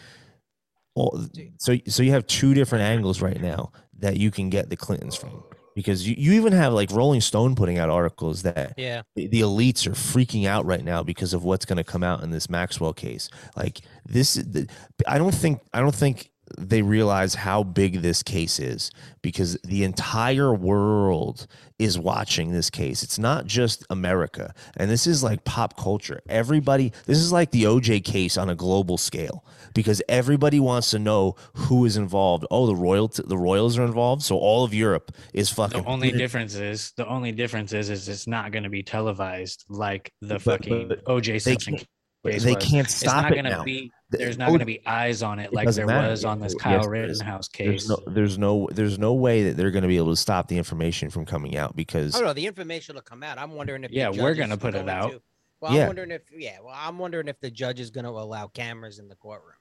all, 0.95 1.25
so 1.59 1.77
so 1.87 2.03
you 2.03 2.13
have 2.13 2.27
two 2.27 2.55
different 2.55 2.85
angles 2.85 3.23
right 3.23 3.41
now 3.41 3.73
that 3.99 4.17
you 4.17 4.31
can 4.31 4.51
get 4.51 4.71
the 4.71 4.77
clintons 4.77 5.15
from 5.15 5.45
because 5.79 6.09
you, 6.09 6.17
you 6.19 6.33
even 6.33 6.53
have 6.53 6.73
like 6.73 6.91
rolling 6.91 7.21
stone 7.21 7.55
putting 7.55 7.79
out 7.79 7.89
articles 7.89 8.43
that 8.43 8.75
Yeah. 8.77 9.03
the 9.15 9.29
the 9.29 9.43
elites 9.43 9.87
are 9.87 9.93
freaking 9.93 10.45
out 10.45 10.67
right 10.67 10.83
now 10.83 11.05
because 11.05 11.33
of 11.33 11.45
what's 11.45 11.65
going 11.65 11.77
to 11.77 11.85
come 11.85 12.03
out 12.03 12.25
in 12.25 12.33
this 12.33 12.51
Maxwell 12.51 12.93
case. 12.93 13.31
Like 13.57 13.83
this, 14.05 14.35
the, 14.35 14.67
I 15.07 15.19
don't 15.19 15.33
think 15.33 15.61
I 15.73 15.79
don't 15.79 15.95
think 15.95 16.33
they 16.57 16.83
realize 16.83 17.35
how 17.35 17.63
big 17.63 18.01
this 18.03 18.23
case 18.23 18.59
is 18.59 18.91
because 19.23 19.59
the 19.65 19.85
entire 19.85 20.55
world 20.55 21.47
is 21.79 21.99
watching 21.99 22.53
this 22.53 22.71
case. 22.71 23.03
It's 23.03 23.19
not 23.19 23.47
just 23.47 23.85
America, 23.91 24.55
and 24.77 24.91
this 24.91 25.07
is 25.07 25.23
like 25.23 25.45
pop 25.45 25.77
culture. 25.77 26.21
Everybody, 26.29 26.93
this 27.07 27.19
is 27.19 27.33
like 27.33 27.51
the 27.51 27.65
OJ 27.65 28.05
case 28.05 28.37
on 28.37 28.49
a 28.49 28.55
global 28.55 28.97
scale 28.99 29.45
because 29.75 30.03
everybody 30.09 30.59
wants 30.61 30.91
to 30.91 30.99
know 30.99 31.37
who 31.55 31.85
is 31.85 31.97
involved. 31.97 32.47
Oh, 32.51 32.67
the 32.67 32.75
royal 32.77 33.09
the 33.09 33.39
royals 33.39 33.79
are 33.79 33.85
involved, 33.85 34.23
so 34.23 34.37
all 34.37 34.65
of 34.65 34.73
Europe 34.75 35.13
is 35.35 35.51
fucking. 35.51 35.83
The 35.83 35.89
only 35.89 36.11
difference 36.13 36.55
is 36.55 36.93
the 36.97 37.07
only 37.07 37.33
difference 37.33 37.73
is 37.73 37.91
is 37.91 38.09
it's 38.09 38.27
not 38.27 38.53
going 38.53 38.65
to 38.65 38.71
be 38.71 38.83
televised 38.83 39.65
like 39.69 40.13
the 40.21 40.35
But- 40.35 40.43
fucking 40.43 40.89
but 40.89 41.05
OJ 41.05 41.41
Simpson 41.41 41.79
case 42.27 42.45
they 42.45 42.55
was. 42.55 42.65
can't 42.65 42.87
It's 42.87 42.95
stop 42.97 43.23
not 43.25 43.33
it 43.33 43.37
gonna 43.37 43.51
now. 43.51 43.65
be. 43.65 43.93
There's 44.11 44.39
not 44.39 44.47
oh, 44.47 44.53
going 44.53 44.61
to 44.61 44.65
be 44.65 44.81
eyes 44.87 45.23
on 45.23 45.39
it 45.39 45.47
It 45.47 45.53
like 45.53 45.69
there 45.73 45.85
matter. 45.85 46.09
was 46.09 46.25
on 46.25 46.41
this 46.41 46.55
Yes, 46.55 46.63
Kyle 46.63 46.81
there 46.91 46.95
is. 47.05 47.19
Rittenhouse 47.19 47.49
There's 47.49 47.83
case. 47.83 47.89
no, 47.91 47.99
there's 48.07 48.39
no, 48.39 48.67
there's 48.73 48.99
no 48.99 49.13
way 49.13 49.43
that 49.45 49.59
they're 49.59 49.71
going 49.71 49.83
to 49.83 49.89
be 49.89 49.99
able 49.99 50.13
to 50.13 50.17
stop 50.17 50.49
the 50.49 50.57
information 50.57 51.11
from 51.11 51.27
coming 51.27 51.59
out 51.59 51.77
because 51.77 52.17
Oh 52.17 52.23
no, 52.23 52.33
the 52.33 52.47
information 52.47 52.95
will 52.95 53.03
come 53.03 53.23
out. 53.23 53.37
I'm 53.37 53.53
wondering 53.53 53.85
if 53.85 53.91
Yeah, 53.91 54.09
we're 54.09 54.31
judge 54.33 54.39
gonna 54.39 54.55
is 54.55 54.61
put 54.61 54.75
it 54.75 54.89
out. 54.89 55.11
to- 55.11 55.23
Well, 55.61 55.75
Yeah. 55.75 55.83
I'm 55.83 55.87
wondering 55.89 56.11
if 56.13 56.23
yeah, 56.35 56.57
well, 56.65 56.75
I'm 56.75 56.97
wondering 56.99 57.29
if 57.29 57.39
the 57.41 57.51
judge 57.51 57.81
is 57.81 57.91
going 57.91 58.05
to 58.05 58.11
allow 58.11 58.47
cameras 58.47 58.99
in 58.99 59.09
the 59.09 59.15
courtroom. 59.17 59.57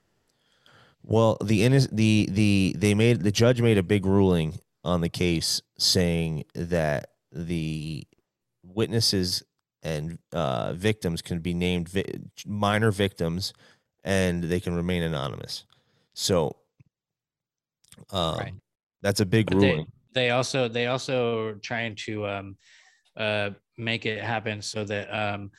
Well, 1.02 1.36
the 1.44 1.60
inno- 1.60 1.88
the 1.92 2.28
the 2.30 2.74
they 2.78 2.94
made 2.94 3.20
the 3.20 3.30
judge 3.32 3.60
made 3.60 3.76
a 3.76 3.82
big 3.82 4.06
ruling 4.06 4.58
on 4.82 5.02
the 5.02 5.10
case 5.10 5.60
saying 5.78 6.44
that 6.54 7.10
the 7.32 8.06
witnesses 8.64 9.42
and 9.82 10.18
uh, 10.32 10.72
victims 10.74 11.22
can 11.22 11.40
be 11.40 11.54
named 11.54 11.88
vi- 11.88 12.04
minor 12.46 12.90
victims 12.90 13.52
and 14.04 14.44
they 14.44 14.60
can 14.60 14.74
remain 14.74 15.02
anonymous. 15.02 15.64
So, 16.14 16.56
um, 18.10 18.38
Right. 18.38 18.54
that's 19.02 19.20
a 19.20 19.26
big 19.26 19.46
But 19.48 19.60
they, 19.60 19.66
ruling. 19.68 19.86
they 20.12 20.30
also 20.30 20.68
they 20.68 20.86
also 20.86 21.46
are 21.46 21.54
trying 21.54 21.94
to 22.06 22.26
um 22.26 22.56
uh 23.16 23.50
make 23.76 24.06
it 24.06 24.22
happen 24.22 24.62
so 24.62 24.84
that 24.84 25.08
um 25.12 25.50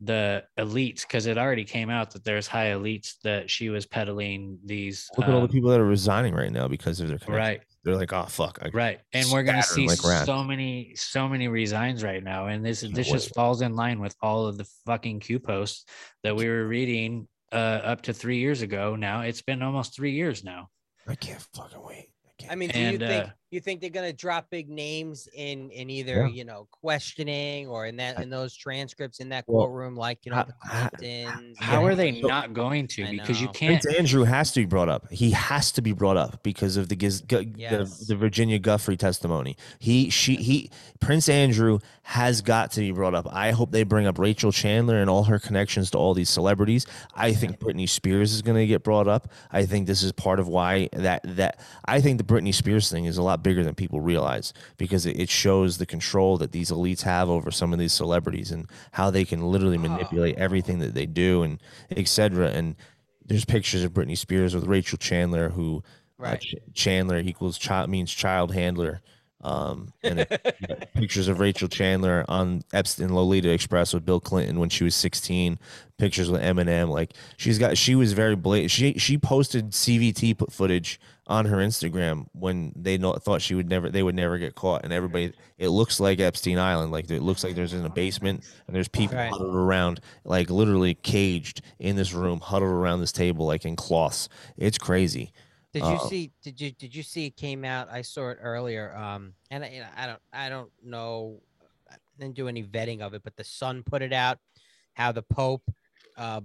the 0.00 0.44
elites 0.58 1.02
because 1.02 1.26
it 1.26 1.38
already 1.38 1.64
came 1.64 1.88
out 1.88 2.10
that 2.10 2.22
there's 2.24 2.46
high 2.46 2.66
elites 2.66 3.14
that 3.24 3.50
she 3.50 3.70
was 3.70 3.86
peddling 3.86 4.58
these 4.64 5.08
Look 5.16 5.26
at 5.28 5.34
all 5.34 5.40
the 5.40 5.46
um, 5.46 5.50
people 5.50 5.70
that 5.70 5.80
are 5.80 5.86
resigning 5.86 6.34
right 6.34 6.52
now 6.52 6.68
because 6.68 7.00
of 7.00 7.08
their 7.08 7.18
connections. 7.18 7.48
right 7.48 7.62
They're 7.86 7.96
like, 7.96 8.12
oh 8.12 8.24
fuck, 8.24 8.58
I, 8.60 8.68
right 8.70 8.98
and 9.12 9.28
we're 9.30 9.44
gonna 9.44 9.62
see 9.62 9.86
like 9.86 9.98
so 9.98 10.42
many 10.42 10.94
so 10.96 11.28
many 11.28 11.46
resigns 11.46 12.02
right 12.02 12.22
now 12.22 12.48
and 12.48 12.66
this 12.66 12.82
Can't 12.82 12.94
this 12.94 13.08
just 13.08 13.32
falls 13.32 13.62
in 13.62 13.76
line 13.76 14.00
with 14.00 14.16
all 14.20 14.46
of 14.46 14.58
the 14.58 14.66
fucking 14.84 15.20
q 15.20 15.38
posts 15.38 15.84
that 16.24 16.34
we 16.34 16.48
were 16.48 16.66
reading 16.66 17.28
uh 17.52 17.80
up 17.84 18.02
to 18.02 18.12
three 18.12 18.38
years 18.38 18.62
ago 18.62 18.96
now 18.96 19.20
it's 19.20 19.40
been 19.40 19.62
almost 19.62 19.94
three 19.94 20.10
years 20.10 20.42
now 20.42 20.68
I 21.08 21.14
can't 21.14 21.40
fucking 21.54 21.82
wait. 21.82 22.10
I, 22.24 22.30
can't. 22.38 22.52
I 22.52 22.54
mean, 22.56 22.70
do 22.70 22.78
And, 22.78 22.92
you 23.00 23.06
think 23.06 23.24
uh, 23.28 23.30
you 23.50 23.60
think 23.60 23.80
they're 23.80 23.90
going 23.90 24.08
to 24.10 24.16
drop 24.16 24.50
big 24.50 24.68
names 24.68 25.28
in 25.34 25.70
in 25.70 25.88
either 25.88 26.26
Yeah. 26.26 26.34
you 26.34 26.44
know 26.44 26.66
questioning 26.70 27.68
or 27.68 27.86
in 27.86 27.96
that 27.96 28.20
in 28.20 28.28
those 28.30 28.54
transcripts 28.56 29.20
in 29.20 29.28
that 29.28 29.44
Well, 29.46 29.66
courtroom, 29.66 29.94
like 29.96 30.18
you 30.24 30.30
know 30.32 30.36
how- 30.38 30.44
the 30.44 30.54
how- 30.68 30.88
Clintons? 30.90 31.56
how 31.60 31.80
Yeah. 31.82 31.86
are 31.86 31.94
they 31.94 32.20
So- 32.20 32.26
not 32.26 32.52
going 32.54 32.88
to 32.88 33.06
because 33.10 33.40
you 33.40 33.48
can't 33.48 33.80
Prince 33.82 33.96
Andrew 33.98 34.24
has 34.24 34.50
to 34.52 34.60
be 34.60 34.66
brought 34.66 34.88
up. 34.88 35.10
He 35.12 35.30
has 35.30 35.70
to 35.72 35.82
be 35.82 35.92
brought 35.92 36.16
up 36.16 36.42
because 36.42 36.76
of 36.76 36.88
the 36.88 36.96
Giz, 36.96 37.20
Gu- 37.20 37.52
Yes. 37.56 37.98
the, 38.00 38.06
the 38.14 38.16
Virginia 38.16 38.58
Giuffre 38.58 38.96
testimony. 38.98 39.56
He 39.78 40.10
she 40.10 40.36
he 40.36 40.70
Prince 41.00 41.28
Andrew 41.28 41.78
has 42.02 42.40
got 42.42 42.70
to 42.72 42.80
be 42.80 42.90
brought 42.92 43.14
up. 43.14 43.26
I 43.32 43.50
hope 43.52 43.70
they 43.72 43.82
bring 43.84 44.06
up 44.06 44.18
Rachel 44.18 44.52
Chandler 44.52 45.00
and 45.00 45.08
all 45.10 45.24
her 45.24 45.38
connections 45.38 45.90
to 45.92 45.98
all 45.98 46.14
these 46.14 46.28
celebrities. 46.30 46.86
I 47.14 47.32
think 47.32 47.58
Britney 47.58 47.88
Spears 47.88 48.32
is 48.32 48.42
going 48.42 48.56
to 48.56 48.66
get 48.66 48.82
brought 48.84 49.08
up. 49.08 49.30
I 49.52 49.66
think 49.66 49.86
this 49.86 50.02
is 50.02 50.12
part 50.12 50.40
of 50.40 50.48
why 50.48 50.88
that 50.92 51.22
that 51.36 51.60
I 51.84 52.00
think 52.00 52.18
the 52.18 52.24
Britney 52.24 52.54
Spears 52.54 52.90
thing 52.90 53.04
is 53.06 53.18
a 53.18 53.22
lot 53.22 53.35
bigger 53.42 53.64
than 53.64 53.74
people 53.74 54.00
realize 54.00 54.52
because 54.76 55.06
it, 55.06 55.18
it 55.18 55.28
shows 55.28 55.78
the 55.78 55.86
control 55.86 56.36
that 56.38 56.52
these 56.52 56.70
elites 56.70 57.02
have 57.02 57.28
over 57.28 57.50
some 57.50 57.72
of 57.72 57.78
these 57.78 57.92
celebrities 57.92 58.50
and 58.50 58.68
how 58.92 59.10
they 59.10 59.24
can 59.24 59.42
literally 59.42 59.78
manipulate 59.78 60.36
everything 60.36 60.78
that 60.78 60.94
they 60.94 61.06
do 61.06 61.42
and 61.42 61.60
etc. 61.90 62.48
And 62.48 62.76
there's 63.24 63.44
pictures 63.44 63.84
of 63.84 63.92
Britney 63.92 64.16
Spears 64.16 64.54
with 64.54 64.64
Rachel 64.64 64.98
Chandler, 64.98 65.50
who 65.50 65.82
uh, 66.22 66.36
Ch- 66.36 66.54
Chandler 66.74 67.18
equals 67.18 67.58
child 67.58 67.90
means 67.90 68.12
child 68.12 68.52
handler. 68.52 69.00
Um, 69.46 69.92
and 70.02 70.20
it, 70.20 70.88
pictures 70.94 71.28
of 71.28 71.38
Rachel 71.38 71.68
Chandler 71.68 72.24
on 72.28 72.62
Epstein 72.72 73.14
Lolita 73.14 73.50
Express 73.50 73.94
with 73.94 74.04
Bill 74.04 74.18
Clinton 74.18 74.58
when 74.58 74.68
she 74.68 74.82
was 74.82 74.96
16. 74.96 75.58
Pictures 75.98 76.28
with 76.30 76.42
Eminem. 76.42 76.88
Like 76.90 77.14
she's 77.36 77.58
got, 77.58 77.78
she 77.78 77.94
was 77.94 78.12
very 78.12 78.34
blatant. 78.36 78.70
She 78.72 78.94
she 78.98 79.16
posted 79.16 79.70
CVT 79.70 80.36
put 80.36 80.52
footage 80.52 81.00
on 81.28 81.46
her 81.46 81.56
Instagram 81.56 82.26
when 82.32 82.72
they 82.76 82.98
know, 82.98 83.12
thought 83.14 83.40
she 83.40 83.54
would 83.54 83.68
never, 83.68 83.88
they 83.88 84.02
would 84.02 84.14
never 84.14 84.36
get 84.36 84.54
caught, 84.54 84.84
and 84.84 84.92
everybody. 84.92 85.32
It 85.58 85.68
looks 85.70 85.98
like 85.98 86.20
Epstein 86.20 86.58
Island. 86.58 86.92
Like 86.92 87.10
it 87.10 87.22
looks 87.22 87.42
like 87.42 87.54
there's 87.54 87.72
in 87.72 87.86
a 87.86 87.88
basement 87.88 88.44
and 88.66 88.76
there's 88.76 88.88
people 88.88 89.16
Right. 89.16 89.30
huddled 89.32 89.54
around, 89.54 90.00
like 90.24 90.50
literally 90.50 90.94
caged 90.94 91.62
in 91.78 91.96
this 91.96 92.12
room, 92.12 92.40
huddled 92.40 92.70
around 92.70 93.00
this 93.00 93.12
table, 93.12 93.46
like 93.46 93.64
in 93.64 93.74
cloths. 93.76 94.28
It's 94.58 94.76
crazy. 94.76 95.32
Did 95.80 95.84
you 95.90 95.98
see? 96.08 96.32
Did 96.42 96.60
you 96.60 96.70
did 96.72 96.94
you 96.94 97.02
see 97.02 97.26
it 97.26 97.36
came 97.36 97.64
out? 97.64 97.88
I 97.90 98.00
saw 98.02 98.30
it 98.30 98.38
earlier. 98.40 98.96
Um, 98.96 99.34
and 99.50 99.62
I, 99.62 99.68
you 99.68 99.80
know, 99.80 99.88
I 99.96 100.06
don't 100.06 100.20
I 100.32 100.48
don't 100.48 100.70
know. 100.82 101.40
I 101.90 101.96
didn't 102.18 102.34
do 102.34 102.48
any 102.48 102.62
vetting 102.64 103.00
of 103.02 103.12
it, 103.12 103.22
but 103.22 103.36
the 103.36 103.44
Sun 103.44 103.82
put 103.84 104.00
it 104.00 104.12
out. 104.12 104.38
How 104.94 105.12
the 105.12 105.20
Pope, 105.22 105.62
uh, 106.16 106.40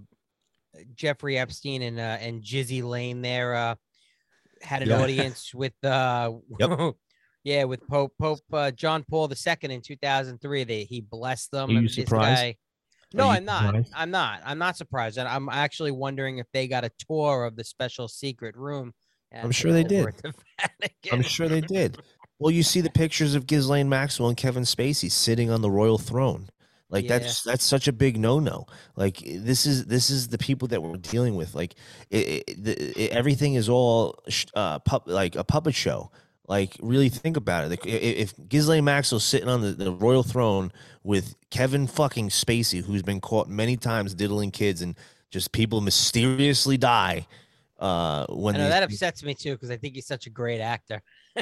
Jeffrey 0.96 1.38
Epstein 1.38 1.82
and 1.82 1.98
uh, 1.98 2.18
and 2.20 2.44
Jizzy 2.44 2.84
Lane 2.84 3.22
there 3.22 3.56
uh, 3.56 3.76
had 4.62 4.82
an 4.82 4.90
Yeah. 4.90 5.00
audience 5.02 5.54
with 5.54 5.74
uh, 5.84 6.34
Yep. 6.60 6.96
yeah, 7.46 7.64
with 7.64 7.88
Pope 7.88 8.14
Pope 8.20 8.40
uh, 8.52 8.72
John 8.72 9.06
Paul 9.10 9.32
II 9.32 9.56
in 9.74 9.82
2003. 9.82 10.64
They 10.66 10.84
he 10.84 11.00
blessed 11.00 11.52
them. 11.52 11.70
Are 11.70 11.74
you 11.74 11.82
this 11.84 11.96
surprised? 11.96 12.42
guy- 12.42 12.58
no, 13.14 13.30
I'm 13.30 13.44
not. 13.44 13.66
surprised? 13.66 13.92
I'm 13.94 14.12
not. 14.12 14.42
I'm 14.46 14.58
not 14.58 14.78
surprised. 14.78 15.18
And 15.18 15.28
I'm 15.28 15.50
actually 15.50 15.92
wondering 15.92 16.38
if 16.38 16.48
they 16.54 16.68
got 16.70 16.86
a 16.86 16.92
tour 16.98 17.44
of 17.44 17.58
the 17.58 17.64
special 17.64 18.08
secret 18.08 18.56
room. 18.56 18.94
I'm 19.44 19.52
sure 19.52 19.72
they 19.72 19.84
did. 19.84 20.14
the 20.24 20.34
I'm 21.12 21.22
sure 21.22 21.48
they 21.48 21.62
did. 21.62 21.98
Well, 22.40 22.52
you 22.52 22.64
see 22.64 22.82
the 22.82 22.90
pictures 22.90 23.36
of 23.36 23.46
Ghislaine 23.48 23.88
Maxwell 23.90 24.30
and 24.30 24.38
Kevin 24.38 24.64
Spacey 24.64 25.12
sitting 25.12 25.50
on 25.52 25.62
the 25.62 25.70
royal 25.70 25.98
throne. 25.98 26.50
Like 26.90 27.06
Yeah. 27.06 27.20
that's 27.20 27.44
that's 27.44 27.64
such 27.64 27.88
a 27.88 27.94
big 27.94 28.18
no-no. 28.18 28.66
Like 28.96 29.18
this 29.20 29.66
is 29.66 29.86
this 29.86 30.10
is 30.10 30.28
the 30.28 30.38
people 30.38 30.68
that 30.70 30.82
we're 30.84 30.98
dealing 30.98 31.36
with. 31.36 31.56
Like 31.56 31.76
it, 32.10 32.44
it, 32.48 32.68
it, 32.98 33.12
everything 33.12 33.54
is 33.54 33.70
all 33.70 34.20
uh 34.56 34.80
pup, 34.80 35.04
like 35.06 35.36
a 35.36 35.44
puppet 35.44 35.76
show. 35.76 36.12
Like, 36.48 36.76
really 36.82 37.08
think 37.08 37.38
about 37.38 37.64
it. 37.64 37.70
Like, 37.70 37.86
i- 37.86 37.92
i- 37.92 37.94
if 37.94 38.34
Ghislaine 38.50 38.84
Maxwell's 38.84 39.24
sitting 39.24 39.48
on 39.48 39.62
the, 39.62 39.72
the 39.72 39.94
royal 39.94 40.22
throne 40.24 40.74
with 41.02 41.36
Kevin 41.50 41.88
fucking 41.88 42.28
Spacey, 42.28 42.84
who's 42.84 43.04
been 43.04 43.22
caught 43.22 43.48
many 43.48 43.78
times 43.78 44.14
diddling 44.14 44.52
kids, 44.52 44.82
and 44.82 44.96
just 45.30 45.54
people 45.54 45.80
mysteriously 45.80 46.76
die 46.76 47.26
uh, 47.82 48.26
when 48.30 48.56
I 48.56 48.60
know 48.60 48.64
these 48.66 48.72
that 48.72 48.84
upsets 48.84 49.24
me 49.24 49.34
too 49.34 49.54
because 49.54 49.72
I 49.72 49.78
think 49.78 49.96
he's 49.96 50.08
such 50.08 50.28
a 50.28 50.30
great 50.30 50.62
actor. 50.62 51.02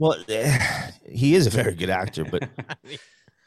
Well, 0.00 0.16
he 1.08 1.34
is 1.34 1.46
a 1.48 1.50
very 1.50 1.74
good 1.74 1.90
actor, 1.90 2.24
but 2.24 2.44
I 2.68 2.76
mean, 2.84 2.98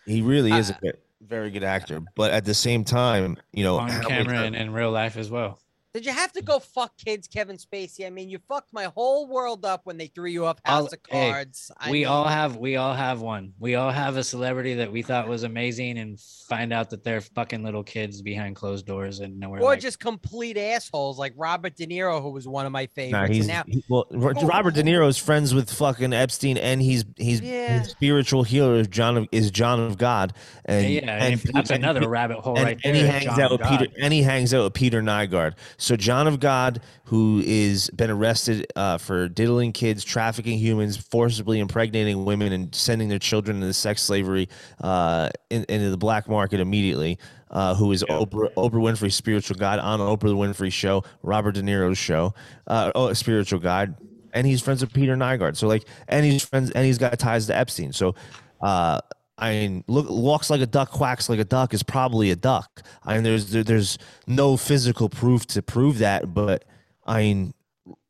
he 0.06 0.22
really 0.22 0.52
is 0.52 0.70
a 0.70 0.74
Uh, 0.74 0.78
ve- 0.82 0.92
very 1.22 1.50
good 1.50 1.64
actor. 1.64 2.02
But 2.16 2.32
at 2.32 2.44
the 2.44 2.54
same 2.54 2.84
time, 2.84 3.38
you 3.54 3.64
know, 3.64 3.78
on 3.78 3.90
camera 4.04 4.40
and 4.40 4.56
in 4.56 4.74
real 4.74 4.92
life 4.92 5.16
as 5.16 5.30
well. 5.30 5.60
Did 5.94 6.06
you 6.06 6.14
have 6.14 6.32
to 6.34 6.42
go 6.42 6.60
fuck 6.60 6.96
kids, 6.98 7.28
Kevin 7.28 7.58
Spacey? 7.58 8.08
I 8.08 8.10
mean, 8.10 8.30
you 8.30 8.40
fucked 8.48 8.72
my 8.72 8.86
whole 8.86 9.28
world 9.28 9.66
up 9.66 9.82
when 9.84 9.98
they 9.98 10.08
threw 10.08 10.30
you 10.30 10.46
off 10.46 10.58
I'll- 10.64 10.84
House 10.84 10.94
of 10.94 11.04
Cards. 11.04 11.70
I 11.78 11.92
we 11.92 12.00
mean, 12.00 12.08
all 12.08 12.24
have 12.24 12.56
we 12.56 12.78
all 12.78 12.94
have 12.94 13.20
one. 13.20 13.52
We 13.60 13.76
all 13.76 13.92
have 13.92 14.16
a 14.16 14.24
celebrity 14.24 14.76
that 14.76 14.90
we 14.90 15.02
thought 15.02 15.28
was 15.28 15.44
amazing 15.44 15.98
and 15.98 16.18
find 16.48 16.72
out 16.72 16.92
that 16.92 17.04
they're 17.04 17.20
fucking 17.20 17.62
little 17.64 17.84
kids 17.84 18.22
behind 18.22 18.56
closed 18.56 18.86
doors 18.86 19.20
and 19.20 19.38
nowhere. 19.38 19.60
or 19.62 19.66
like, 19.72 19.82
just 19.82 20.00
complete 20.00 20.58
assholes 20.58 21.20
like 21.20 21.34
Robert 21.36 21.76
De 21.76 21.86
Niro, 21.86 22.22
who 22.22 22.30
was 22.30 22.48
one 22.48 22.66
of 22.66 22.72
my 22.72 22.86
favorites. 22.88 23.12
Nah, 23.12 23.24
and 23.26 23.34
he's 23.34 23.48
now, 23.48 23.64
he- 23.68 23.84
well. 23.90 24.06
Oh, 24.14 24.48
Robert 24.48 24.76
De 24.76 24.84
Niro's 24.84 25.18
friends 25.18 25.54
with 25.54 25.70
fucking 25.70 26.14
Epstein, 26.14 26.58
and 26.58 26.82
he's 26.82 27.04
he's 27.18 27.42
Yeah. 27.42 27.80
his 27.80 27.90
spiritual 27.90 28.44
healer 28.44 28.76
is 28.76 28.88
John 28.88 29.18
of 29.18 29.28
is 29.34 29.52
John 29.52 29.82
of 29.82 29.98
God, 29.98 30.32
and 30.64 30.88
yeah, 30.90 31.02
and 31.26 31.34
if- 31.34 31.44
that's 31.44 31.70
and- 31.70 31.84
another 31.84 32.08
rabbit 32.08 32.40
hole 32.40 32.56
and, 32.56 32.64
right 32.66 32.80
and 32.86 32.96
there. 32.96 33.04
he 33.04 33.10
hangs 33.10 33.26
John 33.26 33.42
out 33.42 33.52
with 33.52 33.60
God. 33.62 33.80
Peter, 33.80 33.92
and 34.02 34.14
he 34.14 34.24
hangs 34.24 34.54
out 34.54 34.64
with 34.64 34.74
Peter 34.74 35.02
Nygard. 35.02 35.56
So 35.82 35.96
John 35.96 36.28
of 36.28 36.40
God, 36.40 36.82
who 37.06 37.42
is 37.44 37.90
been 37.90 38.12
arrested 38.12 38.72
uh, 38.76 39.00
for 39.00 39.28
diddling 39.28 39.74
kids, 39.74 40.04
trafficking 40.04 40.60
humans, 40.60 40.96
forcibly 40.96 41.60
impregnating 41.60 42.24
women, 42.24 42.54
and 42.54 42.74
sending 42.74 43.10
their 43.10 43.18
children 43.18 43.58
into 43.58 43.74
sex 43.74 44.04
slavery 44.04 44.48
uh, 44.82 45.30
in, 45.50 45.66
into 45.70 45.90
the 45.90 45.98
black 45.98 46.30
market 46.30 46.60
immediately. 46.60 47.18
Uh, 47.50 47.76
who 47.76 47.92
is 47.92 48.02
Oprah, 48.04 48.54
Oprah 48.54 48.72
Winfrey's 48.72 49.16
spiritual 49.16 49.58
guide 49.58 49.78
on 49.80 50.00
Oprah 50.00 50.34
Winfrey's 50.34 50.74
show, 50.74 51.04
Robert 51.22 51.52
De 51.54 51.62
Niro's 51.62 51.98
show, 51.98 52.34
uh, 52.68 52.94
oh, 52.96 53.12
spiritual 53.12 53.60
guide, 53.60 53.94
and 54.34 54.48
he's 54.48 54.62
friends 54.62 54.80
with 54.80 54.94
Peter 54.94 55.18
Nygard. 55.18 55.58
So 55.58 55.68
like, 55.68 55.84
and 56.08 56.24
he's 56.26 56.46
friends, 56.46 56.72
and 56.72 56.86
he's 56.86 56.98
got 56.98 57.20
ties 57.20 57.48
to 57.48 57.58
Epstein. 57.58 57.92
So, 57.92 58.16
uh, 58.62 59.02
I 59.42 59.50
mean, 59.54 59.84
look, 59.88 60.06
walks 60.08 60.52
like 60.52 60.62
a 60.62 60.68
duck, 60.68 60.92
quacks 60.92 61.28
like 61.28 61.40
a 61.40 61.44
duck 61.44 61.74
is 61.74 61.82
probably 61.82 62.30
a 62.30 62.36
duck. 62.36 62.84
I 63.04 63.16
mean, 63.16 63.24
there's 63.24 63.50
there, 63.50 63.64
there's 63.64 63.98
no 64.28 64.56
physical 64.56 65.10
proof 65.10 65.48
to 65.48 65.64
prove 65.64 65.98
that, 65.98 66.32
but 66.34 66.64
I 67.08 67.22
mean, 67.24 67.54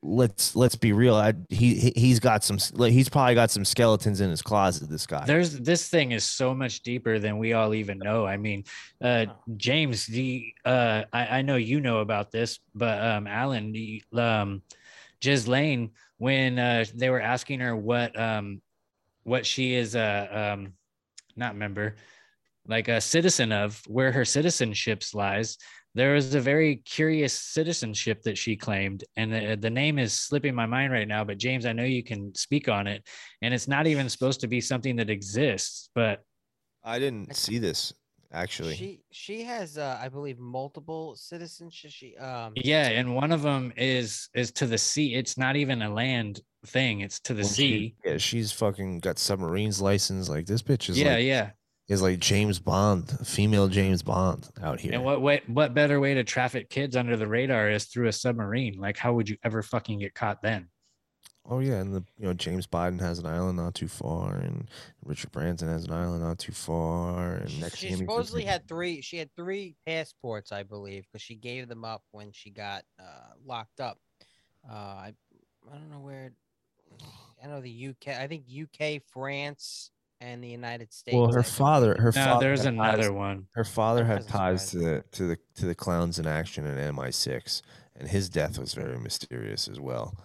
let's 0.03 0.57
let's 0.57 0.75
be 0.75 0.91
real. 0.91 1.15
I, 1.15 1.33
he 1.47 1.75
he- 1.75 1.93
he's 1.95 2.19
got 2.19 2.43
some, 2.43 2.57
he's 2.89 3.07
probably 3.07 3.35
got 3.35 3.49
some 3.49 3.63
skeletons 3.63 4.19
in 4.19 4.29
his 4.29 4.41
closet. 4.41 4.89
This 4.89 5.07
guy. 5.07 5.23
There's 5.25 5.57
this 5.57 5.87
thing 5.87 6.11
is 6.11 6.25
so 6.25 6.53
much 6.53 6.81
deeper 6.81 7.17
than 7.17 7.37
we 7.37 7.53
all 7.53 7.73
even 7.73 7.97
know. 7.97 8.25
I 8.25 8.35
mean, 8.35 8.65
uh, 9.01 9.27
James, 9.55 10.05
the 10.07 10.53
uh, 10.65 11.03
I, 11.13 11.37
I 11.37 11.41
know 11.43 11.55
you 11.55 11.79
know 11.79 11.99
about 11.99 12.31
this, 12.31 12.59
but 12.75 13.01
um, 13.01 13.25
Alan, 13.25 13.71
the 13.71 14.03
um, 14.17 14.61
Ghislaine, 15.21 15.91
when 16.17 16.59
uh, 16.59 16.83
they 16.93 17.09
were 17.09 17.21
asking 17.21 17.61
her 17.61 17.73
what 17.73 18.19
um, 18.19 18.61
what 19.23 19.45
she 19.45 19.75
is 19.75 19.95
a 19.95 20.55
um, 20.57 20.73
not 21.35 21.55
member, 21.55 21.95
like 22.67 22.87
a 22.87 23.01
citizen 23.01 23.51
of, 23.51 23.81
where 23.87 24.11
her 24.11 24.21
citizenships 24.21 25.13
lies. 25.15 25.57
There 25.93 26.13
was 26.13 26.33
a 26.35 26.39
very 26.39 26.77
curious 26.77 27.33
citizenship 27.33 28.21
that 28.23 28.37
she 28.37 28.55
claimed, 28.55 29.03
and 29.17 29.33
the, 29.33 29.57
the 29.59 29.69
name 29.69 29.99
is 29.99 30.13
slipping 30.13 30.55
my 30.55 30.65
mind 30.65 30.93
right 30.93 31.07
now. 31.07 31.23
But 31.25 31.37
James, 31.37 31.65
I 31.65 31.73
know 31.73 31.83
you 31.83 32.03
can 32.03 32.33
speak 32.33 32.69
on 32.69 32.87
it, 32.87 33.05
and 33.41 33.53
it's 33.53 33.67
not 33.67 33.87
even 33.87 34.07
supposed 34.07 34.39
to 34.41 34.47
be 34.47 34.61
something 34.61 34.95
that 34.97 35.09
exists. 35.09 35.89
But 35.93 36.23
I 36.83 36.97
didn't 36.97 37.35
see 37.35 37.59
this 37.59 37.93
actually. 38.33 38.75
she 38.75 39.01
she 39.11 39.43
has, 39.43 39.77
uh, 39.77 39.99
I 40.01 40.09
believe, 40.09 40.39
multiple 40.39 41.15
citizenships. 41.17 41.91
She 41.91 42.17
um 42.17 42.53
yeah, 42.55 42.89
and 42.89 43.15
one 43.15 43.31
of 43.31 43.41
them 43.41 43.73
is 43.75 44.29
is 44.33 44.51
to 44.53 44.67
the 44.67 44.77
sea. 44.77 45.15
It's 45.15 45.37
not 45.37 45.55
even 45.55 45.81
a 45.81 45.93
land 45.93 46.41
thing; 46.65 47.01
it's 47.01 47.19
to 47.21 47.33
the 47.33 47.41
Well, 47.43 47.49
she- 47.49 47.53
sea. 47.53 47.95
yeah, 48.05 48.17
she's 48.17 48.51
fucking 48.51 48.99
got 48.99 49.17
submarines 49.19 49.81
license. 49.81 50.29
Like 50.29 50.45
this 50.45 50.61
bitch 50.61 50.89
is 50.89 50.99
Yeah, 50.99 51.15
like, 51.15 51.23
yeah. 51.25 51.51
is 51.87 52.01
like 52.01 52.19
James 52.19 52.59
Bond, 52.59 53.09
female 53.27 53.67
James 53.67 54.01
Bond 54.03 54.47
out 54.61 54.79
here. 54.79 54.93
And 54.93 55.03
what 55.03 55.21
way? 55.21 55.41
What 55.47 55.73
better 55.73 55.99
way 55.99 56.13
to 56.13 56.23
traffic 56.23 56.69
kids 56.69 56.95
under 56.95 57.17
the 57.17 57.27
radar 57.27 57.69
is 57.69 57.85
through 57.85 58.07
a 58.07 58.13
submarine? 58.13 58.77
Like, 58.79 58.97
how 58.97 59.13
would 59.13 59.27
you 59.29 59.37
ever 59.43 59.61
fucking 59.63 59.99
get 59.99 60.13
caught 60.13 60.41
then? 60.41 60.69
Oh 61.43 61.57
yeah, 61.57 61.79
and 61.81 61.91
the 61.91 62.03
you 62.19 62.25
know 62.27 62.33
James 62.35 62.67
Biden 62.67 62.99
has 63.01 63.17
an 63.17 63.25
island 63.25 63.57
not 63.57 63.73
too 63.73 63.87
far, 63.87 64.35
and 64.35 64.69
Richard 65.03 65.31
Branson 65.31 65.67
has 65.69 65.85
an 65.85 65.91
island 65.91 66.21
not 66.21 66.37
too 66.37 66.51
far, 66.51 67.33
and 67.37 67.49
She, 67.49 67.59
next 67.59 67.77
she 67.77 67.87
to 67.87 67.93
him 67.93 67.99
he's 68.01 68.07
supposedly 68.07 68.43
had 68.45 68.67
three. 68.67 69.01
She 69.01 69.17
had 69.17 69.31
three 69.35 69.75
passports, 69.87 70.51
I 70.51 70.61
believe, 70.61 71.07
because 71.07 71.23
she 71.23 71.33
gave 71.35 71.67
them 71.67 71.83
up 71.83 72.03
when 72.11 72.31
she 72.31 72.51
got 72.51 72.83
uh, 72.99 73.33
locked 73.43 73.79
up. 73.79 73.97
Uh, 74.69 74.73
I 74.75 75.13
I 75.67 75.73
don't 75.73 75.89
know 75.89 75.99
where. 75.99 76.31
I 77.43 77.47
know 77.47 77.61
the 77.61 77.87
UK. 77.89 78.09
I 78.19 78.27
think 78.27 78.45
UK, 78.47 79.01
France, 79.11 79.91
and 80.19 80.43
the 80.43 80.47
United 80.49 80.93
States. 80.93 81.15
Well, 81.15 81.31
her 81.33 81.39
I 81.39 81.43
father, 81.43 81.95
her 81.99 82.11
No, 82.15 82.23
father. 82.23 82.45
there's 82.45 82.65
another 82.65 83.03
ties- 83.03 83.11
one. 83.11 83.47
Her 83.53 83.63
father 83.63 84.05
had 84.05 84.27
ties 84.27 84.69
to 84.71 84.77
the 84.79 85.03
to 85.13 85.23
the 85.27 85.37
to 85.55 85.65
the 85.65 85.75
clowns 85.75 86.19
in 86.19 86.27
action 86.27 86.65
in 86.65 86.77
MI6, 86.95 87.61
and 87.95 88.07
his 88.07 88.29
death 88.29 88.59
was 88.59 88.73
very 88.73 88.99
mysterious 88.99 89.67
as 89.67 89.79
well. 89.79 90.15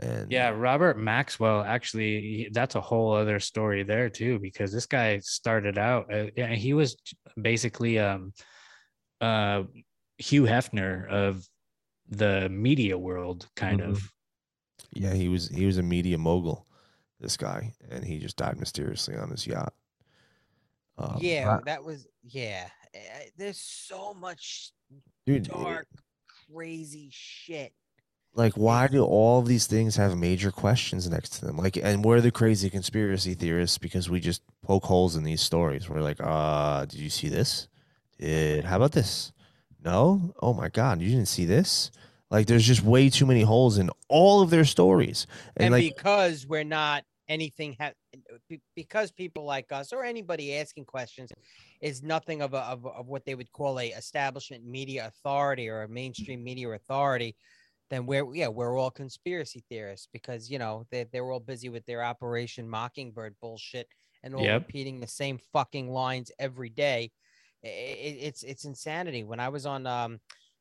And 0.00 0.30
Yeah, 0.30 0.50
Robert 0.50 0.96
Maxwell. 0.98 1.62
Actually, 1.62 2.20
he- 2.20 2.48
that's 2.52 2.74
a 2.76 2.80
whole 2.80 3.12
other 3.14 3.40
story 3.40 3.82
there 3.82 4.08
too, 4.10 4.38
because 4.38 4.70
this 4.72 4.86
guy 4.86 5.18
started 5.20 5.76
out. 5.78 6.12
Uh, 6.12 6.26
yeah, 6.36 6.48
he 6.54 6.72
was 6.74 6.96
basically 7.40 7.98
um, 7.98 8.32
uh, 9.20 9.64
Hugh 10.18 10.44
Hefner 10.44 11.08
of 11.08 11.48
the 12.08 12.48
media 12.48 12.96
world, 12.98 13.48
kind 13.56 13.80
Mhm. 13.80 13.88
of. 13.90 14.12
Yeah, 14.98 15.14
he 15.14 15.28
was 15.28 15.48
he 15.48 15.66
was 15.66 15.78
a 15.78 15.82
media 15.82 16.18
mogul, 16.18 16.66
this 17.20 17.36
guy, 17.36 17.72
and 17.90 18.04
he 18.04 18.18
just 18.18 18.36
died 18.36 18.58
mysteriously 18.58 19.16
on 19.16 19.30
his 19.30 19.46
yacht. 19.46 19.72
Um, 20.98 21.16
yeah, 21.20 21.60
that 21.64 21.84
was 21.84 22.06
yeah. 22.24 22.68
eh, 22.94 22.98
There's 23.36 23.60
so 23.60 24.14
much 24.14 24.72
dude, 25.26 25.46
it- 25.46 25.52
dark, 25.52 25.86
crazy 26.52 27.08
shit. 27.12 27.72
like 28.34 28.54
why 28.54 28.88
do 28.88 29.04
all 29.04 29.38
of 29.40 29.46
these 29.46 29.66
things 29.66 29.96
have 29.96 30.16
major 30.16 30.50
questions 30.50 31.08
next 31.08 31.30
to 31.30 31.44
them 31.46 31.56
like 31.56 31.76
and 31.76 32.04
we're 32.04 32.20
the 32.20 32.30
crazy 32.30 32.70
conspiracy 32.70 33.34
theorists 33.34 33.78
because 33.78 34.08
we 34.10 34.18
just 34.20 34.42
poke 34.62 34.84
holes 34.84 35.14
in 35.16 35.24
these 35.24 35.40
stories 35.42 35.88
we're 35.88 36.00
like 36.00 36.18
uh 36.22 36.84
did 36.86 37.00
you 37.00 37.10
see 37.10 37.28
this 37.28 37.68
did 38.18 38.64
how 38.64 38.76
about 38.76 38.92
this 38.92 39.32
no 39.84 40.34
oh 40.40 40.54
my 40.54 40.68
god 40.68 41.00
you 41.02 41.08
didn't 41.10 41.28
see 41.28 41.44
this 41.44 41.90
like 42.30 42.46
there's 42.46 42.66
just 42.66 42.82
way 42.82 43.08
too 43.08 43.26
many 43.26 43.42
holes 43.42 43.78
in 43.78 43.90
all 44.08 44.42
of 44.42 44.50
their 44.50 44.64
stories. 44.64 45.26
And, 45.56 45.66
and 45.66 45.72
like 45.72 45.96
because 45.96 46.46
we're 46.46 46.64
not 46.64 47.04
anything 47.28 47.76
ha- 47.78 47.92
because 48.74 49.10
people 49.10 49.44
like 49.44 49.70
us 49.70 49.92
or 49.92 50.02
anybody 50.02 50.56
asking 50.56 50.86
questions 50.86 51.30
is 51.80 52.02
nothing 52.02 52.40
of 52.42 52.54
a 52.54 52.58
of, 52.60 52.86
of 52.86 53.06
what 53.06 53.24
they 53.24 53.34
would 53.34 53.52
call 53.52 53.78
a 53.80 53.88
establishment 53.88 54.64
media 54.64 55.06
authority 55.06 55.68
or 55.68 55.82
a 55.82 55.88
mainstream 55.88 56.42
media 56.42 56.70
authority 56.70 57.36
then 57.90 58.06
we're 58.06 58.34
yeah 58.34 58.48
we're 58.48 58.78
all 58.78 58.90
conspiracy 58.90 59.62
theorists 59.68 60.08
because 60.12 60.50
you 60.50 60.58
know 60.58 60.86
they, 60.90 61.04
they're 61.12 61.30
all 61.30 61.40
busy 61.40 61.68
with 61.68 61.84
their 61.86 62.02
operation 62.02 62.68
mockingbird 62.68 63.34
bullshit 63.40 63.88
and 64.22 64.34
all 64.34 64.44
Yep. 64.44 64.62
repeating 64.66 64.98
the 64.98 65.06
same 65.06 65.38
fucking 65.52 65.90
lines 65.90 66.30
every 66.38 66.70
day. 66.70 67.10
I- 67.64 67.68
I- 67.68 68.18
it's 68.20 68.42
it's 68.42 68.64
insanity. 68.64 69.24
When 69.24 69.40
i 69.40 69.48
was 69.48 69.64
on 69.66 69.86
um 69.86 70.18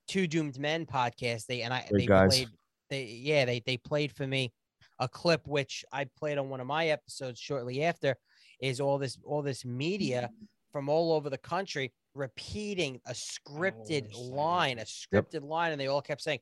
two 0.08 0.28
doomed 0.28 0.58
men 0.60 0.86
podcast 0.86 1.45
they 1.47 1.62
and 1.62 1.74
i 1.74 1.86
Great 1.89 2.01
they 2.01 2.05
guys. 2.05 2.36
played 2.36 2.49
they 2.89 3.03
yeah 3.05 3.45
they 3.45 3.62
they 3.66 3.78
played 3.78 4.12
for 4.12 4.26
me 4.28 4.51
a 4.99 5.08
clip 5.08 5.47
which 5.47 5.86
I 5.93 6.05
played 6.18 6.38
on 6.39 6.49
one 6.49 6.60
of 6.60 6.66
my 6.66 6.88
episodes 6.88 7.39
shortly 7.39 7.84
after 7.84 8.16
is 8.60 8.80
all 8.80 8.97
this 8.97 9.18
all 9.24 9.43
this 9.43 9.64
media 9.64 10.30
from 10.72 10.89
all 10.89 11.14
over 11.14 11.30
the 11.30 11.38
country 11.38 11.93
repeating 12.16 12.99
a 13.05 13.14
scripted 13.14 14.08
line, 14.18 14.80
a 14.80 14.84
scripted 14.84 15.43
line, 15.43 15.72
and 15.72 15.80
they 15.80 15.86
all 15.88 16.01
kept 16.01 16.22
saying, 16.22 16.39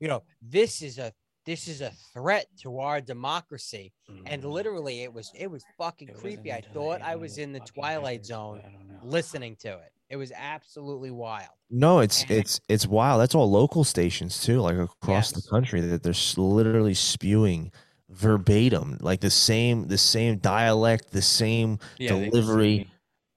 you 0.00 0.08
know, 0.08 0.22
this 0.40 0.80
is 0.80 0.98
a 0.98 1.12
this 1.44 1.68
is 1.68 1.80
a 1.82 1.90
threat 2.14 2.46
to 2.62 2.78
our 2.78 3.00
democracy. 3.00 3.92
And 4.26 4.44
literally 4.44 5.02
it 5.02 5.12
was 5.12 5.30
it 5.34 5.50
was 5.50 5.62
fucking 5.76 6.08
Mm. 6.08 6.12
It 6.12 6.20
creepy. 6.20 6.52
I 6.52 6.62
thought 6.62 7.02
I 7.02 7.12
I 7.12 7.16
was 7.16 7.36
in 7.38 7.52
the 7.52 7.60
twilight 7.60 8.24
zone 8.24 8.60
but 8.62 8.68
I 8.68 8.72
don't 8.72 8.88
know. 8.88 8.98
listening 9.02 9.56
to 9.60 9.72
it. 9.74 9.92
It 10.10 10.16
was 10.16 10.32
absolutely 10.36 11.10
wild. 11.12 11.48
no 11.70 12.00
it's 12.00 12.22
and- 12.22 12.32
it's 12.32 12.60
it's 12.68 12.86
wild 12.86 13.20
that's 13.20 13.34
all 13.34 13.48
local 13.50 13.84
stations 13.84 14.42
too 14.42 14.60
like 14.60 14.76
across 14.76 15.30
the 15.32 15.42
country 15.48 15.80
that 15.80 16.02
they're 16.02 16.12
literally 16.36 16.94
spewing 16.94 17.70
verbatim 18.08 18.98
like 19.00 19.20
the 19.20 19.30
same 19.30 19.86
the 19.86 19.96
same 19.98 20.36
dialect 20.38 21.12
the 21.12 21.22
same 21.22 21.78
Yeah, 21.98 22.14
they 22.14 22.14
can 22.14 22.24
see 22.24 22.30
delivery 22.30 22.66
me. 22.78 22.90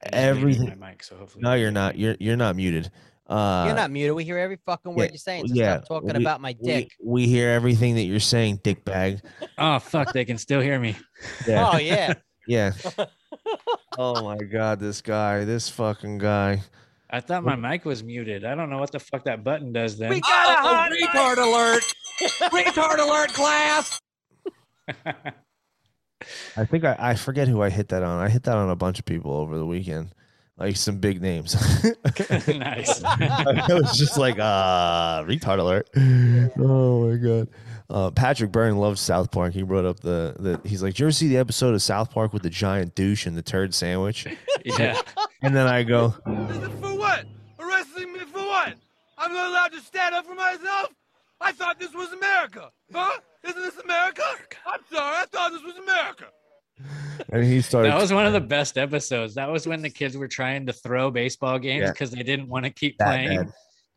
I'm 0.04 0.12
just 0.12 0.14
muting 0.14 0.28
everything 0.28 0.80
My 0.80 0.90
mic, 0.90 1.04
so 1.04 1.16
hopefully 1.16 1.44
No, 1.44 1.54
you're 1.54 1.72
not. 1.72 1.98
You're 1.98 2.16
you're 2.20 2.36
not 2.36 2.56
muted. 2.58 2.92
Uh, 3.26 3.64
You're 3.68 3.76
not 3.76 3.90
muted. 3.90 4.14
We 4.16 4.26
hear 4.26 4.38
every 4.38 4.58
fucking 4.66 4.94
word 4.94 5.04
yeah, 5.06 5.10
you're 5.12 5.18
saying. 5.18 5.48
So 5.48 5.54
yeah, 5.56 5.78
stop 5.78 5.88
talking 6.02 6.18
we- 6.18 6.24
about 6.24 6.42
my 6.42 6.56
we- 6.60 6.68
dick. 6.68 6.92
We, 7.02 7.26
hear 7.26 7.50
everything 7.52 7.96
that 7.96 8.02
you're 8.04 8.20
saying, 8.20 8.60
dick 8.64 8.84
bag. 8.84 9.22
Oh 9.58 9.80
fuck, 9.80 10.12
they 10.12 10.26
can 10.26 10.38
still 10.38 10.60
hear 10.60 10.78
me. 10.78 10.98
Yeah. 11.48 11.70
Oh 11.72 11.78
yeah. 11.78 12.14
Yeah. 12.46 12.74
oh 13.98 14.24
my 14.24 14.38
god, 14.38 14.80
this 14.80 15.02
guy, 15.02 15.46
this 15.46 15.70
fucking 15.70 16.18
guy. 16.18 16.62
I 17.10 17.20
thought 17.20 17.44
my 17.44 17.56
mic 17.56 17.86
was 17.86 18.04
muted. 18.04 18.44
I 18.44 18.56
don't 18.56 18.72
know 18.72 18.80
what 18.80 18.92
the 18.92 19.00
fuck 19.00 19.26
that 19.26 19.44
button 19.44 19.72
does 19.72 19.98
then. 19.98 20.10
We 20.10 20.22
got 20.22 20.92
a 20.92 20.96
retard 20.96 21.38
alert! 21.38 21.84
retard 22.52 22.98
alert, 22.98 23.34
class! 23.34 24.02
I 26.58 26.66
think 26.66 26.86
I, 26.86 26.96
I 26.98 27.16
forget 27.16 27.48
who 27.48 27.62
I 27.62 27.70
hit 27.70 27.90
that 27.90 28.04
on. 28.04 28.20
I 28.20 28.30
hit 28.30 28.44
that 28.44 28.58
on 28.58 28.70
a 28.70 28.76
bunch 28.76 29.00
of 29.00 29.06
people 29.06 29.34
over 29.34 29.58
the 29.58 29.66
weekend, 29.66 30.14
like 30.58 30.76
some 30.76 30.98
big 30.98 31.22
names. 31.22 31.54
nice. 32.48 33.02
it 33.20 33.74
was 33.74 33.98
just 33.98 34.18
like 34.18 34.40
uh 34.40 35.24
retard 35.24 35.60
alert. 35.60 35.90
Oh 36.58 37.10
my 37.10 37.18
god. 37.18 37.48
Uh, 37.90 38.10
Patrick 38.12 38.52
Byrne 38.52 38.78
loves 38.78 39.00
South 39.02 39.30
Park. 39.32 39.54
He 39.54 39.62
brought 39.62 39.86
up 39.86 40.00
the 40.00 40.36
the 40.40 40.68
he's 40.68 40.82
like, 40.82 40.94
Did 40.94 41.00
you 41.02 41.06
ever 41.08 41.12
see 41.12 41.28
the 41.28 41.38
episode 41.38 41.74
of 41.74 41.82
South 41.82 42.12
Park 42.12 42.34
with 42.34 42.42
the 42.44 42.50
giant 42.50 42.96
douche 42.96 43.26
and 43.26 43.38
the 43.38 43.42
turd 43.42 43.74
sandwich? 43.74 44.26
yeah. 44.66 45.00
And 45.42 45.56
then 45.56 45.68
I 45.68 45.84
go, 45.84 46.12
For 46.12 46.98
what? 46.98 47.26
Arresting 47.60 48.14
me 48.14 48.20
for 48.20 48.40
what? 48.40 48.74
I'm 49.18 49.34
not 49.34 49.50
allowed 49.50 49.72
to 49.74 49.80
stand 49.82 50.16
up 50.16 50.26
for 50.26 50.36
myself? 50.36 50.90
I 51.42 51.52
thought 51.52 51.80
this 51.80 51.94
was 51.94 52.12
America. 52.14 52.70
Huh? 52.94 53.20
Isn't 53.44 53.62
this 53.62 53.78
America? 53.84 54.24
I'm 54.66 54.80
sorry, 54.92 55.16
I 55.18 55.26
thought 55.32 55.52
this 55.52 55.62
was 55.64 55.76
America. 55.78 56.26
and 57.32 57.44
he 57.44 57.62
started 57.62 57.92
That 57.92 58.00
was 58.00 58.14
one 58.14 58.26
of 58.26 58.34
the 58.34 58.42
best 58.42 58.78
episodes. 58.78 59.36
That 59.36 59.50
was 59.52 59.68
when 59.68 59.82
the 59.82 59.90
kids 59.90 60.16
were 60.18 60.28
trying 60.30 60.66
to 60.68 60.74
throw 60.74 61.12
baseball 61.12 61.60
games 61.60 61.84
Yeah. 61.84 61.92
because 61.92 62.12
they 62.12 62.24
didn't 62.24 62.48
want 62.48 62.64
to 62.66 62.72
keep 62.72 62.98
Bad, 62.98 63.06
playing. 63.08 63.38
bad. 63.44 63.54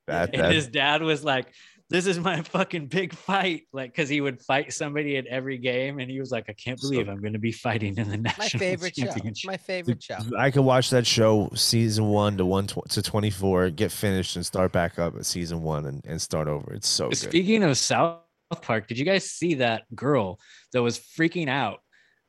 Bad, 0.07 0.28
and 0.34 0.43
bad. 0.43 0.53
his 0.55 0.66
dad 0.68 1.03
was 1.03 1.24
like, 1.24 1.47
"This 1.89 2.07
is 2.07 2.18
my 2.18 2.43
fucking 2.43 2.87
big 2.87 3.14
fight!" 3.14 3.62
Like, 3.72 3.93
because 3.93 4.09
he 4.09 4.20
would 4.20 4.41
fight 4.43 4.72
somebody 4.72 5.16
at 5.16 5.26
every 5.26 5.59
game, 5.59 5.99
and 5.99 6.11
he 6.11 6.18
was 6.18 6.30
like, 6.30 6.47
"I 6.49 6.53
can't 6.53 6.80
believe 6.80 7.09
I'm 7.09 7.20
going 7.20 7.32
to 7.32 7.39
be 7.39 7.53
fighting 7.53 7.97
in 7.97 8.09
the 8.09 8.16
national 8.16 8.45
My 8.45 8.49
favorite 8.49 8.97
show. 8.97 9.14
My 9.45 9.57
favorite 9.57 10.03
show. 10.03 10.18
I 10.39 10.51
could 10.51 10.62
watch 10.62 10.91
that 10.91 11.07
show 11.07 11.51
season 11.55 12.07
one 12.07 12.37
to 12.39 12.45
one 12.45 12.66
tw- 12.66 12.89
to 12.91 13.03
twenty 13.03 13.30
four, 13.30 13.70
get 13.70 13.93
finished, 13.93 14.37
and 14.37 14.45
start 14.45 14.72
back 14.72 14.99
up 14.99 15.16
at 15.16 15.26
season 15.26 15.62
one 15.62 15.87
and, 15.87 16.05
and 16.07 16.20
start 16.20 16.49
over. 16.49 16.72
It's 16.72 16.89
so 16.89 17.09
good. 17.09 17.18
Speaking 17.18 17.62
of 17.62 17.76
South 17.78 18.20
Park, 18.62 18.89
did 18.89 18.99
you 18.99 19.05
guys 19.05 19.30
see 19.30 19.55
that 19.55 19.84
girl 19.95 20.39
that 20.72 20.82
was 20.82 20.99
freaking 20.99 21.49
out 21.49 21.80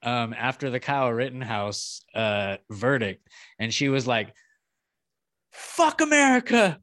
um, 0.03 0.33
after 0.37 0.69
the 0.69 0.79
Kyle 0.79 1.11
Rittenhouse 1.11 2.01
uh, 2.15 2.57
verdict? 2.69 3.27
And 3.59 3.73
she 3.73 3.89
was 3.89 4.07
like, 4.07 4.33
fuck 5.51 6.01
America. 6.01 6.79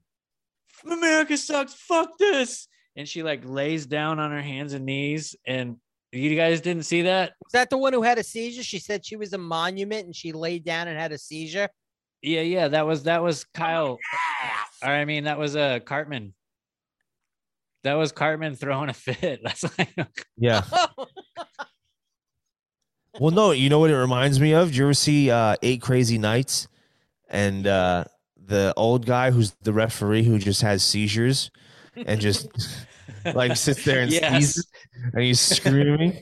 America 0.92 1.36
sucks. 1.36 1.74
Fuck 1.74 2.18
this. 2.18 2.68
And 2.96 3.08
she 3.08 3.22
like 3.22 3.42
lays 3.44 3.86
down 3.86 4.18
on 4.18 4.30
her 4.30 4.42
hands 4.42 4.72
and 4.72 4.84
knees. 4.84 5.34
And 5.46 5.76
you 6.12 6.36
guys 6.36 6.60
didn't 6.60 6.84
see 6.84 7.02
that? 7.02 7.32
Was 7.42 7.52
that 7.52 7.70
the 7.70 7.78
one 7.78 7.92
who 7.92 8.02
had 8.02 8.18
a 8.18 8.22
seizure? 8.22 8.62
She 8.62 8.78
said 8.78 9.04
she 9.04 9.16
was 9.16 9.32
a 9.32 9.38
monument 9.38 10.06
and 10.06 10.14
she 10.14 10.32
laid 10.32 10.64
down 10.64 10.88
and 10.88 10.98
had 10.98 11.12
a 11.12 11.18
seizure. 11.18 11.68
Yeah, 12.22 12.42
yeah. 12.42 12.68
That 12.68 12.86
was 12.86 13.02
that 13.04 13.22
was 13.22 13.44
Kyle. 13.44 13.98
Or 14.82 14.88
I 14.88 15.04
mean, 15.04 15.24
that 15.24 15.38
was 15.38 15.56
uh 15.56 15.80
Cartman. 15.80 16.34
That 17.82 17.94
was 17.94 18.12
Cartman 18.12 18.54
throwing 18.54 18.88
a 18.88 18.94
fit. 18.94 19.40
That's 19.44 19.64
like 19.78 19.94
Yeah. 20.36 20.62
Well, 23.20 23.30
no, 23.30 23.52
you 23.52 23.68
know 23.68 23.78
what 23.78 23.90
it 23.90 23.96
reminds 23.96 24.40
me 24.40 24.54
of? 24.54 24.68
Did 24.68 24.76
you 24.76 24.84
ever 24.86 24.94
see 24.94 25.30
uh, 25.30 25.54
Eight 25.62 25.80
Crazy 25.80 26.18
Nights? 26.18 26.66
And 27.28 27.64
uh, 27.64 28.06
the 28.46 28.72
old 28.76 29.06
guy 29.06 29.30
who's 29.30 29.52
the 29.62 29.72
referee 29.72 30.22
who 30.24 30.38
just 30.38 30.62
has 30.62 30.82
seizures 30.82 31.50
and 31.96 32.20
just 32.20 32.48
like 33.34 33.56
sits 33.56 33.84
there 33.84 34.02
and 34.02 34.12
Yes. 34.12 34.28
sneezes 34.30 34.66
and 35.12 35.22
he's 35.22 35.40
screaming. 35.40 36.18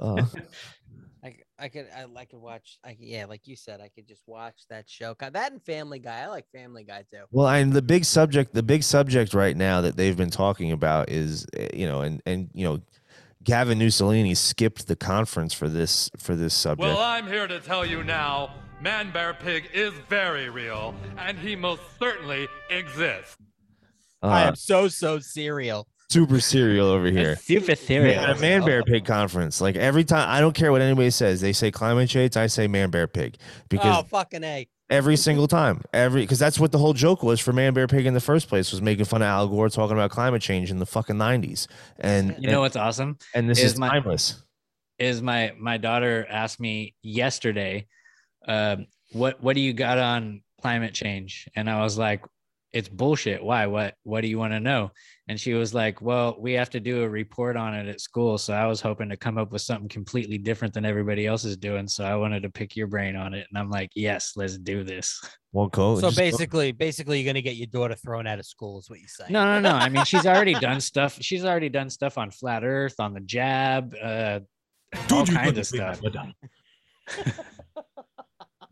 Uh, 0.00 0.24
I, 1.24 1.36
I 1.58 1.68
could 1.68 1.86
I, 1.96 2.06
I 2.16 2.24
could 2.24 2.40
watch 2.40 2.78
I 2.84 2.96
yeah 2.98 3.26
like 3.26 3.46
you 3.46 3.54
said 3.54 3.80
I 3.80 3.88
could 3.88 4.08
just 4.08 4.22
watch 4.26 4.62
that 4.68 4.88
show 4.90 5.14
God, 5.14 5.34
that 5.34 5.52
and 5.52 5.62
Family 5.62 6.00
Guy 6.00 6.22
I 6.22 6.26
like 6.26 6.46
Family 6.52 6.82
Guy 6.82 7.04
too 7.10 7.22
well, 7.30 7.46
and 7.48 7.72
the 7.72 7.82
big 7.82 8.04
subject, 8.04 8.52
the 8.52 8.62
big 8.62 8.82
subject 8.82 9.32
right 9.32 9.56
now 9.56 9.80
that 9.82 9.96
they've 9.96 10.16
been 10.16 10.30
talking 10.30 10.72
about 10.72 11.08
is, 11.10 11.46
eh, 11.56 11.68
you 11.72 11.86
know, 11.86 12.00
and 12.00 12.20
and 12.26 12.50
you 12.52 12.64
know, 12.64 12.80
Gavin 13.44 13.78
Mussolini 13.78 14.34
skipped 14.34 14.88
the 14.88 14.96
conference 14.96 15.54
for 15.54 15.68
this 15.68 16.10
for 16.18 16.34
this 16.34 16.54
subject. 16.54 16.88
Well, 16.88 16.98
I'm 16.98 17.26
here 17.28 17.46
to 17.46 17.60
tell 17.60 17.86
you 17.86 18.02
now 18.02 18.50
Man 18.82 19.12
Bear 19.12 19.32
Pig 19.34 19.68
is 19.72 19.92
very 20.08 20.50
real, 20.50 20.92
and 21.16 21.38
he 21.38 21.54
most 21.54 21.82
certainly 22.00 22.48
exists. 22.68 23.36
I 24.22 24.42
Uh, 24.44 24.48
am 24.48 24.56
so 24.56 24.88
so 24.88 25.18
serial 25.20 25.86
super 26.10 26.40
serial 26.40 26.88
over 26.88 27.06
here. 27.06 27.36
super 27.36 27.74
serial. 27.74 28.18
At 28.22 28.36
a 28.36 28.40
man 28.40 28.64
bear 28.64 28.82
pig 28.82 29.04
conference, 29.04 29.60
like 29.60 29.76
every 29.76 30.04
time, 30.04 30.28
I 30.28 30.40
don't 30.40 30.52
care 30.54 30.70
what 30.70 30.80
anybody 30.82 31.10
says. 31.10 31.40
They 31.40 31.52
say 31.54 31.70
climate 31.70 32.08
change, 32.10 32.36
I 32.36 32.48
say 32.48 32.66
man 32.66 32.90
bear 32.90 33.06
pig 33.06 33.36
because 33.68 33.98
oh 33.98 34.02
fucking 34.02 34.42
a 34.44 34.68
every 34.90 35.16
single 35.16 35.46
time, 35.48 35.80
every 35.94 36.20
because 36.22 36.38
that's 36.40 36.58
what 36.60 36.70
the 36.72 36.78
whole 36.78 36.92
joke 36.92 37.22
was 37.22 37.38
for 37.40 37.52
man 37.52 37.72
bear 37.74 37.86
pig 37.86 38.04
in 38.06 38.14
the 38.14 38.20
first 38.20 38.48
place 38.48 38.72
was 38.72 38.82
making 38.82 39.04
fun 39.06 39.22
of 39.22 39.26
Al 39.26 39.48
Gore 39.48 39.68
talking 39.70 39.96
about 39.96 40.10
climate 40.10 40.42
change 40.42 40.70
in 40.72 40.78
the 40.80 40.86
fucking 40.86 41.16
nineties. 41.18 41.66
And 42.00 42.34
You 42.38 42.50
know 42.50 42.60
what's 42.60 42.76
awesome? 42.76 43.16
and 43.34 43.48
this 43.48 43.58
is 43.60 43.72
is 43.72 43.78
my- 43.78 43.88
timeless. 43.88 44.42
Is 44.98 45.22
my 45.22 45.52
my 45.58 45.78
daughter 45.78 46.26
asked 46.28 46.60
me 46.60 46.94
yesterday, 47.02 47.86
um, 48.46 48.86
what 49.12 49.42
what 49.42 49.54
do 49.56 49.62
you 49.62 49.72
got 49.72 49.98
on 49.98 50.42
climate 50.60 50.94
change? 50.94 51.48
And 51.54 51.68
I 51.68 51.82
was 51.82 51.98
like, 51.98 52.24
it's 52.72 52.88
bullshit. 52.88 53.42
Why? 53.42 53.66
What 53.66 53.94
what 54.02 54.22
do 54.22 54.28
you 54.28 54.38
want 54.38 54.54
to 54.54 54.60
know? 54.60 54.90
And 55.28 55.38
she 55.38 55.52
was 55.54 55.74
like, 55.74 56.00
Well, 56.00 56.36
we 56.38 56.52
have 56.54 56.70
to 56.70 56.80
do 56.80 57.02
a 57.02 57.08
report 57.08 57.56
on 57.56 57.74
it 57.74 57.86
at 57.88 58.00
school. 58.00 58.38
So 58.38 58.54
I 58.54 58.66
was 58.66 58.80
hoping 58.80 59.10
to 59.10 59.16
come 59.16 59.36
up 59.36 59.52
with 59.52 59.62
something 59.62 59.88
completely 59.88 60.38
different 60.38 60.72
than 60.72 60.86
everybody 60.86 61.26
else 61.26 61.44
is 61.44 61.56
doing. 61.56 61.86
So 61.86 62.04
I 62.04 62.16
wanted 62.16 62.42
to 62.44 62.50
pick 62.50 62.74
your 62.74 62.86
brain 62.86 63.14
on 63.14 63.34
it. 63.34 63.46
And 63.50 63.58
I'm 63.58 63.70
like, 63.70 63.90
Yes, 63.94 64.32
let's 64.36 64.56
do 64.56 64.84
this. 64.84 65.20
Well, 65.52 65.68
go. 65.68 65.96
so 65.96 66.06
just 66.08 66.16
go- 66.16 66.22
basically 66.22 66.72
basically 66.72 67.20
you're 67.20 67.30
gonna 67.30 67.42
get 67.42 67.56
your 67.56 67.66
daughter 67.66 67.94
thrown 67.94 68.26
out 68.26 68.38
of 68.38 68.46
school 68.46 68.78
is 68.78 68.88
what 68.88 69.00
you 69.00 69.08
say. 69.08 69.26
No, 69.28 69.44
no, 69.44 69.60
no. 69.60 69.76
I 69.76 69.90
mean, 69.90 70.04
she's 70.04 70.26
already 70.26 70.54
done 70.60 70.80
stuff. 70.80 71.18
She's 71.20 71.44
already 71.44 71.68
done 71.68 71.90
stuff 71.90 72.16
on 72.16 72.30
flat 72.30 72.64
Earth, 72.64 72.98
on 72.98 73.12
the 73.12 73.20
jab, 73.20 73.94
uh, 74.02 74.40
all 75.10 75.26
kinds 75.26 75.58
of 75.58 75.66
stuff. 75.66 76.00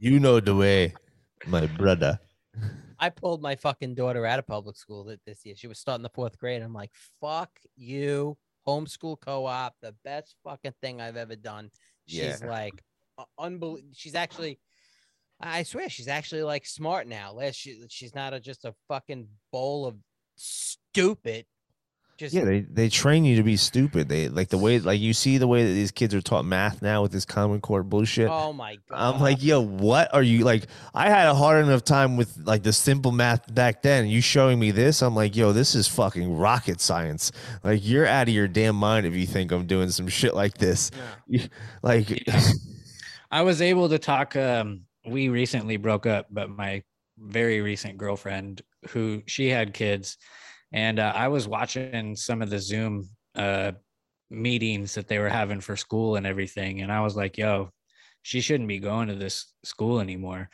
you 0.01 0.19
know 0.19 0.41
the 0.41 0.55
way, 0.57 0.95
my 1.47 1.67
brother. 1.67 2.19
I 2.99 3.11
pulled 3.11 3.43
my 3.43 3.55
fucking 3.55 3.95
daughter 3.95 4.27
out 4.27 4.39
of 4.39 4.47
public 4.47 4.77
school 4.77 5.15
this 5.27 5.45
year. 5.45 5.55
She 5.57 5.67
was 5.69 5.79
starting 5.79 6.03
the 6.03 6.11
fourth 6.11 6.39
grade. 6.39 6.63
I'm 6.63 6.73
like, 6.73 6.91
fuck 7.21 7.51
you, 7.77 8.37
homeschool 8.67 9.21
co-op, 9.21 9.75
the 9.81 9.95
best 10.05 10.35
fucking 10.43 10.75
thing 10.83 11.01
I've 11.01 11.17
ever 11.17 11.37
done. 11.37 11.71
She's 12.07 12.41
Yeah. 12.41 12.47
like, 12.47 12.83
uh, 13.19 13.25
unbelievable. 13.39 13.93
She's 13.95 14.15
actually, 14.15 14.59
I 15.39 15.63
swear, 15.63 15.89
she's 15.89 16.09
actually 16.09 16.43
like 16.43 16.67
smart 16.67 17.07
now. 17.07 17.33
Last, 17.33 17.57
she, 17.57 17.83
she's 17.89 18.15
not 18.15 18.33
a, 18.35 18.41
just 18.41 18.65
a 18.65 18.75
fucking 18.89 19.29
bowl 19.53 19.87
of 19.87 19.97
stupid. 20.37 21.47
Just 22.21 22.35
Yeah, 22.35 22.45
they, 22.45 22.61
they 22.61 22.91
train 22.91 23.25
you 23.25 23.35
to 23.37 23.43
be 23.43 23.57
stupid. 23.57 24.07
They 24.11 24.29
like 24.29 24.51
the 24.51 24.59
way 24.59 24.79
like 24.79 25.01
you 25.01 25.15
see 25.15 25.39
the 25.39 25.47
way 25.47 25.65
that 25.67 25.73
these 25.73 25.91
kids 25.91 26.15
are 26.15 26.21
taught 26.21 26.45
math 26.45 26.83
now 26.83 27.01
with 27.01 27.13
this 27.13 27.25
common 27.25 27.63
core 27.63 27.83
bullshit. 27.83 28.29
oh 28.29 28.53
my 28.53 28.77
god. 28.91 29.15
I'm 29.15 29.21
like, 29.23 29.43
yo, 29.43 29.63
what 29.63 30.13
are 30.13 30.23
you 30.23 30.45
like? 30.45 30.67
I 30.93 31.09
had 31.09 31.29
a 31.29 31.35
hard 31.35 31.65
enough 31.65 31.83
time 31.83 32.19
with 32.19 32.37
like 32.45 32.63
the 32.63 32.75
simple 32.75 33.11
math 33.11 33.55
back 33.55 33.81
then. 33.81 34.07
You 34.07 34.21
showing 34.21 34.59
me 34.59 34.71
this? 34.71 35.01
I'm 35.01 35.17
like, 35.17 35.35
yo, 35.35 35.55
this 35.55 35.75
is 35.75 35.89
fucking 35.89 36.37
rocket 36.37 36.83
science. 36.83 37.33
Like, 37.65 37.81
you're 37.83 38.07
out 38.07 38.29
of 38.29 38.35
your 38.35 38.49
damn 38.49 38.77
mind 38.77 39.07
if 39.07 39.15
you 39.15 39.25
think 39.27 39.51
I'm 39.51 39.65
doing 39.65 39.89
some 39.89 40.09
shit 40.09 40.35
like 40.35 40.59
this. 40.59 40.91
You- 41.27 41.49
like, 41.83 42.23
I 43.31 43.41
was 43.41 43.63
able 43.63 43.89
to 43.89 43.99
talk. 43.99 44.37
Um, 44.37 44.83
we 45.07 45.31
recently 45.31 45.79
broke 45.79 46.05
up, 46.05 46.27
but 46.31 46.51
my 46.51 46.83
very 47.17 47.63
recent 47.63 47.97
girlfriend, 47.97 48.61
who 48.91 49.23
she 49.25 49.49
had 49.49 49.73
kids, 49.73 50.19
and 50.73 50.99
uh, 50.99 51.13
I 51.15 51.29
was 51.29 51.49
watching 51.49 52.17
some 52.17 52.43
of 52.43 52.51
the 52.51 52.59
Zoom 52.59 53.09
uh, 53.35 53.73
meetings 54.31 54.95
that 54.95 55.09
they 55.09 55.19
were 55.19 55.29
having 55.29 55.61
for 55.61 55.77
school 55.77 56.17
and 56.17 56.27
everything, 56.27 56.83
and 56.83 56.93
I 56.93 57.01
was 57.01 57.17
like, 57.17 57.39
"Yo, 57.39 57.71
she 58.23 58.41
shouldn't 58.41 58.69
be 58.69 58.79
going 58.79 59.09
to 59.09 59.15
this 59.15 59.53
school 59.65 60.01
anymore." 60.01 60.49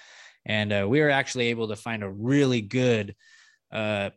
And 0.45 0.73
uh, 0.73 0.87
we 0.89 1.01
were 1.01 1.11
actually 1.11 1.49
able 1.49 1.69
to 1.69 1.77
find 1.77 2.03
a 2.03 2.09
really 2.09 2.61
good 2.61 3.15
uh, 3.73 4.11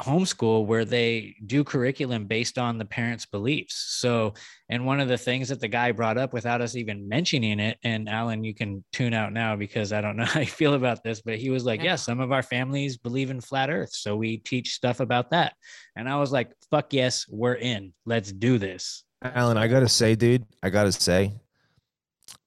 homeschool 0.00 0.66
where 0.66 0.84
they 0.84 1.34
do 1.46 1.64
curriculum 1.64 2.26
based 2.26 2.56
on 2.56 2.78
the 2.78 2.84
parents' 2.84 3.26
beliefs. 3.26 3.74
So, 3.98 4.34
and 4.68 4.86
one 4.86 5.00
of 5.00 5.08
the 5.08 5.18
things 5.18 5.48
that 5.48 5.60
the 5.60 5.68
guy 5.68 5.92
brought 5.92 6.18
up 6.18 6.32
without 6.32 6.60
us 6.60 6.76
even 6.76 7.08
mentioning 7.08 7.58
it, 7.58 7.78
and 7.82 8.08
Alan, 8.08 8.44
you 8.44 8.54
can 8.54 8.84
tune 8.92 9.12
out 9.12 9.32
now 9.32 9.56
because 9.56 9.92
I 9.92 10.00
don't 10.00 10.16
know 10.16 10.24
how 10.26 10.40
you 10.40 10.46
feel 10.46 10.74
about 10.74 11.02
this, 11.02 11.20
but 11.20 11.38
he 11.38 11.50
was 11.50 11.64
like, 11.64 11.82
Yeah, 11.82 11.96
some 11.96 12.20
of 12.20 12.32
our 12.32 12.42
families 12.42 12.96
believe 12.96 13.30
in 13.30 13.40
flat 13.40 13.70
earth. 13.70 13.92
So 13.92 14.16
we 14.16 14.38
teach 14.38 14.74
stuff 14.74 15.00
about 15.00 15.30
that. 15.30 15.54
And 15.96 16.08
I 16.08 16.16
was 16.16 16.32
like, 16.32 16.52
Fuck 16.70 16.92
yes, 16.92 17.26
we're 17.28 17.54
in. 17.54 17.92
Let's 18.06 18.32
do 18.32 18.58
this. 18.58 19.04
Alan, 19.22 19.56
I 19.56 19.66
gotta 19.66 19.88
say, 19.88 20.14
dude, 20.14 20.44
I 20.62 20.70
gotta 20.70 20.92
say, 20.92 21.32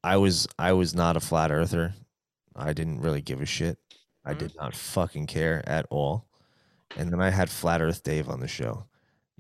I 0.04 0.18
was 0.18 0.48
I 0.58 0.74
was 0.74 0.96
not 0.96 1.18
a 1.18 1.20
flat 1.20 1.52
earther. 1.52 1.94
I 2.56 2.74
didn't 2.74 3.02
really 3.02 3.22
give 3.22 3.42
a 3.42 3.46
shit. 3.46 3.78
I 4.24 4.32
mm-hmm. 4.32 4.40
did 4.40 4.56
not 4.56 4.76
fucking 4.76 5.28
care 5.28 5.64
at 5.68 5.86
all. 5.90 6.28
And 6.98 7.12
then 7.12 7.22
I 7.22 7.30
had 7.30 7.50
Flat 7.50 7.82
Earth 7.82 8.04
Dave 8.04 8.30
on 8.30 8.40
the 8.40 8.48
show. 8.48 8.86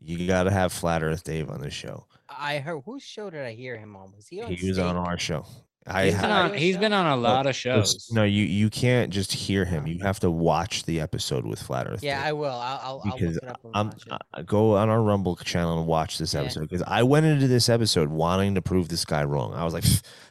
You 0.03 0.27
got 0.27 0.43
to 0.43 0.51
have 0.51 0.73
Flat 0.73 1.03
Earth 1.03 1.23
Dave 1.23 1.49
on 1.49 1.61
the 1.61 1.69
show. 1.69 2.05
I 2.29 2.59
heard 2.59 2.81
whose 2.85 3.03
show 3.03 3.29
did 3.29 3.45
I 3.45 3.53
hear 3.53 3.77
him 3.77 3.95
on? 3.95 4.13
Was 4.15 4.27
he 4.27 4.41
on? 4.41 4.51
He 4.51 4.67
was 4.67 4.79
on 4.79 4.95
our 4.95 5.17
show. 5.17 5.45
I 5.87 6.05
He's 6.05 6.15
been 6.15 6.29
on, 6.29 6.53
he's 6.53 6.77
been 6.77 6.93
on 6.93 7.07
a 7.07 7.15
oh, 7.15 7.19
lot 7.19 7.47
of 7.47 7.55
shows. 7.55 8.09
No, 8.11 8.23
you 8.23 8.43
you 8.43 8.69
can't 8.69 9.11
just 9.11 9.31
hear 9.31 9.65
him. 9.65 9.87
You 9.87 9.97
have 10.03 10.19
to 10.19 10.29
watch 10.29 10.83
the 10.83 10.99
episode 10.99 11.43
with 11.43 11.59
Flat 11.59 11.87
Earth. 11.87 12.03
Yeah, 12.03 12.19
Dave. 12.19 12.27
I 12.27 12.33
will. 12.33 12.49
I'll, 12.49 12.79
I'll, 12.83 13.01
I'll 13.03 13.17
because 13.17 13.35
look 13.35 13.43
it 13.43 13.49
up 13.49 13.59
and 13.63 13.75
I'm 13.75 13.87
watch 13.87 14.03
it. 14.05 14.13
I- 14.33 14.41
go 14.43 14.77
on 14.77 14.89
our 14.89 15.01
Rumble 15.01 15.35
channel 15.37 15.79
and 15.79 15.87
watch 15.87 16.19
this 16.19 16.35
episode 16.35 16.69
because 16.69 16.83
I 16.83 17.01
went 17.01 17.25
into 17.25 17.47
this 17.47 17.67
episode 17.67 18.09
wanting 18.09 18.53
to 18.55 18.61
prove 18.61 18.89
this 18.89 19.05
guy 19.05 19.23
wrong. 19.23 19.55
I 19.55 19.63
was 19.63 19.73
like, 19.73 19.83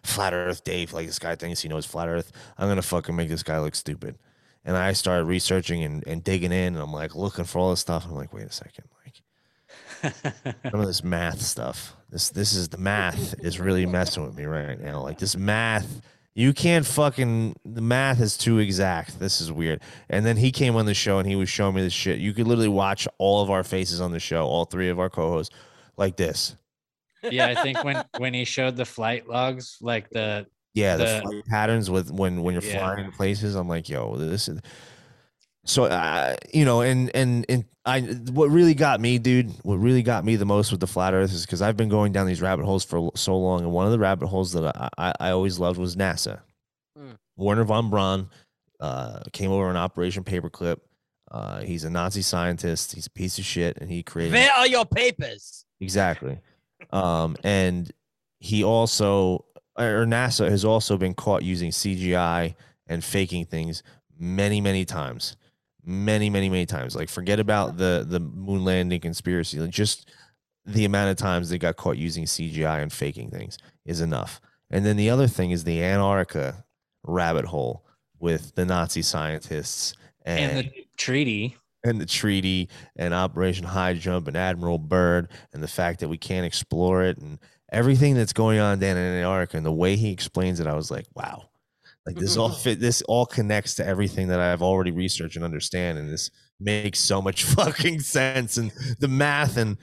flat 0.05 0.33
Earth 0.33 0.63
Dave, 0.63 0.93
like 0.93 1.07
this 1.07 1.19
guy 1.19 1.35
thinks 1.35 1.61
he 1.63 1.69
knows 1.69 1.85
flat 1.85 2.09
Earth. 2.09 2.31
I'm 2.57 2.69
gonna 2.69 2.81
fucking 2.81 3.17
make 3.17 3.29
this 3.29 3.43
guy 3.43 3.59
look 3.59 3.75
stupid. 3.75 4.19
And 4.65 4.77
I 4.77 4.93
started 4.93 5.25
researching 5.25 5.83
and, 5.85 6.07
and 6.07 6.23
digging 6.23 6.53
in, 6.53 6.75
and 6.75 6.79
I'm 6.79 6.93
like 6.93 7.15
looking 7.15 7.45
for 7.45 7.59
all 7.59 7.71
this 7.71 7.81
stuff. 7.81 8.05
I'm 8.07 8.15
like, 8.15 8.33
wait 8.33 8.47
a 8.47 8.53
second, 8.53 8.85
like 9.05 9.23
some 10.71 10.81
of 10.81 10.87
this 10.87 11.03
math 11.03 11.41
stuff. 11.41 11.97
This 12.11 12.31
this 12.31 12.53
is 12.53 12.69
the 12.69 12.79
math 12.79 13.35
is 13.43 13.61
really 13.61 13.87
messing 13.87 14.25
with 14.25 14.37
me 14.37 14.45
right 14.45 14.79
now. 14.81 15.01
Like 15.03 15.19
this 15.19 15.37
math, 15.37 16.03
you 16.35 16.53
can't 16.53 16.85
fucking 16.85 17.57
the 17.65 17.81
math 17.81 18.21
is 18.21 18.37
too 18.37 18.59
exact. 18.59 19.19
This 19.19 19.41
is 19.41 19.53
weird. 19.53 19.81
And 20.09 20.27
then 20.27 20.37
he 20.37 20.51
came 20.51 20.77
on 20.77 20.87
the 20.87 20.95
show 20.95 21.19
and 21.19 21.29
he 21.29 21.37
was 21.37 21.49
showing 21.49 21.75
me 21.75 21.83
this 21.83 21.93
shit. 21.93 22.19
You 22.19 22.33
could 22.33 22.47
literally 22.47 22.69
watch 22.69 23.07
all 23.19 23.43
of 23.43 23.51
our 23.51 23.63
faces 23.65 24.01
on 24.01 24.13
the 24.13 24.21
show, 24.21 24.47
all 24.47 24.65
three 24.65 24.89
of 24.89 24.99
our 24.99 25.11
co-hosts, 25.11 25.55
like 25.97 26.17
this. 26.17 26.57
yeah, 27.23 27.47
I 27.47 27.63
think 27.63 27.85
when 27.85 28.05
when 28.19 28.35
he 28.35 28.45
showed 28.45 28.77
the 28.77 28.85
flight 28.85 29.29
logs, 29.29 29.79
like 29.81 30.11
the 30.11 30.47
Yeah, 30.75 30.97
the, 30.97 31.05
The- 31.05 31.43
patterns 31.49 31.91
with 31.91 32.11
when 32.11 32.43
when 32.43 32.55
you're 32.55 32.63
Yeah. 32.63 32.79
flying 32.79 33.11
places, 33.13 33.55
I'm 33.55 33.69
like, 33.69 33.89
yo, 33.89 34.17
this 34.17 34.49
is. 34.49 34.61
So, 35.67 35.85
uh, 35.85 36.37
you 36.55 36.65
know, 36.65 36.81
and 36.81 37.11
and 37.15 37.45
and 37.49 37.65
I, 37.85 38.01
what 38.33 38.51
really 38.51 38.75
got 38.75 39.01
me, 39.01 39.19
dude, 39.19 39.51
what 39.63 39.77
really 39.77 40.03
got 40.03 40.25
me 40.25 40.37
the 40.37 40.47
most 40.47 40.71
with 40.71 40.81
the 40.81 40.87
flat 40.87 41.13
Earth 41.13 41.33
is 41.33 41.45
because 41.45 41.61
I've 41.61 41.77
been 41.77 41.89
going 41.89 42.13
down 42.13 42.27
these 42.27 42.41
rabbit 42.41 42.65
holes 42.65 42.85
for 42.85 43.11
so 43.15 43.37
long, 43.37 43.61
and 43.63 43.73
one 43.73 43.85
of 43.87 43.93
the 43.93 43.99
rabbit 43.99 44.27
holes 44.29 44.53
that 44.53 44.65
I 44.77 44.89
I, 44.97 45.15
I 45.21 45.31
always 45.31 45.59
loved 45.59 45.79
was 45.79 45.97
NASA. 45.97 46.41
Mm. 46.99 47.17
Wernher 47.37 47.65
von 47.65 47.91
Braun 47.91 48.31
uh, 48.81 49.21
came 49.33 49.51
over 49.51 49.67
on 49.69 49.77
Operation 49.77 50.25
Paperclip. 50.25 50.79
Uh, 51.31 51.61
he's 51.61 51.85
a 51.85 51.91
Nazi 51.91 52.23
scientist. 52.23 52.93
He's 52.95 53.07
a 53.07 53.11
piece 53.11 53.39
of 53.39 53.45
shit, 53.45 53.77
and 53.79 53.91
he 53.91 54.03
created 54.03 54.33
Where 54.33 54.51
are 54.53 54.67
your 54.67 54.87
papers? 54.87 55.65
Exactly. 55.81 56.39
Um, 56.91 57.37
and 57.45 57.91
he 58.41 58.65
also, 58.65 59.45
or 59.81 60.07
NASA 60.07 60.49
has 60.49 60.65
also 60.65 60.97
been 60.97 61.15
caught 61.15 61.43
using 61.43 61.71
CGI 61.71 62.55
and 62.87 63.03
faking 63.03 63.47
things 63.47 63.83
many, 64.19 64.61
many 64.61 64.85
times. 64.85 65.37
Many, 65.85 66.29
many, 66.29 66.51
many 66.51 66.67
times. 66.67 66.95
Like, 66.95 67.09
forget 67.09 67.41
about 67.41 67.79
the 67.79 68.05
the 68.07 68.21
moon 68.21 68.65
landing 68.65 69.01
conspiracy. 69.01 69.59
Like, 69.59 69.71
just 69.71 70.11
the 70.67 70.85
amount 70.85 71.11
of 71.11 71.17
times 71.17 71.49
they 71.49 71.59
got 71.59 71.77
caught 71.77 71.97
using 71.97 72.25
CGI 72.25 72.83
and 72.83 72.93
faking 72.93 73.31
things 73.31 73.57
is 73.87 74.01
enough. 74.01 74.41
And 74.71 74.85
then 74.85 74.97
the 74.97 75.11
other 75.11 75.27
thing 75.27 75.51
is 75.51 75.65
the 75.65 75.83
Antarctica 75.83 76.65
rabbit 77.03 77.47
hole 77.47 77.85
with 78.19 78.55
the 78.55 78.67
Nazi 78.67 79.03
scientists 79.03 79.95
and 80.25 80.67
the 80.67 80.87
treaty. 80.99 81.57
and 81.83 81.99
the 81.99 82.07
treaty 82.07 82.69
and 82.97 83.15
Operation 83.15 83.65
High 83.65 83.95
Jump 83.95 84.29
and 84.29 84.37
Admiral 84.37 84.79
Byrd 84.79 85.29
and 85.55 85.63
the 85.63 85.69
fact 85.69 86.01
that 86.01 86.09
we 86.09 86.19
can't 86.19 86.47
explore 86.47 87.03
it 87.03 87.17
and 87.19 87.39
everything 87.73 88.15
that's 88.15 88.33
going 88.33 88.59
on 88.59 88.79
down 88.79 88.97
in 88.97 89.19
Antarctica 89.19 89.57
and 89.57 89.67
the 89.67 89.73
way 89.73 89.97
he 89.97 90.13
explains 90.13 90.61
it, 90.61 90.67
I 90.67 90.75
was 90.75 90.91
like, 90.91 91.07
wow. 91.15 91.45
Like 92.07 92.17
this 92.17 92.37
all 92.37 92.49
mm-hmm. 92.51 92.61
fit 92.63 92.81
this 92.81 93.03
all 93.03 93.27
connects 93.27 93.75
to 93.75 93.87
everything 93.87 94.29
that 94.29 94.41
I've 94.41 94.63
already 94.63 94.91
researched 94.91 95.37
and 95.37 95.45
understand. 95.45 95.99
And 95.99 96.11
this 96.11 96.31
makes 96.59 96.99
so 96.99 97.21
much 97.21 97.45
fucking 97.57 98.01
sense. 98.01 98.57
And 98.57 98.73
the 98.99 99.09
math 99.09 99.57
and 99.57 99.77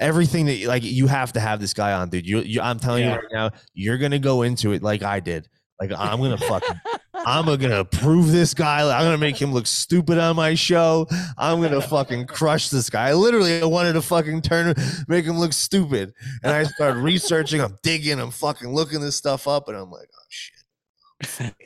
everything 0.00 0.46
that 0.46 0.64
like 0.64 0.82
you 0.82 1.06
have 1.06 1.32
to 1.34 1.40
have 1.40 1.60
this 1.60 1.72
guy 1.72 1.92
on, 1.92 2.10
dude. 2.10 2.26
You, 2.26 2.40
you 2.40 2.60
I'm 2.60 2.80
telling 2.80 3.04
Yeah. 3.04 3.14
you 3.14 3.16
right 3.16 3.32
now, 3.32 3.50
you're 3.72 3.98
gonna 3.98 4.18
go 4.18 4.42
into 4.42 4.72
it 4.72 4.82
like 4.82 5.02
I 5.02 5.20
did. 5.20 5.48
Like 5.80 5.92
I'm 5.96 6.20
gonna 6.20 6.38
fucking 6.38 6.80
I'm 7.26 7.44
gonna 7.44 7.84
prove 7.84 8.30
this 8.32 8.54
guy. 8.54 8.80
I'm 8.80 9.04
gonna 9.04 9.18
make 9.18 9.40
him 9.40 9.52
look 9.52 9.66
stupid 9.66 10.18
on 10.18 10.36
my 10.36 10.54
show. 10.54 11.06
I'm 11.36 11.60
gonna 11.60 11.80
fucking 11.96 12.26
crush 12.26 12.68
this 12.70 12.88
guy. 12.90 13.08
I 13.08 13.12
literally 13.14 13.62
wanted 13.64 13.94
to 13.94 14.02
fucking 14.02 14.42
turn, 14.42 14.74
make 15.08 15.24
him 15.24 15.38
look 15.38 15.52
stupid. 15.52 16.12
And 16.42 16.52
I 16.52 16.64
started 16.64 17.00
researching. 17.02 17.60
I'm 17.60 17.76
digging. 17.82 18.18
I'm 18.20 18.30
fucking 18.30 18.72
looking 18.72 19.00
this 19.00 19.16
stuff 19.16 19.46
up, 19.48 19.68
and 19.68 19.76
I'm 19.76 19.90
like, 19.90 20.08
oh 20.14 20.24
shit. 20.28 21.54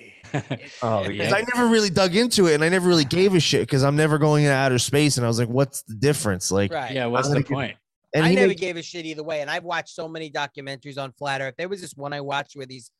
Oh, 0.82 1.06
because 1.06 1.32
I 1.32 1.44
never 1.54 1.68
really 1.68 1.90
dug 1.90 2.16
into 2.16 2.48
it, 2.48 2.54
and 2.54 2.64
I 2.64 2.68
never 2.68 2.88
really 2.88 3.04
gave 3.04 3.34
a 3.36 3.40
shit 3.40 3.60
because 3.62 3.84
I'm 3.84 3.94
never 3.94 4.18
going 4.18 4.42
into 4.42 4.56
outer 4.56 4.80
space. 4.80 5.16
And 5.16 5.24
I 5.24 5.28
was 5.28 5.38
like, 5.38 5.48
what's 5.48 5.82
the 5.82 5.94
difference? 5.94 6.50
Like, 6.50 6.72
Right. 6.72 6.90
yeah, 6.92 7.06
what's 7.06 7.28
I'm 7.28 7.34
the 7.34 7.42
gonna 7.44 7.48
get- 7.48 7.54
point? 7.54 7.76
and 8.16 8.24
I 8.24 8.28
he 8.30 8.34
never 8.34 8.48
made- 8.48 8.58
gave 8.58 8.76
a 8.76 8.82
shit 8.82 9.06
either 9.06 9.22
way. 9.22 9.42
And 9.42 9.50
I've 9.50 9.62
watched 9.62 9.90
so 9.94 10.08
many 10.08 10.28
documentaries 10.32 10.98
on 10.98 11.12
flat 11.12 11.40
Earth. 11.40 11.54
There 11.56 11.68
was 11.68 11.80
this 11.80 11.94
one 11.94 12.12
I 12.12 12.20
watched 12.20 12.56
where 12.56 12.66
these 12.66 12.90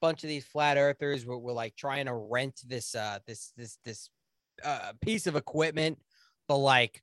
bunch 0.00 0.22
of 0.24 0.28
these 0.28 0.44
flat 0.44 0.76
earthers 0.76 1.24
were, 1.24 1.38
were 1.38 1.52
like 1.52 1.74
trying 1.76 2.06
to 2.06 2.14
rent 2.14 2.60
this 2.66 2.94
uh 2.94 3.18
this 3.26 3.52
this 3.56 3.78
this 3.84 4.10
uh 4.64 4.92
piece 5.00 5.26
of 5.26 5.36
equipment 5.36 5.98
but 6.48 6.58
like 6.58 7.02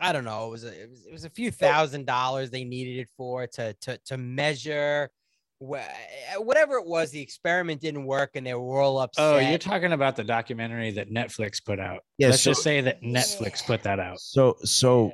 I 0.00 0.12
don't 0.12 0.24
know, 0.24 0.46
it 0.46 0.50
was 0.50 0.64
a, 0.64 0.82
it 0.82 0.88
was, 0.88 1.06
it 1.06 1.12
was 1.12 1.24
a 1.24 1.30
few 1.30 1.50
thousand 1.50 2.06
dollars 2.06 2.50
they 2.50 2.62
needed 2.64 3.00
it 3.00 3.08
for 3.16 3.46
to 3.48 3.74
to 3.80 3.98
to 4.06 4.16
measure 4.16 5.10
whatever 5.58 6.76
it 6.76 6.86
was. 6.86 7.10
The 7.10 7.20
experiment 7.20 7.80
didn't 7.80 8.04
work, 8.04 8.30
and 8.34 8.46
they 8.46 8.54
were 8.54 8.80
all 8.80 8.98
upset. 9.00 9.24
Oh, 9.24 9.38
you're 9.38 9.58
talking 9.58 9.92
about 9.92 10.14
the 10.14 10.22
documentary 10.22 10.92
that 10.92 11.10
Netflix 11.10 11.64
put 11.64 11.80
out. 11.80 12.04
Yeah, 12.16 12.28
Let's 12.28 12.42
so- 12.42 12.52
just 12.52 12.62
say 12.62 12.80
that 12.80 13.02
Netflix 13.02 13.64
put 13.64 13.82
that 13.82 13.98
out. 13.98 14.20
So 14.20 14.56
so 14.62 15.12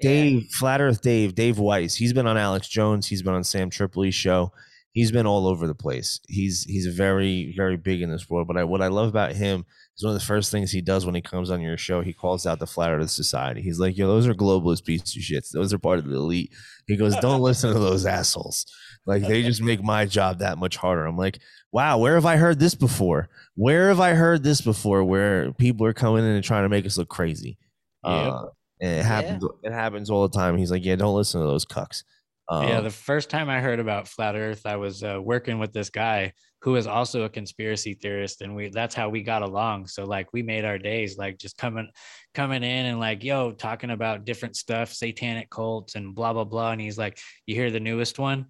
Dave, 0.00 0.48
Flat 0.50 0.80
Earth 0.80 1.00
Dave, 1.00 1.34
Dave 1.34 1.58
Weiss, 1.58 1.94
he's 1.94 2.12
been 2.12 2.26
on 2.26 2.36
Alex 2.36 2.68
Jones, 2.68 3.06
he's 3.06 3.22
been 3.22 3.34
on 3.34 3.44
Sam 3.44 3.70
Tripoli's 3.70 4.14
show. 4.14 4.52
He's 4.98 5.12
been 5.12 5.26
all 5.28 5.46
over 5.46 5.68
the 5.68 5.76
place. 5.76 6.18
He's 6.26 6.64
he's 6.64 6.88
very, 6.88 7.54
very 7.56 7.76
big 7.76 8.02
in 8.02 8.10
this 8.10 8.28
world. 8.28 8.48
But 8.48 8.56
I, 8.56 8.64
what 8.64 8.82
I 8.82 8.88
love 8.88 9.08
about 9.08 9.30
him 9.30 9.64
is 9.96 10.02
one 10.02 10.12
of 10.12 10.20
the 10.20 10.26
first 10.26 10.50
things 10.50 10.72
he 10.72 10.80
does 10.80 11.06
when 11.06 11.14
he 11.14 11.20
comes 11.20 11.52
on 11.52 11.60
your 11.60 11.76
show, 11.76 12.00
he 12.00 12.12
calls 12.12 12.46
out 12.46 12.58
the 12.58 12.66
Flat 12.66 12.90
Earth 12.90 13.10
Society. 13.10 13.62
He's 13.62 13.78
like, 13.78 13.96
yo, 13.96 14.08
those 14.08 14.26
are 14.26 14.34
globalist 14.34 14.84
pieces 14.84 15.14
of 15.14 15.22
shits. 15.22 15.52
Those 15.52 15.72
are 15.72 15.78
part 15.78 16.00
of 16.00 16.06
the 16.06 16.16
elite. 16.16 16.52
He 16.88 16.96
goes, 16.96 17.14
don't 17.18 17.42
listen 17.42 17.72
to 17.72 17.78
those 17.78 18.06
assholes. 18.06 18.66
Like 19.06 19.22
they 19.22 19.44
just 19.44 19.62
make 19.62 19.84
my 19.84 20.04
job 20.04 20.40
that 20.40 20.58
much 20.58 20.76
harder. 20.76 21.06
I'm 21.06 21.16
like, 21.16 21.38
wow, 21.70 21.98
where 21.98 22.16
have 22.16 22.26
I 22.26 22.36
heard 22.36 22.58
this 22.58 22.74
before? 22.74 23.28
Where 23.54 23.90
have 23.90 24.00
I 24.00 24.14
heard 24.14 24.42
this 24.42 24.60
before? 24.60 25.04
Where 25.04 25.52
people 25.52 25.86
are 25.86 25.92
coming 25.92 26.24
in 26.24 26.30
and 26.30 26.42
trying 26.42 26.64
to 26.64 26.68
make 26.68 26.86
us 26.86 26.98
look 26.98 27.08
crazy. 27.08 27.56
Uh, 28.02 28.46
and 28.80 28.98
it 28.98 29.04
happens. 29.04 29.44
It 29.62 29.72
happens 29.72 30.10
all 30.10 30.26
the 30.26 30.36
time. 30.36 30.56
He's 30.56 30.72
like, 30.72 30.84
yeah, 30.84 30.96
don't 30.96 31.14
listen 31.14 31.40
to 31.40 31.46
those 31.46 31.64
cucks. 31.64 32.02
Um, 32.50 32.66
yeah, 32.66 32.80
the 32.80 32.90
first 32.90 33.28
time 33.28 33.50
I 33.50 33.60
heard 33.60 33.78
about 33.78 34.08
flat 34.08 34.34
Earth, 34.34 34.64
I 34.64 34.76
was 34.76 35.02
uh, 35.02 35.20
working 35.22 35.58
with 35.58 35.72
this 35.72 35.90
guy 35.90 36.32
who 36.62 36.76
is 36.76 36.86
also 36.86 37.24
a 37.24 37.28
conspiracy 37.28 37.94
theorist, 37.94 38.40
and 38.40 38.56
we 38.56 38.70
that's 38.70 38.94
how 38.94 39.10
we 39.10 39.22
got 39.22 39.42
along. 39.42 39.86
So 39.86 40.04
like 40.04 40.32
we 40.32 40.42
made 40.42 40.64
our 40.64 40.78
days 40.78 41.18
like 41.18 41.38
just 41.38 41.58
coming 41.58 41.88
coming 42.34 42.62
in 42.62 42.86
and 42.86 42.98
like 42.98 43.22
yo 43.22 43.52
talking 43.52 43.90
about 43.90 44.24
different 44.24 44.56
stuff, 44.56 44.92
satanic 44.92 45.50
cults 45.50 45.94
and 45.94 46.14
blah 46.14 46.32
blah 46.32 46.44
blah. 46.44 46.72
And 46.72 46.80
he's 46.80 46.96
like, 46.96 47.18
"You 47.46 47.54
hear 47.54 47.70
the 47.70 47.80
newest 47.80 48.18
one?" 48.18 48.46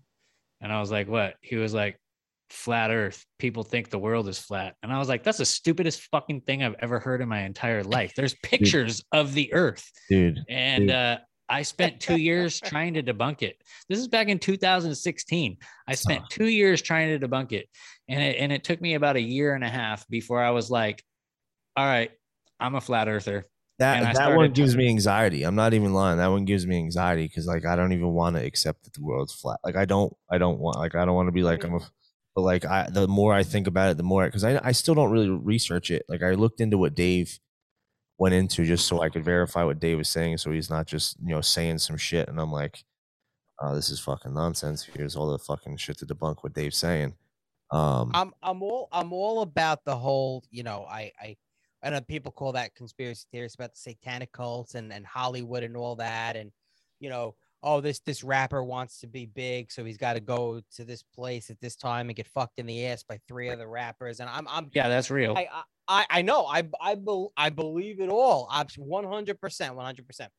And 0.60 0.72
I 0.72 0.80
was 0.80 0.92
like, 0.92 1.08
"What?" 1.08 1.34
He 1.40 1.56
was 1.56 1.74
like, 1.74 1.98
"Flat 2.50 2.92
Earth. 2.92 3.24
People 3.40 3.64
think 3.64 3.90
the 3.90 3.98
world 3.98 4.28
is 4.28 4.38
flat." 4.38 4.76
And 4.84 4.92
I 4.92 4.98
was 5.00 5.08
like, 5.08 5.24
"That's 5.24 5.38
the 5.38 5.44
stupidest 5.44 6.02
fucking 6.12 6.42
thing 6.42 6.62
I've 6.62 6.76
ever 6.78 7.00
heard 7.00 7.20
in 7.20 7.28
my 7.28 7.40
entire 7.40 7.82
life." 7.82 8.12
There's 8.16 8.36
pictures 8.44 9.02
of 9.12 9.34
the 9.34 9.52
Earth 9.52 9.90
dude. 10.08 10.38
and 10.48 10.86
dude. 10.86 10.90
uh, 10.90 11.18
I 11.48 11.62
spent 11.62 12.00
two 12.00 12.16
years 12.16 12.60
trying 12.64 12.94
to 12.94 13.02
debunk 13.02 13.42
it. 13.42 13.62
This 13.88 13.98
is 13.98 14.08
back 14.08 14.28
in 14.28 14.38
2016. 14.38 15.56
I 15.86 15.94
spent 15.94 16.28
two 16.30 16.46
years 16.48 16.82
trying 16.82 17.18
to 17.18 17.26
debunk 17.26 17.52
it, 17.52 17.68
and 18.08 18.22
it 18.22 18.36
and 18.38 18.52
it 18.52 18.64
took 18.64 18.80
me 18.80 18.94
about 18.94 19.16
a 19.16 19.20
year 19.20 19.54
and 19.54 19.64
a 19.64 19.68
half 19.68 20.06
before 20.08 20.42
I 20.42 20.50
was 20.50 20.70
like, 20.70 21.04
"All 21.76 21.86
right, 21.86 22.10
I'm 22.60 22.74
a 22.74 22.80
flat 22.80 23.08
earther." 23.08 23.46
That 23.78 24.14
that 24.16 24.34
one 24.34 24.50
gives 24.52 24.76
me 24.76 24.88
anxiety. 24.88 25.44
I'm 25.44 25.54
not 25.54 25.72
even 25.72 25.94
lying. 25.94 26.18
That 26.18 26.28
one 26.28 26.44
gives 26.44 26.66
me 26.66 26.76
anxiety 26.76 27.28
because 27.28 27.46
like 27.46 27.64
I 27.64 27.76
don't 27.76 27.92
even 27.92 28.08
want 28.08 28.36
to 28.36 28.44
accept 28.44 28.84
that 28.84 28.92
the 28.92 29.02
world's 29.02 29.32
flat. 29.32 29.60
Like 29.64 29.76
I 29.76 29.84
don't 29.84 30.12
I 30.30 30.38
don't 30.38 30.58
want 30.58 30.78
like 30.78 30.96
I 30.96 31.04
don't 31.04 31.14
want 31.14 31.28
to 31.28 31.32
be 31.32 31.44
like 31.44 31.62
I'm 31.62 31.74
a 31.74 31.80
but 32.34 32.42
like 32.42 32.64
I 32.64 32.88
the 32.90 33.08
more 33.08 33.32
I 33.32 33.42
think 33.42 33.66
about 33.66 33.90
it, 33.90 33.96
the 33.96 34.02
more 34.02 34.24
because 34.24 34.44
I 34.44 34.60
I 34.62 34.72
still 34.72 34.94
don't 34.94 35.10
really 35.10 35.28
research 35.28 35.90
it. 35.90 36.04
Like 36.08 36.22
I 36.22 36.34
looked 36.34 36.60
into 36.60 36.76
what 36.76 36.94
Dave 36.94 37.38
went 38.18 38.34
into 38.34 38.64
just 38.64 38.86
so 38.86 39.00
I 39.00 39.08
could 39.08 39.24
verify 39.24 39.64
what 39.64 39.80
Dave 39.80 39.98
was 39.98 40.08
saying, 40.08 40.38
so 40.38 40.50
he's 40.50 40.70
not 40.70 40.86
just 40.86 41.16
you 41.24 41.34
know 41.34 41.40
saying 41.40 41.78
some 41.78 41.96
shit 41.96 42.28
and 42.28 42.40
I'm 42.40 42.52
like, 42.52 42.84
oh, 43.60 43.74
this 43.74 43.90
is 43.90 44.00
fucking 44.00 44.34
nonsense. 44.34 44.82
Here's 44.84 45.16
all 45.16 45.30
the 45.30 45.38
fucking 45.38 45.76
shit 45.76 45.98
to 45.98 46.06
debunk 46.06 46.38
what 46.42 46.54
Dave's 46.54 46.76
saying. 46.76 47.14
Um, 47.70 48.10
I'm 48.14 48.32
I'm 48.42 48.62
all 48.62 48.88
I'm 48.92 49.12
all 49.12 49.42
about 49.42 49.84
the 49.84 49.96
whole, 49.96 50.44
you 50.50 50.62
know, 50.62 50.86
I 50.88 51.12
I 51.20 51.36
I 51.82 51.90
know 51.90 52.00
people 52.00 52.32
call 52.32 52.52
that 52.52 52.74
conspiracy 52.74 53.26
theories 53.30 53.54
about 53.54 53.72
the 53.72 53.78
satanic 53.78 54.32
cults 54.32 54.74
and, 54.74 54.92
and 54.92 55.06
Hollywood 55.06 55.62
and 55.62 55.76
all 55.76 55.96
that. 55.96 56.36
And, 56.36 56.50
you 56.98 57.08
know, 57.08 57.36
oh, 57.62 57.80
this 57.80 58.00
this 58.00 58.24
rapper 58.24 58.64
wants 58.64 59.00
to 59.00 59.06
be 59.06 59.26
big, 59.26 59.70
so 59.70 59.84
he's 59.84 59.98
got 59.98 60.14
to 60.14 60.20
go 60.20 60.60
to 60.76 60.84
this 60.84 61.02
place 61.02 61.50
at 61.50 61.60
this 61.60 61.76
time 61.76 62.08
and 62.08 62.16
get 62.16 62.26
fucked 62.26 62.58
in 62.58 62.66
the 62.66 62.86
ass 62.86 63.04
by 63.04 63.20
three 63.28 63.48
other 63.48 63.68
rappers. 63.68 64.20
And 64.20 64.28
I'm 64.28 64.48
I'm 64.48 64.70
Yeah, 64.72 64.88
that's 64.88 65.10
real. 65.10 65.36
I, 65.36 65.48
I 65.88 66.06
I 66.10 66.22
know. 66.22 66.46
I 66.46 66.68
I 66.80 66.94
bel 66.94 67.32
I 67.36 67.50
believe 67.50 68.00
it 68.00 68.08
all. 68.08 68.46
I'm 68.50 68.66
100 68.76 69.40
percent, 69.40 69.74
100 69.74 70.06
percent. 70.06 70.30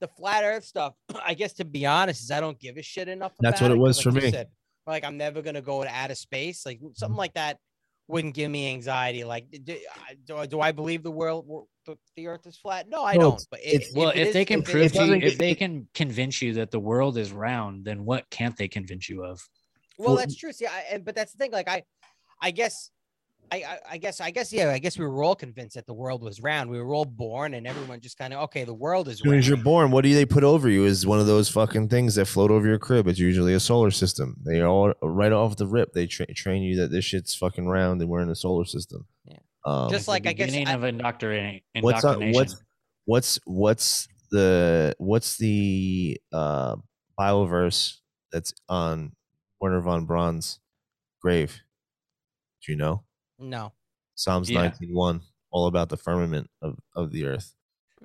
The 0.00 0.08
flat 0.08 0.44
Earth 0.44 0.64
stuff. 0.64 0.94
I 1.24 1.34
guess 1.34 1.54
to 1.54 1.64
be 1.64 1.86
honest, 1.86 2.22
is 2.22 2.30
I 2.30 2.40
don't 2.40 2.58
give 2.58 2.76
a 2.76 2.82
shit 2.82 3.08
enough. 3.08 3.32
That's 3.40 3.60
about 3.60 3.70
what 3.70 3.76
it 3.76 3.80
was 3.80 4.00
for 4.00 4.10
like 4.10 4.22
you 4.22 4.26
me. 4.26 4.32
said, 4.32 4.48
like 4.86 5.04
I'm 5.04 5.16
never 5.16 5.42
gonna 5.42 5.62
go 5.62 5.82
to 5.82 5.90
outer 5.90 6.14
space. 6.14 6.64
Like 6.66 6.80
something 6.94 7.12
mm-hmm. 7.12 7.18
like 7.18 7.34
that 7.34 7.58
wouldn't 8.06 8.34
give 8.34 8.50
me 8.50 8.72
anxiety. 8.72 9.24
Like 9.24 9.50
do, 9.50 9.76
I- 10.06 10.14
do, 10.24 10.36
I- 10.36 10.46
do 10.46 10.60
I 10.60 10.72
believe 10.72 11.02
the 11.02 11.10
world 11.10 11.66
the, 11.86 11.96
the 12.16 12.26
Earth 12.26 12.46
is 12.46 12.56
flat? 12.56 12.88
No, 12.88 13.04
I 13.04 13.14
No, 13.14 13.20
don't. 13.20 13.46
But 13.50 13.60
it, 13.62 13.86
well, 13.94 14.10
it 14.10 14.18
if 14.18 14.28
is- 14.28 14.34
they 14.34 14.44
can 14.44 14.60
it 14.60 14.66
prove 14.66 14.92
to 14.92 15.06
you, 15.06 15.14
if 15.14 15.38
they 15.38 15.54
can 15.54 15.88
convince 15.94 16.42
you 16.42 16.54
that 16.54 16.70
the 16.70 16.80
world 16.80 17.16
is 17.16 17.32
round, 17.32 17.84
then 17.84 18.04
what 18.04 18.28
can't 18.30 18.56
they 18.56 18.68
convince 18.68 19.08
you 19.08 19.24
of? 19.24 19.40
Well, 19.98 20.14
that's 20.14 20.36
true. 20.36 20.52
See, 20.52 20.66
I, 20.66 20.84
and 20.92 21.04
but 21.04 21.16
that's 21.16 21.32
the 21.32 21.38
thing. 21.38 21.50
Like, 21.50 21.68
I, 21.68 21.82
I 22.40 22.52
guess, 22.52 22.90
I, 23.50 23.56
I, 23.56 23.78
I 23.92 23.96
guess, 23.98 24.20
I 24.20 24.30
guess, 24.30 24.52
yeah. 24.52 24.70
I 24.70 24.78
guess 24.78 24.98
we 24.98 25.06
were 25.06 25.22
all 25.22 25.34
convinced 25.34 25.74
that 25.76 25.86
the 25.86 25.94
world 25.94 26.22
was 26.22 26.40
round. 26.40 26.68
We 26.70 26.80
were 26.80 26.92
all 26.94 27.04
born, 27.04 27.54
and 27.54 27.66
everyone 27.66 28.00
just 28.00 28.18
kind 28.18 28.32
of, 28.34 28.40
okay, 28.44 28.64
the 28.64 28.74
world 28.74 29.08
is 29.08 29.14
As 29.14 29.18
soon 29.20 29.30
round. 29.32 29.38
as 29.40 29.48
you're 29.48 29.56
born, 29.56 29.90
what 29.90 30.02
do 30.04 30.12
they 30.14 30.26
put 30.26 30.44
over 30.44 30.68
you? 30.68 30.84
Is 30.84 31.06
one 31.06 31.18
of 31.20 31.26
those 31.26 31.48
fucking 31.48 31.88
things 31.88 32.14
that 32.16 32.26
float 32.26 32.50
over 32.50 32.66
your 32.66 32.78
crib. 32.78 33.06
It's 33.08 33.18
usually 33.18 33.54
a 33.54 33.60
solar 33.60 33.90
system. 33.90 34.36
They 34.44 34.60
all 34.62 34.92
right 35.02 35.32
off 35.32 35.56
the 35.56 35.66
rip. 35.66 35.92
They 35.92 36.06
tra- 36.06 36.32
train 36.34 36.62
you 36.62 36.76
that 36.76 36.90
this 36.90 37.04
shit's 37.04 37.34
fucking 37.34 37.66
round 37.66 38.00
and 38.00 38.08
we're 38.10 38.20
in 38.20 38.30
a 38.30 38.34
solar 38.36 38.64
system. 38.64 39.06
Yeah. 39.24 39.38
Um, 39.64 39.90
Just 39.90 40.08
like 40.08 40.26
I 40.26 40.32
guess 40.32 40.46
beginning 40.46 40.68
I- 40.68 40.72
of 40.74 40.84
indoctrination. 40.84 41.62
what's 41.80 42.04
up, 42.04 42.18
what's 42.20 42.56
what's 43.06 43.38
what's 43.44 44.08
the 44.30 44.94
what's 44.98 45.36
the 45.38 46.20
uh 46.32 46.76
bioverse 47.18 47.96
that's 48.30 48.52
on 48.68 49.12
Wernher 49.60 49.80
von 49.80 50.04
Braun's 50.04 50.60
grave? 51.20 51.60
Do 52.64 52.72
you 52.72 52.78
know? 52.78 53.02
No. 53.38 53.72
Psalms 54.14 54.50
Yeah. 54.50 54.70
19.1, 54.70 55.20
all 55.50 55.66
about 55.66 55.88
the 55.88 55.96
firmament 55.96 56.48
of, 56.62 56.78
of 56.96 57.12
the 57.12 57.24
earth. 57.26 57.54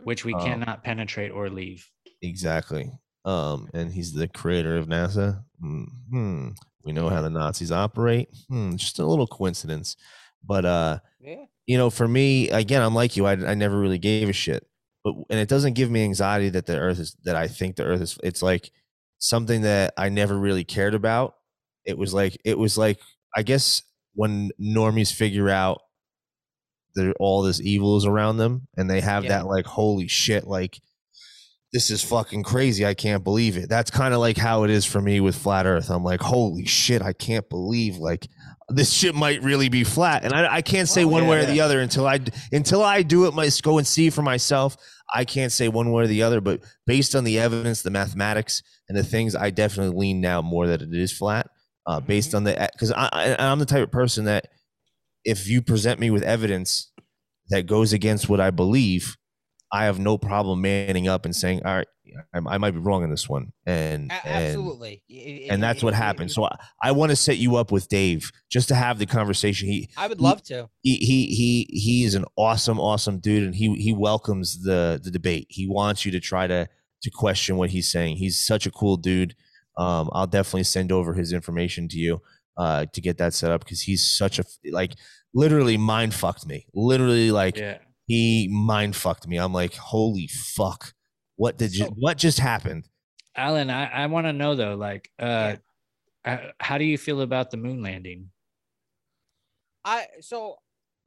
which 0.04 0.26
we 0.26 0.34
Um, 0.34 0.42
cannot 0.42 0.84
penetrate 0.84 1.32
or 1.32 1.50
leave. 1.50 1.88
Exactly. 2.24 2.92
Um, 3.26 3.70
and 3.74 3.94
he's 3.94 4.12
the 4.12 4.28
creator 4.28 4.76
of 4.76 4.88
NASA. 4.88 5.44
Hmm. 5.62 6.50
We 6.84 6.92
know 6.92 7.10
how 7.10 7.22
the 7.22 7.30
Nazis 7.30 7.72
operate. 7.72 8.28
Hmm. 8.50 8.76
Just 8.76 9.00
a 9.00 9.06
little 9.06 9.28
coincidence, 9.28 9.96
but 10.44 10.66
uh, 10.66 11.00
Yeah. 11.20 11.46
you 11.68 11.78
know, 11.78 11.90
for 11.90 12.08
me, 12.08 12.50
again, 12.50 12.82
I'm 12.82 12.96
like 12.96 13.16
you. 13.16 13.26
I, 13.26 13.34
I 13.34 13.54
never 13.54 13.80
really 13.80 14.00
gave 14.00 14.28
a 14.30 14.34
shit, 14.34 14.68
but 15.04 15.14
and 15.30 15.40
it 15.40 15.48
doesn't 15.48 15.74
give 15.74 15.90
me 15.92 16.04
anxiety 16.04 16.50
that 16.50 16.66
the 16.66 16.78
Earth 16.78 17.00
is 17.00 17.16
that 17.24 17.36
I 17.36 17.48
think 17.48 17.76
the 17.76 17.84
Earth 17.86 18.02
is. 18.02 18.18
It's 18.24 18.42
like 18.42 18.72
something 19.20 19.62
that 19.62 19.94
I 19.96 20.10
never 20.10 20.38
really 20.38 20.64
cared 20.66 20.96
about. 20.96 21.36
It 21.86 21.98
was 21.98 22.14
like 22.14 22.36
it 22.44 22.58
was 22.58 22.78
like 22.78 23.00
I 23.36 23.44
guess 23.44 23.84
when 24.14 24.52
normies 24.62 25.14
figure 25.14 25.50
out 25.50 25.82
that 26.96 27.14
all 27.20 27.42
this 27.42 27.60
evil 27.62 27.98
is 27.98 28.06
around 28.06 28.38
them, 28.38 28.68
and 28.78 28.90
they 28.90 29.02
have 29.02 29.24
Yeah. 29.24 29.30
that 29.40 29.48
like 29.48 29.66
holy 29.66 30.08
shit, 30.08 30.46
like 30.46 30.80
this 31.72 31.90
is 31.90 32.04
fucking 32.04 32.44
crazy. 32.44 32.86
I 32.86 32.94
can't 32.94 33.24
believe 33.24 33.58
it. 33.58 33.68
That's 33.68 33.90
kind 33.90 34.14
of 34.14 34.20
like 34.20 34.38
how 34.38 34.64
it 34.64 34.70
is 34.70 34.86
for 34.86 35.02
me 35.02 35.20
with 35.20 35.36
flat 35.36 35.66
Earth. 35.66 35.90
I'm 35.90 36.04
like, 36.04 36.22
holy 36.22 36.66
shit, 36.66 37.02
I 37.02 37.14
can't 37.14 37.50
believe 37.50 37.98
like 37.98 38.28
this 38.70 38.94
shit 38.94 39.16
might 39.16 39.42
really 39.44 39.70
be 39.70 39.84
flat, 39.84 40.24
and 40.24 40.34
I, 40.34 40.56
I 40.56 40.62
can't 40.62 40.88
say 40.88 41.04
oh, 41.04 41.08
one 41.08 41.28
way 41.28 41.42
or 41.42 41.46
the 41.46 41.62
other 41.62 41.80
until 41.82 42.06
I 42.08 42.20
until 42.52 42.84
I 42.84 43.02
do 43.02 43.26
it. 43.26 43.34
Myself, 43.34 43.62
go 43.64 43.78
and 43.80 43.88
see 43.88 44.10
for 44.12 44.22
myself. 44.22 44.78
I 45.14 45.26
can't 45.26 45.52
say 45.52 45.68
one 45.68 45.92
way 45.92 46.04
or 46.04 46.08
the 46.08 46.24
other, 46.24 46.42
but 46.42 46.62
based 46.88 47.14
on 47.14 47.24
the 47.24 47.40
evidence, 47.40 47.82
the 47.82 47.90
mathematics, 47.92 48.64
and 48.88 48.98
the 48.98 49.04
things, 49.04 49.36
I 49.36 49.50
definitely 49.50 49.96
lean 50.00 50.22
now 50.22 50.42
more 50.42 50.68
that 50.68 50.82
it 50.82 50.94
is 50.94 51.12
flat. 51.12 51.48
Uh, 51.86 52.00
based 52.00 52.34
on 52.34 52.44
the 52.46 52.70
because 52.74 52.92
I, 52.92 53.10
I 53.12 53.36
I'm 53.40 53.60
the 53.60 53.66
type 53.66 53.84
of 53.84 53.92
person 53.92 54.26
that 54.26 54.48
if 55.26 55.48
you 55.48 55.62
present 55.62 56.00
me 56.00 56.12
with 56.12 56.24
evidence 56.24 56.92
that 57.50 57.64
goes 57.64 57.94
against 57.94 58.30
what 58.30 58.40
I 58.40 58.52
believe, 58.52 59.18
I 59.72 59.86
have 59.86 60.00
no 60.00 60.18
problem 60.18 60.62
manning 60.62 61.08
up 61.08 61.26
and 61.26 61.36
saying, 61.36 61.62
"All 61.66 61.76
right, 61.76 61.88
I, 62.34 62.58
might 62.58 62.72
be 62.72 62.80
wrong 62.80 63.04
in 63.04 63.10
this 63.10 63.28
one," 63.28 63.52
and 63.66 64.12
A- 64.12 64.28
and 64.28 64.46
absolutely. 64.46 65.04
And 65.50 65.62
that's 65.62 65.84
what 65.84 65.94
happened. 65.94 66.32
So 66.32 66.46
I, 66.46 66.56
I 66.82 66.92
want 66.92 67.10
to 67.10 67.16
set 67.16 67.38
you 67.38 67.56
up 67.56 67.72
with 67.72 67.88
Dave 67.90 68.32
just 68.52 68.68
to 68.70 68.76
have 68.76 69.00
the 69.00 69.06
conversation. 69.06 69.68
He 69.68 69.90
I 69.98 70.08
would 70.08 70.20
he- 70.20 70.24
love 70.24 70.44
to. 70.44 70.70
He 70.82 70.96
he 70.98 71.26
he 71.28 71.68
he 71.72 72.04
is 72.04 72.16
an 72.16 72.26
awesome 72.38 72.80
awesome 72.80 73.20
dude, 73.20 73.44
and 73.44 73.56
he 73.56 73.76
he 73.76 73.94
welcomes 73.94 74.64
the 74.64 75.02
the 75.04 75.12
debate. 75.12 75.48
He 75.50 75.68
wants 75.68 76.06
you 76.06 76.12
to 76.12 76.20
try 76.20 76.48
to 76.48 76.68
to 77.02 77.10
question 77.10 77.58
what 77.58 77.72
he's 77.72 77.92
saying. 77.92 78.18
He's 78.18 78.40
such 78.40 78.66
a 78.66 78.72
cool 78.72 78.98
dude. 78.98 79.36
Um, 79.78 80.10
I'll 80.14 80.28
definitely 80.28 80.64
send 80.64 80.92
over 80.92 81.14
his 81.14 81.34
information 81.34 81.88
to 81.90 81.98
you 81.98 82.22
uh 82.58 82.86
to 82.94 83.02
get 83.02 83.18
that 83.18 83.34
set 83.34 83.50
up 83.52 83.64
because 83.64 83.82
he's 83.82 84.08
such 84.16 84.38
a 84.38 84.44
like 84.72 84.94
literally 85.34 85.78
mind 85.78 86.14
fucked 86.14 86.46
me. 86.46 86.68
Literally 86.74 87.32
like 87.32 87.58
Yeah. 87.58 87.80
he 88.06 88.48
mind 88.52 88.96
fucked 88.96 89.28
me. 89.28 89.38
I'm 89.38 89.54
like, 89.54 89.74
holy 89.76 90.28
fuck. 90.28 90.94
What 91.36 91.58
did 91.58 91.76
you 91.76 91.86
what 91.98 92.18
just 92.18 92.40
happened? 92.40 92.88
Alan, 93.36 93.72
I, 93.72 93.86
I 94.04 94.06
want 94.06 94.28
to 94.28 94.34
know 94.34 94.54
though, 94.56 94.76
like, 94.76 95.10
uh, 95.18 95.56
uh, 96.24 96.38
how 96.60 96.78
do 96.78 96.84
you 96.86 97.00
feel 97.00 97.22
about 97.22 97.50
the 97.50 97.58
moon 97.58 97.82
landing? 97.82 98.30
I 99.84 100.06
so 100.22 100.58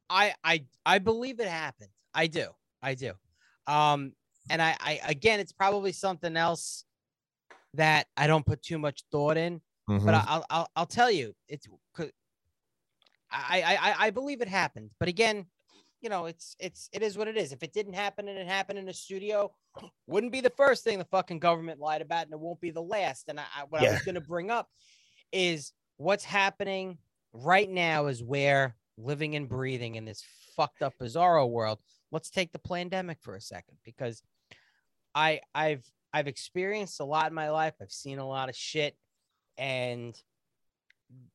I 0.09 0.33
I 0.43 0.65
I 0.85 0.99
believe 0.99 1.39
it 1.39 1.47
happened. 1.47 1.89
I 2.13 2.27
do. 2.27 2.47
I 2.81 2.93
do. 2.95 3.13
Um 3.65 4.13
and 4.49 4.61
I 4.61 4.75
I 4.79 4.99
again 5.07 5.39
it's 5.39 5.51
probably 5.51 5.91
something 5.91 6.37
else 6.37 6.83
that 7.73 8.07
I 8.15 8.27
don't 8.27 8.45
put 8.45 8.61
too 8.61 8.77
much 8.79 9.03
thought 9.11 9.37
in, 9.37 9.61
but 9.87 10.01
Mhm. 10.01 10.25
I'll 10.27 10.45
I'll 10.49 10.69
I'll 10.75 10.85
tell 10.85 11.11
you 11.11 11.35
it's 11.47 11.67
I 13.29 13.61
I 13.81 14.05
I- 14.07 14.09
believe 14.11 14.41
it 14.41 14.47
happened. 14.47 14.91
But 14.99 15.09
again, 15.09 15.45
you 16.01 16.09
know, 16.09 16.25
it's 16.25 16.55
it's 16.59 16.89
it 16.93 17.01
is 17.01 17.17
what 17.17 17.27
it 17.27 17.37
is. 17.37 17.51
If 17.51 17.63
it 17.63 17.73
didn't 17.73 17.93
happen 17.93 18.27
and 18.27 18.37
it 18.37 18.47
happened 18.47 18.79
in 18.79 18.87
a 18.87 18.93
studio, 18.93 19.53
wouldn't 20.07 20.31
be 20.31 20.41
the 20.41 20.49
first 20.51 20.83
thing 20.83 20.97
the 20.97 21.05
fucking 21.05 21.39
government 21.39 21.79
lied 21.79 22.01
about, 22.01 22.25
and 22.25 22.33
it 22.33 22.39
won't 22.39 22.61
be 22.61 22.71
the 22.71 22.81
last. 22.81 23.27
And 23.27 23.39
I, 23.39 23.45
I 23.55 23.63
what 23.65 23.81
I 23.81 23.91
was 23.91 24.01
gonna 24.03 24.21
bring 24.21 24.49
up 24.51 24.69
is 25.31 25.73
what's 25.97 26.23
happening 26.23 26.97
right 27.33 27.69
now 27.69 28.07
is 28.07 28.23
where 28.23 28.75
living 28.97 29.35
and 29.35 29.47
breathing 29.49 29.95
in 29.95 30.05
this 30.05 30.23
fucked 30.55 30.81
up 30.81 30.93
bizarro 30.99 31.49
world. 31.49 31.79
Let's 32.11 32.29
take 32.29 32.51
the 32.51 32.59
pandemic 32.59 33.17
for 33.21 33.35
a 33.35 33.41
second 33.41 33.77
because 33.83 34.23
I 35.13 35.41
I've 35.53 35.83
I've 36.17 36.27
experienced 36.27 36.99
a 36.99 37.05
lot 37.05 37.27
in 37.27 37.35
my 37.35 37.51
life. 37.51 37.75
I've 37.79 37.91
seen 37.91 38.17
a 38.17 38.27
lot 38.27 38.49
of 38.49 38.55
shit 38.55 38.95
and 39.57 40.19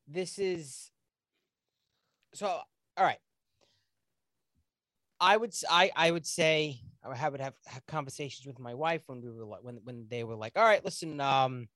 this 0.08 0.40
is 0.40 0.90
so 2.34 2.46
all 2.46 3.04
right. 3.04 3.20
I 5.20 5.36
would 5.36 5.54
I 5.70 5.92
I 5.94 6.10
would 6.10 6.26
say 6.26 6.80
I 7.04 7.28
would 7.28 7.40
have, 7.40 7.54
have 7.66 7.86
conversations 7.86 8.44
with 8.44 8.58
my 8.58 8.74
wife 8.74 9.02
when 9.06 9.22
we 9.22 9.30
were 9.30 9.44
like 9.44 9.62
when 9.62 9.78
when 9.84 10.06
they 10.08 10.24
were 10.24 10.34
like, 10.34 10.52
all 10.56 10.64
right, 10.64 10.84
listen, 10.84 11.20
um, 11.20 11.68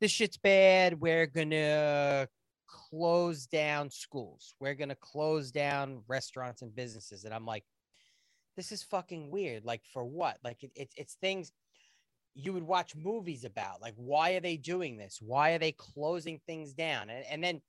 this 0.00 0.10
shit's 0.10 0.38
bad. 0.38 0.98
We're 0.98 1.26
gonna 1.26 2.26
close 2.66 3.46
down 3.46 3.90
schools. 3.90 4.54
We're 4.60 4.74
gonna 4.74 4.96
close 4.96 5.50
down 5.50 6.02
restaurants 6.08 6.62
and 6.62 6.74
businesses. 6.74 7.24
And 7.24 7.34
I'm 7.34 7.44
like, 7.44 7.64
this 8.56 8.72
is 8.72 8.82
fucking 8.82 9.30
weird. 9.30 9.64
Like 9.64 9.82
for 9.92 10.04
what? 10.04 10.38
Like 10.44 10.62
it, 10.62 10.72
it's 10.74 10.94
it's 10.96 11.14
things 11.14 11.52
you 12.34 12.52
would 12.52 12.62
watch 12.62 12.94
movies 12.94 13.44
about. 13.44 13.80
Like 13.80 13.94
why 13.96 14.32
are 14.32 14.40
they 14.40 14.56
doing 14.56 14.96
this? 14.96 15.18
Why 15.20 15.52
are 15.52 15.58
they 15.58 15.72
closing 15.72 16.40
things 16.46 16.72
down? 16.72 17.10
And 17.10 17.24
and 17.30 17.42
then 17.42 17.60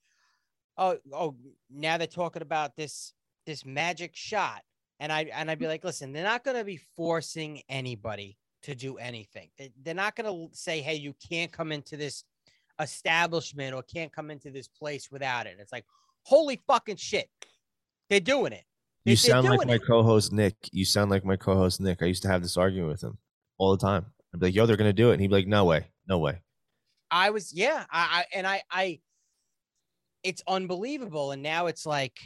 oh 0.77 0.97
oh 1.13 1.35
now 1.69 1.97
they're 1.97 2.07
talking 2.07 2.41
about 2.41 2.75
this 2.75 3.13
this 3.45 3.65
magic 3.65 4.15
shot. 4.15 4.61
And 4.99 5.11
I 5.11 5.23
and 5.33 5.49
I'd 5.49 5.57
be 5.57 5.65
mm-hmm. 5.65 5.71
like, 5.71 5.83
listen, 5.83 6.13
they're 6.13 6.23
not 6.23 6.43
gonna 6.43 6.63
be 6.63 6.79
forcing 6.95 7.61
anybody 7.69 8.37
to 8.63 8.75
do 8.75 8.97
anything. 8.97 9.49
They, 9.57 9.71
they're 9.81 9.95
not 9.95 10.15
gonna 10.15 10.47
say, 10.51 10.81
hey, 10.81 10.95
you 10.95 11.15
can't 11.29 11.51
come 11.51 11.71
into 11.71 11.97
this 11.97 12.23
establishment 12.79 13.73
or 13.73 13.83
can't 13.83 14.13
come 14.13 14.31
into 14.31 14.51
this 14.51 14.67
place 14.67 15.09
without 15.11 15.47
it. 15.47 15.57
It's 15.59 15.71
like, 15.71 15.85
holy 16.23 16.61
fucking 16.67 16.97
shit. 16.97 17.29
They're 18.09 18.19
doing 18.19 18.53
it. 18.53 18.63
You 19.05 19.15
sound 19.15 19.47
like 19.47 19.67
my 19.67 19.75
it. 19.75 19.85
co-host 19.85 20.31
Nick. 20.31 20.55
You 20.71 20.85
sound 20.85 21.09
like 21.09 21.25
my 21.25 21.35
co-host 21.35 21.81
Nick. 21.81 22.01
I 22.01 22.05
used 22.05 22.21
to 22.23 22.27
have 22.27 22.41
this 22.41 22.57
argument 22.57 22.91
with 22.91 23.03
him 23.03 23.17
all 23.57 23.75
the 23.75 23.81
time. 23.81 24.05
I'd 24.33 24.39
be 24.39 24.47
like, 24.47 24.55
"Yo, 24.55 24.65
they're 24.65 24.77
gonna 24.77 24.93
do 24.93 25.09
it," 25.09 25.13
and 25.13 25.21
he'd 25.21 25.29
be 25.29 25.35
like, 25.35 25.47
"No 25.47 25.65
way, 25.65 25.87
no 26.07 26.19
way." 26.19 26.41
I 27.11 27.31
was, 27.31 27.53
yeah, 27.53 27.85
I, 27.91 28.21
I 28.21 28.25
and 28.33 28.47
I, 28.47 28.63
I, 28.71 28.99
it's 30.23 30.41
unbelievable. 30.47 31.31
And 31.31 31.43
now 31.43 31.67
it's 31.67 31.85
like, 31.85 32.17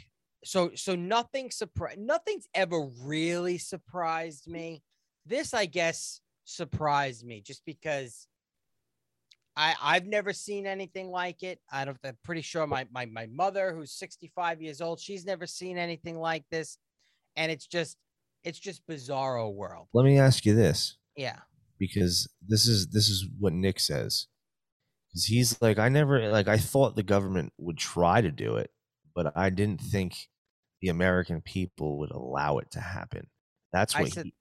so, 0.44 0.70
so 0.76 0.94
nothing 0.94 1.50
surprised, 1.50 1.98
nothing's 1.98 2.46
ever 2.54 2.88
really 3.02 3.58
surprised 3.58 4.46
me. 4.46 4.82
This, 5.26 5.54
I 5.54 5.66
guess, 5.66 6.20
surprised 6.44 7.26
me 7.26 7.40
just 7.40 7.64
because 7.66 8.28
I, 9.56 9.74
I've 9.82 10.06
never 10.06 10.32
seen 10.32 10.66
anything 10.66 11.10
like 11.10 11.42
it. 11.42 11.58
I 11.72 11.84
don't, 11.84 11.96
I'm 12.04 12.18
pretty 12.22 12.42
sure 12.42 12.66
my, 12.66 12.86
my, 12.92 13.06
my 13.06 13.26
mother, 13.26 13.74
who's 13.74 13.92
65 13.92 14.60
years 14.60 14.80
old, 14.80 15.00
she's 15.00 15.24
never 15.24 15.46
seen 15.46 15.78
anything 15.78 16.18
like 16.18 16.44
this. 16.50 16.78
And 17.36 17.50
it's 17.50 17.66
just, 17.66 17.96
it's 18.44 18.58
just 18.58 18.86
bizarro 18.86 19.52
world. 19.52 19.88
Let 19.94 20.04
me 20.04 20.18
ask 20.18 20.44
you 20.44 20.54
this, 20.54 20.98
Yeah. 21.16 21.38
because 21.78 22.28
this 22.46 22.66
is 22.66 22.88
this 22.88 23.08
is 23.08 23.26
what 23.38 23.52
Nick 23.52 23.80
says. 23.80 24.26
Because 25.08 25.24
he's 25.24 25.60
like, 25.62 25.78
I 25.78 25.88
never 25.88 26.28
like 26.30 26.48
I 26.48 26.58
thought 26.58 26.94
the 26.96 27.02
government 27.02 27.52
would 27.58 27.78
try 27.78 28.20
to 28.20 28.30
do 28.30 28.56
it, 28.56 28.70
but 29.14 29.32
I 29.36 29.50
didn't 29.50 29.80
think 29.80 30.28
the 30.82 30.88
American 30.88 31.40
people 31.40 31.98
would 31.98 32.10
allow 32.10 32.58
it 32.58 32.70
to 32.72 32.80
happen. 32.80 33.26
That's 33.72 33.98
what 33.98 34.12
said- 34.12 34.26
he, 34.26 34.34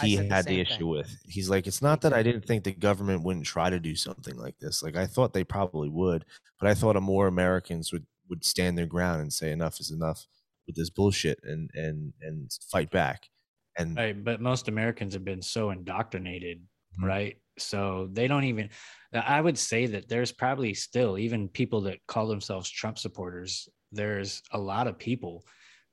he 0.00 0.16
said 0.16 0.28
the 0.30 0.34
had 0.34 0.44
the 0.46 0.60
issue 0.60 0.76
thing. 0.78 0.88
with. 0.88 1.18
He's 1.26 1.50
like, 1.50 1.66
it's 1.66 1.82
not 1.82 2.00
that 2.02 2.12
I 2.12 2.22
didn't 2.22 2.44
think 2.46 2.64
the 2.64 2.72
government 2.72 3.24
wouldn't 3.24 3.46
try 3.46 3.68
to 3.70 3.78
do 3.78 3.94
something 3.94 4.36
like 4.36 4.58
this. 4.58 4.82
Like 4.82 4.96
I 4.96 5.06
thought 5.06 5.32
they 5.32 5.44
probably 5.44 5.88
would, 5.88 6.24
but 6.60 6.68
I 6.68 6.74
thought 6.74 7.00
more 7.02 7.26
Americans 7.26 7.92
would 7.92 8.06
would 8.28 8.44
stand 8.44 8.78
their 8.78 8.86
ground 8.86 9.20
and 9.20 9.32
say 9.32 9.50
enough 9.52 9.78
is 9.80 9.90
enough 9.90 10.26
with 10.66 10.76
this 10.76 10.90
bullshit 10.90 11.40
and 11.42 11.70
and 11.74 12.12
and 12.22 12.50
fight 12.70 12.90
back. 12.90 13.28
And 13.76 13.96
Right, 13.96 14.24
but 14.24 14.40
most 14.40 14.68
Americans 14.68 15.14
have 15.14 15.24
been 15.24 15.42
so 15.42 15.70
indoctrinated, 15.70 16.62
Mhm. 16.98 17.06
right? 17.06 17.36
So 17.58 18.08
they 18.12 18.28
don't 18.28 18.44
even. 18.44 18.70
I 19.12 19.40
would 19.42 19.58
say 19.58 19.84
that 19.86 20.08
there's 20.08 20.32
probably 20.32 20.72
still 20.72 21.18
even 21.18 21.48
people 21.48 21.82
that 21.82 21.98
call 22.06 22.26
themselves 22.26 22.70
Trump 22.70 22.98
supporters. 22.98 23.68
There's 23.90 24.42
a 24.52 24.58
lot 24.58 24.86
of 24.86 24.98
people 24.98 25.44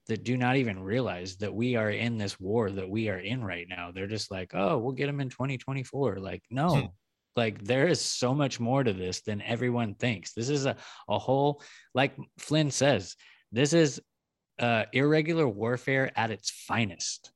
that 0.09 0.23
do 0.23 0.35
not 0.35 0.57
even 0.57 0.79
realize 0.79 1.37
that 1.37 1.53
we 1.53 1.75
are 1.75 1.91
in 1.91 2.17
this 2.17 2.39
war 2.39 2.71
that 2.71 2.89
we 2.89 3.09
are 3.09 3.19
in 3.19 3.43
right 3.43 3.67
now. 3.69 3.91
They're 3.91 4.07
just 4.07 4.31
like, 4.31 4.51
oh, 4.55 4.79
we'll 4.79 4.93
get 4.93 5.05
them 5.05 5.21
in 5.21 5.29
2024. 5.29 6.17
Like, 6.17 6.43
no, 6.49 6.93
like 7.35 7.63
there 7.63 7.87
is 7.87 8.01
so 8.01 8.33
much 8.33 8.59
more 8.59 8.83
to 8.83 8.91
this 8.91 9.21
than 9.21 9.41
everyone 9.43 9.93
thinks. 9.93 10.33
This 10.33 10.49
is 10.49 10.65
a, 10.65 10.75
a 11.07 11.19
whole, 11.19 11.61
like 11.93 12.17
Flynn 12.39 12.71
says, 12.71 13.15
this 13.51 13.73
is 13.73 14.01
uh, 14.57 14.85
irregular 14.93 15.47
warfare 15.47 16.11
at 16.15 16.31
its 16.31 16.49
finest. 16.49 17.31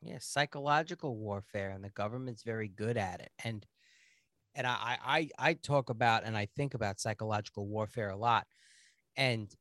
Yeah, 0.00 0.18
psychological 0.20 1.14
warfare, 1.16 1.70
and 1.70 1.84
the 1.84 1.90
government's 1.90 2.42
very 2.42 2.68
good 2.68 2.96
at 2.96 3.20
it. 3.20 3.30
And 3.44 3.66
and 4.54 4.66
I 4.66 4.96
I 5.04 5.28
I 5.38 5.52
talk 5.52 5.90
about 5.90 6.24
and 6.24 6.34
I 6.34 6.48
think 6.56 6.72
about 6.72 6.98
psychological 6.98 7.66
warfare 7.66 8.08
a 8.08 8.16
lot, 8.16 8.46
and 9.18 9.54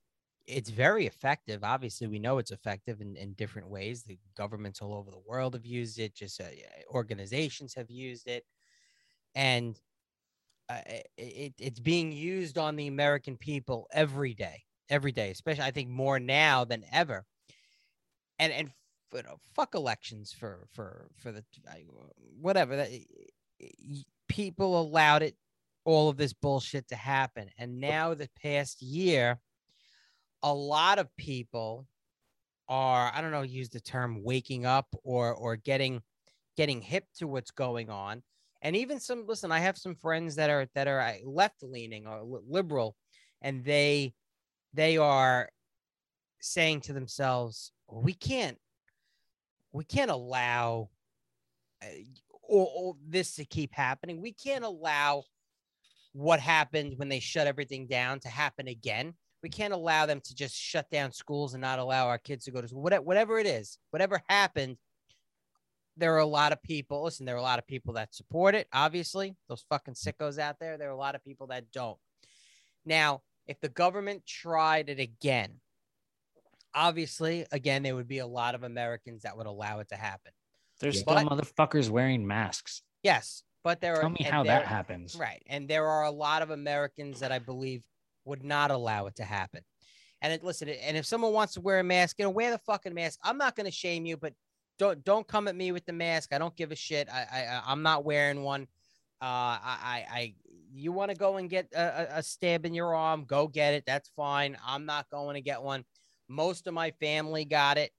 it's 0.49 0.69
very 0.69 1.05
effective. 1.05 1.63
Obviously, 1.63 2.07
we 2.07 2.19
know 2.19 2.39
it's 2.39 2.51
effective 2.51 3.01
in, 3.01 3.15
in 3.15 3.33
different 3.33 3.69
ways. 3.69 4.03
The 4.03 4.17
governments 4.35 4.81
all 4.81 4.95
over 4.95 5.11
the 5.11 5.21
world 5.25 5.53
have 5.53 5.65
used 5.65 5.99
it. 5.99 6.15
Just 6.15 6.41
uh, 6.41 6.45
organizations 6.91 7.73
have 7.75 7.89
used 7.89 8.27
it, 8.27 8.45
and 9.35 9.79
uh, 10.67 10.81
it, 10.87 11.07
it, 11.17 11.53
it's 11.59 11.79
being 11.79 12.11
used 12.11 12.57
on 12.57 12.75
the 12.75 12.87
American 12.87 13.37
people 13.37 13.87
every 13.93 14.33
day, 14.33 14.63
every 14.89 15.11
day. 15.11 15.29
Especially, 15.29 15.63
I 15.63 15.71
think 15.71 15.89
more 15.89 16.19
now 16.19 16.65
than 16.65 16.83
ever. 16.91 17.25
And 18.39 18.51
and 18.51 18.71
you 19.13 19.23
know, 19.23 19.39
fuck 19.53 19.75
elections 19.75 20.33
for 20.33 20.67
for 20.73 21.09
for 21.17 21.31
the 21.31 21.43
whatever 22.39 22.75
that 22.75 22.89
people 24.27 24.79
allowed 24.81 25.21
it 25.21 25.35
all 25.85 26.09
of 26.09 26.17
this 26.17 26.33
bullshit 26.33 26.87
to 26.87 26.95
happen 26.95 27.49
and 27.57 27.79
now 27.79 28.13
the 28.13 28.29
past 28.41 28.81
year 28.81 29.39
a 30.43 30.53
lot 30.53 30.99
of 30.99 31.15
people 31.17 31.85
are 32.67 33.11
i 33.13 33.21
don't 33.21 33.31
know 33.31 33.41
use 33.41 33.69
the 33.69 33.79
term 33.79 34.23
waking 34.23 34.65
up 34.65 34.87
or 35.03 35.33
or 35.33 35.55
getting 35.55 36.01
getting 36.55 36.81
hip 36.81 37.05
to 37.15 37.27
what's 37.27 37.51
going 37.51 37.89
on 37.89 38.21
and 38.61 38.75
even 38.75 38.99
some 38.99 39.25
listen 39.27 39.51
i 39.51 39.59
have 39.59 39.77
some 39.77 39.95
friends 39.95 40.35
that 40.35 40.49
are 40.49 40.67
that 40.75 40.87
are 40.87 41.13
left 41.23 41.63
leaning 41.63 42.05
or 42.05 42.41
liberal 42.47 42.95
and 43.41 43.63
they 43.63 44.13
they 44.73 44.97
are 44.97 45.49
saying 46.39 46.79
to 46.79 46.93
themselves 46.93 47.71
we 47.91 48.13
can't 48.13 48.57
we 49.71 49.83
can't 49.83 50.11
allow 50.11 50.89
uh, 51.83 51.87
all, 52.43 52.71
all 52.75 52.97
this 53.07 53.35
to 53.35 53.45
keep 53.45 53.73
happening. 53.73 54.21
We 54.21 54.33
can't 54.33 54.65
allow 54.65 55.23
what 56.13 56.39
happened 56.39 56.93
when 56.97 57.09
they 57.09 57.19
shut 57.19 57.47
everything 57.47 57.87
down 57.87 58.19
to 58.21 58.29
happen 58.29 58.67
again. 58.67 59.13
We 59.41 59.49
can't 59.49 59.73
allow 59.73 60.05
them 60.05 60.19
to 60.21 60.35
just 60.35 60.55
shut 60.55 60.89
down 60.89 61.11
schools 61.11 61.53
and 61.53 61.61
not 61.61 61.79
allow 61.79 62.07
our 62.07 62.17
kids 62.17 62.45
to 62.45 62.51
go 62.51 62.61
to 62.61 62.67
school. 62.67 62.81
Whatever, 62.81 63.03
whatever 63.03 63.39
it 63.39 63.45
is, 63.45 63.77
whatever 63.91 64.21
happened, 64.27 64.77
there 65.95 66.13
are 66.15 66.19
a 66.19 66.25
lot 66.25 66.51
of 66.51 66.61
people. 66.61 67.03
Listen, 67.03 67.25
there 67.25 67.35
are 67.35 67.39
a 67.39 67.43
lot 67.43 67.59
of 67.59 67.67
people 67.67 67.93
that 67.93 68.13
support 68.13 68.55
it. 68.55 68.67
Obviously, 68.73 69.35
those 69.47 69.63
fucking 69.69 69.93
sickos 69.93 70.39
out 70.39 70.57
there. 70.59 70.77
There 70.77 70.89
are 70.89 70.93
a 70.93 70.97
lot 70.97 71.15
of 71.15 71.23
people 71.23 71.47
that 71.47 71.71
don't. 71.71 71.97
Now, 72.85 73.21
if 73.47 73.59
the 73.59 73.69
government 73.69 74.25
tried 74.25 74.89
it 74.89 74.99
again, 74.99 75.59
obviously, 76.73 77.45
again, 77.51 77.83
there 77.83 77.95
would 77.95 78.07
be 78.07 78.19
a 78.19 78.27
lot 78.27 78.55
of 78.55 78.63
Americans 78.63 79.23
that 79.23 79.35
would 79.37 79.47
allow 79.47 79.79
it 79.79 79.89
to 79.89 79.95
happen. 79.95 80.31
There's 80.79 80.97
Yeah. 80.97 81.01
still 81.01 81.29
motherfuckers 81.29 81.89
wearing 81.89 82.25
masks. 82.25 82.81
Yes, 83.03 83.43
but 83.63 83.81
there 83.81 83.95
are. 83.95 84.01
Tell 84.01 84.09
me 84.09 84.23
how 84.23 84.43
there- 84.43 84.59
that 84.59 84.67
happens. 84.67 85.15
Right, 85.15 85.43
and 85.47 85.67
there 85.69 85.87
are 85.87 86.05
a 86.05 86.11
lot 86.11 86.41
of 86.41 86.49
Americans 86.49 87.19
that 87.19 87.31
I 87.31 87.39
believe 87.39 87.83
would 88.25 88.43
not 88.43 88.71
allow 88.71 89.07
it 89.07 89.15
to 89.15 89.23
happen. 89.23 89.61
And 90.21 90.33
it, 90.33 90.43
listen, 90.43 90.69
and 90.69 90.97
if 90.97 91.05
someone 91.05 91.33
wants 91.33 91.53
to 91.53 91.61
wear 91.61 91.79
a 91.79 91.83
mask, 91.83 92.17
you 92.19 92.25
know, 92.25 92.31
wear 92.31 92.51
the 92.51 92.57
fucking 92.59 92.93
mask. 92.93 93.19
I'm 93.23 93.37
not 93.37 93.55
going 93.55 93.65
to 93.65 93.71
shame 93.71 94.05
you, 94.05 94.17
but 94.17 94.33
don't 94.77 95.03
don't 95.03 95.27
come 95.27 95.47
at 95.47 95.55
me 95.55 95.71
with 95.71 95.85
the 95.85 95.93
mask. 95.93 96.33
I 96.33 96.37
don't 96.37 96.55
give 96.55 96.71
a 96.71 96.75
shit. 96.75 97.07
I, 97.09 97.25
I 97.31 97.61
I'm 97.65 97.83
not 97.83 98.03
wearing 98.03 98.43
one. 98.43 98.63
Uh, 99.21 99.25
I 99.25 99.77
I, 99.83 100.05
I 100.11 100.33
you 100.73 100.91
want 100.91 101.11
to 101.11 101.17
go 101.17 101.37
and 101.37 101.49
get 101.49 101.67
a, 101.73 102.17
a- 102.17 102.23
stab 102.23 102.65
in 102.65 102.73
your 102.73 102.95
arm, 102.95 103.25
go 103.25 103.47
get 103.47 103.73
it. 103.73 103.83
That's 103.85 104.09
fine. 104.15 104.57
I'm 104.65 104.85
not 104.85 105.09
going 105.09 105.35
to 105.35 105.41
get 105.41 105.61
one. 105.61 105.83
Most 106.27 106.67
of 106.67 106.73
my 106.73 106.91
family 106.91 107.43
got 107.43 107.77
it 107.77 107.91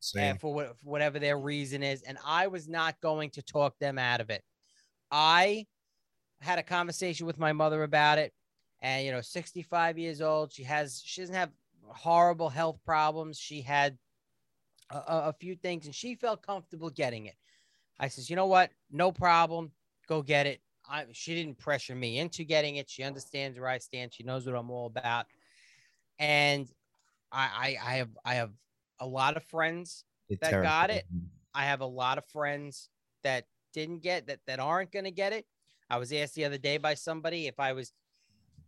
Same. 0.00 0.22
and 0.22 0.40
for, 0.40 0.54
what, 0.54 0.78
for 0.78 0.90
whatever 0.90 1.18
their 1.18 1.38
reason 1.38 1.82
is. 1.82 2.02
And 2.02 2.16
I 2.24 2.46
was 2.46 2.68
not 2.68 3.00
going 3.00 3.30
to 3.30 3.42
talk 3.42 3.76
them 3.80 3.98
out 3.98 4.20
of 4.20 4.30
it. 4.30 4.42
I 5.10 5.66
had 6.40 6.58
a 6.58 6.62
conversation 6.62 7.26
with 7.26 7.38
my 7.38 7.52
mother 7.52 7.82
about 7.82 8.18
it. 8.18 8.32
And, 8.82 9.06
you 9.06 9.12
know, 9.12 9.20
65 9.20 9.96
years 9.96 10.20
old, 10.20 10.52
she 10.52 10.64
has, 10.64 11.00
she 11.04 11.22
doesn't 11.22 11.34
have 11.36 11.50
horrible 11.86 12.48
health 12.48 12.80
problems. 12.84 13.38
She 13.38 13.62
had 13.62 13.96
a, 14.90 14.96
a- 15.06 15.36
few 15.38 15.54
things 15.54 15.86
and 15.86 15.94
she 15.94 16.16
felt 16.16 16.42
comfortable 16.42 16.90
getting 16.90 17.26
it. 17.26 17.36
I 17.98 18.08
says, 18.08 18.28
you 18.28 18.34
know 18.34 18.46
what? 18.46 18.70
No 18.90 19.12
problem. 19.12 19.70
Go 20.08 20.20
get 20.20 20.46
it. 20.46 20.60
I, 20.88 21.06
she 21.12 21.34
didn't 21.34 21.58
pressure 21.58 21.94
me 21.94 22.18
into 22.18 22.42
getting 22.42 22.76
it. 22.76 22.90
She 22.90 23.04
understands 23.04 23.58
where 23.58 23.68
I 23.68 23.78
stand. 23.78 24.12
She 24.12 24.24
knows 24.24 24.46
what 24.46 24.56
I'm 24.56 24.70
all 24.70 24.86
about. 24.86 25.26
And 26.18 26.68
I, 27.30 27.76
I, 27.84 27.90
I 27.90 27.94
have, 27.94 28.10
I 28.24 28.34
have 28.34 28.50
a 28.98 29.06
lot 29.06 29.36
of 29.36 29.44
friends 29.44 30.04
It 30.28 30.40
that 30.40 30.60
got 30.62 30.90
it. 30.90 31.06
I 31.54 31.64
have 31.66 31.80
a 31.82 31.86
lot 31.86 32.18
of 32.18 32.24
friends 32.26 32.88
that 33.22 33.46
didn't 33.72 34.02
get 34.02 34.26
that 34.26 34.40
that 34.46 34.58
aren't 34.58 34.90
going 34.90 35.04
to 35.04 35.10
get 35.10 35.32
it. 35.32 35.46
I 35.88 35.98
was 35.98 36.12
asked 36.12 36.34
the 36.34 36.44
other 36.44 36.58
day 36.58 36.78
by 36.78 36.94
somebody 36.94 37.46
if 37.46 37.60
I 37.60 37.72
was 37.74 37.92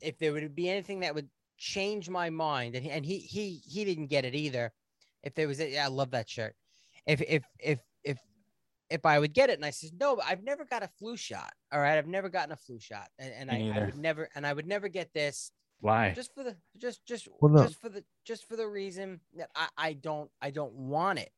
if 0.04 0.18
there 0.18 0.32
would 0.32 0.54
be 0.54 0.68
anything 0.68 1.00
that 1.00 1.14
would 1.14 1.28
change 1.56 2.08
my 2.08 2.30
mind 2.30 2.74
and 2.74 2.84
he, 2.84 2.90
and 2.90 3.04
he 3.04 3.18
he 3.18 3.62
he 3.64 3.84
didn't 3.84 4.08
get 4.08 4.24
it 4.24 4.34
either. 4.34 4.72
If 5.22 5.34
there 5.34 5.48
was 5.48 5.60
a, 5.60 5.70
yeah, 5.70 5.86
I 5.86 5.88
love 5.88 6.10
that 6.10 6.28
shirt. 6.28 6.54
If 7.06 7.22
if 7.22 7.42
if 7.58 7.78
if 8.04 8.18
if 8.90 9.06
I 9.06 9.18
would 9.18 9.32
get 9.32 9.50
it 9.50 9.54
and 9.54 9.64
I 9.64 9.70
said 9.70 9.90
no, 9.98 10.20
I've 10.24 10.42
never 10.42 10.64
got 10.64 10.82
a 10.82 10.88
flu 10.98 11.16
shot. 11.16 11.52
All 11.72 11.80
right, 11.80 11.96
I've 11.96 12.06
never 12.06 12.28
gotten 12.28 12.52
a 12.52 12.56
flu 12.56 12.78
shot 12.78 13.08
and, 13.18 13.32
and 13.32 13.50
I, 13.50 13.80
I 13.80 13.84
would 13.86 13.96
never 13.98 14.28
and 14.34 14.46
I 14.46 14.52
would 14.52 14.66
never 14.66 14.88
get 14.88 15.12
this 15.12 15.50
Why? 15.80 16.12
just 16.14 16.34
for 16.34 16.44
the 16.44 16.56
just 16.78 17.04
just 17.06 17.28
Well, 17.40 17.64
just 17.64 17.80
for 17.80 17.88
the 17.88 18.04
just 18.24 18.48
for 18.48 18.56
the 18.56 18.68
reason 18.68 19.20
that 19.36 19.50
I, 19.56 19.68
I 19.76 19.92
don't 19.94 20.30
I 20.40 20.50
don't 20.50 20.74
want 20.74 21.18
it. 21.18 21.30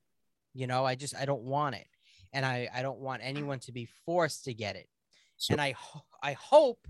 You 0.54 0.66
know, 0.66 0.84
I 0.84 0.94
just 0.94 1.14
I 1.14 1.24
don't 1.24 1.42
want 1.42 1.76
it. 1.76 1.86
And 2.32 2.44
I 2.44 2.68
I 2.74 2.82
don't 2.82 2.98
want 2.98 3.22
anyone 3.22 3.60
to 3.60 3.72
be 3.72 3.88
forced 4.04 4.44
to 4.44 4.54
get 4.54 4.76
it. 4.76 4.88
So- 5.36 5.52
and 5.52 5.60
I 5.60 5.74
I 6.22 6.32
hope 6.32 6.86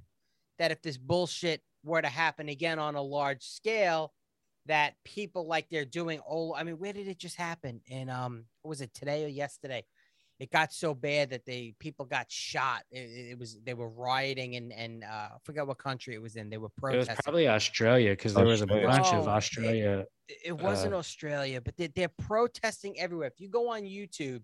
that 0.58 0.70
if 0.70 0.82
this 0.82 0.98
bullshit 0.98 1.62
were 1.84 2.02
to 2.02 2.08
happen 2.08 2.48
again 2.48 2.78
on 2.78 2.94
a 2.94 3.02
large 3.02 3.42
scale 3.42 4.12
that 4.66 4.94
people 5.04 5.46
like 5.46 5.68
they're 5.70 5.84
doing 5.84 6.20
oh 6.28 6.54
I 6.54 6.64
mean 6.64 6.78
where 6.78 6.92
did 6.92 7.08
it 7.08 7.18
just 7.18 7.36
happen? 7.36 7.80
And 7.90 8.10
um 8.10 8.44
what 8.62 8.70
was 8.70 8.80
it 8.80 8.92
today 8.94 9.24
or 9.24 9.28
yesterday? 9.28 9.84
It 10.38 10.50
got 10.50 10.70
so 10.72 10.92
bad 10.92 11.30
that 11.30 11.46
they 11.46 11.74
people 11.78 12.04
got 12.04 12.30
shot. 12.30 12.82
It, 12.90 13.30
it 13.30 13.38
was 13.38 13.58
they 13.64 13.74
were 13.74 13.88
rioting 13.88 14.56
and 14.56 14.72
and 14.72 15.04
uh, 15.04 15.06
I 15.06 15.36
forgot 15.44 15.66
what 15.66 15.78
country 15.78 16.14
it 16.14 16.20
was 16.20 16.36
in. 16.36 16.50
They 16.50 16.58
were 16.58 16.68
protesting. 16.76 17.12
It 17.12 17.16
was 17.16 17.24
probably 17.24 17.48
Australia 17.48 18.10
because 18.10 18.34
there 18.34 18.44
was 18.44 18.60
a 18.60 18.66
bunch 18.66 19.12
No, 19.12 19.20
of 19.20 19.28
Australia. 19.28 20.04
it 20.28 20.38
it 20.46 20.52
wasn't 20.52 20.92
uh, 20.92 20.98
Australia, 20.98 21.60
but 21.60 21.76
they, 21.76 21.86
they're 21.86 22.12
protesting 22.18 22.98
everywhere. 22.98 23.28
If 23.28 23.40
you 23.40 23.48
go 23.48 23.70
on 23.70 23.82
YouTube, 23.82 24.42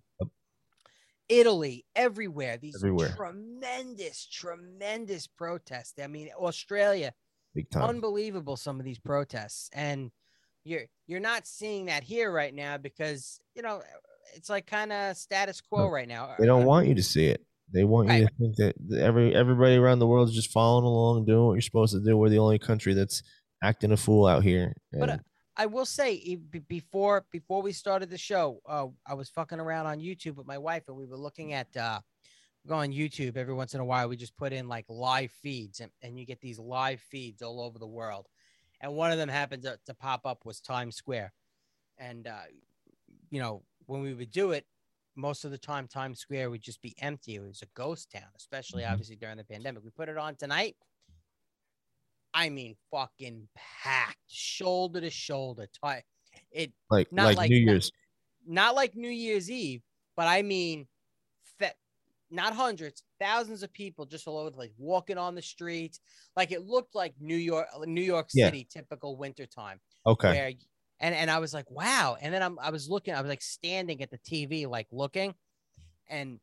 Italy, 1.28 1.84
everywhere, 1.96 2.56
these 2.58 2.76
Everywhere. 2.76 3.14
tremendous, 3.16 4.26
tremendous 4.26 5.26
protests. 5.26 5.94
I 6.02 6.06
mean, 6.06 6.28
Australia, 6.38 7.12
Big 7.54 7.70
time. 7.70 7.82
unbelievable. 7.88 8.56
Some 8.56 8.78
of 8.78 8.84
these 8.84 8.98
protests, 8.98 9.70
and 9.72 10.10
you're 10.64 10.82
you're 11.06 11.20
not 11.20 11.46
seeing 11.46 11.86
that 11.86 12.02
here 12.02 12.30
right 12.32 12.54
now 12.54 12.76
because 12.78 13.40
you 13.54 13.62
know 13.62 13.82
it's 14.34 14.48
like 14.48 14.66
kind 14.66 14.92
of 14.92 15.16
status 15.16 15.60
quo 15.60 15.84
No, 15.86 15.88
right 15.90 16.08
now. 16.08 16.34
They 16.38 16.46
don't 16.46 16.64
want 16.64 16.86
you 16.86 16.94
to 16.94 17.02
see 17.02 17.26
it. 17.26 17.44
They 17.72 17.84
want 17.84 18.08
you 18.08 18.14
Right. 18.14 18.28
to 18.28 18.34
think 18.38 18.56
that 18.56 18.98
every 19.00 19.34
everybody 19.34 19.76
around 19.76 19.98
the 19.98 20.06
world 20.06 20.28
is 20.28 20.34
just 20.34 20.50
following 20.50 20.84
along, 20.84 21.24
doing 21.24 21.46
what 21.46 21.52
you're 21.54 21.62
supposed 21.62 21.94
to 21.94 22.00
do. 22.00 22.16
We're 22.16 22.28
the 22.28 22.38
only 22.38 22.58
country 22.58 22.94
that's 22.94 23.22
acting 23.62 23.92
a 23.92 23.96
fool 23.96 24.26
out 24.26 24.42
here. 24.42 24.74
But 24.92 25.08
uh, 25.08 25.12
And 25.12 25.20
I 25.56 25.66
will 25.66 25.84
say 25.86 26.36
before 26.68 27.26
before 27.30 27.62
we 27.62 27.72
started 27.72 28.08
the 28.10 28.18
show, 28.18 28.60
uh, 28.66 28.86
I 29.06 29.14
was 29.14 29.28
fucking 29.30 29.60
around 29.60 29.86
on 29.86 29.98
YouTube 30.00 30.36
with 30.36 30.46
my 30.46 30.58
wife, 30.58 30.84
and 30.88 30.96
we 30.96 31.04
were 31.06 31.16
looking 31.18 31.52
at 31.52 31.74
uh, 31.76 32.00
go 32.66 32.76
on 32.76 32.88
YouTube 32.90 33.36
every 33.36 33.54
once 33.54 33.74
in 33.74 33.80
a 33.80 33.84
while. 33.84 34.08
We 34.08 34.16
just 34.16 34.36
put 34.36 34.52
in 34.52 34.66
like 34.68 34.86
live 34.88 35.30
feeds, 35.30 35.80
and, 35.80 35.90
and 36.00 36.18
you 36.18 36.24
get 36.24 36.40
these 36.40 36.58
live 36.58 37.00
feeds 37.00 37.42
all 37.42 37.60
over 37.60 37.78
the 37.78 37.86
world. 37.86 38.28
And 38.80 38.94
one 38.94 39.12
of 39.12 39.18
them 39.18 39.28
happened 39.28 39.62
to, 39.64 39.78
to 39.86 39.94
pop 39.94 40.22
up 40.26 40.44
was 40.44 40.60
Times 40.60 40.96
Square. 40.96 41.32
and 41.98 42.26
uh, 42.26 42.42
you 43.30 43.40
know 43.40 43.62
when 43.86 44.00
we 44.00 44.14
would 44.14 44.30
do 44.30 44.52
it, 44.52 44.64
most 45.16 45.44
of 45.44 45.50
the 45.50 45.58
time 45.58 45.86
Times 45.86 46.18
Square 46.20 46.50
would 46.50 46.62
just 46.62 46.80
be 46.80 46.94
empty. 46.98 47.34
It 47.34 47.40
was 47.42 47.62
a 47.62 47.66
ghost 47.74 48.10
town, 48.10 48.30
especially 48.36 48.84
Mhm. 48.84 48.90
obviously 48.92 49.16
during 49.16 49.36
the 49.36 49.44
pandemic. 49.44 49.84
We 49.84 49.90
put 49.90 50.08
it 50.08 50.16
on 50.16 50.36
tonight. 50.36 50.76
I 52.34 52.48
mean, 52.48 52.76
fucking 52.90 53.48
packed, 53.54 54.16
shoulder 54.28 55.00
to 55.00 55.10
shoulder. 55.10 55.66
Ti- 55.84 56.02
It 56.50 56.72
Like 56.90 57.12
Not 57.12 57.24
like, 57.26 57.36
like 57.36 57.50
New. 57.50 57.56
Year's. 57.58 57.92
not 58.46 58.74
like 58.74 58.94
New 58.96 59.10
Year's 59.10 59.50
Eve, 59.50 59.82
but 60.16 60.26
I 60.28 60.42
mean, 60.42 60.86
fa- 61.58 61.74
not 62.30 62.54
hundreds, 62.54 63.02
thousands 63.20 63.62
of 63.62 63.72
people 63.72 64.06
just 64.06 64.26
all 64.26 64.38
over 64.38 64.50
the 64.50 64.56
place, 64.56 64.72
walking 64.78 65.18
on 65.18 65.34
the 65.34 65.42
streets. 65.42 66.00
Like 66.36 66.52
it 66.52 66.62
looked 66.66 66.94
like 66.94 67.14
New 67.20 67.36
York, 67.36 67.68
New 67.86 68.02
York 68.02 68.28
Yeah. 68.32 68.46
City, 68.46 68.66
typical 68.70 69.16
wintertime. 69.16 69.80
Okay. 70.06 70.30
Where, 70.30 70.52
and 71.00 71.14
and 71.14 71.30
I 71.30 71.38
was 71.38 71.52
like, 71.52 71.70
wow. 71.70 72.16
And 72.20 72.32
then 72.32 72.42
I'm, 72.42 72.58
I 72.58 72.70
was 72.70 72.88
looking, 72.88 73.12
I 73.14 73.20
was 73.20 73.28
like 73.28 73.42
standing 73.42 74.00
at 74.02 74.10
the 74.10 74.18
TV, 74.18 74.66
like 74.68 74.86
looking, 74.90 75.34
and 76.08 76.40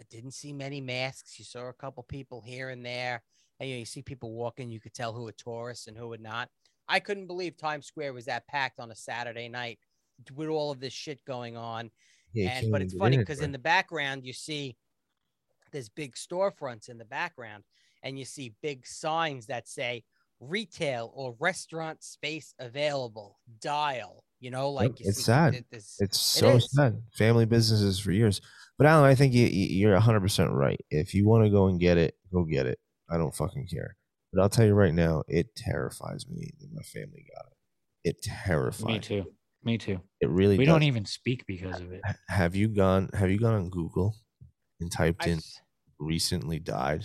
I 0.00 0.04
didn't 0.10 0.32
see 0.32 0.52
many 0.52 0.80
masks. 0.80 1.38
You 1.38 1.44
saw 1.44 1.68
a 1.68 1.72
couple 1.74 2.02
people 2.02 2.40
here 2.40 2.70
and 2.70 2.84
there. 2.84 3.22
And 3.60 3.68
you, 3.68 3.74
know, 3.76 3.80
you 3.80 3.84
see 3.84 4.02
people 4.02 4.32
walking, 4.32 4.70
you 4.70 4.80
could 4.80 4.94
tell 4.94 5.12
who 5.12 5.24
were 5.24 5.32
tourists 5.32 5.86
and 5.86 5.96
who 5.96 6.08
were 6.08 6.18
not. 6.18 6.48
I 6.88 6.98
couldn't 6.98 7.26
believe 7.26 7.56
Times 7.56 7.86
Square 7.86 8.14
was 8.14 8.24
that 8.24 8.48
packed 8.48 8.80
on 8.80 8.90
a 8.90 8.96
Saturday 8.96 9.48
night 9.48 9.78
with 10.34 10.48
all 10.48 10.70
of 10.70 10.80
this 10.80 10.92
shit 10.92 11.24
going 11.24 11.56
on. 11.56 11.90
Yeah, 12.32 12.50
and 12.50 12.72
but 12.72 12.82
it's 12.82 12.94
funny 12.94 13.16
because 13.18 13.40
in 13.40 13.52
the 13.52 13.58
background 13.58 14.24
you 14.24 14.32
see 14.32 14.76
there's 15.72 15.88
big 15.88 16.14
storefronts 16.14 16.88
in 16.88 16.98
the 16.98 17.04
background, 17.04 17.62
and 18.02 18.18
you 18.18 18.24
see 18.24 18.54
big 18.62 18.86
signs 18.86 19.46
that 19.46 19.68
say 19.68 20.04
retail 20.40 21.12
or 21.14 21.36
restaurant 21.38 22.02
space 22.02 22.54
available. 22.58 23.38
Dial. 23.60 24.24
You 24.40 24.50
know, 24.50 24.70
like 24.70 24.98
you 25.00 25.06
it's 25.08 25.22
sad. 25.24 25.52
th- 25.52 25.64
this- 25.70 25.96
It's 26.00 26.18
so 26.18 26.56
is. 26.56 26.72
sad. 26.72 27.02
Family 27.12 27.44
businesses 27.44 27.98
for 28.00 28.10
years. 28.10 28.40
But 28.78 28.86
Alan, 28.86 29.04
I 29.10 29.14
think 29.14 29.34
you, 29.34 29.46
you- 29.46 29.76
you're 29.76 29.92
100 29.92 30.20
percent 30.20 30.50
right. 30.50 30.80
If 30.90 31.14
you 31.14 31.28
want 31.28 31.44
to 31.44 31.50
go 31.50 31.66
and 31.66 31.78
get 31.78 31.98
it, 31.98 32.16
go 32.32 32.44
get 32.44 32.64
it. 32.66 32.78
I 33.10 33.16
don't 33.16 33.34
fucking 33.34 33.66
care. 33.66 33.96
But 34.32 34.42
I'll 34.42 34.48
tell 34.48 34.66
you 34.66 34.74
right 34.74 34.94
now, 34.94 35.24
it 35.26 35.54
terrifies 35.56 36.26
me 36.28 36.50
that 36.60 36.72
my 36.72 36.82
family 36.82 37.24
got 37.34 37.46
it. 37.46 38.10
It 38.10 38.22
terrifies. 38.22 38.86
Me 38.86 38.98
too. 39.00 39.24
Me 39.64 39.76
too. 39.76 40.00
It 40.20 40.30
really. 40.30 40.56
We 40.56 40.64
does. 40.64 40.72
don't 40.74 40.84
even 40.84 41.04
speak 41.04 41.44
because 41.46 41.80
of 41.80 41.92
it. 41.92 42.00
Have 42.28 42.54
you 42.54 42.68
gone? 42.68 43.10
Have 43.12 43.30
you 43.30 43.38
gone 43.38 43.54
on 43.54 43.68
Google 43.70 44.16
and 44.80 44.90
typed 44.90 45.26
I 45.26 45.30
in 45.30 45.40
"recently 45.98 46.58
died"? 46.58 47.04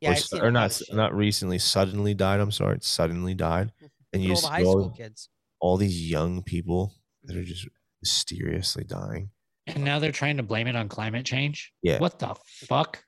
Yeah, 0.00 0.10
or, 0.10 0.12
I've 0.12 0.18
s- 0.18 0.30
seen 0.30 0.40
a 0.40 0.44
or 0.44 0.50
not? 0.50 0.64
of 0.66 0.70
s- 0.72 0.78
shit. 0.86 0.96
Not 0.96 1.14
recently. 1.14 1.58
Suddenly 1.58 2.12
died. 2.14 2.40
I'm 2.40 2.50
sorry. 2.50 2.76
It's 2.76 2.88
suddenly 2.88 3.32
died. 3.34 3.72
Mm-hmm. 3.76 3.86
And 4.12 4.22
you 4.24 4.32
at 4.32 4.44
all 4.44 4.56
see 4.58 4.64
all, 4.64 4.90
kids. 4.90 5.28
all 5.60 5.76
these 5.78 6.10
young 6.10 6.42
people 6.42 6.94
that 7.24 7.36
are 7.36 7.44
just 7.44 7.66
mysteriously 8.02 8.84
dying. 8.84 9.30
And 9.66 9.82
now 9.84 9.98
they're 9.98 10.12
trying 10.12 10.36
to 10.36 10.42
blame 10.42 10.66
it 10.66 10.76
on 10.76 10.88
climate 10.90 11.24
change. 11.24 11.72
Yeah. 11.82 11.98
What 11.98 12.18
the 12.18 12.34
fuck? 12.46 13.02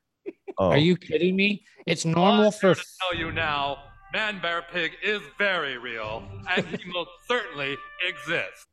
Oh, 0.59 0.71
Are 0.71 0.79
you 0.79 0.97
kidding 0.97 1.37
me? 1.37 1.65
It's 1.87 2.05
normal 2.05 2.51
for 2.51 2.75
to 2.75 2.85
tell 3.01 3.15
you 3.19 3.31
now, 3.33 3.79
Man 4.13 4.41
Bear 4.41 4.63
Pig 4.73 4.93
is 5.03 5.21
very 5.39 5.79
real, 5.79 6.23
and 6.57 6.67
he 6.67 6.79
most 6.93 7.11
certainly 7.29 7.77
exists. 8.09 8.67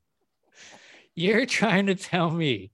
You're 1.15 1.45
trying 1.45 1.85
to 1.87 1.95
tell 1.95 2.31
me 2.31 2.71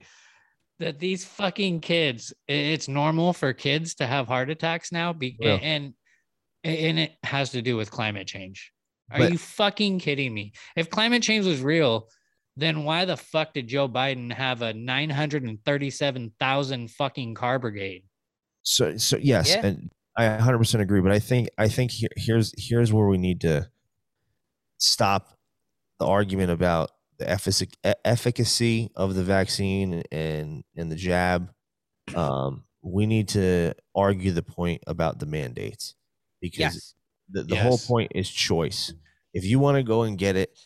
that 0.79 0.99
these 0.99 1.25
fucking 1.25 1.81
kids, 1.81 2.33
it's 2.47 2.87
normal 2.87 3.33
for 3.33 3.51
kids 3.53 3.95
to 3.95 4.07
have 4.07 4.27
heart 4.27 4.49
attacks 4.49 4.91
now, 4.91 5.11
be, 5.13 5.35
Yeah. 5.39 5.53
and 5.55 5.93
and 6.63 6.99
it 6.99 7.13
has 7.23 7.51
to 7.51 7.61
do 7.61 7.77
with 7.77 7.89
climate 7.89 8.27
change. 8.27 8.71
Are 9.11 9.19
But- 9.19 9.31
you 9.31 9.37
fucking 9.37 9.99
kidding 9.99 10.33
me? 10.33 10.51
If 10.75 10.89
climate 10.89 11.23
change 11.23 11.45
was 11.45 11.61
real, 11.61 12.09
then 12.57 12.83
why 12.83 13.05
the 13.05 13.15
fuck 13.17 13.53
did 13.53 13.67
Joe 13.69 13.87
Biden 13.87 14.31
have 14.33 14.61
a 14.61 14.73
937,000 14.73 16.91
fucking 16.91 17.33
car 17.33 17.59
brigade? 17.59 18.03
So 18.63 18.97
so 18.97 19.17
yes, 19.17 19.49
Yeah. 19.49 19.65
and 19.65 19.91
I 20.17 20.25
100% 20.37 20.81
agree. 20.81 21.01
But 21.01 21.11
I 21.11 21.19
think 21.19 21.49
I 21.57 21.67
think 21.69 21.91
here, 21.91 22.09
here's 22.17 22.53
here's 22.57 22.91
where 22.93 23.07
we 23.07 23.17
need 23.17 23.41
to 23.41 23.69
stop 24.77 25.37
the 25.99 26.05
argument 26.05 26.51
about 26.51 26.91
the 27.17 27.25
effic- 27.25 27.75
efficacy 28.05 28.89
of 28.95 29.15
the 29.15 29.23
vaccine 29.23 30.03
and 30.11 30.63
and 30.75 30.91
the 30.91 30.95
jab. 30.95 31.51
Um, 32.15 32.63
we 32.81 33.05
need 33.05 33.27
to 33.29 33.73
argue 33.95 34.31
the 34.31 34.41
point 34.43 34.83
about 34.87 35.19
the 35.19 35.25
mandates 35.25 35.95
because 36.41 36.59
Yes. 36.59 36.95
the, 37.29 37.43
the 37.43 37.55
whole 37.57 37.77
point 37.77 38.13
is 38.15 38.29
choice. 38.29 38.93
If 39.33 39.43
you 39.45 39.59
want 39.59 39.75
to 39.77 39.83
go 39.83 40.03
and 40.03 40.17
get 40.17 40.35
it, 40.35 40.57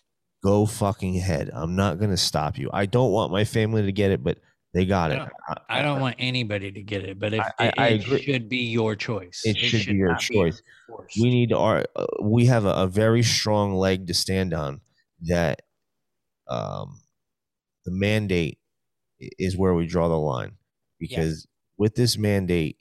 go 0.44 0.66
fucking 0.66 1.18
ahead. 1.18 1.50
I'm 1.54 1.76
not 1.76 2.00
gonna 2.00 2.18
stop 2.18 2.58
you. 2.58 2.70
I 2.72 2.86
don't 2.86 3.12
want 3.12 3.32
my 3.32 3.44
family 3.46 3.82
to 3.84 3.92
get 3.92 4.12
it, 4.12 4.24
but 4.24 4.38
they 4.74 4.86
got 4.86 5.12
I 5.12 5.14
it. 5.14 5.18
don't- 5.18 5.30
I 5.70 5.82
don't 5.82 6.02
want 6.02 6.16
anybody 6.20 6.72
to 6.72 6.82
get 6.82 7.04
it, 7.04 7.20
but 7.20 7.34
if 7.34 7.42
I- 7.42 7.52
I- 7.60 7.68
it, 7.68 7.74
I 7.78 7.88
it 7.90 8.06
agree. 8.06 8.24
should 8.24 8.50
be 8.50 8.58
your 8.58 8.96
choice. 8.96 9.42
It 9.44 9.58
should 9.58 9.86
be 9.86 9.94
your 9.94 10.16
choice. 10.16 10.62
forced. 10.88 11.18
we 11.22 11.30
need 11.30 11.54
our. 11.54 11.86
uh, 11.96 12.06
we 12.22 12.46
have 12.48 12.66
a, 12.66 12.70
a 12.74 12.88
very 12.88 13.24
strong 13.24 13.76
leg 13.76 14.08
to 14.08 14.14
stand 14.14 14.54
on 14.54 14.82
that 15.28 15.62
um 16.50 17.00
the 17.86 17.92
mandate 17.92 18.58
is 19.40 19.56
where 19.58 19.74
we 19.74 19.86
draw 19.88 20.10
the 20.10 20.18
line 20.18 20.52
because 21.00 21.48
with 21.78 21.96
this 21.96 22.18
mandate 22.18 22.78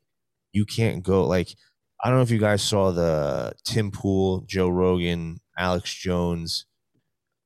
you 0.53 0.65
can't 0.65 1.05
go 1.05 1.25
like 1.25 1.55
i 2.03 2.09
don't 2.09 2.17
know 2.19 2.23
if 2.23 2.31
you 2.33 2.39
guys 2.39 2.61
saw 2.63 2.91
the 2.91 3.53
tim 3.65 3.93
pool 3.93 4.41
joe 4.49 4.69
rogan 4.69 5.41
alex 5.57 5.95
jones 5.95 6.67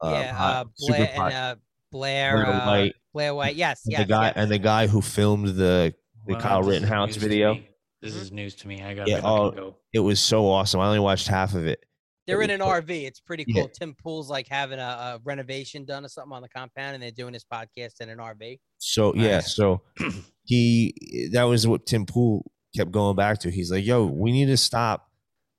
yeah, 0.02 0.34
pod- 0.34 0.66
uh, 0.66 0.70
super 0.76 0.96
Blair, 0.96 1.10
and, 1.14 1.34
uh, 1.34 1.56
Blair, 1.92 2.32
Blair 2.44 2.46
uh, 2.46 2.66
White. 2.66 2.94
Blair 3.16 3.34
White. 3.34 3.56
Yes, 3.56 3.80
and 3.86 3.92
yes, 3.92 4.00
the 4.02 4.06
guy 4.06 4.26
yes. 4.26 4.34
and 4.36 4.50
the 4.50 4.58
guy 4.58 4.86
who 4.86 5.00
filmed 5.00 5.48
the 5.48 5.94
the 6.26 6.34
Well, 6.34 6.40
kyle 6.40 6.62
rittenhouse 6.62 7.16
video. 7.16 7.54
This 8.02 8.12
Mm-hmm. 8.12 8.22
is 8.22 8.30
news 8.32 8.54
to 8.56 8.68
me. 8.68 8.82
I 8.82 8.92
gotta 8.94 9.10
Yeah, 9.10 9.20
oh, 9.24 9.50
go. 9.52 9.76
it 9.94 10.00
was 10.00 10.20
so 10.20 10.46
awesome 10.50 10.80
i 10.80 10.86
only 10.86 10.98
watched 10.98 11.28
half 11.28 11.54
of 11.54 11.66
it 11.66 11.80
They're 12.26 12.42
in 12.42 12.50
an 12.50 12.60
was- 12.60 12.82
RV. 12.84 12.90
It's 13.06 13.20
pretty 13.20 13.44
Yeah. 13.48 13.62
cool. 13.62 13.70
Tim 13.70 13.94
Pool's 14.02 14.28
like 14.28 14.46
having 14.48 14.78
a, 14.78 14.82
a 14.82 15.20
renovation 15.24 15.86
done 15.86 16.04
or 16.04 16.08
something 16.08 16.32
on 16.34 16.42
the 16.42 16.48
compound, 16.50 16.92
and 16.94 17.02
they're 17.02 17.10
doing 17.10 17.32
his 17.32 17.44
podcast 17.50 18.00
in 18.00 18.10
an 18.10 18.18
RV. 18.18 18.58
So 18.78 19.14
yeah, 19.14 19.40
so 19.40 19.80
he 20.44 21.30
that 21.32 21.44
was 21.44 21.66
what 21.66 21.86
Tim 21.86 22.04
Pool 22.06 22.44
kept 22.76 22.90
going 22.90 23.16
back 23.16 23.38
to. 23.40 23.50
He's 23.50 23.70
like, 23.72 23.84
"Yo, 23.86 24.04
we 24.04 24.30
need 24.32 24.46
to 24.46 24.56
stop 24.58 25.08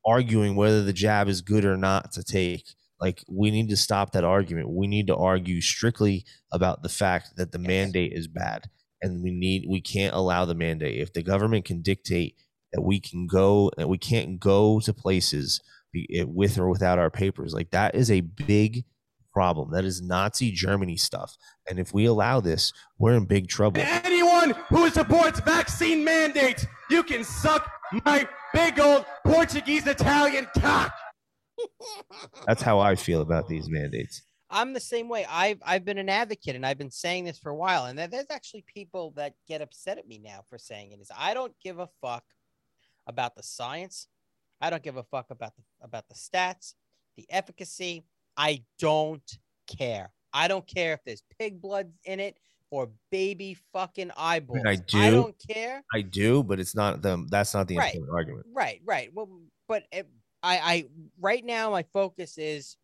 arguing 0.06 0.56
whether 0.56 0.84
the 0.84 0.94
jab 0.94 1.28
is 1.28 1.42
good 1.42 1.66
or 1.66 1.76
not 1.76 2.12
to 2.14 2.24
take. 2.24 2.64
Like, 3.00 3.24
we 3.30 3.52
need 3.52 3.70
to 3.70 3.78
stop 3.78 4.12
that 4.12 4.24
argument. 4.24 4.70
We 4.70 4.88
need 4.88 5.08
to 5.08 5.16
argue 5.16 5.62
strictly 5.62 6.26
about 6.52 6.82
the 6.84 6.90
fact 6.90 7.36
that 7.38 7.52
the 7.52 7.60
Yes. 7.60 7.68
mandate 7.68 8.14
is 8.14 8.28
bad, 8.28 8.70
and 9.02 9.22
we 9.24 9.32
need 9.32 9.66
we 9.70 9.82
can't 9.82 10.16
allow 10.16 10.46
the 10.46 10.56
mandate. 10.56 11.00
If 11.00 11.14
the 11.14 11.24
government 11.24 11.66
can 11.66 11.82
dictate 11.82 12.36
that 12.74 12.82
we 12.82 13.00
can 13.00 13.28
go 13.28 13.72
and 13.78 13.88
we 13.88 13.98
can't 13.98 14.40
go 14.40 14.80
to 14.82 14.94
places 14.94 15.62
eh, 15.96 16.24
with 16.24 16.58
or 16.58 16.70
without 16.70 17.00
our 17.00 17.12
papers, 17.12 17.54
like 17.54 17.72
that 17.72 17.96
is 17.96 18.10
a 18.12 18.22
big." 18.22 18.86
problem 19.34 19.70
that 19.70 19.86
is 19.86 20.02
nazi 20.02 20.50
germany 20.50 20.98
stuff 20.98 21.38
and 21.70 21.78
if 21.78 21.94
we 21.94 22.06
allow 22.06 22.40
this 22.40 22.74
we're 22.98 23.14
in 23.14 23.24
big 23.24 23.48
trouble 23.48 23.80
Anyone 24.04 24.56
who 24.70 24.90
supports 24.90 25.40
vaccine 25.42 26.04
mandates, 26.04 26.66
you 26.90 27.04
can 27.04 27.24
suck 27.24 27.70
my 28.06 28.28
big 28.54 28.80
old 28.80 29.06
Portuguese 29.26 29.88
Italian 29.88 30.48
cock. 30.58 30.92
That's 32.46 32.62
how 32.62 32.80
I 32.80 32.96
feel 32.96 33.22
about 33.22 33.48
these 33.48 33.70
mandates. 33.70 34.22
I'm 34.50 34.74
the 34.74 34.80
same 34.80 35.10
way. 35.10 35.26
I've 35.30 35.62
I've 35.66 35.84
been 35.84 35.98
an 35.98 36.10
advocate, 36.10 36.56
and 36.56 36.66
I've 36.66 36.78
been 36.78 36.92
saying 36.92 37.26
this 37.26 37.38
for 37.38 37.50
a 37.50 37.56
while. 37.56 37.86
And 37.86 38.00
there's 38.00 38.30
actually 38.30 38.64
people 38.66 39.12
that 39.12 39.34
get 39.48 39.62
upset 39.62 39.98
at 39.98 40.08
me 40.08 40.20
now 40.20 40.42
for 40.48 40.58
saying 40.58 40.92
it. 40.92 41.02
Is 41.02 41.12
I 41.16 41.34
don't 41.34 41.54
give 41.62 41.80
a 41.80 41.90
fuck 42.02 42.24
about 43.06 43.36
the 43.36 43.44
science. 43.44 44.08
I 44.62 44.70
don't 44.70 44.84
give 44.84 44.98
a 44.98 45.04
fuck 45.04 45.32
about 45.32 45.56
the 45.56 45.64
about 45.82 46.08
the 46.08 46.16
stats, 46.16 46.76
the 47.18 47.26
efficacy. 47.30 48.06
I 48.38 48.64
don't 48.80 49.30
care. 49.68 50.14
I 50.34 50.48
don't 50.48 50.68
care 50.68 50.94
if 50.94 51.04
there's 51.06 51.24
pig 51.40 51.62
blood 51.62 51.92
in 52.06 52.20
it 52.20 52.38
or 52.70 52.92
baby 53.12 53.58
fucking 53.74 54.12
eyeballs. 54.16 54.64
I 54.66 54.76
I 54.94 55.10
do. 55.10 55.12
don't 55.12 55.36
care. 55.50 55.84
I 55.94 56.02
do, 56.02 56.44
but 56.44 56.60
it's 56.60 56.76
not 56.76 57.02
the 57.02 57.26
that's 57.30 57.54
not 57.54 57.68
the 57.68 57.76
Right. 57.76 57.94
important 57.96 58.16
argument. 58.16 58.46
Right, 58.54 58.82
right. 58.86 59.14
Well, 59.14 59.42
but 59.68 59.84
it, 59.92 60.08
I, 60.44 60.58
I 60.58 60.86
right 61.20 61.44
now 61.44 61.72
my 61.72 61.84
focus 61.94 62.38
is 62.38 62.78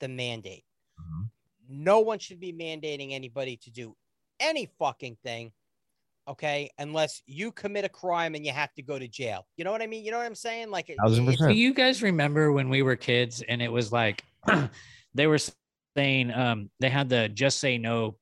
the 0.00 0.08
mandate. 0.08 0.64
Mhm. 1.00 1.30
No 1.68 2.00
one 2.00 2.18
should 2.18 2.40
be 2.40 2.52
mandating 2.52 3.12
anybody 3.12 3.56
to 3.58 3.70
do 3.70 3.96
any 4.40 4.68
fucking 4.78 5.16
thing, 5.22 5.52
okay? 6.26 6.70
Unless 6.78 7.22
you 7.26 7.52
commit 7.52 7.84
a 7.84 7.88
crime 7.88 8.34
and 8.34 8.44
you 8.44 8.52
have 8.52 8.72
to 8.74 8.82
go 8.82 8.98
to 8.98 9.06
jail. 9.08 9.46
You 9.56 9.64
know 9.64 9.72
what 9.72 9.82
I 9.82 9.86
mean? 9.86 10.04
You 10.04 10.10
know 10.10 10.18
what 10.18 10.26
I'm 10.26 10.34
saying? 10.34 10.70
Like, 10.70 10.90
it- 10.90 10.96
Thousand 11.02 11.24
it's- 11.24 11.36
percent. 11.36 11.54
Do 11.54 11.58
you 11.60 11.72
guys 11.74 12.02
remember 12.02 12.52
when 12.52 12.68
we 12.68 12.82
were 12.82 12.96
kids 12.96 13.42
and 13.48 13.62
it 13.62 13.70
was 13.70 13.92
like 13.92 14.22
they 15.14 15.26
were 15.26 15.38
saying 15.96 16.32
um, 16.32 16.70
they 16.80 16.88
had 16.90 17.08
the 17.08 17.28
just 17.28 17.60
say 17.60 17.78
no 17.78 18.16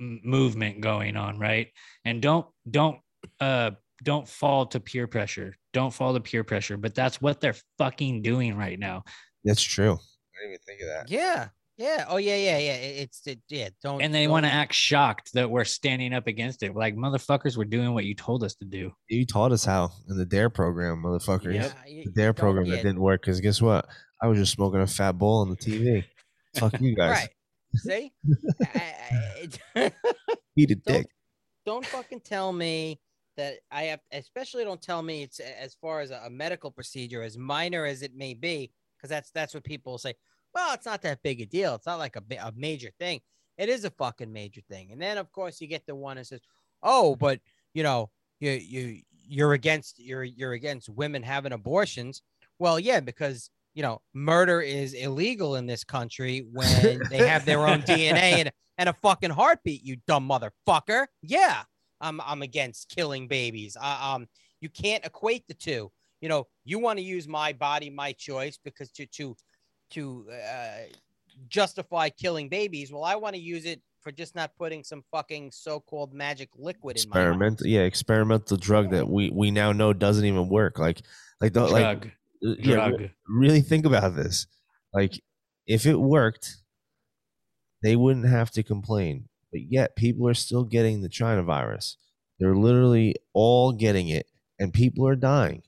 m- 0.00 0.20
movement 0.24 0.80
going 0.80 1.16
on, 1.16 1.38
right? 1.38 1.68
And 2.04 2.20
don't 2.20 2.46
don't 2.70 2.98
uh 3.38 3.72
don't 4.02 4.26
fall 4.28 4.66
to 4.66 4.80
peer 4.80 5.06
pressure. 5.06 5.56
Don't 5.72 5.92
fall 5.92 6.14
to 6.14 6.20
peer 6.20 6.44
pressure. 6.44 6.76
But 6.76 6.94
that's 6.94 7.20
what 7.20 7.40
they're 7.40 7.56
fucking 7.78 8.22
doing 8.22 8.56
right 8.56 8.78
now. 8.78 9.04
That's 9.44 9.62
true. 9.62 9.92
I 9.94 10.40
didn't 10.42 10.50
even 10.54 10.58
think 10.66 10.80
of 10.82 10.88
that. 10.88 11.10
Yeah, 11.10 11.48
Yeah. 11.76 12.04
Oh 12.08 12.16
yeah, 12.18 12.36
yeah, 12.36 12.58
yeah. 12.58 12.74
It's 12.74 13.26
it, 13.26 13.40
yeah. 13.48 13.68
Don't. 13.82 14.00
And 14.02 14.14
they 14.14 14.26
want 14.28 14.44
to 14.46 14.52
act 14.52 14.74
shocked 14.74 15.32
that 15.34 15.50
we're 15.50 15.64
standing 15.64 16.12
up 16.12 16.26
against 16.26 16.62
it. 16.62 16.74
Like 16.74 16.96
motherfuckers, 16.96 17.56
we're 17.56 17.64
doing 17.64 17.94
what 17.94 18.04
you 18.04 18.14
told 18.14 18.44
us 18.44 18.54
to 18.56 18.64
do. 18.64 18.92
You 19.08 19.24
taught 19.26 19.52
us 19.52 19.64
how 19.64 19.90
in 20.08 20.16
the 20.18 20.26
Dare 20.26 20.50
program, 20.50 21.02
motherfuckers. 21.02 21.54
Yep. 21.54 21.72
Yeah, 21.88 22.02
The 22.04 22.10
Dare 22.12 22.32
program 22.32 22.66
yeah, 22.66 22.76
that 22.76 22.82
didn't 22.82 23.00
work 23.00 23.22
because 23.22 23.40
guess 23.40 23.60
what? 23.62 23.86
I 24.20 24.26
was 24.28 24.38
just 24.38 24.52
smoking 24.52 24.80
a 24.80 24.86
fat 24.86 25.12
bowl 25.12 25.40
on 25.40 25.50
the 25.50 25.56
TV. 25.56 26.04
Fuck 26.56 26.80
you 26.80 26.94
guys. 26.94 27.10
Right. 27.18 27.28
See. 27.76 28.12
I- 28.74 29.48
I- 29.76 29.92
Eat 30.56 30.70
a 30.70 30.74
Don't- 30.84 30.84
dick. 30.84 31.06
don't 31.64 31.86
fucking 31.86 32.20
tell 32.20 32.52
me 32.52 33.00
that 33.36 33.56
I 33.70 33.84
have, 33.84 34.00
especially 34.12 34.64
don't 34.64 34.82
tell 34.82 35.02
me 35.02 35.22
it's 35.22 35.40
as 35.40 35.74
far 35.74 36.00
as 36.00 36.10
a, 36.10 36.22
a 36.26 36.30
medical 36.30 36.70
procedure, 36.70 37.22
as 37.22 37.38
minor 37.38 37.84
as 37.84 38.02
it 38.02 38.14
may 38.14 38.34
be, 38.34 38.72
because 38.96 39.10
that's 39.10 39.30
that's 39.30 39.54
what 39.54 39.64
people 39.64 39.98
say. 39.98 40.14
Well, 40.54 40.74
it's 40.74 40.86
not 40.86 41.02
that 41.02 41.22
big 41.22 41.40
a 41.40 41.46
deal. 41.46 41.74
It's 41.74 41.86
not 41.86 41.98
like 41.98 42.16
a, 42.16 42.22
a 42.36 42.52
major 42.54 42.90
thing. 42.98 43.20
It 43.58 43.68
is 43.68 43.84
a 43.84 43.90
fucking 43.90 44.32
major 44.32 44.60
thing. 44.68 44.92
And 44.92 45.00
then 45.00 45.18
of 45.18 45.30
course 45.32 45.60
you 45.60 45.66
get 45.66 45.86
the 45.86 45.94
one 45.94 46.16
that 46.16 46.26
says, 46.26 46.40
"Oh, 46.82 47.16
but 47.16 47.40
you 47.74 47.82
know, 47.82 48.10
you 48.40 48.50
you 48.50 49.00
you're 49.26 49.54
against 49.54 49.98
you're 49.98 50.24
you're 50.24 50.52
against 50.52 50.88
women 50.88 51.22
having 51.22 51.52
abortions." 51.52 52.22
Well, 52.58 52.78
yeah, 52.78 53.00
because 53.00 53.50
you 53.74 53.82
know, 53.82 54.00
murder 54.12 54.60
is 54.60 54.92
illegal 54.92 55.56
in 55.56 55.66
this 55.66 55.84
country 55.84 56.46
when 56.52 57.00
they 57.10 57.26
have 57.26 57.44
their 57.44 57.66
own 57.66 57.82
DNA 57.82 58.40
and, 58.40 58.52
and 58.78 58.88
a 58.88 58.92
fucking 58.92 59.30
heartbeat, 59.30 59.82
you 59.82 59.96
dumb 60.06 60.28
motherfucker. 60.28 61.06
Yeah, 61.22 61.62
I'm 62.02 62.20
I'm 62.20 62.42
against 62.42 62.88
killing 62.88 63.28
babies. 63.28 63.76
Uh, 63.80 63.98
um, 64.14 64.26
you 64.60 64.68
can't 64.68 65.04
equate 65.06 65.46
the 65.48 65.54
two. 65.54 65.90
You 66.20 66.28
know, 66.28 66.46
you 66.64 66.78
want 66.78 66.98
to 66.98 67.04
use 67.04 67.26
my 67.26 67.52
body, 67.52 67.88
my 67.88 68.12
choice, 68.12 68.58
because 68.62 68.90
to 68.92 69.06
to 69.06 69.36
to 69.90 70.26
uh, 70.30 70.92
justify 71.48 72.10
killing 72.10 72.48
babies. 72.48 72.92
Well, 72.92 73.04
I 73.04 73.16
want 73.16 73.34
to 73.34 73.40
use 73.40 73.64
it 73.64 73.80
for 74.00 74.12
just 74.12 74.34
not 74.34 74.50
putting 74.56 74.82
some 74.82 75.04
fucking 75.12 75.50
so-called 75.52 76.12
magic 76.12 76.48
liquid 76.56 76.96
in 76.96 77.08
my 77.08 77.14
mouth. 77.14 77.22
Experimental, 77.28 77.66
yeah, 77.66 77.80
experimental 77.80 78.56
drug 78.56 78.90
that 78.90 79.08
we 79.08 79.30
we 79.30 79.50
now 79.50 79.72
know 79.72 79.92
doesn't 79.92 80.24
even 80.24 80.48
work. 80.48 80.78
Like, 80.78 81.02
like 81.40 81.52
the 81.52 81.62
like, 81.62 82.00
Drug. 82.00 82.06
uh, 82.06 82.54
yeah, 82.58 82.88
Drug. 82.88 83.10
really 83.28 83.60
think 83.60 83.86
about 83.86 84.16
this. 84.16 84.46
Like, 84.92 85.20
if 85.66 85.86
it 85.86 85.96
worked, 85.96 86.56
they 87.82 87.96
wouldn't 87.96 88.26
have 88.26 88.50
to 88.52 88.62
complain. 88.62 89.28
But 89.52 89.60
yet, 89.70 89.96
people 89.96 90.26
are 90.28 90.34
still 90.34 90.64
getting 90.64 91.02
the 91.02 91.08
China 91.08 91.42
virus. 91.42 91.96
They're 92.40 92.56
literally 92.56 93.16
all 93.34 93.72
getting 93.72 94.08
it, 94.08 94.26
and 94.58 94.72
people 94.72 95.06
are 95.06 95.14
dying. 95.16 95.62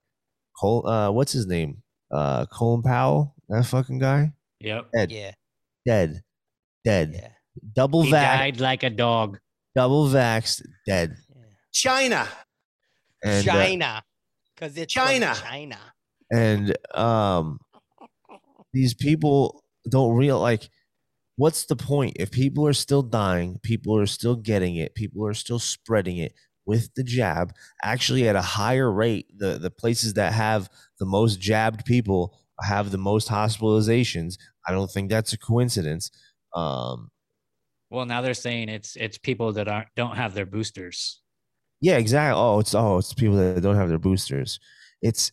Cole, 0.60 0.86
uh, 0.86 1.10
what's 1.10 1.32
his 1.32 1.46
name? 1.46 1.82
Uh, 2.10 2.46
Colin 2.46 2.82
Powell, 2.82 3.34
that 3.48 3.66
fucking 3.66 3.98
guy, 3.98 4.32
Yep. 4.60 4.86
dead, 4.94 5.12
Yeah, 5.12 5.32
dead, 5.84 6.22
dead, 6.84 7.12
yeah. 7.14 7.28
double 7.74 8.02
He 8.02 8.10
vax, 8.12 8.38
died 8.38 8.60
like 8.60 8.82
a 8.84 8.90
dog. 8.90 9.38
double 9.74 10.06
vaxxed, 10.08 10.62
dead. 10.86 11.16
China. 11.72 12.28
And, 13.24 13.48
uh, 13.48 13.52
China, 13.52 14.02
because 14.54 14.76
it's 14.78 14.92
China. 14.92 15.34
China. 15.34 15.78
and 16.32 16.76
um 16.94 17.58
these 18.72 18.94
people 18.94 19.62
don't 19.90 20.14
real 20.16 20.38
like 20.40 20.68
what's 21.36 21.64
the 21.64 21.76
point? 21.76 22.16
If 22.20 22.30
people 22.30 22.66
are 22.66 22.72
still 22.72 23.02
dying 23.02 23.58
people 23.62 23.96
are 23.98 24.06
still 24.06 24.36
getting 24.36 24.76
it 24.76 24.94
people 24.94 25.26
are 25.26 25.34
still 25.34 25.58
spreading 25.58 26.18
it 26.18 26.32
with 26.66 26.94
the 26.94 27.04
jab 27.04 27.52
actually 27.82 28.26
at 28.28 28.36
a 28.36 28.40
higher 28.42 28.90
rate 28.90 29.26
the 29.36 29.58
the 29.58 29.70
places 29.70 30.14
that 30.14 30.32
have 30.32 30.70
the 30.98 31.04
most 31.06 31.40
jabbed 31.40 31.84
people 31.84 32.38
have 32.62 32.90
the 32.90 32.98
most 32.98 33.28
hospitalizations. 33.28 34.36
I 34.66 34.72
don't 34.72 34.90
think 34.90 35.10
that's 35.10 35.32
a 35.32 35.38
coincidence. 35.38 36.10
Um 36.54 37.10
Well, 37.90 38.06
now 38.06 38.20
they're 38.22 38.34
saying 38.34 38.68
it's 38.68 38.96
it's 38.96 39.18
people 39.18 39.52
that 39.54 39.68
aren't 39.68 39.88
don't 39.96 40.16
have 40.16 40.34
their 40.34 40.46
boosters. 40.46 41.20
yeah 41.80 41.96
exactly 41.98 42.38
oh 42.40 42.60
it's 42.60 42.74
oh 42.74 42.98
it's 42.98 43.12
people 43.14 43.36
that 43.36 43.62
don't 43.62 43.76
have 43.76 43.88
their 43.88 43.98
boosters. 43.98 44.58
It's 45.02 45.32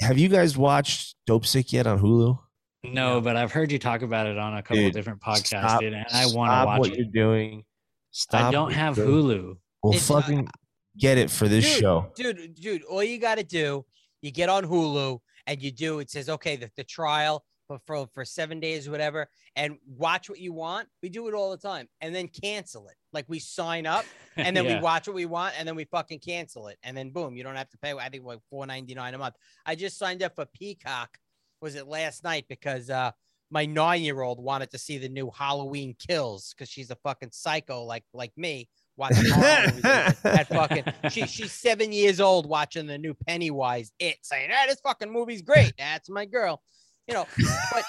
have 0.00 0.16
you 0.18 0.28
guys 0.28 0.56
watched 0.56 1.16
Dopesick 1.28 1.72
yet 1.72 1.86
on 1.86 1.98
hulu 2.00 2.38
No, 2.84 3.20
but 3.20 3.36
I've 3.36 3.50
heard 3.52 3.72
you 3.72 3.78
talk 3.78 4.02
about 4.02 4.26
it 4.26 4.38
on 4.38 4.56
a 4.56 4.62
couple 4.62 4.76
Dude, 4.76 4.92
different 4.94 5.20
podcasts, 5.20 5.46
Stop- 5.46 5.80
dude, 5.80 5.94
and 5.94 6.06
I 6.12 6.26
want 6.26 6.50
to 6.52 6.66
watch 6.66 6.78
what 6.80 6.90
it. 6.90 6.96
you're 6.98 7.06
doing. 7.12 7.64
Stop. 8.12 8.42
I 8.44 8.50
don't 8.50 8.72
have 8.72 8.94
doing. 8.94 9.08
Hulu. 9.08 9.56
Well, 9.82 9.92
It's, 9.94 10.06
fucking 10.08 10.48
get 10.96 11.18
it 11.18 11.30
for 11.30 11.48
this 11.48 11.64
dude, 11.64 11.80
show. 11.80 12.12
dude, 12.14 12.54
dude. 12.54 12.82
All 12.84 13.02
you 13.02 13.18
got 13.18 13.36
to 13.38 13.44
do, 13.44 13.84
you 14.22 14.30
get 14.30 14.48
on 14.48 14.64
Hulu 14.64 15.18
and 15.46 15.62
you 15.62 15.70
do. 15.72 15.98
It 15.98 16.10
says, 16.10 16.28
okay, 16.28 16.56
the, 16.56 16.70
the 16.76 16.84
trial 16.84 17.44
for, 17.66 17.78
for 17.86 18.06
for 18.14 18.24
seven 18.24 18.60
days 18.60 18.88
or 18.88 18.92
whatever, 18.92 19.28
and 19.56 19.76
watch 19.86 20.30
what 20.30 20.38
you 20.38 20.52
want. 20.52 20.88
We 21.02 21.08
do 21.10 21.28
it 21.28 21.34
all 21.34 21.50
the 21.50 21.56
time, 21.58 21.86
and 22.00 22.14
then 22.14 22.28
cancel 22.28 22.88
it. 22.88 22.94
Like 23.12 23.26
we 23.28 23.38
sign 23.40 23.86
up, 23.86 24.04
and 24.36 24.56
then 24.56 24.64
Yeah. 24.64 24.76
we 24.76 24.80
watch 24.82 25.06
what 25.06 25.14
we 25.14 25.26
want, 25.26 25.54
and 25.58 25.66
then 25.68 25.74
we 25.76 25.84
fucking 25.84 26.20
cancel 26.20 26.68
it, 26.68 26.78
and 26.82 26.96
then 26.96 27.10
boom, 27.10 27.36
you 27.36 27.42
don't 27.42 27.56
have 27.56 27.68
to 27.70 27.78
pay. 27.78 27.92
I 27.92 28.08
think 28.08 28.24
like 28.24 28.38
four 28.50 28.66
ninety 28.66 28.94
nine 28.94 29.14
a 29.14 29.18
month. 29.18 29.34
I 29.66 29.74
just 29.74 29.98
signed 29.98 30.22
up 30.22 30.34
for 30.36 30.46
Peacock. 30.46 31.18
Was 31.60 31.74
it 31.74 31.86
last 31.86 32.24
night? 32.24 32.46
Because 32.48 32.90
uh 32.90 33.12
my 33.50 33.64
nine 33.64 34.02
year 34.02 34.20
old 34.20 34.42
wanted 34.42 34.70
to 34.70 34.78
see 34.78 34.98
the 34.98 35.08
new 35.08 35.30
Halloween 35.30 35.94
Kills 35.98 36.54
because 36.54 36.68
she's 36.68 36.90
a 36.90 36.96
fucking 36.96 37.30
psycho 37.32 37.84
like 37.84 38.04
like 38.12 38.32
me. 38.36 38.68
Watching 38.96 39.30
horror 39.30 39.66
movies 39.66 39.84
and 39.84 40.16
that 40.24 40.48
fucking 40.50 40.84
she 41.10 41.24
she's 41.26 41.52
seven 41.52 41.92
years 41.92 42.20
old 42.20 42.48
watching 42.48 42.88
the 42.88 42.98
new 42.98 43.14
Pennywise 43.14 43.92
it 44.00 44.16
saying 44.22 44.50
ah 44.52 44.66
this 44.66 44.80
fucking 44.80 45.12
movie's 45.12 45.42
great. 45.42 45.72
That's 45.78 46.10
my 46.10 46.24
girl. 46.24 46.62
You 47.06 47.14
know 47.14 47.26
but 47.72 47.84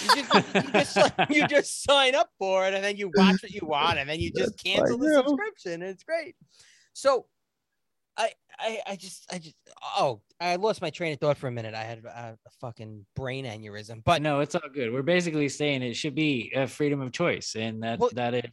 you 0.00 0.22
just, 0.22 0.54
you, 0.54 0.72
just, 0.72 1.12
you 1.30 1.48
just 1.48 1.84
sign 1.84 2.14
up 2.14 2.30
for 2.38 2.66
it 2.66 2.74
and 2.74 2.84
then 2.84 2.96
you 2.96 3.10
watch 3.14 3.42
what 3.42 3.52
you 3.52 3.60
want 3.62 3.98
and 3.98 4.08
then 4.08 4.20
you 4.20 4.30
just 4.36 4.62
cancel 4.62 4.98
the 4.98 5.12
subscription. 5.14 5.74
And 5.74 5.84
it's 5.84 6.04
great. 6.04 6.34
So 6.92 7.26
I, 8.60 8.80
I 8.86 8.96
just 8.96 9.32
I 9.32 9.38
just 9.38 9.54
oh 9.96 10.20
I 10.40 10.56
lost 10.56 10.82
my 10.82 10.90
train 10.90 11.12
of 11.12 11.20
thought 11.20 11.36
for 11.36 11.46
a 11.48 11.52
minute 11.52 11.74
I 11.74 11.82
had 11.84 12.04
a, 12.04 12.36
a 12.44 12.50
fucking 12.60 13.06
brain 13.14 13.44
aneurysm 13.44 14.02
but 14.04 14.22
no, 14.22 14.40
it's 14.40 14.54
all 14.54 14.68
good. 14.72 14.92
We're 14.92 15.02
basically 15.02 15.48
saying 15.48 15.82
it 15.82 15.94
should 15.94 16.14
be 16.14 16.52
a 16.54 16.66
freedom 16.66 17.00
of 17.00 17.12
choice, 17.12 17.54
and 17.56 17.82
that 17.82 17.98
Well, 17.98 18.10
that 18.14 18.34
is, 18.34 18.50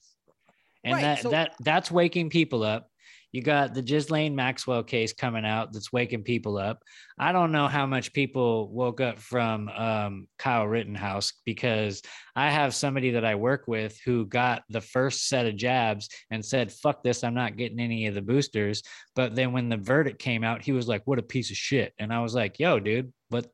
and 0.84 0.94
right, 0.94 1.02
that 1.02 1.22
so- 1.22 1.30
that 1.32 1.56
that's 1.62 1.92
waking 1.92 2.30
people 2.30 2.64
up. 2.64 2.90
You 3.36 3.42
got 3.42 3.74
the 3.74 3.82
Ghislaine 3.82 4.34
Maxwell 4.34 4.82
case 4.82 5.12
coming 5.12 5.44
out 5.44 5.74
that's 5.74 5.92
waking 5.92 6.24
people 6.24 6.58
up. 6.58 6.82
I 7.20 7.34
don't 7.34 7.52
know 7.52 7.68
how 7.68 7.86
much 7.86 8.14
people 8.14 8.70
woke 8.70 9.02
up 9.02 9.20
from 9.20 9.68
um, 9.68 10.28
Kyle 10.40 10.66
Rittenhouse 10.66 11.34
because 11.44 12.02
I 12.38 12.50
have 12.50 12.74
somebody 12.74 13.12
that 13.12 13.26
I 13.26 13.36
work 13.36 13.66
with 13.68 14.00
who 14.06 14.26
got 14.26 14.64
the 14.70 14.80
first 14.80 15.28
set 15.28 15.46
of 15.46 15.58
jabs 15.58 16.08
and 16.32 16.46
said, 16.46 16.72
"Fuck 16.72 17.04
this, 17.04 17.26
I'm 17.26 17.34
not 17.34 17.58
getting 17.58 17.82
any 17.82 18.08
of 18.08 18.16
the 18.16 18.22
boosters." 18.22 18.82
But 19.18 19.36
then 19.36 19.52
when 19.52 19.68
the 19.68 19.76
verdict 19.76 20.18
came 20.18 20.46
out, 20.46 20.62
he 20.62 20.72
was 20.72 20.88
like, 20.88 21.02
"What 21.04 21.20
a 21.20 21.22
piece 21.22 21.52
of 21.52 21.58
shit," 21.58 21.94
and 22.00 22.14
I 22.14 22.22
was 22.22 22.34
like, 22.34 22.58
"Yo, 22.58 22.80
dude, 22.80 23.12
but 23.30 23.52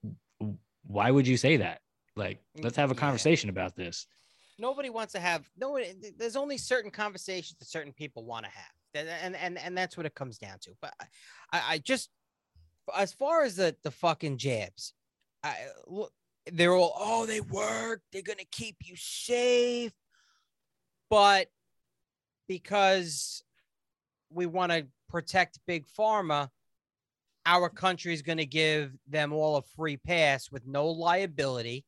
why 0.83 1.09
would 1.09 1.27
you 1.27 1.37
say 1.37 1.57
that? 1.57 1.81
Like, 2.15 2.39
let's 2.61 2.77
have 2.77 2.91
a 2.91 2.93
Yeah. 2.93 2.99
conversation 2.99 3.49
about 3.49 3.75
this." 3.75 4.05
nobody 4.59 4.91
wants 4.91 5.13
to 5.13 5.19
have 5.19 5.49
no 5.57 5.79
there's 6.17 6.35
only 6.35 6.55
certain 6.55 6.91
conversations 6.91 7.57
that 7.57 7.67
certain 7.67 7.91
people 7.91 8.23
want 8.23 8.45
to 8.45 8.51
have 8.51 8.71
and 8.95 9.35
and 9.35 9.57
and, 9.57 9.77
that's 9.77 9.95
what 9.95 10.05
it 10.05 10.15
comes 10.15 10.37
down 10.37 10.57
to 10.59 10.71
but 10.81 10.93
I, 11.51 11.61
I 11.69 11.77
just 11.77 12.09
as 12.97 13.13
far 13.13 13.43
as 13.43 13.55
the 13.55 13.75
the 13.83 13.91
fucking 13.91 14.37
jabs 14.37 14.93
i 15.43 15.55
look 15.87 16.11
they're 16.47 16.73
all 16.73 16.93
oh 16.97 17.25
they 17.25 17.41
work. 17.41 18.01
They're 18.11 18.21
gonna 18.21 18.43
keep 18.51 18.77
you 18.83 18.95
safe. 18.95 19.93
But 21.09 21.47
because 22.47 23.43
we 24.29 24.45
want 24.45 24.71
to 24.71 24.87
protect 25.09 25.59
big 25.67 25.85
pharma 25.87 26.49
our 27.45 27.69
country 27.69 28.13
is 28.13 28.21
going 28.21 28.37
to 28.37 28.45
give 28.45 28.93
them 29.07 29.33
all 29.33 29.57
a 29.57 29.63
free 29.75 29.97
pass 29.97 30.51
with 30.51 30.67
no 30.67 30.87
liability. 30.87 31.83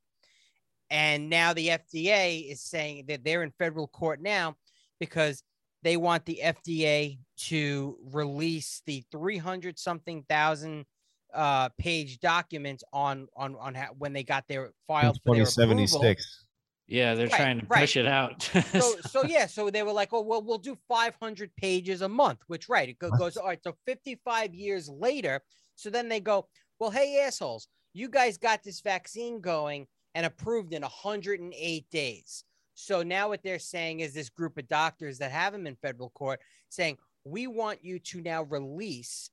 And 0.89 1.29
now 1.29 1.53
the 1.53 1.67
FDA 1.67 2.51
is 2.51 2.59
saying 2.59 3.05
that 3.07 3.23
they're 3.23 3.43
in 3.43 3.51
federal 3.51 3.87
court 3.87 4.19
now 4.19 4.55
because 4.99 5.43
they 5.83 5.97
want 5.97 6.25
the 6.25 6.39
FDA 6.43 7.19
to 7.35 7.97
release 8.11 8.81
the 8.85 9.03
300 9.11 9.77
something 9.77 10.23
thousand 10.29 10.85
uh, 11.33 11.69
page 11.77 12.19
documents 12.19 12.83
on 12.93 13.27
on 13.35 13.55
on 13.55 13.73
how, 13.75 13.89
when 13.97 14.13
they 14.13 14.23
got 14.23 14.47
their 14.47 14.71
file 14.87 15.13
for 15.25 15.35
their 15.35 15.45
2076. 15.45 16.45
Yeah, 16.85 17.15
they're 17.15 17.27
Right, 17.27 17.37
trying 17.37 17.59
to 17.61 17.65
right. 17.67 17.81
push 17.81 17.97
it 17.97 18.05
out. 18.05 18.49
So 18.71 18.95
so 19.07 19.23
yeah, 19.23 19.45
so 19.45 19.69
they 19.69 19.83
were 19.83 19.93
like, 19.93 20.09
oh 20.13 20.21
well, 20.21 20.41
we'll 20.41 20.57
do 20.57 20.77
500 20.87 21.55
pages 21.55 22.01
a 22.01 22.09
month, 22.09 22.39
which 22.47 22.69
right, 22.69 22.89
it 22.89 22.99
go, 22.99 23.09
goes 23.11 23.37
all 23.37 23.47
right. 23.47 23.63
So 23.63 23.73
55 23.85 24.53
years 24.53 24.89
later, 24.89 25.41
so 25.75 25.89
then 25.89 26.09
they 26.09 26.19
go, 26.19 26.47
well, 26.79 26.91
hey 26.91 27.21
assholes, 27.25 27.67
you 27.93 28.09
guys 28.09 28.37
got 28.37 28.63
this 28.63 28.81
vaccine 28.81 29.41
going 29.41 29.87
and 30.15 30.25
approved 30.25 30.73
in 30.73 30.81
108 30.81 31.89
days. 31.89 32.43
So 32.83 33.01
now 33.01 33.29
what 33.29 33.43
they're 33.43 33.59
saying 33.59 34.01
is 34.01 34.13
this 34.13 34.27
group 34.27 34.57
of 34.57 34.67
doctors 34.67 35.17
that 35.19 35.31
have 35.31 35.53
them 35.53 35.67
in 35.67 35.77
federal 35.77 36.09
court 36.09 36.41
saying, 36.67 36.97
we 37.23 37.47
want 37.47 37.79
you 37.81 37.97
to 37.99 38.19
now 38.19 38.43
release 38.43 39.29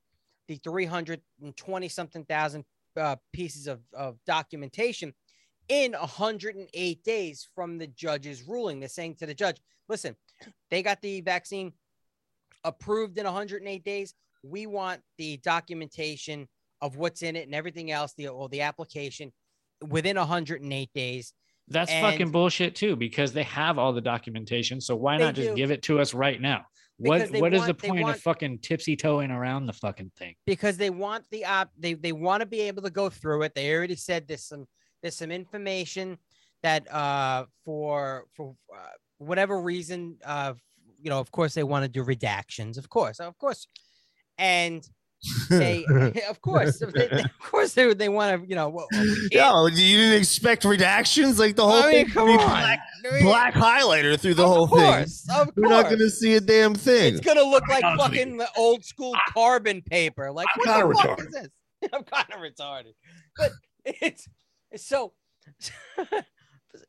the 0.46 0.54
320 0.62 1.88
something 1.88 2.24
thousand 2.26 2.64
uh, 2.96 3.16
pieces 3.32 3.66
of, 3.66 3.80
of 3.92 4.18
documentation 4.24 5.12
in 5.68 5.92
108 5.94 7.02
days 7.02 7.48
from 7.52 7.76
the 7.76 7.88
judge's 7.88 8.44
ruling. 8.44 8.78
They're 8.78 8.88
saying 8.88 9.16
to 9.16 9.26
the 9.26 9.34
judge, 9.34 9.56
listen, 9.88 10.14
they 10.70 10.84
got 10.84 11.02
the 11.02 11.20
vaccine 11.20 11.72
approved 12.62 13.18
in 13.18 13.24
108 13.24 13.84
days. 13.84 14.14
We 14.44 14.66
want 14.66 15.00
the 15.18 15.38
documentation 15.38 16.46
of 16.80 16.96
what's 16.96 17.22
in 17.22 17.34
it 17.34 17.46
and 17.46 17.54
everything 17.54 17.90
else, 17.90 18.14
the 18.16 18.28
or 18.28 18.48
the 18.48 18.60
application 18.60 19.32
within 19.88 20.16
108 20.16 20.90
days. 20.94 21.32
That's 21.70 21.90
And- 21.90 22.04
fucking 22.04 22.30
bullshit 22.32 22.74
too, 22.74 22.96
because 22.96 23.32
they 23.32 23.44
have 23.44 23.78
all 23.78 23.92
the 23.92 24.00
documentation. 24.00 24.80
So 24.80 24.96
why 24.96 25.16
not 25.16 25.34
just 25.34 25.50
do. 25.50 25.54
give 25.54 25.70
it 25.70 25.82
to 25.84 26.00
us 26.00 26.12
right 26.14 26.40
now? 26.40 26.66
Because 27.00 27.30
What 27.30 27.40
what 27.40 27.54
is 27.54 27.64
the 27.64 27.74
point 27.74 28.02
want- 28.02 28.16
of 28.16 28.22
fucking 28.22 28.58
tipsy 28.58 28.94
toeing 28.96 29.30
around 29.30 29.66
the 29.66 29.72
fucking 29.72 30.10
thing? 30.18 30.34
because 30.44 30.76
they 30.76 30.90
want 30.90 31.24
the 31.30 31.44
op 31.46 31.70
they 31.78 31.94
they 31.94 32.12
want 32.12 32.40
to 32.42 32.46
be 32.46 32.60
able 32.62 32.82
to 32.82 32.90
go 32.90 33.08
through 33.08 33.42
it. 33.44 33.54
They 33.54 33.72
already 33.74 33.96
said 33.96 34.28
there's 34.28 34.44
some 34.44 34.66
there's 35.00 35.16
some 35.16 35.30
information 35.30 36.18
that 36.62 36.92
uh 36.92 37.46
for 37.64 38.26
for 38.34 38.54
uh, 38.76 38.88
whatever 39.16 39.62
reason 39.62 40.18
uh 40.26 40.52
you 41.00 41.08
know 41.08 41.20
of 41.20 41.30
course 41.30 41.54
they 41.54 41.62
want 41.62 41.84
to 41.84 41.88
do 41.88 42.04
redactions 42.04 42.76
of 42.76 42.90
course 42.90 43.18
of 43.20 43.38
course 43.38 43.66
and 44.36 44.86
they 45.48 45.84
of 46.28 46.40
course 46.40 46.78
they, 46.78 46.86
they- 47.08 47.20
of 47.22 47.38
course 47.38 47.74
they 47.74 47.92
they 47.94 48.08
want 48.08 48.42
to 48.42 48.48
you 48.48 48.54
know 48.54 48.68
well, 48.68 48.86
we 48.92 49.28
can't- 49.32 49.72
you 49.76 49.96
didn't 49.98 50.18
expect 50.18 50.62
redactions? 50.64 51.38
Like 51.38 51.56
the 51.56 51.62
whole 51.64 51.82
I 51.82 51.90
mean, 51.90 52.04
thing 52.06 52.14
come 52.14 52.28
on. 52.30 52.36
black, 52.38 52.80
I 53.08 53.12
mean, 53.14 53.22
black 53.24 53.54
highlighter 53.54 54.18
through 54.18 54.34
the 54.34 54.44
of 54.44 54.48
whole 54.48 54.68
course, 54.68 55.26
thing. 55.26 55.36
of 55.36 55.50
We're 55.56 55.68
not 55.68 55.90
gonna 55.90 56.08
see 56.10 56.34
a 56.34 56.40
damn 56.40 56.74
thing. 56.74 57.14
It's 57.14 57.20
gonna 57.24 57.42
look 57.42 57.66
like 57.68 57.84
honest 57.84 58.04
fucking 58.06 58.36
the 58.38 58.48
old 58.56 58.84
school 58.84 59.14
carbon 59.28 59.82
paper. 59.82 60.30
Like 60.32 60.48
what 60.56 60.66
kinda 60.66 60.88
the 60.88 60.94
fuck 60.94 61.20
is 61.20 61.26
this? 61.28 61.48
I'm 61.92 62.04
kind 62.04 62.26
of 62.32 62.40
retarded, 62.40 62.92
but 63.36 63.50
it's 63.84 64.28
it's 64.70 64.86
so 64.86 65.12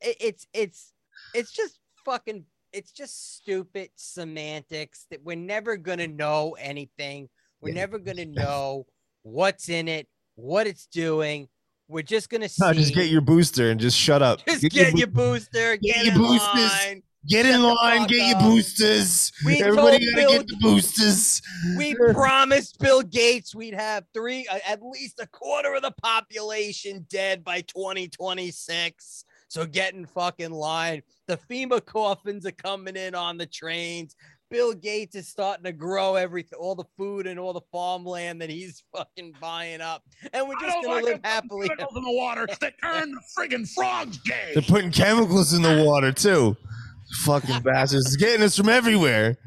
it's 0.02 0.48
it's 0.53 0.94
it's 1.34 1.52
just 1.52 1.80
fucking 2.06 2.45
it's 2.74 2.91
just 2.91 3.36
stupid 3.38 3.90
semantics 3.95 5.06
that 5.12 5.24
we're 5.24 5.36
never 5.36 5.76
gonna 5.78 6.08
know 6.08 6.56
anything. 6.60 7.30
We're 7.61 7.73
never 7.73 7.99
gonna 7.99 8.25
know 8.41 8.85
what's 9.23 9.69
in 9.69 9.88
it, 9.88 10.07
what 10.35 10.67
it's 10.67 10.88
doing. 10.88 11.47
We're 11.88 12.01
just 12.03 12.29
gonna 12.29 12.47
see. 12.49 12.65
No, 12.65 12.73
just 12.73 12.93
get 12.93 13.09
your 13.09 13.21
booster 13.21 13.69
and 13.69 13.79
just 13.79 13.97
shut 13.97 14.21
up. 14.21 14.45
Just 14.47 14.63
get 14.69 14.97
your 14.97 15.07
booster. 15.07 15.75
Get, 15.77 15.81
Get 15.95 16.05
your 16.05 16.13
in 16.15 16.19
boosters. 16.21 16.71
line. 16.71 17.03
Get 17.27 17.45
in 17.45 17.61
line, 17.61 18.07
get 18.07 18.29
your 18.31 18.39
boosters. 18.39 19.31
We 19.45 19.61
Everybody 19.61 19.99
gotta 19.99 20.15
Bill- 20.15 20.31
get 20.39 20.47
the 20.47 20.57
boosters. 20.59 21.39
We 21.77 21.93
promised 22.13 22.79
Bill 22.79 23.03
Gates 23.03 23.53
we'd 23.53 23.75
have 23.75 24.05
three, 24.11 24.47
uh, 24.51 24.57
at 24.67 24.81
least 24.81 25.19
a 25.19 25.27
quarter 25.27 25.75
of 25.75 25.83
the 25.83 25.91
population 26.01 27.05
dead 27.11 27.43
by 27.43 27.61
2026. 28.31 29.25
So 29.49 29.65
get 29.65 29.93
in 29.93 30.05
fucking 30.07 30.51
line. 30.51 31.03
The 31.27 31.38
FEMA 31.38 31.85
coffins 31.85 32.45
are 32.45 32.51
coming 32.51 32.95
in 32.95 33.13
on 33.13 33.38
the 33.38 33.45
trains. 33.45 34.15
Bill 34.52 34.73
Gates 34.73 35.15
is 35.15 35.28
starting 35.28 35.64
to 35.64 35.72
grow 35.72 36.15
everything, 36.15 36.60
all 36.60 36.76
the 36.76 36.84
food 36.98 37.26
and 37.26 37.40
all 37.40 37.53
the 37.53 37.61
farmland 37.72 38.41
that 38.41 38.49
he's 38.49 38.84
fucking 38.95 39.34
buying 39.41 39.82
up, 39.82 40.03
and 40.34 40.48
we're 40.48 40.60
just 40.60 40.78
gonna 40.86 41.03
live 41.03 41.19
happily. 41.23 41.68
in 41.95 42.03
the 42.03 42.11
water 42.11 42.45
that 42.60 42.73
turn 42.84 43.11
the 43.11 43.22
friggin' 43.38 43.68
frogs 43.73 44.18
gay. 44.19 44.52
They're 44.53 44.61
putting 44.64 44.91
chemicals 44.91 45.53
in 45.53 45.61
the 45.61 45.84
water 45.84 46.11
too. 46.11 46.56
Fucking 47.23 47.61
bastards. 47.64 48.06
It's 48.06 48.15
getting 48.18 48.44
us 48.44 48.56
from 48.56 48.69
everywhere. 48.69 49.38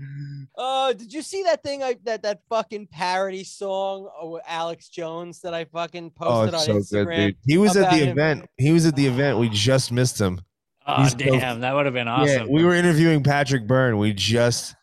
Uh, 0.57 0.93
did 0.93 1.13
you 1.13 1.23
see 1.23 1.43
that 1.43 1.63
thing? 1.63 1.83
I 1.83 1.97
that 2.05 2.23
that 2.23 2.41
fucking 2.49 2.87
parody 2.89 3.43
song 3.45 4.09
uh, 4.23 4.27
with 4.27 4.43
Alex 4.47 4.89
Jones 4.89 5.41
that 5.41 5.53
I 5.55 5.65
fucking 5.65 6.13
Oh, 6.21 6.25
posted 6.25 6.55
it's 6.55 6.69
on 6.69 6.83
so 6.83 6.97
Instagram. 6.97 7.17
good, 7.17 7.27
dude. 7.27 7.37
He 7.47 7.59
was 7.59 7.77
at 7.77 7.91
the 7.91 7.97
him? 7.99 8.09
event. 8.11 8.47
He 8.57 8.71
was 8.73 8.87
at 8.87 8.97
the 8.97 9.07
event. 9.07 9.39
We 9.39 9.49
just 9.49 9.91
missed 9.93 10.21
him. 10.21 10.41
Oh 10.87 11.03
He's 11.03 11.13
so- 11.13 11.19
damn, 11.19 11.61
that 11.61 11.75
would 11.75 11.87
have 11.87 11.95
been 11.95 12.09
awesome. 12.09 12.47
Yeah, 12.47 12.47
we 12.49 12.63
were 12.65 12.75
interviewing 12.75 13.23
Patrick 13.23 13.67
Byrne. 13.67 13.99
We 13.99 14.13
just 14.13 14.75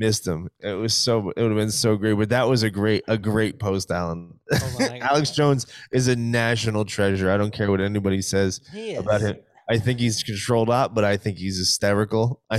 missed 0.00 0.26
him. 0.26 0.48
It 0.58 0.72
was 0.72 0.94
so 0.94 1.30
it 1.36 1.40
would 1.42 1.50
have 1.52 1.56
been 1.58 1.70
so 1.70 1.96
great. 1.96 2.14
But 2.14 2.30
that 2.30 2.48
was 2.48 2.64
a 2.64 2.70
great 2.70 3.04
a 3.06 3.16
great 3.16 3.60
post, 3.60 3.90
Alan. 3.92 4.40
Oh 4.52 4.78
Alex 5.00 5.30
Jones 5.30 5.66
is 5.92 6.08
a 6.08 6.16
national 6.16 6.84
treasure. 6.86 7.30
I 7.30 7.36
don't 7.36 7.52
care 7.52 7.70
what 7.70 7.80
anybody 7.80 8.22
says 8.22 8.60
about 8.98 9.20
him. 9.20 9.36
I 9.68 9.78
think 9.78 10.00
he's 10.00 10.22
controlled 10.24 10.70
up, 10.70 10.94
but 10.94 11.04
I 11.04 11.16
think 11.16 11.38
he's 11.38 11.58
hysterical. 11.58 12.42
I 12.50 12.58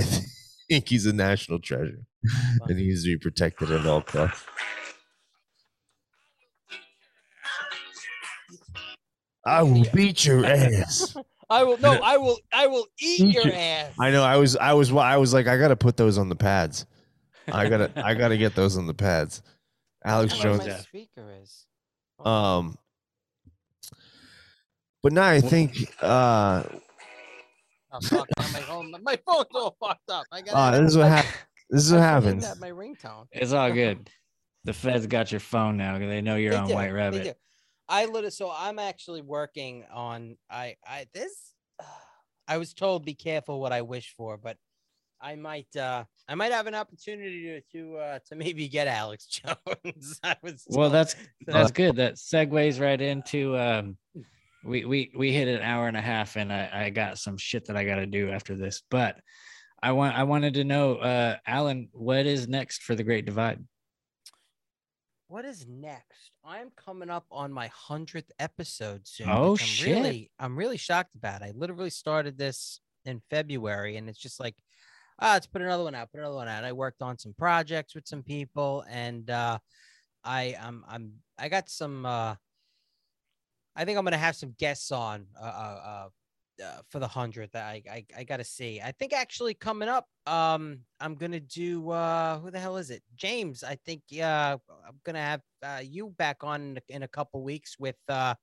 think 0.70 0.88
he's 0.88 1.04
a 1.04 1.12
national 1.12 1.58
treasure, 1.58 1.98
and 2.68 2.78
he 2.78 2.86
needs 2.86 3.02
to 3.04 3.10
be 3.10 3.18
protected 3.18 3.70
at 3.70 3.84
all 3.84 4.00
costs. 4.00 4.42
I 9.44 9.62
will 9.62 9.84
beat 9.92 10.24
your 10.24 10.44
ass. 10.46 11.16
I 11.50 11.64
will 11.64 11.76
no, 11.78 11.92
I 12.02 12.16
will 12.16 12.38
I 12.52 12.66
will 12.66 12.86
eat 13.00 13.20
Eat 13.20 13.34
your 13.34 13.44
your- 13.46 13.54
ass. 13.54 13.92
I 13.98 14.10
know. 14.10 14.22
I 14.22 14.36
was. 14.36 14.56
I 14.56 14.72
was. 14.72 14.92
I 14.92 15.16
was 15.16 15.34
like, 15.34 15.46
I 15.48 15.58
gotta 15.58 15.76
put 15.76 15.96
those 15.96 16.16
on 16.16 16.28
the 16.28 16.36
pads. 16.36 16.86
I 17.52 17.68
gotta. 17.68 17.90
I 17.96 18.14
gotta 18.14 18.36
get 18.36 18.54
those 18.54 18.76
on 18.76 18.86
the 18.86 18.94
pads. 18.94 19.42
Alex 20.04 20.34
I 20.34 20.42
Jones. 20.42 20.58
where 20.64 20.68
my 20.68 20.80
speaker 20.80 21.32
is. 21.42 21.66
Um. 22.24 22.76
But 25.02 25.12
now 25.12 25.26
I 25.26 25.40
think. 25.40 25.92
uh 26.00 26.62
Oh, 27.94 27.98
fuck, 28.00 28.26
now 28.38 28.48
my, 28.54 28.60
phone, 28.60 28.94
my 29.02 29.18
phone's 29.26 29.48
all 29.54 29.76
fucked 29.78 30.08
up. 30.10 30.24
I 30.32 30.40
got. 30.40 30.54
uh, 30.74 30.80
This 30.80 30.92
is 30.92 30.96
what 30.96 31.08
happens. 31.08 31.34
This 31.68 31.84
is 31.84 31.92
what 31.92 32.00
happens. 32.00 32.58
My 32.58 32.70
ringtone. 32.70 33.26
It's 33.32 33.52
all 33.52 33.70
good. 33.70 34.08
The 34.64 34.72
feds 34.72 35.06
got 35.06 35.30
your 35.30 35.40
phone 35.40 35.76
now 35.76 35.94
because 35.94 36.08
they 36.08 36.22
know 36.22 36.36
you're 36.36 36.52
They 36.52 36.56
on 36.56 36.68
do, 36.68 36.74
White 36.74 36.92
Rabbit. 36.92 37.36
I 37.88 38.06
literally 38.06 38.30
so 38.30 38.50
I'm 38.54 38.78
actually 38.78 39.20
working 39.22 39.84
on 39.92 40.36
I 40.48 40.76
I 40.86 41.06
this 41.12 41.52
I 42.48 42.56
was 42.58 42.72
told 42.72 43.04
be 43.04 43.14
careful 43.14 43.60
what 43.60 43.72
I 43.72 43.82
wish 43.82 44.14
for, 44.16 44.36
but 44.38 44.56
I 45.22 45.36
might 45.36 45.74
uh 45.76 46.04
I 46.28 46.34
might 46.34 46.52
have 46.52 46.66
an 46.66 46.74
opportunity 46.74 47.44
to 47.44 47.60
to 47.78 47.96
uh 47.96 48.18
to 48.28 48.34
maybe 48.34 48.68
get 48.68 48.88
Alex 48.88 49.26
Jones. 49.28 50.20
I 50.24 50.36
was 50.42 50.64
Well, 50.68 50.88
told. 50.90 50.92
that's 50.94 51.12
So- 51.12 51.52
that's 51.52 51.70
good. 51.70 51.96
That 51.96 52.14
segues 52.16 52.80
right 52.80 53.00
into 53.00 53.56
um, 53.56 53.96
we 54.64 54.84
we 54.84 55.12
we 55.16 55.32
hit 55.32 55.48
an 55.48 55.62
hour 55.62 55.88
and 55.88 55.96
a 55.96 56.00
half, 56.00 56.36
and 56.36 56.52
I 56.52 56.68
I 56.86 56.90
got 56.90 57.18
some 57.18 57.36
shit 57.38 57.66
that 57.66 57.76
I 57.76 57.84
got 57.84 57.96
to 57.96 58.06
do 58.06 58.30
after 58.30 58.56
this. 58.56 58.82
But 58.90 59.20
I 59.82 59.92
want 59.92 60.16
I 60.16 60.22
wanted 60.24 60.54
to 60.54 60.64
know, 60.64 60.96
uh, 60.96 61.36
Alan, 61.46 61.88
what 61.92 62.26
is 62.26 62.46
next 62.48 62.82
for 62.82 62.94
the 62.94 63.02
Great 63.02 63.24
Divide? 63.24 63.58
What 65.28 65.44
is 65.44 65.66
next? 65.66 66.30
I'm 66.44 66.70
coming 66.76 67.08
up 67.08 67.24
on 67.30 67.52
my 67.52 67.68
hundredth 67.68 68.30
episode 68.38 69.06
soon. 69.08 69.28
Oh, 69.30 69.52
I'm 69.52 69.56
shit. 69.56 69.96
Really, 69.96 70.30
I'm 70.38 70.56
really 70.58 70.76
shocked 70.76 71.14
about. 71.14 71.40
It. 71.42 71.46
I 71.46 71.50
literally 71.56 71.90
started 71.90 72.36
this 72.36 72.80
in 73.06 73.22
February, 73.30 73.96
and 73.96 74.08
it's 74.08 74.18
just 74.18 74.38
like, 74.38 74.54
ah, 75.22 75.32
let's 75.34 75.46
put 75.46 75.62
another 75.62 75.84
one 75.84 75.94
out. 75.94 76.10
Put 76.10 76.20
another 76.20 76.34
one 76.34 76.48
out. 76.48 76.64
I 76.64 76.72
worked 76.72 77.00
on 77.00 77.18
some 77.18 77.32
projects 77.38 77.94
with 77.94 78.06
some 78.06 78.22
people, 78.22 78.84
and 78.90 79.30
uh, 79.30 79.58
I 80.24 80.56
I'm 80.60 80.84
I'm 80.88 81.12
I 81.38 81.48
got 81.48 81.68
some. 81.68 82.04
uh 82.04 82.34
I 83.74 83.86
think 83.86 83.96
I'm 83.96 84.04
gonna 84.04 84.18
have 84.18 84.36
some 84.36 84.54
guests 84.58 84.92
on 84.92 85.26
uh, 85.40 85.44
uh, 85.44 85.80
uh, 86.60 86.62
uh, 86.62 86.80
for 86.90 86.98
the 86.98 87.08
hundredth. 87.08 87.56
I, 87.56 87.82
I 87.90 88.04
I 88.18 88.24
gotta 88.24 88.44
see. 88.44 88.82
I 88.82 88.92
think 88.92 89.14
actually 89.14 89.54
coming 89.54 89.88
up, 89.88 90.06
um, 90.26 90.80
I'm 91.00 91.14
gonna 91.14 91.40
do 91.40 91.88
uh, 91.90 92.38
who 92.40 92.50
the 92.50 92.60
hell 92.60 92.76
is 92.76 92.90
it? 92.90 93.02
James. 93.16 93.64
I 93.64 93.76
think 93.86 94.02
uh, 94.20 94.58
I'm 94.86 95.00
gonna 95.04 95.20
have 95.20 95.40
uh, 95.62 95.80
you 95.82 96.10
back 96.18 96.44
on 96.44 96.78
in 96.88 97.02
a, 97.02 97.08
couple 97.08 97.42
weeks 97.42 97.76
with 97.78 97.96
uh, 98.08 98.34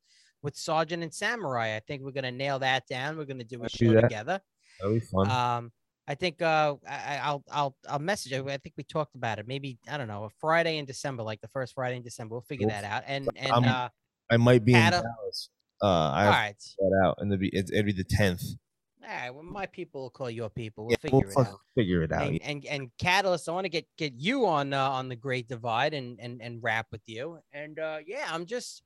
with 0.41 0.55
Sergeant 0.55 1.03
and 1.03 1.13
Samurai. 1.13 1.75
I 1.75 1.81
think 1.87 2.01
we're 2.01 2.11
gonna 2.11 2.31
nail 2.31 2.57
that 2.59 2.87
down. 2.87 3.15
We're 3.15 3.25
gonna 3.25 3.43
do 3.43 3.59
a 3.59 3.63
Let's 3.63 3.77
do 3.77 3.85
show 3.87 3.93
that. 3.93 4.01
together. 4.01 4.41
That'll 4.79 4.95
be 4.95 4.99
fun. 4.99 5.29
Um, 5.29 5.71
I 6.09 6.15
think 6.15 6.41
uh, 6.41 6.75
I, 6.89 6.93
I- 6.95 7.19
I'll 7.23 7.43
I'll 7.51 7.75
I'll 7.87 7.99
message. 7.99 8.33
I 8.33 8.57
think 8.57 8.73
we 8.75 8.83
talked 8.83 9.13
about 9.15 9.37
it. 9.39 9.47
Maybe 9.47 9.77
I 9.89 9.97
don't 9.97 10.07
know 10.07 10.23
a 10.25 10.29
Friday 10.41 10.77
in 10.79 10.85
December, 10.85 11.21
like 11.23 11.39
the 11.39 11.47
first 11.47 11.75
Friday 11.75 11.97
in 11.97 12.01
December. 12.03 12.33
We'll 12.33 12.41
figure 12.41 12.67
that 12.67 12.83
out. 12.83 13.03
And 13.05 13.29
and 13.35 13.51
Um, 13.51 13.63
uh, 13.65 13.89
I 14.31 14.37
might 14.37 14.65
be 14.65 14.73
in 14.73 14.79
Adam- 14.79 15.03
Dallas. 15.03 15.49
Uh, 15.81 15.85
I 15.87 16.25
all 16.25 16.31
right, 16.31 16.55
that 16.79 17.01
out, 17.05 17.15
and 17.19 17.31
it'll 17.31 17.39
be 17.39 17.49
it, 17.49 17.69
it'll 17.71 17.85
be 17.85 17.93
the 17.93 18.03
tenth. 18.03 18.43
all 19.01 19.07
right. 19.07 19.29
Well, 19.29 19.43
my 19.43 19.65
people 19.67 20.01
will 20.01 20.09
call 20.09 20.29
your 20.29 20.49
people. 20.49 20.85
We'll 20.87 20.91
Yeah, 21.01 21.09
figure 21.09 21.31
we'll 21.35 21.45
it 21.45 21.47
out. 21.47 21.59
figure 21.75 22.03
it 22.03 22.11
out. 22.11 22.27
and, 22.27 22.41
and 22.41 22.65
and 22.65 22.91
catalyst 22.97 23.47
i 23.47 23.51
want 23.53 23.63
to 23.65 23.69
get 23.69 23.85
get 23.97 24.13
you 24.13 24.45
on 24.45 24.73
uh, 24.73 24.89
on 24.89 25.07
the 25.09 25.15
great 25.15 25.47
divide 25.47 25.93
and 25.93 26.19
and 26.19 26.41
and 26.41 26.61
rap 26.61 26.87
with 26.91 27.03
you 27.05 27.39
and 27.53 27.79
uh 27.79 27.99
yeah 28.05 28.27
i'm 28.31 28.45
just 28.45 28.81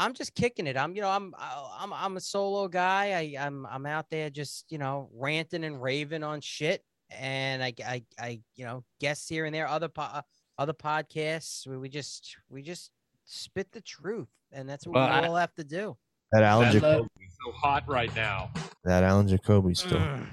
i'm 0.00 0.14
just 0.14 0.34
kicking 0.34 0.66
it 0.66 0.76
i'm 0.76 0.94
you 0.96 1.02
know 1.02 1.10
i'm 1.10 1.34
I- 1.38 1.78
i'm 1.80 1.92
i'm 1.92 2.16
a 2.16 2.20
solo 2.20 2.66
guy 2.68 3.12
i 3.12 3.44
i'm 3.44 3.66
i'm 3.66 3.86
out 3.86 4.06
there 4.10 4.30
just 4.30 4.64
you 4.70 4.78
know 4.78 5.08
ranting 5.14 5.62
and 5.64 5.80
raving 5.80 6.22
on 6.24 6.40
shit 6.40 6.82
and 7.10 7.62
i 7.62 7.72
i, 7.86 8.02
I 8.18 8.40
you 8.56 8.64
know 8.64 8.82
guests 9.00 9.28
here 9.28 9.44
and 9.44 9.54
there 9.54 9.68
other 9.68 9.88
po- 9.88 10.02
uh, 10.02 10.22
other 10.58 10.72
podcasts 10.72 11.66
where 11.66 11.78
we 11.78 11.88
just 11.88 12.36
we 12.48 12.62
just 12.62 12.90
spit 13.24 13.70
the 13.72 13.80
truth 13.82 14.28
and 14.52 14.68
that's 14.68 14.86
what 14.86 14.94
Well, 14.94 15.06
we 15.08 15.12
I- 15.12 15.26
all 15.28 15.36
have 15.36 15.54
to 15.54 15.64
do 15.64 15.96
That 16.32 16.42
Alan 16.42 16.72
Jacoby. 16.72 17.08
so 17.44 17.52
hot 17.52 17.84
right 17.88 18.14
now. 18.16 18.50
That 18.84 19.02
Alan 19.04 19.26
Jacoby 19.28 19.74
still. 19.74 19.98
Mm. 19.98 20.26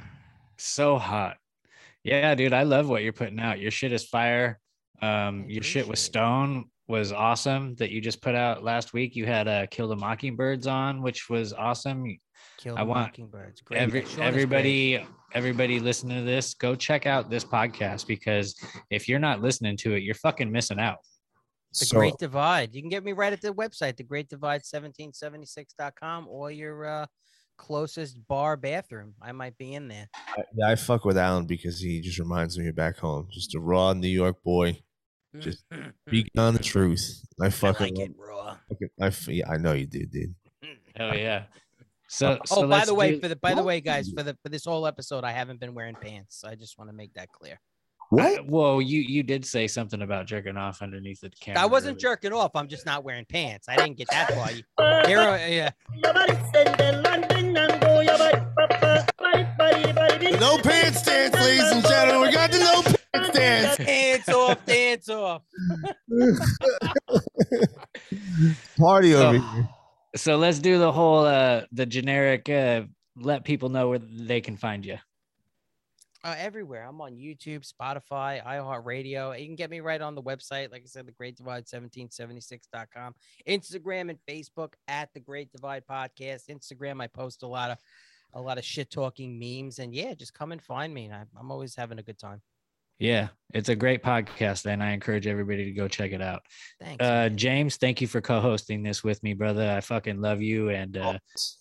So 0.58 0.98
hot. 0.98 1.38
Yeah, 2.04 2.36
dude, 2.36 2.54
I 2.54 2.64
love 2.64 2.88
what 2.90 3.02
you're 3.04 3.14
putting 3.14 3.40
out. 3.40 3.60
Your 3.60 3.72
shit 3.72 3.92
is 3.92 4.04
fire. 4.06 4.60
Um, 5.02 5.46
your 5.50 5.64
shit 5.64 5.88
with 5.88 6.00
Stone 6.00 6.66
was 6.88 7.12
awesome 7.12 7.76
that 7.76 7.90
you 7.92 8.02
just 8.02 8.22
put 8.22 8.36
out 8.36 8.64
last 8.64 8.94
week. 8.94 9.16
You 9.16 9.26
had 9.26 9.48
uh, 9.48 9.66
Kill 9.68 9.88
the 9.88 9.96
Mockingbirds 9.96 10.68
on, 10.68 11.02
which 11.02 11.30
was 11.30 11.54
awesome. 11.54 12.06
Kill 12.58 12.76
I 12.78 12.82
the 12.82 12.86
want 12.86 13.00
Mockingbirds. 13.08 13.62
Great. 13.62 13.82
every 13.82 14.02
Sean 14.02 14.10
is 14.10 14.16
great. 14.16 14.28
everybody 14.28 15.08
everybody 15.34 15.80
listening 15.80 16.18
to 16.20 16.24
this, 16.24 16.54
go 16.54 16.76
check 16.76 17.06
out 17.06 17.30
this 17.30 17.44
podcast 17.44 18.08
because 18.08 18.56
if 18.90 19.10
you're 19.10 19.20
not 19.20 19.42
listening 19.42 19.76
to 19.78 19.94
it, 19.96 20.04
you're 20.04 20.16
fucking 20.16 20.50
missing 20.52 20.80
out. 20.80 21.00
The 21.78 21.86
So- 21.86 21.98
Great 21.98 22.18
Divide. 22.18 22.74
You 22.74 22.82
can 22.82 22.90
get 22.90 23.04
me 23.04 23.12
right 23.12 23.34
at 23.34 23.42
the 23.42 23.54
website, 23.54 23.98
thegreatdivide1776.com, 24.02 26.28
or 26.30 26.50
your 26.52 26.86
uh, 26.86 27.06
closest 27.58 28.26
bar 28.28 28.56
bathroom. 28.58 29.14
I 29.22 29.32
might 29.34 29.58
be 29.58 29.74
in 29.74 29.88
there. 29.90 30.08
I, 30.16 30.44
yeah, 30.56 30.70
I 30.70 30.76
fuck 30.76 31.04
with 31.06 31.18
Alan 31.18 31.46
because 31.46 31.80
he 31.80 32.00
just 32.02 32.20
reminds 32.20 32.58
me 32.58 32.68
of 32.70 32.76
back 32.76 32.98
home. 32.98 33.28
Just 33.32 33.54
a 33.56 33.60
raw 33.60 33.94
New 33.94 34.08
York 34.08 34.42
boy, 34.44 34.80
just 35.40 35.64
speaking 36.08 36.40
on 36.40 36.54
the 36.54 36.64
truth. 36.64 37.22
I 37.42 37.50
fucking 37.50 37.96
like 37.96 38.10
it 38.10 38.16
raw. 38.18 38.58
fucking- 38.70 38.90
I, 39.02 39.08
f- 39.08 39.28
yeah, 39.28 39.50
I 39.50 39.58
know 39.58 39.74
you 39.74 39.86
did, 39.86 40.12
dude. 40.12 40.36
Hell 40.96 41.16
yeah. 41.16 41.44
So, 42.10 42.38
Oh, 42.52 42.62
so 42.62 42.68
by 42.68 42.86
the 42.86 42.94
way, 42.96 43.12
do- 43.16 43.20
for 43.22 43.28
the 43.28 43.36
by 43.36 43.54
the 43.54 43.64
way, 43.64 43.82
guys, 43.82 44.10
for 44.16 44.24
the 44.24 44.38
for 44.42 44.50
this 44.50 44.66
whole 44.66 44.88
episode, 44.88 45.24
I 45.24 45.32
haven't 45.32 45.60
been 45.60 45.74
wearing 45.76 45.96
pants. 45.96 46.44
I 46.46 46.56
just 46.56 46.78
want 46.78 46.90
to 46.90 46.96
make 46.96 47.14
that 47.16 47.30
clear. 47.32 47.60
I- 48.18 48.38
whoa, 48.48 48.80
you 48.80 49.02
you 49.02 49.22
did 49.24 49.46
say 49.46 49.68
something 49.68 50.02
about 50.02 50.26
jerking 50.28 50.56
off 50.56 50.82
underneath 50.82 51.20
the 51.20 51.30
camera. 51.42 51.62
I 51.62 51.66
wasn't 51.66 51.96
earlier. 51.98 52.16
jerking 52.16 52.34
off. 52.34 52.52
I'm 52.56 52.70
just 52.70 52.86
not 52.86 53.04
wearing 53.04 53.26
pants. 53.26 53.68
I 53.68 53.76
didn't 53.76 53.98
get 53.98 54.08
that 54.12 54.34
far. 54.34 54.52
You- 54.52 54.64
Here, 55.08 55.20
uh, 55.20 55.46
yeah. 55.48 55.72
No 60.40 60.58
pants 60.60 61.02
dance, 61.04 61.36
ladies 61.36 61.72
and 61.72 61.84
gentlemen. 61.86 62.22
We 62.22 62.32
got 62.34 62.52
the 62.52 62.60
no 62.60 62.82
pants 62.84 62.97
dance. 63.34 63.78
Dance 63.78 64.30
off, 64.30 64.66
dance 64.66 65.10
off. 65.10 65.42
Party 68.78 69.12
So- 69.12 69.28
over 69.30 69.38
here. 69.40 69.70
So 70.16 70.38
let's 70.38 70.60
do 70.60 70.80
the 70.80 70.92
whole 70.92 71.26
uh 71.26 71.64
the 71.72 71.86
generic 71.86 72.50
uh 72.50 72.84
let 73.16 73.44
people 73.44 73.70
know 73.70 73.90
where 73.90 74.00
they 74.00 74.42
can 74.42 74.58
find 74.58 74.86
you. 74.86 74.98
Uh, 76.24 76.36
everywhere. 76.40 76.84
I'm 76.84 77.00
on 77.00 77.16
YouTube, 77.16 77.64
Spotify, 77.72 78.44
iHeartRadio. 78.44 79.40
You 79.40 79.46
can 79.46 79.56
get 79.56 79.70
me 79.70 79.80
right 79.80 80.02
on 80.02 80.14
the 80.14 80.22
website. 80.22 80.72
Like 80.72 80.82
I 80.84 80.88
said, 80.88 81.08
the 81.08 81.12
Great 81.12 81.38
Divide 81.38 81.66
1776.com. 81.66 83.14
Instagram 83.48 84.10
and 84.10 84.18
Facebook 84.28 84.74
at 84.88 85.14
the 85.14 85.20
Great 85.20 85.52
Divide 85.52 85.84
Podcast. 85.90 86.50
Instagram, 86.50 87.02
I 87.02 87.08
post 87.08 87.44
a 87.44 87.48
lot 87.48 87.72
of 87.72 87.78
a 88.34 88.42
lot 88.42 88.58
of 88.58 88.66
shit 88.66 88.90
talking 88.92 89.40
memes. 89.40 89.80
And 89.80 89.94
yeah, 89.94 90.14
just 90.16 90.34
come 90.34 90.52
and 90.52 90.62
find 90.62 90.94
me. 90.94 91.10
I, 91.12 91.24
I'm 91.40 91.52
always 91.52 91.76
having 91.76 92.00
a 92.00 92.04
good 92.04 92.18
time. 92.18 92.42
Yeah, 93.00 93.28
it's 93.54 93.70
a 93.70 93.76
great 93.76 94.02
podcast, 94.04 94.66
and 94.66 94.82
I 94.82 94.92
encourage 94.92 95.28
everybody 95.28 95.66
to 95.66 95.72
go 95.72 95.88
check 95.88 96.12
it 96.12 96.22
out. 96.22 96.42
Thanks. 96.82 97.04
Uh, 97.04 97.30
James, 97.30 97.78
thank 97.78 98.02
you 98.02 98.08
for 98.08 98.22
co-hosting 98.22 98.82
this 98.84 99.04
with 99.04 99.22
me, 99.22 99.34
brother. 99.34 99.70
I 99.70 99.82
fucking 99.82 100.20
love 100.20 100.42
you, 100.42 100.70
and 100.70 100.98
uh, 100.98 101.18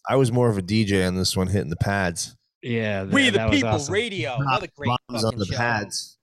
I 0.09 0.17
was 0.17 0.33
more 0.33 0.49
of 0.49 0.57
a 0.57 0.63
DJ 0.63 1.07
on 1.07 1.15
this 1.15 1.37
one, 1.37 1.49
hitting 1.49 1.71
the 1.71 1.77
pads. 1.77 2.37
yeah, 2.63 3.05
we 3.05 3.29
the 3.31 3.49
people 3.51 3.69
awesome. 3.69 3.93
radio. 3.93 4.37
Another 4.41 4.69
great 4.77 4.91
Bombs 5.09 5.25
on 5.25 5.37
the 5.37 5.45
show. 5.47 5.57
pads. 5.57 6.19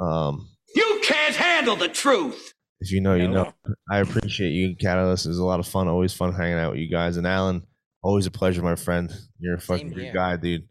Um, 0.00 0.48
You 0.74 1.00
can't 1.04 1.36
handle 1.36 1.76
the 1.76 1.88
truth. 1.88 2.52
if 2.80 2.90
you 2.90 3.00
know, 3.00 3.14
you 3.14 3.28
know. 3.28 3.52
I 3.90 3.98
appreciate 3.98 4.50
you, 4.50 4.74
Catalyst. 4.74 5.26
It 5.26 5.28
was 5.28 5.38
a 5.38 5.44
lot 5.44 5.60
of 5.60 5.68
fun. 5.68 5.86
Always 5.86 6.12
fun 6.12 6.32
hanging 6.32 6.58
out 6.58 6.72
with 6.72 6.80
you 6.80 6.88
guys. 6.90 7.16
And 7.16 7.26
Alan, 7.28 7.64
always 8.02 8.26
a 8.26 8.30
pleasure, 8.32 8.62
my 8.62 8.74
friend. 8.74 9.12
You're 9.38 9.54
a 9.54 9.60
fucking 9.60 9.90
Same 9.90 9.98
good 9.98 10.14
guy, 10.14 10.36
dude. 10.36 10.66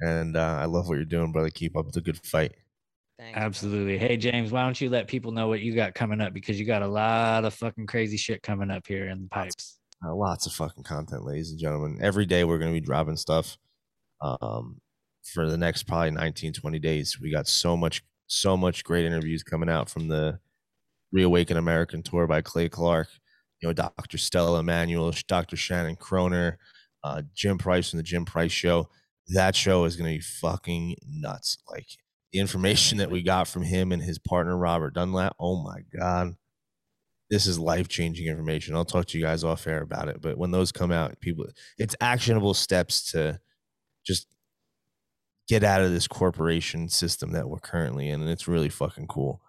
And 0.00 0.36
uh, 0.36 0.58
I 0.60 0.66
love 0.66 0.86
what 0.86 0.94
you're 0.94 1.04
doing, 1.04 1.32
brother. 1.32 1.50
Keep 1.50 1.76
up 1.76 1.90
the 1.90 2.00
good 2.00 2.24
fight. 2.24 2.52
Thanks. 3.18 3.38
Absolutely. 3.38 3.96
Hey, 3.98 4.16
James, 4.16 4.52
why 4.52 4.62
don't 4.62 4.78
you 4.80 4.90
let 4.90 5.08
people 5.08 5.32
know 5.32 5.48
what 5.48 5.60
you 5.60 5.74
got 5.74 5.94
coming 5.94 6.20
up 6.20 6.34
because 6.34 6.60
you 6.60 6.66
got 6.66 6.82
a 6.82 6.88
lot 6.88 7.44
of 7.44 7.54
fucking 7.54 7.86
crazy 7.86 8.16
shit 8.16 8.42
coming 8.42 8.70
up 8.70 8.86
here 8.86 9.08
in 9.08 9.22
the 9.22 9.28
pipes. 9.28 9.78
Uh, 10.04 10.14
lots 10.14 10.46
of 10.46 10.52
fucking 10.52 10.82
content, 10.82 11.24
ladies 11.24 11.50
and 11.50 11.58
gentlemen. 11.58 11.98
Every 12.02 12.26
day 12.26 12.44
we're 12.44 12.58
going 12.58 12.72
to 12.74 12.78
be 12.78 12.84
dropping 12.84 13.16
stuff. 13.16 13.56
Um, 14.20 14.80
for 15.26 15.48
the 15.48 15.56
next 15.56 15.84
probably 15.84 16.12
19, 16.12 16.52
20 16.52 16.78
days. 16.78 17.20
We 17.20 17.30
got 17.30 17.46
so 17.46 17.76
much, 17.76 18.02
so 18.26 18.56
much 18.56 18.84
great 18.84 19.04
interviews 19.04 19.42
coming 19.42 19.68
out 19.68 19.88
from 19.88 20.08
the 20.08 20.38
Reawaken 21.12 21.56
American 21.56 22.02
tour 22.02 22.26
by 22.26 22.40
Clay 22.42 22.68
Clark. 22.68 23.08
You 23.60 23.68
know, 23.68 23.72
Dr. 23.72 24.18
Stella 24.18 24.60
Immanuel, 24.60 25.12
Dr. 25.26 25.56
Shannon 25.56 25.96
Kroner, 25.96 26.58
uh, 27.02 27.22
Jim 27.34 27.58
Price 27.58 27.90
from 27.90 27.96
the 27.98 28.02
Jim 28.02 28.24
Price 28.24 28.52
Show. 28.52 28.88
That 29.28 29.56
show 29.56 29.84
is 29.84 29.96
going 29.96 30.12
to 30.12 30.18
be 30.18 30.22
fucking 30.22 30.96
nuts. 31.06 31.58
Like 31.68 31.88
the 32.36 32.40
information 32.40 32.98
that 32.98 33.10
we 33.10 33.22
got 33.22 33.48
from 33.48 33.62
him 33.62 33.92
and 33.92 34.02
his 34.02 34.18
partner 34.18 34.56
Robert 34.56 34.92
Dunlap. 34.92 35.34
Oh 35.40 35.62
my 35.62 35.78
god, 35.98 36.34
this 37.30 37.46
is 37.46 37.58
life 37.58 37.88
changing 37.88 38.26
information. 38.26 38.76
I'll 38.76 38.84
talk 38.84 39.06
to 39.06 39.18
you 39.18 39.24
guys 39.24 39.42
off 39.42 39.66
air 39.66 39.80
about 39.80 40.08
it. 40.08 40.20
But 40.20 40.36
when 40.36 40.50
those 40.50 40.70
come 40.70 40.92
out, 40.92 41.18
people, 41.20 41.46
it's 41.78 41.96
actionable 41.98 42.52
steps 42.52 43.10
to 43.12 43.40
just 44.04 44.26
get 45.48 45.64
out 45.64 45.80
of 45.80 45.92
this 45.92 46.06
corporation 46.06 46.90
system 46.90 47.32
that 47.32 47.48
we're 47.48 47.58
currently 47.58 48.10
in, 48.10 48.20
and 48.20 48.28
it's 48.28 48.46
really 48.46 48.68
fucking 48.68 49.06
cool. 49.06 49.40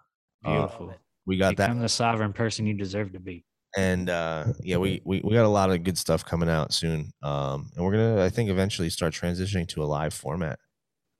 Uh, 0.44 0.52
Beautiful. 0.52 0.94
we 1.26 1.36
got 1.36 1.56
that 1.58 1.66
Become 1.66 1.80
the 1.80 1.88
sovereign 1.90 2.32
person 2.32 2.66
you 2.66 2.72
deserve 2.72 3.12
to 3.12 3.20
be. 3.20 3.44
and 3.76 4.08
uh 4.08 4.46
yeah 4.62 4.78
we, 4.78 5.02
we 5.04 5.20
we 5.22 5.34
got 5.34 5.44
a 5.44 5.48
lot 5.48 5.70
of 5.70 5.82
good 5.84 5.98
stuff 5.98 6.24
coming 6.24 6.48
out 6.48 6.72
soon 6.72 7.12
um 7.22 7.68
and 7.76 7.84
we're 7.84 7.92
gonna 7.92 8.24
i 8.24 8.30
think 8.30 8.48
eventually 8.48 8.88
start 8.88 9.12
transitioning 9.12 9.68
to 9.68 9.82
a 9.82 9.84
live 9.84 10.14
format 10.14 10.58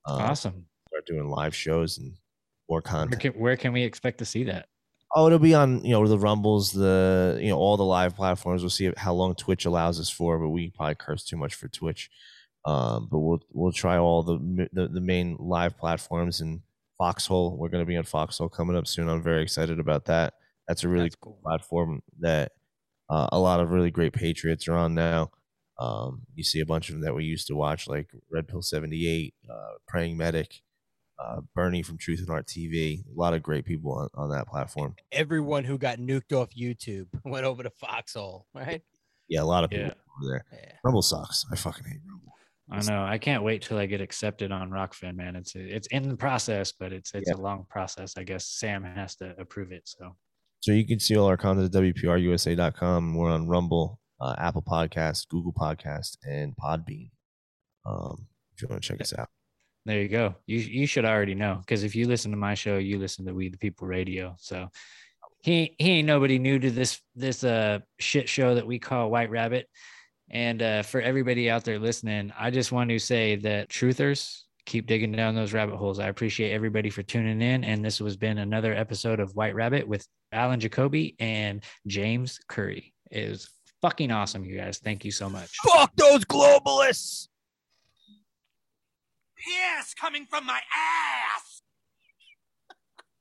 um, 0.07 0.23
Awesome. 0.23 0.65
Doing 1.09 1.29
live 1.29 1.55
shows 1.57 1.99
and 1.99 2.15
more 2.71 2.83
Where 2.83 2.83
content. 2.83 3.21
can, 3.21 3.33
where 3.35 3.57
can 3.57 3.73
we 3.73 3.83
expect 3.85 4.19
to 4.19 4.25
see 4.25 4.45
that? 4.45 4.69
oh 5.17 5.27
it'll 5.27 5.39
be 5.39 5.55
on 5.55 5.83
you 5.85 5.93
know 5.93 6.07
the 6.07 6.19
rumbles 6.19 6.73
the 6.73 7.39
you 7.41 7.49
know 7.49 7.57
all 7.59 7.77
the 7.77 7.85
live 7.85 8.15
platforms. 8.15 8.63
We'll 8.63 8.71
see 8.71 8.93
how 8.97 9.15
long 9.15 9.35
twitch 9.35 9.65
allows 9.65 9.99
us 10.01 10.11
for 10.11 10.39
but 10.39 10.51
we 10.51 10.71
probably 10.71 10.97
curse 10.97 11.25
too 11.25 11.37
much 11.37 11.55
for 11.55 11.69
twitch. 11.69 12.11
Um 12.67 13.09
but 13.11 13.19
we'll 13.21 13.41
we'll 13.53 13.73
try 13.73 13.97
all 13.99 14.23
the 14.23 14.69
the, 14.73 14.89
the 14.89 15.01
main 15.01 15.37
live 15.41 15.79
platforms 15.79 16.41
and 16.43 16.61
foxhole. 16.99 17.57
We're 17.57 17.69
going 17.71 17.85
to 17.85 17.89
be 17.89 17.97
on 17.97 18.05
foxhole 18.05 18.49
coming 18.49 18.77
up 18.77 18.87
soon. 18.87 19.09
I'm 19.09 19.23
very 19.23 19.43
excited 19.43 19.79
about 19.79 20.07
that. 20.07 20.35
That's 20.67 20.85
a 20.85 20.89
really 20.89 21.05
That's 21.05 21.17
cool 21.17 21.35
cool. 21.35 21.41
platform 21.45 22.03
that 22.21 22.53
uh, 23.09 23.29
a 23.33 23.39
lot 23.39 23.61
of 23.61 23.71
really 23.71 23.91
great 23.91 24.13
patriots 24.13 24.69
are 24.69 24.75
on 24.75 24.95
now. 24.95 25.31
Um 25.81 26.27
you 26.35 26.45
see 26.45 26.61
a 26.61 26.67
bunch 26.67 26.89
of 26.91 26.97
them 26.97 27.05
that 27.05 27.15
we 27.15 27.25
used 27.25 27.47
to 27.49 27.57
watch 27.57 27.87
like 27.89 28.11
red 28.31 28.49
pill 28.49 28.63
78 28.63 29.35
uh 29.49 29.55
praying 29.87 30.17
medic 30.19 30.61
uh, 31.19 31.41
Bernie 31.55 31.83
from 31.83 31.99
Truth 31.99 32.21
and 32.21 32.31
Art 32.31 32.47
TV. 32.47 33.01
A 33.01 33.19
lot 33.19 33.35
of 33.35 33.43
great 33.43 33.65
people 33.65 33.93
on, 33.93 34.09
on 34.15 34.31
that 34.31 34.47
platform. 34.47 34.95
Everyone 35.13 35.65
who 35.65 35.79
got 35.79 35.99
nuked 35.99 36.33
off 36.33 36.49
YouTube 36.59 37.07
went 37.25 37.45
over 37.45 37.63
to 37.63 37.71
Foxhole, 37.71 38.47
right? 38.55 38.83
Yeah, 39.29 39.43
a 39.43 39.45
lot 39.45 39.65
of 39.65 39.71
people 39.71 39.87
Yeah. 39.87 39.93
over 39.93 40.31
there. 40.31 40.45
Yeah. 40.53 40.73
Rumble 40.85 41.03
sucks. 41.03 41.45
I 41.53 41.57
fucking 41.57 41.85
hate 41.85 42.01
Rumble. 42.09 42.33
I 42.71 42.83
know. 42.91 43.03
I 43.03 43.17
can't 43.17 43.43
wait 43.43 43.63
till 43.63 43.79
I 43.79 43.87
get 43.87 44.03
accepted 44.03 44.53
on 44.53 44.69
Rokfin, 44.71 45.15
man. 45.17 45.37
It's 45.37 45.55
it's 45.55 45.87
in 45.89 46.07
the 46.09 46.17
process, 46.17 46.71
but 46.73 46.93
it's 46.93 47.15
it's 47.15 47.31
Yeah. 47.31 47.37
a 47.37 47.41
long 47.41 47.65
process. 47.71 48.17
I 48.19 48.25
guess 48.25 48.45
Sam 48.47 48.85
has 48.85 49.17
to 49.17 49.35
approve 49.41 49.73
it. 49.73 49.83
So 49.89 50.15
So 50.61 50.73
you 50.73 50.87
can 50.87 51.01
see 51.01 51.17
all 51.17 51.27
our 51.27 51.39
content 51.39 51.75
at 51.75 51.83
WPRUSA.com. 51.83 53.15
We're 53.15 53.31
on 53.31 53.49
Rumble, 53.49 54.01
uh, 54.21 54.35
Apple 54.39 54.63
Podcast, 54.63 55.29
Google 55.29 55.53
Podcast, 55.55 56.19
and 56.29 56.55
Podbean. 56.57 57.11
Um, 57.87 58.27
if 58.55 58.61
you 58.61 58.69
want 58.69 58.83
to 58.83 58.87
check 58.89 59.01
us 59.01 59.15
out. 59.19 59.31
There 59.89 60.03
you 60.03 60.09
go. 60.09 60.35
You 60.45 60.59
you 60.59 60.87
should 60.87 61.07
already 61.07 61.35
know 61.35 61.57
because 61.61 61.83
if 61.83 61.97
you 61.97 62.07
listen 62.07 62.31
to 62.31 62.37
my 62.37 62.53
show, 62.53 62.77
you 62.77 62.99
listen 62.99 63.25
to 63.25 63.33
We 63.33 63.49
the 63.49 63.57
People 63.57 63.89
Radio. 63.89 64.37
So 64.39 64.69
he 65.41 65.75
he 65.79 65.93
ain't 65.93 66.07
nobody 66.07 66.39
new 66.39 66.59
to 66.59 66.71
this 66.71 67.01
this 67.17 67.43
uh 67.43 67.79
shit 67.99 68.29
show 68.29 68.55
that 68.55 68.67
we 68.67 68.79
call 68.79 69.11
White 69.11 69.31
Rabbit. 69.31 69.67
And 70.29 70.61
uh, 70.61 70.83
for 70.83 71.01
everybody 71.01 71.49
out 71.49 71.65
there 71.65 71.79
listening, 71.79 72.35
I 72.39 72.51
just 72.51 72.71
want 72.71 72.91
to 72.91 72.99
say 72.99 73.37
that 73.37 73.71
truthers 73.71 74.43
keep 74.67 74.87
digging 74.87 75.13
down 75.13 75.35
those 75.35 75.55
rabbit 75.55 75.77
holes. 75.77 76.01
I 76.01 76.09
appreciate 76.09 76.53
everybody 76.53 76.91
for 76.91 77.03
tuning 77.03 77.41
in, 77.41 77.65
and 77.65 77.83
this 77.83 77.97
has 77.97 78.19
been 78.19 78.37
another 78.37 78.75
episode 78.75 79.21
of 79.21 79.35
White 79.35 79.55
Rabbit 79.55 79.89
with 79.89 80.07
Alan 80.33 80.61
Jacoby 80.61 81.17
and 81.19 81.65
James 81.87 82.41
Currey. 82.47 82.93
It 83.11 83.31
was 83.31 83.49
fucking 83.81 84.11
awesome, 84.11 84.45
you 84.45 84.59
guys. 84.59 84.81
Thank 84.85 85.07
you 85.07 85.13
so 85.13 85.31
much. 85.31 85.49
Fuck 85.65 85.97
those 85.97 86.27
globalists. 86.27 87.29
Piss 89.39 89.95
coming 89.95 90.27
from 90.27 90.47
my 90.47 90.61
ass. 90.77 91.63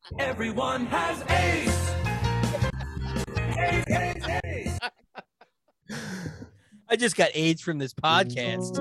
Everyone 0.19 0.85
has 0.87 1.21
ace. 1.29 1.93
Ace, 3.57 3.85
ace, 3.89 4.27
ace. 4.43 4.79
I 6.89 6.95
just 6.95 7.15
got 7.15 7.29
AIDS 7.33 7.61
from 7.61 7.77
this 7.77 7.93
podcast. 7.93 8.75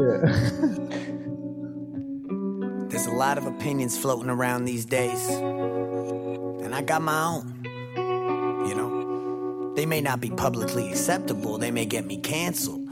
There's 2.90 3.06
a 3.06 3.12
lot 3.12 3.36
of 3.36 3.46
opinions 3.46 3.98
floating 3.98 4.30
around 4.30 4.64
these 4.64 4.86
days. 4.86 5.28
And 5.28 6.74
I 6.74 6.82
got 6.82 7.02
my 7.02 7.22
own. 7.22 7.64
You 8.68 8.74
know? 8.74 9.74
They 9.74 9.84
may 9.84 10.00
not 10.00 10.20
be 10.20 10.30
publicly 10.30 10.88
acceptable, 10.88 11.58
they 11.58 11.70
may 11.70 11.84
get 11.84 12.06
me 12.06 12.16
canceled. 12.16 12.88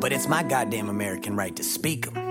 But 0.00 0.12
it's 0.12 0.28
my 0.28 0.42
goddamn 0.42 0.90
American 0.90 1.36
right 1.36 1.56
to 1.56 1.64
speak 1.64 2.06
'em. 2.06 2.27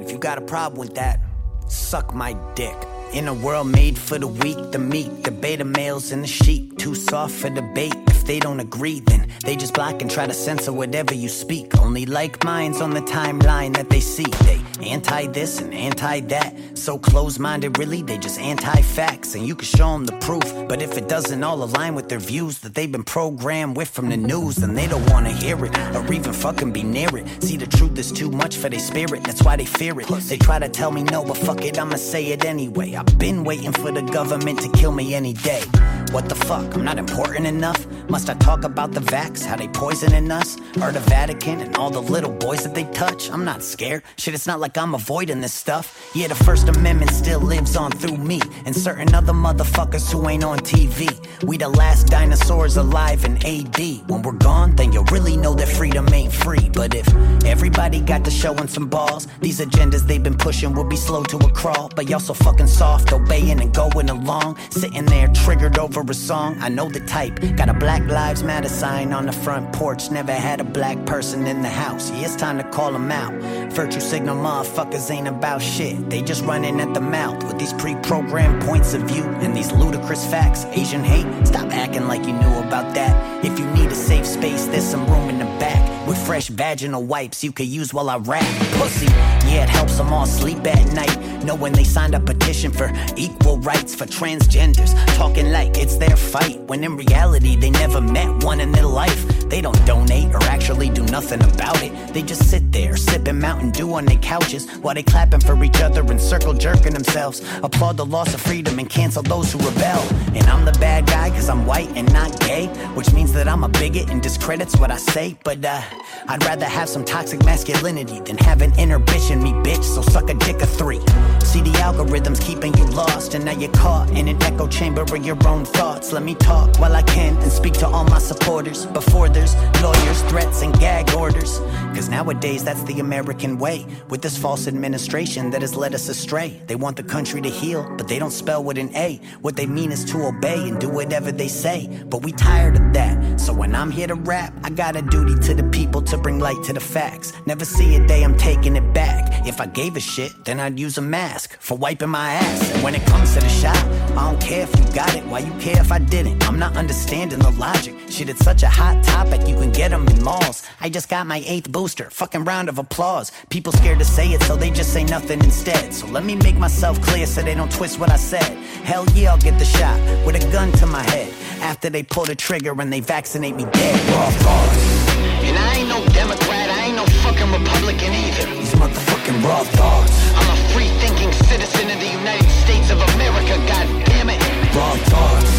If 0.00 0.10
you 0.10 0.18
got 0.18 0.38
a 0.38 0.40
problem 0.40 0.80
with 0.80 0.94
that, 0.94 1.20
suck 1.68 2.14
my 2.14 2.34
dick. 2.54 2.74
In 3.12 3.28
a 3.28 3.34
world 3.34 3.66
made 3.68 3.98
for 3.98 4.18
the 4.18 4.26
weak, 4.26 4.72
the 4.72 4.78
meek, 4.78 5.24
the 5.24 5.30
beta 5.30 5.64
males 5.64 6.10
and 6.12 6.24
the 6.24 6.28
sheep, 6.28 6.78
too 6.78 6.94
soft 6.94 7.34
for 7.34 7.50
debate. 7.50 8.09
They 8.30 8.38
don't 8.38 8.60
agree, 8.60 9.00
then 9.00 9.26
they 9.44 9.56
just 9.56 9.74
block 9.74 10.02
and 10.02 10.08
try 10.08 10.24
to 10.24 10.32
censor 10.32 10.72
whatever 10.72 11.12
you 11.12 11.28
speak. 11.28 11.76
Only 11.80 12.06
like 12.06 12.44
minds 12.44 12.80
on 12.80 12.90
the 12.90 13.00
timeline 13.00 13.74
that 13.74 13.90
they 13.90 13.98
see. 13.98 14.30
They 14.44 14.60
anti 14.80 15.26
this 15.26 15.60
and 15.60 15.74
anti 15.74 16.20
that. 16.20 16.78
So 16.78 16.96
close 16.96 17.40
minded, 17.40 17.76
really, 17.76 18.02
they 18.02 18.18
just 18.18 18.38
anti 18.38 18.82
facts. 18.82 19.34
And 19.34 19.44
you 19.44 19.56
can 19.56 19.64
show 19.64 19.92
them 19.94 20.06
the 20.06 20.16
proof. 20.18 20.44
But 20.68 20.80
if 20.80 20.96
it 20.96 21.08
doesn't 21.08 21.42
all 21.42 21.60
align 21.64 21.96
with 21.96 22.08
their 22.08 22.20
views 22.20 22.60
that 22.60 22.76
they've 22.76 22.92
been 22.92 23.02
programmed 23.02 23.76
with 23.76 23.88
from 23.88 24.08
the 24.08 24.16
news, 24.16 24.54
then 24.54 24.74
they 24.74 24.86
don't 24.86 25.10
wanna 25.10 25.32
hear 25.32 25.64
it 25.64 25.76
or 25.96 26.12
even 26.12 26.32
fucking 26.32 26.70
be 26.70 26.84
near 26.84 27.10
it. 27.16 27.42
See, 27.42 27.56
the 27.56 27.66
truth 27.66 27.98
is 27.98 28.12
too 28.12 28.30
much 28.30 28.58
for 28.58 28.68
their 28.68 28.78
spirit, 28.78 29.24
that's 29.24 29.42
why 29.42 29.56
they 29.56 29.66
fear 29.66 30.00
it. 30.00 30.06
They 30.06 30.38
try 30.38 30.60
to 30.60 30.68
tell 30.68 30.92
me 30.92 31.02
no, 31.02 31.24
but 31.24 31.36
fuck 31.36 31.64
it, 31.64 31.80
I'ma 31.80 31.96
say 31.96 32.26
it 32.26 32.44
anyway. 32.44 32.94
I've 32.94 33.18
been 33.18 33.42
waiting 33.42 33.72
for 33.72 33.90
the 33.90 34.02
government 34.02 34.60
to 34.60 34.68
kill 34.68 34.92
me 34.92 35.14
any 35.14 35.32
day. 35.32 35.64
What 36.10 36.28
the 36.28 36.34
fuck? 36.34 36.74
I'm 36.74 36.82
not 36.84 36.98
important 36.98 37.46
enough? 37.46 37.86
Must 38.08 38.28
I 38.28 38.34
talk 38.34 38.64
about 38.64 38.90
the 38.90 39.00
vax, 39.00 39.44
how 39.44 39.54
they 39.54 39.68
poisoning 39.68 40.28
us? 40.32 40.56
Or 40.82 40.90
the 40.90 40.98
Vatican 40.98 41.60
and 41.60 41.76
all 41.76 41.90
the 41.90 42.02
little 42.02 42.32
boys 42.32 42.64
that 42.64 42.74
they 42.74 42.82
touch? 42.86 43.30
I'm 43.30 43.44
not 43.44 43.62
scared. 43.62 44.02
Shit, 44.16 44.34
it's 44.34 44.48
not 44.48 44.58
like 44.58 44.76
I'm 44.76 44.94
avoiding 44.94 45.40
this 45.40 45.54
stuff. 45.54 46.10
Yeah, 46.12 46.26
the 46.26 46.34
First 46.34 46.68
Amendment 46.68 47.12
still 47.12 47.38
lives 47.38 47.76
on 47.76 47.92
through 47.92 48.16
me 48.16 48.40
and 48.66 48.74
certain 48.74 49.14
other 49.14 49.32
motherfuckers 49.32 50.10
who 50.10 50.28
ain't 50.28 50.42
on 50.42 50.58
TV. 50.58 51.08
We 51.44 51.56
the 51.58 51.68
last 51.68 52.08
dinosaurs 52.08 52.76
alive 52.76 53.24
in 53.24 53.36
AD. 53.46 53.78
When 54.10 54.22
we're 54.22 54.32
gone, 54.32 54.74
then 54.74 54.92
you'll 54.92 55.04
really 55.12 55.36
know 55.36 55.54
that 55.54 55.68
freedom 55.68 56.12
ain't 56.12 56.32
free. 56.32 56.68
But 56.72 56.92
if 56.96 57.06
everybody 57.44 58.00
got 58.00 58.24
to 58.24 58.32
showing 58.32 58.66
some 58.66 58.88
balls, 58.88 59.28
these 59.40 59.60
agendas 59.60 60.08
they've 60.08 60.22
been 60.22 60.36
pushing 60.36 60.74
will 60.74 60.88
be 60.88 60.96
slow 60.96 61.22
to 61.22 61.36
a 61.36 61.52
crawl. 61.52 61.88
But 61.94 62.10
y'all 62.10 62.18
so 62.18 62.34
fucking 62.34 62.66
soft, 62.66 63.12
obeying 63.12 63.60
and 63.60 63.72
going 63.72 64.10
along. 64.10 64.58
Sitting 64.70 65.06
there 65.06 65.28
triggered 65.28 65.78
over 65.78 65.99
a 66.08 66.14
song. 66.14 66.56
I 66.60 66.68
know 66.68 66.88
the 66.88 67.00
type. 67.00 67.40
Got 67.56 67.68
a 67.68 67.74
Black 67.74 68.02
Lives 68.06 68.42
Matter 68.42 68.68
sign 68.68 69.12
on 69.12 69.26
the 69.26 69.32
front 69.32 69.72
porch. 69.72 70.10
Never 70.10 70.32
had 70.32 70.60
a 70.60 70.64
black 70.64 71.04
person 71.04 71.46
in 71.46 71.62
the 71.62 71.68
house. 71.68 72.10
Yeah, 72.10 72.26
it's 72.26 72.36
time 72.36 72.58
to 72.58 72.64
call 72.64 72.92
them 72.92 73.10
out. 73.10 73.34
Virtue 73.72 74.00
signal 74.00 74.36
motherfuckers 74.36 75.10
ain't 75.10 75.28
about 75.28 75.60
shit. 75.60 76.08
They 76.08 76.22
just 76.22 76.44
running 76.44 76.80
at 76.80 76.94
the 76.94 77.00
mouth 77.00 77.42
with 77.44 77.58
these 77.58 77.72
pre 77.74 77.94
programmed 77.96 78.62
points 78.62 78.94
of 78.94 79.02
view 79.02 79.24
and 79.42 79.56
these 79.56 79.72
ludicrous 79.72 80.24
facts. 80.26 80.64
Asian 80.66 81.04
hate, 81.04 81.46
stop 81.46 81.66
acting 81.72 82.06
like 82.06 82.24
you 82.24 82.32
knew 82.32 82.58
about 82.60 82.94
that. 82.94 83.44
If 83.44 83.58
you 83.58 83.66
need 83.72 83.90
a 83.90 83.94
safe 83.94 84.26
space, 84.26 84.66
there's 84.66 84.84
some 84.84 85.06
room 85.10 85.28
in 85.28 85.38
the 85.38 85.50
back. 85.58 86.06
With 86.06 86.18
fresh 86.26 86.48
vaginal 86.48 87.02
wipes 87.02 87.44
you 87.44 87.52
could 87.52 87.66
use 87.66 87.92
while 87.92 88.08
I 88.08 88.16
rap. 88.16 88.44
Pussy, 88.78 89.06
yeah, 89.50 89.64
it 89.64 89.68
helps 89.68 89.96
them 89.96 90.12
all 90.12 90.26
sleep 90.26 90.64
at 90.66 90.92
night. 90.94 91.44
Knowing 91.44 91.72
they 91.72 91.84
signed 91.84 92.14
a 92.14 92.20
petition 92.20 92.70
for 92.70 92.92
equal 93.16 93.58
rights 93.58 93.94
for 93.94 94.04
transgenders. 94.04 94.92
Talking 95.16 95.50
like 95.50 95.76
it's 95.76 95.96
their 95.96 96.16
fight, 96.16 96.60
when 96.68 96.84
in 96.84 96.96
reality 96.96 97.56
they 97.56 97.70
never 97.70 98.00
met 98.00 98.44
one 98.44 98.60
in 98.60 98.70
their 98.72 98.86
life. 98.86 99.26
They 99.48 99.60
don't 99.60 99.84
donate 99.84 100.32
or 100.32 100.42
actually 100.44 100.90
do 100.90 101.02
nothing 101.06 101.42
about 101.42 101.82
it. 101.82 101.92
They 102.14 102.22
just 102.22 102.48
sit 102.48 102.70
there, 102.70 102.96
sipping 102.96 103.40
Mountain 103.40 103.70
Dew 103.70 103.94
on 103.94 104.04
their 104.04 104.18
couches 104.18 104.70
while 104.82 104.94
they 104.94 105.02
clapping 105.02 105.40
for 105.40 105.62
each 105.64 105.80
other 105.80 106.02
and 106.02 106.20
circle 106.20 106.54
jerking 106.54 106.92
themselves. 106.92 107.42
Applaud 107.62 107.96
the 107.96 108.06
loss 108.06 108.32
of 108.34 108.40
freedom 108.40 108.78
and 108.78 108.88
cancel 108.88 109.22
those 109.22 109.52
who 109.52 109.58
rebel. 109.58 110.00
And 110.34 110.44
I'm 110.44 110.64
the 110.64 110.72
bad 110.78 111.06
guy 111.06 111.30
cause 111.30 111.48
I'm 111.48 111.66
white 111.66 111.90
and 111.96 112.12
not 112.12 112.38
gay, 112.40 112.66
which 112.94 113.12
means 113.12 113.32
that 113.32 113.48
I'm 113.48 113.64
a 113.64 113.68
bigot 113.68 114.10
and 114.10 114.22
discredits 114.22 114.78
what 114.78 114.90
I 114.92 114.98
say. 114.98 115.36
But 115.42 115.64
uh, 115.64 115.82
I'd 116.28 116.44
rather 116.44 116.66
have 116.66 116.88
some 116.88 117.04
toxic 117.04 117.44
masculinity 117.44 118.20
than 118.20 118.38
have 118.38 118.62
an 118.62 118.72
inner 118.78 119.00
in 119.40 119.52
me, 119.52 119.52
bitch. 119.62 119.84
So 119.84 120.02
suck 120.02 120.30
a 120.30 120.34
dick 120.34 120.62
of 120.62 120.70
three. 120.70 121.00
See 121.44 121.60
the 121.60 121.72
algorithms 121.80 122.40
keeping 122.40 122.76
you 122.76 122.84
lost, 122.86 123.34
and 123.34 123.44
now 123.44 123.52
you're 123.52 123.72
caught 123.72 124.10
in 124.10 124.28
an 124.28 124.42
echo 124.42 124.66
chamber 124.66 125.02
of 125.02 125.24
your 125.24 125.36
own 125.46 125.64
thoughts. 125.64 126.12
Let 126.12 126.22
me 126.22 126.34
talk 126.34 126.78
while 126.78 126.94
I 126.94 127.02
can 127.02 127.36
and 127.38 127.52
speak 127.52 127.74
to 127.74 127.86
all 127.86 128.04
my 128.04 128.18
supporters 128.18 128.86
before 128.86 129.28
there's 129.28 129.54
lawyers, 129.82 130.22
threats, 130.22 130.62
and 130.62 130.78
gag 130.78 131.10
orders. 131.14 131.58
Cause 131.94 132.08
nowadays 132.08 132.64
that's 132.64 132.82
the 132.84 133.00
American 133.00 133.58
way. 133.58 133.86
With 134.08 134.22
this 134.22 134.38
false 134.38 134.68
administration 134.68 135.50
that 135.50 135.62
has 135.62 135.74
led 135.74 135.94
us 135.94 136.08
astray. 136.08 136.60
They 136.66 136.76
want 136.76 136.96
the 136.96 137.02
country 137.02 137.40
to 137.42 137.50
heal, 137.50 137.82
but 137.96 138.08
they 138.08 138.18
don't 138.18 138.30
spell 138.30 138.62
with 138.62 138.78
an 138.78 138.94
A. 138.94 139.20
What 139.40 139.56
they 139.56 139.66
mean 139.66 139.90
is 139.92 140.04
to 140.06 140.26
obey 140.26 140.68
and 140.68 140.80
do 140.80 140.88
whatever 140.88 141.32
they 141.32 141.48
say. 141.48 141.88
But 142.08 142.22
we 142.22 142.32
tired 142.32 142.76
of 142.76 142.92
that. 142.94 143.40
So 143.40 143.52
when 143.52 143.74
I'm 143.74 143.90
here 143.90 144.06
to 144.06 144.14
rap, 144.14 144.54
I 144.62 144.70
got 144.70 144.96
a 144.96 145.02
duty 145.02 145.34
to 145.46 145.54
the 145.54 145.64
people 145.64 146.00
to 146.02 146.16
bring 146.16 146.38
light 146.38 146.62
to 146.64 146.72
the 146.72 146.80
facts. 146.80 147.32
Never 147.46 147.64
see 147.64 147.96
a 147.96 148.06
day 148.06 148.22
I'm 148.22 148.36
taking 148.36 148.76
it 148.76 148.94
back. 148.94 149.29
If 149.46 149.60
I 149.60 149.66
gave 149.66 149.96
a 149.96 150.00
shit, 150.00 150.44
then 150.44 150.60
I'd 150.60 150.78
use 150.78 150.98
a 150.98 151.02
mask 151.02 151.56
for 151.60 151.76
wiping 151.76 152.10
my 152.10 152.32
ass. 152.32 152.70
And 152.72 152.82
when 152.82 152.94
it 152.94 153.04
comes 153.06 153.34
to 153.34 153.40
the 153.40 153.48
shot, 153.48 153.76
I 154.16 154.30
don't 154.30 154.40
care 154.40 154.62
if 154.62 154.78
you 154.78 154.94
got 154.94 155.14
it. 155.14 155.24
Why 155.26 155.40
you 155.40 155.52
care 155.60 155.80
if 155.80 155.92
I 155.92 155.98
didn't? 155.98 156.46
I'm 156.48 156.58
not 156.58 156.76
understanding 156.76 157.38
the 157.38 157.50
logic. 157.50 157.94
Shit, 158.08 158.28
it's 158.28 158.44
such 158.44 158.62
a 158.62 158.68
hot 158.68 159.02
topic, 159.04 159.46
you 159.48 159.54
can 159.56 159.70
get 159.70 159.90
them 159.90 160.06
in 160.08 160.22
malls. 160.22 160.62
I 160.80 160.88
just 160.88 161.08
got 161.08 161.26
my 161.26 161.42
eighth 161.46 161.70
booster. 161.70 162.10
Fucking 162.10 162.44
round 162.44 162.68
of 162.68 162.78
applause. 162.78 163.32
People 163.48 163.72
scared 163.72 163.98
to 163.98 164.04
say 164.04 164.28
it, 164.28 164.42
so 164.42 164.56
they 164.56 164.70
just 164.70 164.92
say 164.92 165.04
nothing 165.04 165.42
instead. 165.44 165.94
So 165.94 166.06
let 166.06 166.24
me 166.24 166.36
make 166.36 166.56
myself 166.56 167.00
clear 167.00 167.26
so 167.26 167.42
they 167.42 167.54
don't 167.54 167.70
twist 167.72 167.98
what 167.98 168.10
I 168.10 168.16
said. 168.16 168.50
Hell 168.84 169.06
yeah, 169.14 169.32
I'll 169.32 169.38
get 169.38 169.58
the 169.58 169.64
shot 169.64 169.98
with 170.26 170.36
a 170.42 170.52
gun 170.52 170.72
to 170.72 170.86
my 170.86 171.02
head. 171.02 171.32
After 171.60 171.90
they 171.90 172.02
pull 172.02 172.24
the 172.24 172.34
trigger 172.34 172.78
and 172.80 172.92
they 172.92 173.00
vaccinate 173.00 173.54
me 173.54 173.64
dead. 173.64 174.00
Thoughts. 174.40 175.10
And 175.44 175.56
I 175.58 175.74
ain't 175.76 175.88
no 175.88 176.04
Democrat, 176.12 176.70
I 176.70 176.86
ain't 176.86 176.96
no 176.96 177.04
fucking 177.30 177.52
Republican 177.52 178.12
either. 178.12 178.46
These 178.58 178.74
motherfucking 178.74 179.38
raw 179.44 179.62
thoughts. 179.62 180.14
I'm 180.34 180.50
a 180.50 180.58
free 180.74 180.90
thinking 180.98 181.30
citizen 181.46 181.90
of 181.90 181.98
the 182.02 182.10
United 182.10 182.50
States 182.50 182.90
of 182.90 182.98
America, 183.14 183.54
god 183.70 183.86
damn 184.06 184.30
it. 184.30 184.40
Raw 184.74 184.96
thoughts. 185.06 185.52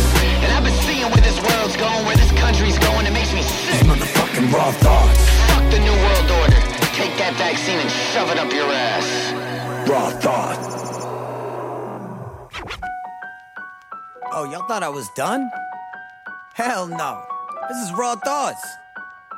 And 0.43 0.51
I've 0.51 0.63
been 0.63 0.75
seeing 0.83 1.07
where 1.07 1.23
this 1.23 1.39
world's 1.39 1.77
going, 1.77 2.05
where 2.05 2.17
this 2.17 2.31
country's 2.35 2.77
going, 2.79 3.05
it 3.05 3.13
makes 3.13 3.31
me 3.31 3.41
sick. 3.43 3.79
These 3.79 3.87
motherfucking 3.87 4.51
raw 4.51 4.71
thoughts. 4.83 5.23
Fuck 5.47 5.63
the 5.71 5.79
New 5.79 5.95
World 5.95 6.31
Order. 6.43 6.59
Take 6.99 7.15
that 7.23 7.33
vaccine 7.39 7.79
and 7.79 7.89
shove 8.11 8.29
it 8.31 8.37
up 8.37 8.51
your 8.51 8.67
ass. 8.67 9.07
Raw 9.87 10.09
thought. 10.19 10.59
Oh, 14.33 14.43
y'all 14.51 14.67
thought 14.67 14.83
I 14.83 14.89
was 14.89 15.07
done? 15.15 15.49
Hell 16.53 16.87
no. 16.87 17.23
This 17.69 17.77
is 17.77 17.93
raw 17.93 18.15
thoughts. 18.15 18.63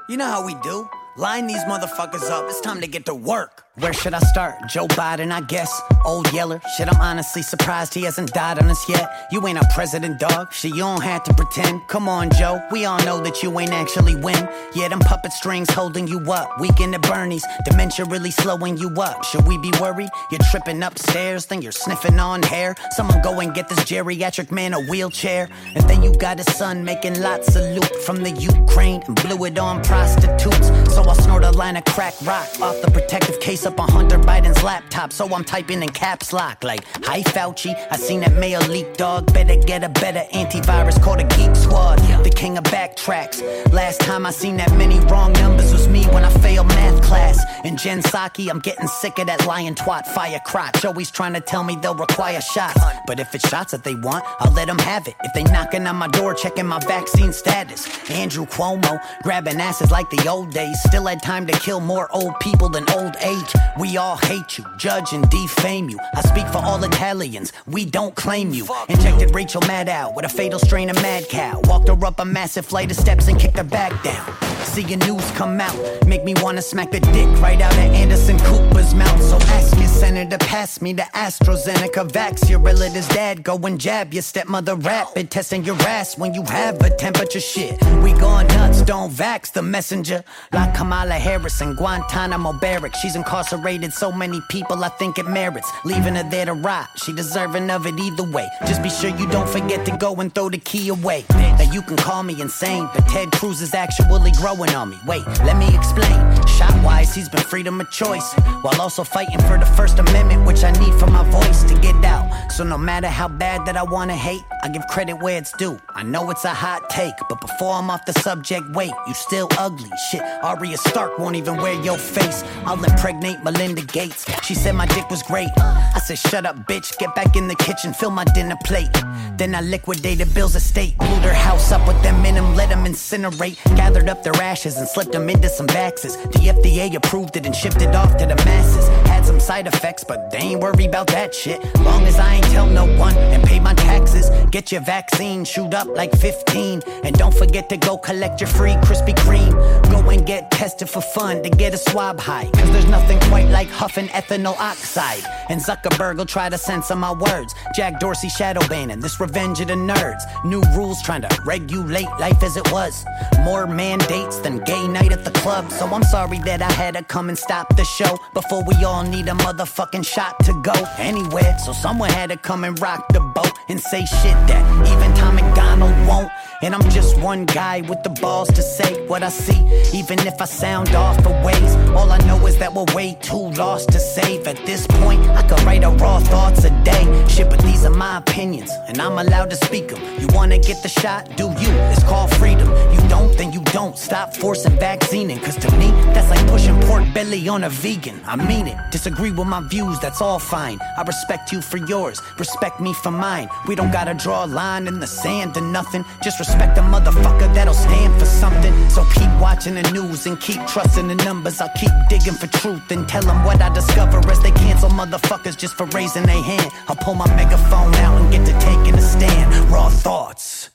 You 0.10 0.18
know 0.18 0.26
how 0.26 0.44
we 0.46 0.56
do. 0.56 0.90
Line 1.15 1.45
these 1.45 1.64
motherfuckers 1.65 2.27
up. 2.31 2.45
It's 2.49 2.60
time 2.61 2.81
to 2.81 2.88
get 2.88 3.06
to 3.06 3.14
work. 3.14 3.62
Where 3.80 3.91
should 3.91 4.14
I 4.14 4.20
start? 4.20 4.70
Joe 4.70 4.86
Biden, 4.86 5.32
I 5.32 5.41
guess. 5.41 5.82
Old 6.06 6.32
Yeller. 6.32 6.62
Shit, 6.78 6.88
I'm 6.94 7.02
honestly 7.02 7.41
surprised 7.41 7.95
he 7.95 8.04
hasn't 8.04 8.32
died 8.32 8.62
on 8.62 8.70
us 8.70 8.88
yet. 8.88 9.28
You 9.32 9.48
ain't 9.48 9.58
a 9.58 9.68
president, 9.74 10.20
dog. 10.20 10.54
Shit, 10.54 10.76
you 10.76 10.84
don't 10.84 11.02
have 11.02 11.24
to 11.24 11.34
pretend. 11.34 11.82
Come 11.88 12.08
on, 12.08 12.30
Joe. 12.30 12.62
We 12.72 12.86
all 12.86 13.04
know 13.04 13.20
that 13.24 13.41
you 13.41 13.60
ain't 13.60 13.72
actually 13.72 14.14
win. 14.14 14.48
Yeah, 14.76 14.90
them 14.90 15.00
puppet 15.00 15.34
strings 15.34 15.72
holding 15.72 16.08
you 16.08 16.20
up. 16.32 16.60
Weekend 16.60 16.94
at 16.94 17.02
Bernie's. 17.02 17.44
Dementia 17.66 18.06
really 18.06 18.30
slowing 18.30 18.78
you 18.78 18.90
up. 19.02 19.24
Should 19.24 19.48
we 19.48 19.58
be 19.58 19.72
worried? 19.82 20.10
You're 20.30 20.41
tripping 20.52 20.84
upstairs, 20.84 21.48
then 21.48 21.64
you're 21.64 21.72
sniffing 21.72 22.20
on 22.20 22.44
hair. 22.44 22.76
Someone 22.91 23.24
go 23.24 23.40
and 23.40 23.56
get 23.56 23.70
this 23.70 23.80
geriatric 23.80 24.52
man 24.52 24.76
a 24.76 24.82
wheelchair. 24.82 25.50
And 25.74 25.90
then 25.90 26.04
you 26.04 26.16
got 26.18 26.38
his 26.38 26.56
son 26.56 26.84
making 26.84 27.20
lots 27.22 27.56
of 27.56 27.64
loot 27.74 27.95
from 28.06 28.22
the 28.22 28.30
Ukraine 28.30 29.02
and 29.08 29.16
blew 29.24 29.45
it 29.45 29.58
on 29.58 29.84
prostitutes. 29.84 30.68
So 30.94 31.02
I'll 31.02 31.16
snort 31.16 31.44
a 31.44 31.50
line 31.50 31.76
of 31.76 31.86
crack 31.86 32.14
rock 32.22 32.48
off 32.62 32.80
the 32.84 32.91
protective 32.91 33.40
case 33.40 33.62
up 33.65 33.80
on 33.80 33.90
Hunter 33.90 34.18
Biden's 34.18 34.61
laptop. 34.64 35.14
So 35.14 35.26
I'm 35.34 35.44
typing 35.44 35.81
in 35.84 35.90
caps 35.90 36.34
lock 36.34 36.64
like, 36.64 36.84
Hi 37.06 37.22
Fauci. 37.22 37.73
I 37.91 37.98
seen 37.98 38.22
that 38.22 38.34
mail 38.34 38.61
leak, 38.61 38.98
dog. 38.98 39.31
Better 39.34 39.56
get 39.56 39.84
a 39.84 39.90
better 39.90 40.23
antivirus 40.34 41.02
called 41.02 41.19
a 41.19 41.23
Geek 41.35 41.56
Squad. 41.56 41.99
The 42.23 42.30
king 42.30 42.57
of 42.57 42.64
backtracks. 42.65 43.41
Last 43.72 44.02
time 44.02 44.26
I 44.26 44.31
seen 44.31 44.57
that 44.57 44.72
many 44.73 44.99
wrong 45.02 45.34
numbers 45.34 45.72
was 45.72 45.88
me 45.88 46.06
when 46.06 46.23
I 46.26 46.30
failed 46.40 46.68
math 46.68 47.02
class. 47.03 47.40
And 47.64 47.77
Jen 47.80 48.02
Psaki, 48.02 48.49
I'm 48.49 48.60
getting 48.60 48.88
sick 48.88 49.19
of 49.19 49.27
that 49.27 49.45
lion 49.45 49.76
twat 49.76 50.07
fire 50.07 50.41
crotch. 50.45 50.84
Always 50.84 51.11
trying 51.11 51.34
to 51.34 51.41
tell 51.41 51.64
me 51.64 51.77
they'll 51.81 51.95
require 51.95 52.41
shots. 52.41 52.81
But 53.07 53.19
if 53.19 53.34
it's 53.34 53.48
shots 53.48 53.72
that 53.72 53.84
they 53.84 53.95
want, 53.95 54.26
I'll 54.40 54.52
let 54.53 54.68
them 54.68 54.80
have 54.80 55.07
it. 55.07 55.15
If 55.23 55.34
they 55.34 55.44
knocking 55.44 55.88
on 55.88 55.95
my 55.95 56.07
door, 56.07 56.34
checking 56.34 56.68
my 56.68 56.80
vaccine 56.80 57.31
status. 57.31 57.88
Andrew 58.10 58.45
Cuomo, 58.45 58.99
grabbing 59.23 59.61
asses 59.61 59.91
like 59.91 60.10
the 60.10 60.27
old 60.27 60.52
days. 60.52 60.77
Still 60.84 61.06
had 61.06 61.22
time 61.23 61.48
to 61.48 61.53
kill 61.60 61.80
more 61.80 62.10
old 62.11 62.38
people 62.40 62.69
than 62.69 62.90
old 62.91 63.15
age. 63.22 63.53
We 63.80 63.98
all 63.98 64.18
hate 64.18 64.58
you, 64.58 64.66
judge 64.78 65.14
and 65.14 65.30
defame 65.30 65.90
you. 65.90 66.00
I 66.16 66.22
speak 66.22 66.48
for 66.48 66.60
all 66.60 66.84
Italians, 66.84 67.52
we 67.68 67.86
don't 67.86 68.16
claim 68.16 68.52
you. 68.52 68.68
Injected 68.90 69.34
Rachel 69.34 69.62
Maddow 69.62 70.16
with 70.16 70.26
a 70.26 70.30
fatal 70.30 70.60
strain 70.60 70.90
of 70.90 70.96
mad 70.98 71.28
cow. 71.30 71.60
Walked 71.66 71.88
her 71.88 72.06
up 72.06 72.20
a 72.20 72.26
massive 72.26 72.66
flight 72.66 72.92
of 72.92 72.98
steps 72.98 73.28
and 73.28 73.40
kicked 73.40 73.58
her 73.58 73.64
back 73.64 73.92
down. 74.04 74.34
Seeing 74.66 75.00
news 75.00 75.30
come 75.32 75.62
out, 75.62 75.76
make 76.08 76.24
me 76.24 76.34
wanna 76.38 76.62
smack 76.62 76.92
the 76.92 77.00
dick 77.00 77.28
right 77.42 77.62
out 77.62 77.74
of 77.74 77.80
Anderson 77.80 78.40
Cooper's 78.40 78.94
mouth. 78.96 79.22
So 79.22 79.38
ask 79.54 79.78
your 79.78 79.88
senator, 79.88 80.38
pass 80.40 80.82
me 80.82 80.94
the 80.94 81.04
AstraZeneca 81.14 82.10
vax. 82.10 82.50
Your 82.50 82.60
relative's 82.60 83.08
dad, 83.10 83.44
go 83.44 83.56
and 83.58 83.80
jab 83.80 84.14
your 84.14 84.24
stepmother 84.24 84.76
rapid, 84.76 85.30
testing 85.30 85.64
your 85.64 85.80
ass 85.84 86.18
when 86.18 86.34
you 86.34 86.44
have 86.44 86.82
a 86.82 86.90
temperature 86.96 87.40
shit. 87.40 87.80
We 88.04 88.14
going 88.14 88.48
nuts, 88.48 88.82
don't 88.82 89.12
vax 89.12 89.52
the 89.52 89.62
messenger. 89.62 90.24
Like 90.52 90.74
Kamala 90.74 91.14
Harris 91.14 91.62
and 91.62 91.78
Guantanamo 91.78 92.54
barrack. 92.54 92.96
She's 92.96 93.16
incarcerated 93.16 93.43
so 93.44 94.11
many 94.11 94.41
people, 94.49 94.84
I 94.84 94.90
think 94.90 95.18
it 95.18 95.28
merits 95.28 95.72
leaving 95.86 96.15
her 96.15 96.24
there 96.30 96.45
to 96.45 96.53
rot. 96.53 96.90
She 96.95 97.14
deserving 97.14 97.70
of 97.70 97.86
it 97.86 97.99
either 97.99 98.24
way. 98.24 98.49
Just 98.65 98.82
be 98.82 98.90
sure 98.90 99.10
you 99.10 99.28
don't 99.30 99.49
forget 99.49 99.86
to 99.86 99.98
go 99.98 100.15
and 100.15 100.34
throw 100.34 100.49
the 100.49 100.57
key 100.57 100.90
away. 100.90 101.26
Now 101.32 101.72
you 101.72 101.82
can 101.82 101.98
call 101.98 102.24
me 102.24 102.40
insane, 102.41 102.90
but 102.94 103.07
Ted 103.07 103.32
Cruz 103.32 103.61
is 103.61 103.74
actually 103.74 104.32
growing 104.32 104.74
on 104.76 104.90
me. 104.90 104.98
Wait, 105.06 105.26
let 105.45 105.57
me 105.57 105.74
explain. 105.76 106.20
Shot 106.48 106.74
wise, 106.84 107.14
he's 107.14 107.30
been 107.30 107.44
freedom 107.44 107.80
of 107.82 107.90
choice, 107.91 108.34
while 108.61 108.80
also 108.82 109.03
fighting 109.03 109.40
for 109.41 109.57
the 109.57 109.65
First 109.65 109.99
Amendment, 109.99 110.45
which 110.45 110.64
I 110.64 110.72
need 110.72 110.94
for 110.95 111.07
my 111.07 111.24
voice 111.30 111.64
to 111.64 111.80
get 111.80 111.95
out. 112.03 112.52
So 112.52 112.64
no 112.64 112.78
matter 112.78 113.07
how 113.07 113.28
bad 113.28 113.65
that 113.65 113.78
I 113.78 113.84
wanna 113.84 114.15
hate, 114.15 114.44
I 114.64 114.70
give 114.70 114.86
credit 114.88 115.15
where 115.15 115.38
it's 115.38 115.52
due. 115.53 115.80
I 115.95 116.03
know 116.03 116.30
it's 116.30 116.45
a 116.45 116.53
hot 116.53 116.90
take, 116.90 117.15
but 117.30 117.41
before 117.41 117.74
I'm 117.74 117.90
off 117.90 118.06
the 118.06 118.14
subject, 118.14 118.64
wait, 118.74 118.91
you 119.07 119.14
still 119.14 119.48
ugly. 119.57 119.90
Shit, 120.11 120.22
Arya 120.44 120.78
Stark 120.78 121.18
won't 121.18 121.36
even 121.36 121.57
wear 121.57 121.74
your 121.84 121.98
face. 121.98 122.44
I'll 122.65 122.84
impregnate 122.84 123.33
Melinda 123.42 123.82
Gates. 123.84 124.26
She 124.46 124.54
said 124.56 124.76
my 124.76 124.86
dick 124.88 125.10
was 125.10 125.24
great. 125.24 125.50
I 125.58 126.00
said, 126.06 126.18
shut 126.18 126.46
up, 126.46 126.58
bitch. 126.68 126.98
Get 126.98 127.16
back 127.16 127.36
in 127.36 127.48
the 127.48 127.56
kitchen, 127.56 127.94
fill 127.94 128.12
my 128.12 128.26
dinner 128.26 128.58
plate. 128.66 128.92
Then 129.38 129.56
I 129.56 129.62
liquidated 129.62 130.34
Bill's 130.34 130.56
estate. 130.56 130.98
Blew 130.98 131.20
their 131.22 131.34
house 131.34 131.72
up 131.72 131.88
with 131.88 132.02
them 132.04 132.26
in 132.26 132.36
them, 132.36 132.56
let 132.56 132.70
them 132.70 132.86
incinerate. 132.86 133.58
Gathered 133.76 134.10
up 134.10 134.24
their 134.24 134.36
ashes 134.36 134.78
and 134.78 134.88
slipped 134.88 135.12
them 135.12 135.30
into 135.30 135.50
some 135.50 135.68
baxes. 135.68 136.18
The 136.18 136.54
FDA 136.54 136.94
approved 136.96 137.38
it 137.38 137.46
and 137.46 137.56
shipped 137.56 137.82
it 137.82 137.96
off 137.96 138.18
to 138.18 138.26
the 138.26 138.36
masses. 138.46 138.88
Had 139.08 139.26
some 139.26 139.40
side 139.40 139.68
effects, 139.68 140.04
but 140.04 140.32
they 140.32 140.40
ain't 140.40 140.62
worried 140.62 140.90
about 140.90 141.08
that 141.08 141.34
shit. 141.34 141.60
Long 141.80 142.04
as 142.04 142.20
I 142.20 142.36
ain't 142.36 142.46
tell 142.46 142.68
no 142.68 142.86
one 142.98 143.16
and 143.18 143.44
pay 143.44 143.60
my 143.60 143.74
taxes. 143.74 144.30
Get 144.52 144.72
your 144.72 144.82
vaccine, 144.82 145.46
shoot 145.46 145.74
up 145.74 145.88
like 145.88 146.12
15. 146.18 146.82
And 147.04 147.16
don't 147.18 147.34
forget 147.34 147.70
to 147.70 147.78
go 147.78 147.98
collect 147.98 148.42
your 148.42 148.50
free 148.50 148.74
Krispy 148.86 149.16
Kreme. 149.16 149.54
Go 149.92 150.10
and 150.10 150.26
get 150.26 150.52
tested 150.52 150.90
for 150.90 151.02
fun 151.02 151.44
to 151.44 151.50
get 151.50 151.74
a 151.74 151.78
swab 151.78 152.20
high. 152.20 152.50
Cause 152.54 152.72
there's 152.72 152.88
nothing 152.88 153.20
quite 153.30 153.50
like 153.50 153.70
huffing 153.70 154.08
ethanol 154.08 154.58
oxide. 154.58 155.24
And 155.50 155.60
Zuckerberg 155.62 156.18
will 156.18 156.26
try 156.26 156.50
to 156.50 156.58
censor 156.58 156.95
my 156.95 157.12
words. 157.12 157.54
Jack 157.76 158.00
Dorsey 158.00 158.30
shadow 158.30 158.66
banning, 158.68 159.00
this 159.00 159.20
revenge 159.20 159.60
of 159.62 159.68
the 159.68 159.74
nerds. 159.74 160.24
New 160.45 160.62
rules 160.76 161.02
trying 161.02 161.22
to 161.22 161.41
regulate 161.45 162.10
life 162.20 162.41
as 162.44 162.58
it 162.58 162.72
was. 162.72 163.06
More 163.41 163.68
mandates 163.68 164.38
than 164.40 164.60
gay 164.64 164.88
night 164.88 165.12
at 165.12 165.26
the 165.26 165.32
club. 165.32 165.72
So 165.72 165.86
I'm 165.88 166.04
sorry 166.04 166.40
that 166.40 166.62
I 166.62 166.72
had 166.72 166.95
to 166.95 167.04
come 167.04 167.30
and 167.30 167.38
stop 167.38 167.76
the 167.76 167.86
show 167.86 168.18
before 168.34 168.64
we 168.64 168.76
all 168.84 169.04
need 169.04 169.28
a 169.28 169.32
motherfucking 169.32 170.06
shot 170.06 170.44
to 170.45 170.54
go 170.62 170.74
anywhere. 170.98 171.58
So 171.60 171.74
someone 171.74 172.10
had 172.10 172.30
to 172.30 172.38
come 172.38 172.64
and 172.64 172.80
rock 172.80 173.08
the 173.10 173.20
boat 173.20 173.52
and 173.70 173.80
say 173.80 174.06
shit 174.06 174.38
that 174.48 174.64
even 174.88 175.14
Tom 175.16 175.36
McDonald 175.36 175.95
won't. 176.08 176.32
And 176.62 176.74
I'm 176.74 176.90
just 176.90 177.20
one 177.20 177.45
guy 177.45 177.82
with 177.82 178.04
the 178.04 178.10
balls 178.22 178.48
to 178.50 178.62
say 178.62 179.06
what 179.08 179.22
I 179.22 179.30
see, 179.30 179.60
even 179.94 180.20
if 180.20 180.41
I 180.41 180.45
sound 180.45 180.95
off 180.95 181.22
for 181.22 181.32
ways. 181.44 181.76
All 181.95 182.11
I 182.11 182.18
know 182.20 182.45
is 182.48 182.57
that 182.57 182.74
we're 182.74 182.91
way 182.95 183.18
too 183.22 183.49
lost 183.52 183.91
to 183.91 183.99
save. 183.99 184.48
At 184.48 184.57
this 184.65 184.88
point, 184.88 185.22
I 185.30 185.44
could 185.44 185.61
write 185.64 185.84
a 185.84 185.90
raw 185.90 186.20
thoughts 186.20 186.64
a 186.64 186.72
day. 186.84 187.03
Shit, 187.28 187.49
but 187.49 187.60
these 187.61 187.86
are 187.86 187.90
my 187.90 188.18
opinions, 188.18 188.72
and 188.88 188.99
I'm 188.99 189.18
allowed 189.18 189.49
to 189.52 189.56
speak 189.56 189.90
them. 189.90 190.02
You 190.20 190.28
wanna 190.32 190.57
get 190.57 190.82
the 190.82 190.90
shot? 190.90 191.36
Do 191.38 191.45
you? 191.61 191.72
It's 191.91 192.03
called 192.03 192.34
freedom. 192.36 192.70
You 192.94 193.02
don't, 193.10 193.36
then 193.38 193.52
you 193.53 193.61
don't. 193.78 193.98
Stop 193.98 194.36
forcing 194.36 194.78
vaccinating, 194.78 195.40
cause 195.40 195.56
to 195.57 195.72
me, 195.78 195.91
that's 196.14 196.30
like 196.30 196.45
pushing 196.48 196.80
pork 196.82 197.03
belly 197.14 197.48
on 197.48 197.64
a 197.64 197.70
vegan. 197.70 198.20
I 198.26 198.36
mean 198.36 198.68
it. 198.68 198.78
Disagree 198.91 199.32
with 199.32 199.48
my 199.48 199.61
views, 199.68 199.99
that's 199.99 200.22
all 200.22 200.40
fine. 200.40 200.80
I 200.98 201.03
respect 201.03 201.52
you 201.52 201.61
for 201.61 201.78
yours, 201.78 202.22
respect 202.40 202.80
me 202.80 202.94
for 202.94 203.11
mine. 203.11 203.49
We 203.68 203.76
don't 203.76 203.91
gotta 203.91 204.14
draw 204.14 204.45
a 204.45 204.48
line 204.48 204.88
in 204.88 204.99
the 204.99 205.07
sand 205.07 205.57
or 205.57 205.61
nothing. 205.61 206.03
Just 206.24 206.40
respect 206.40 206.78
a 206.78 206.82
motherfucker 206.82 207.53
that'll 207.53 207.74
stand 207.74 208.20
for 208.20 208.26
something. 208.26 208.74
So 208.90 209.06
keep 209.14 209.30
watching 209.40 209.76
the 209.76 209.91
news 209.91 210.26
and 210.26 210.40
keep 210.40 210.65
trusting 210.68 211.07
the 211.07 211.15
numbers. 211.15 211.61
I'll 211.61 211.70
keep 211.84 211.92
digging 212.10 212.34
for 212.34 212.48
truth 212.48 212.92
and 212.92 213.08
tell 213.08 213.22
them 213.22 213.44
what 213.44 213.62
I 213.62 213.74
discover 213.74 214.20
as 214.32 214.40
they 214.42 214.52
cancel 214.52 214.90
motherfuckers 214.90 215.58
just 215.58 215.76
for 215.76 215.86
raising 215.88 216.24
their 216.24 216.42
hand. 216.42 216.72
I'll 216.88 216.96
pull 216.96 217.16
my 217.16 217.28
megaphone 217.36 217.94
out 217.96 218.22
and 218.22 218.32
get 218.32 218.46
to 218.46 218.54
taking 218.60 218.96
a 218.96 219.02
stand. 219.02 219.54
Raw 219.72 219.90
thoughts. 219.90 220.70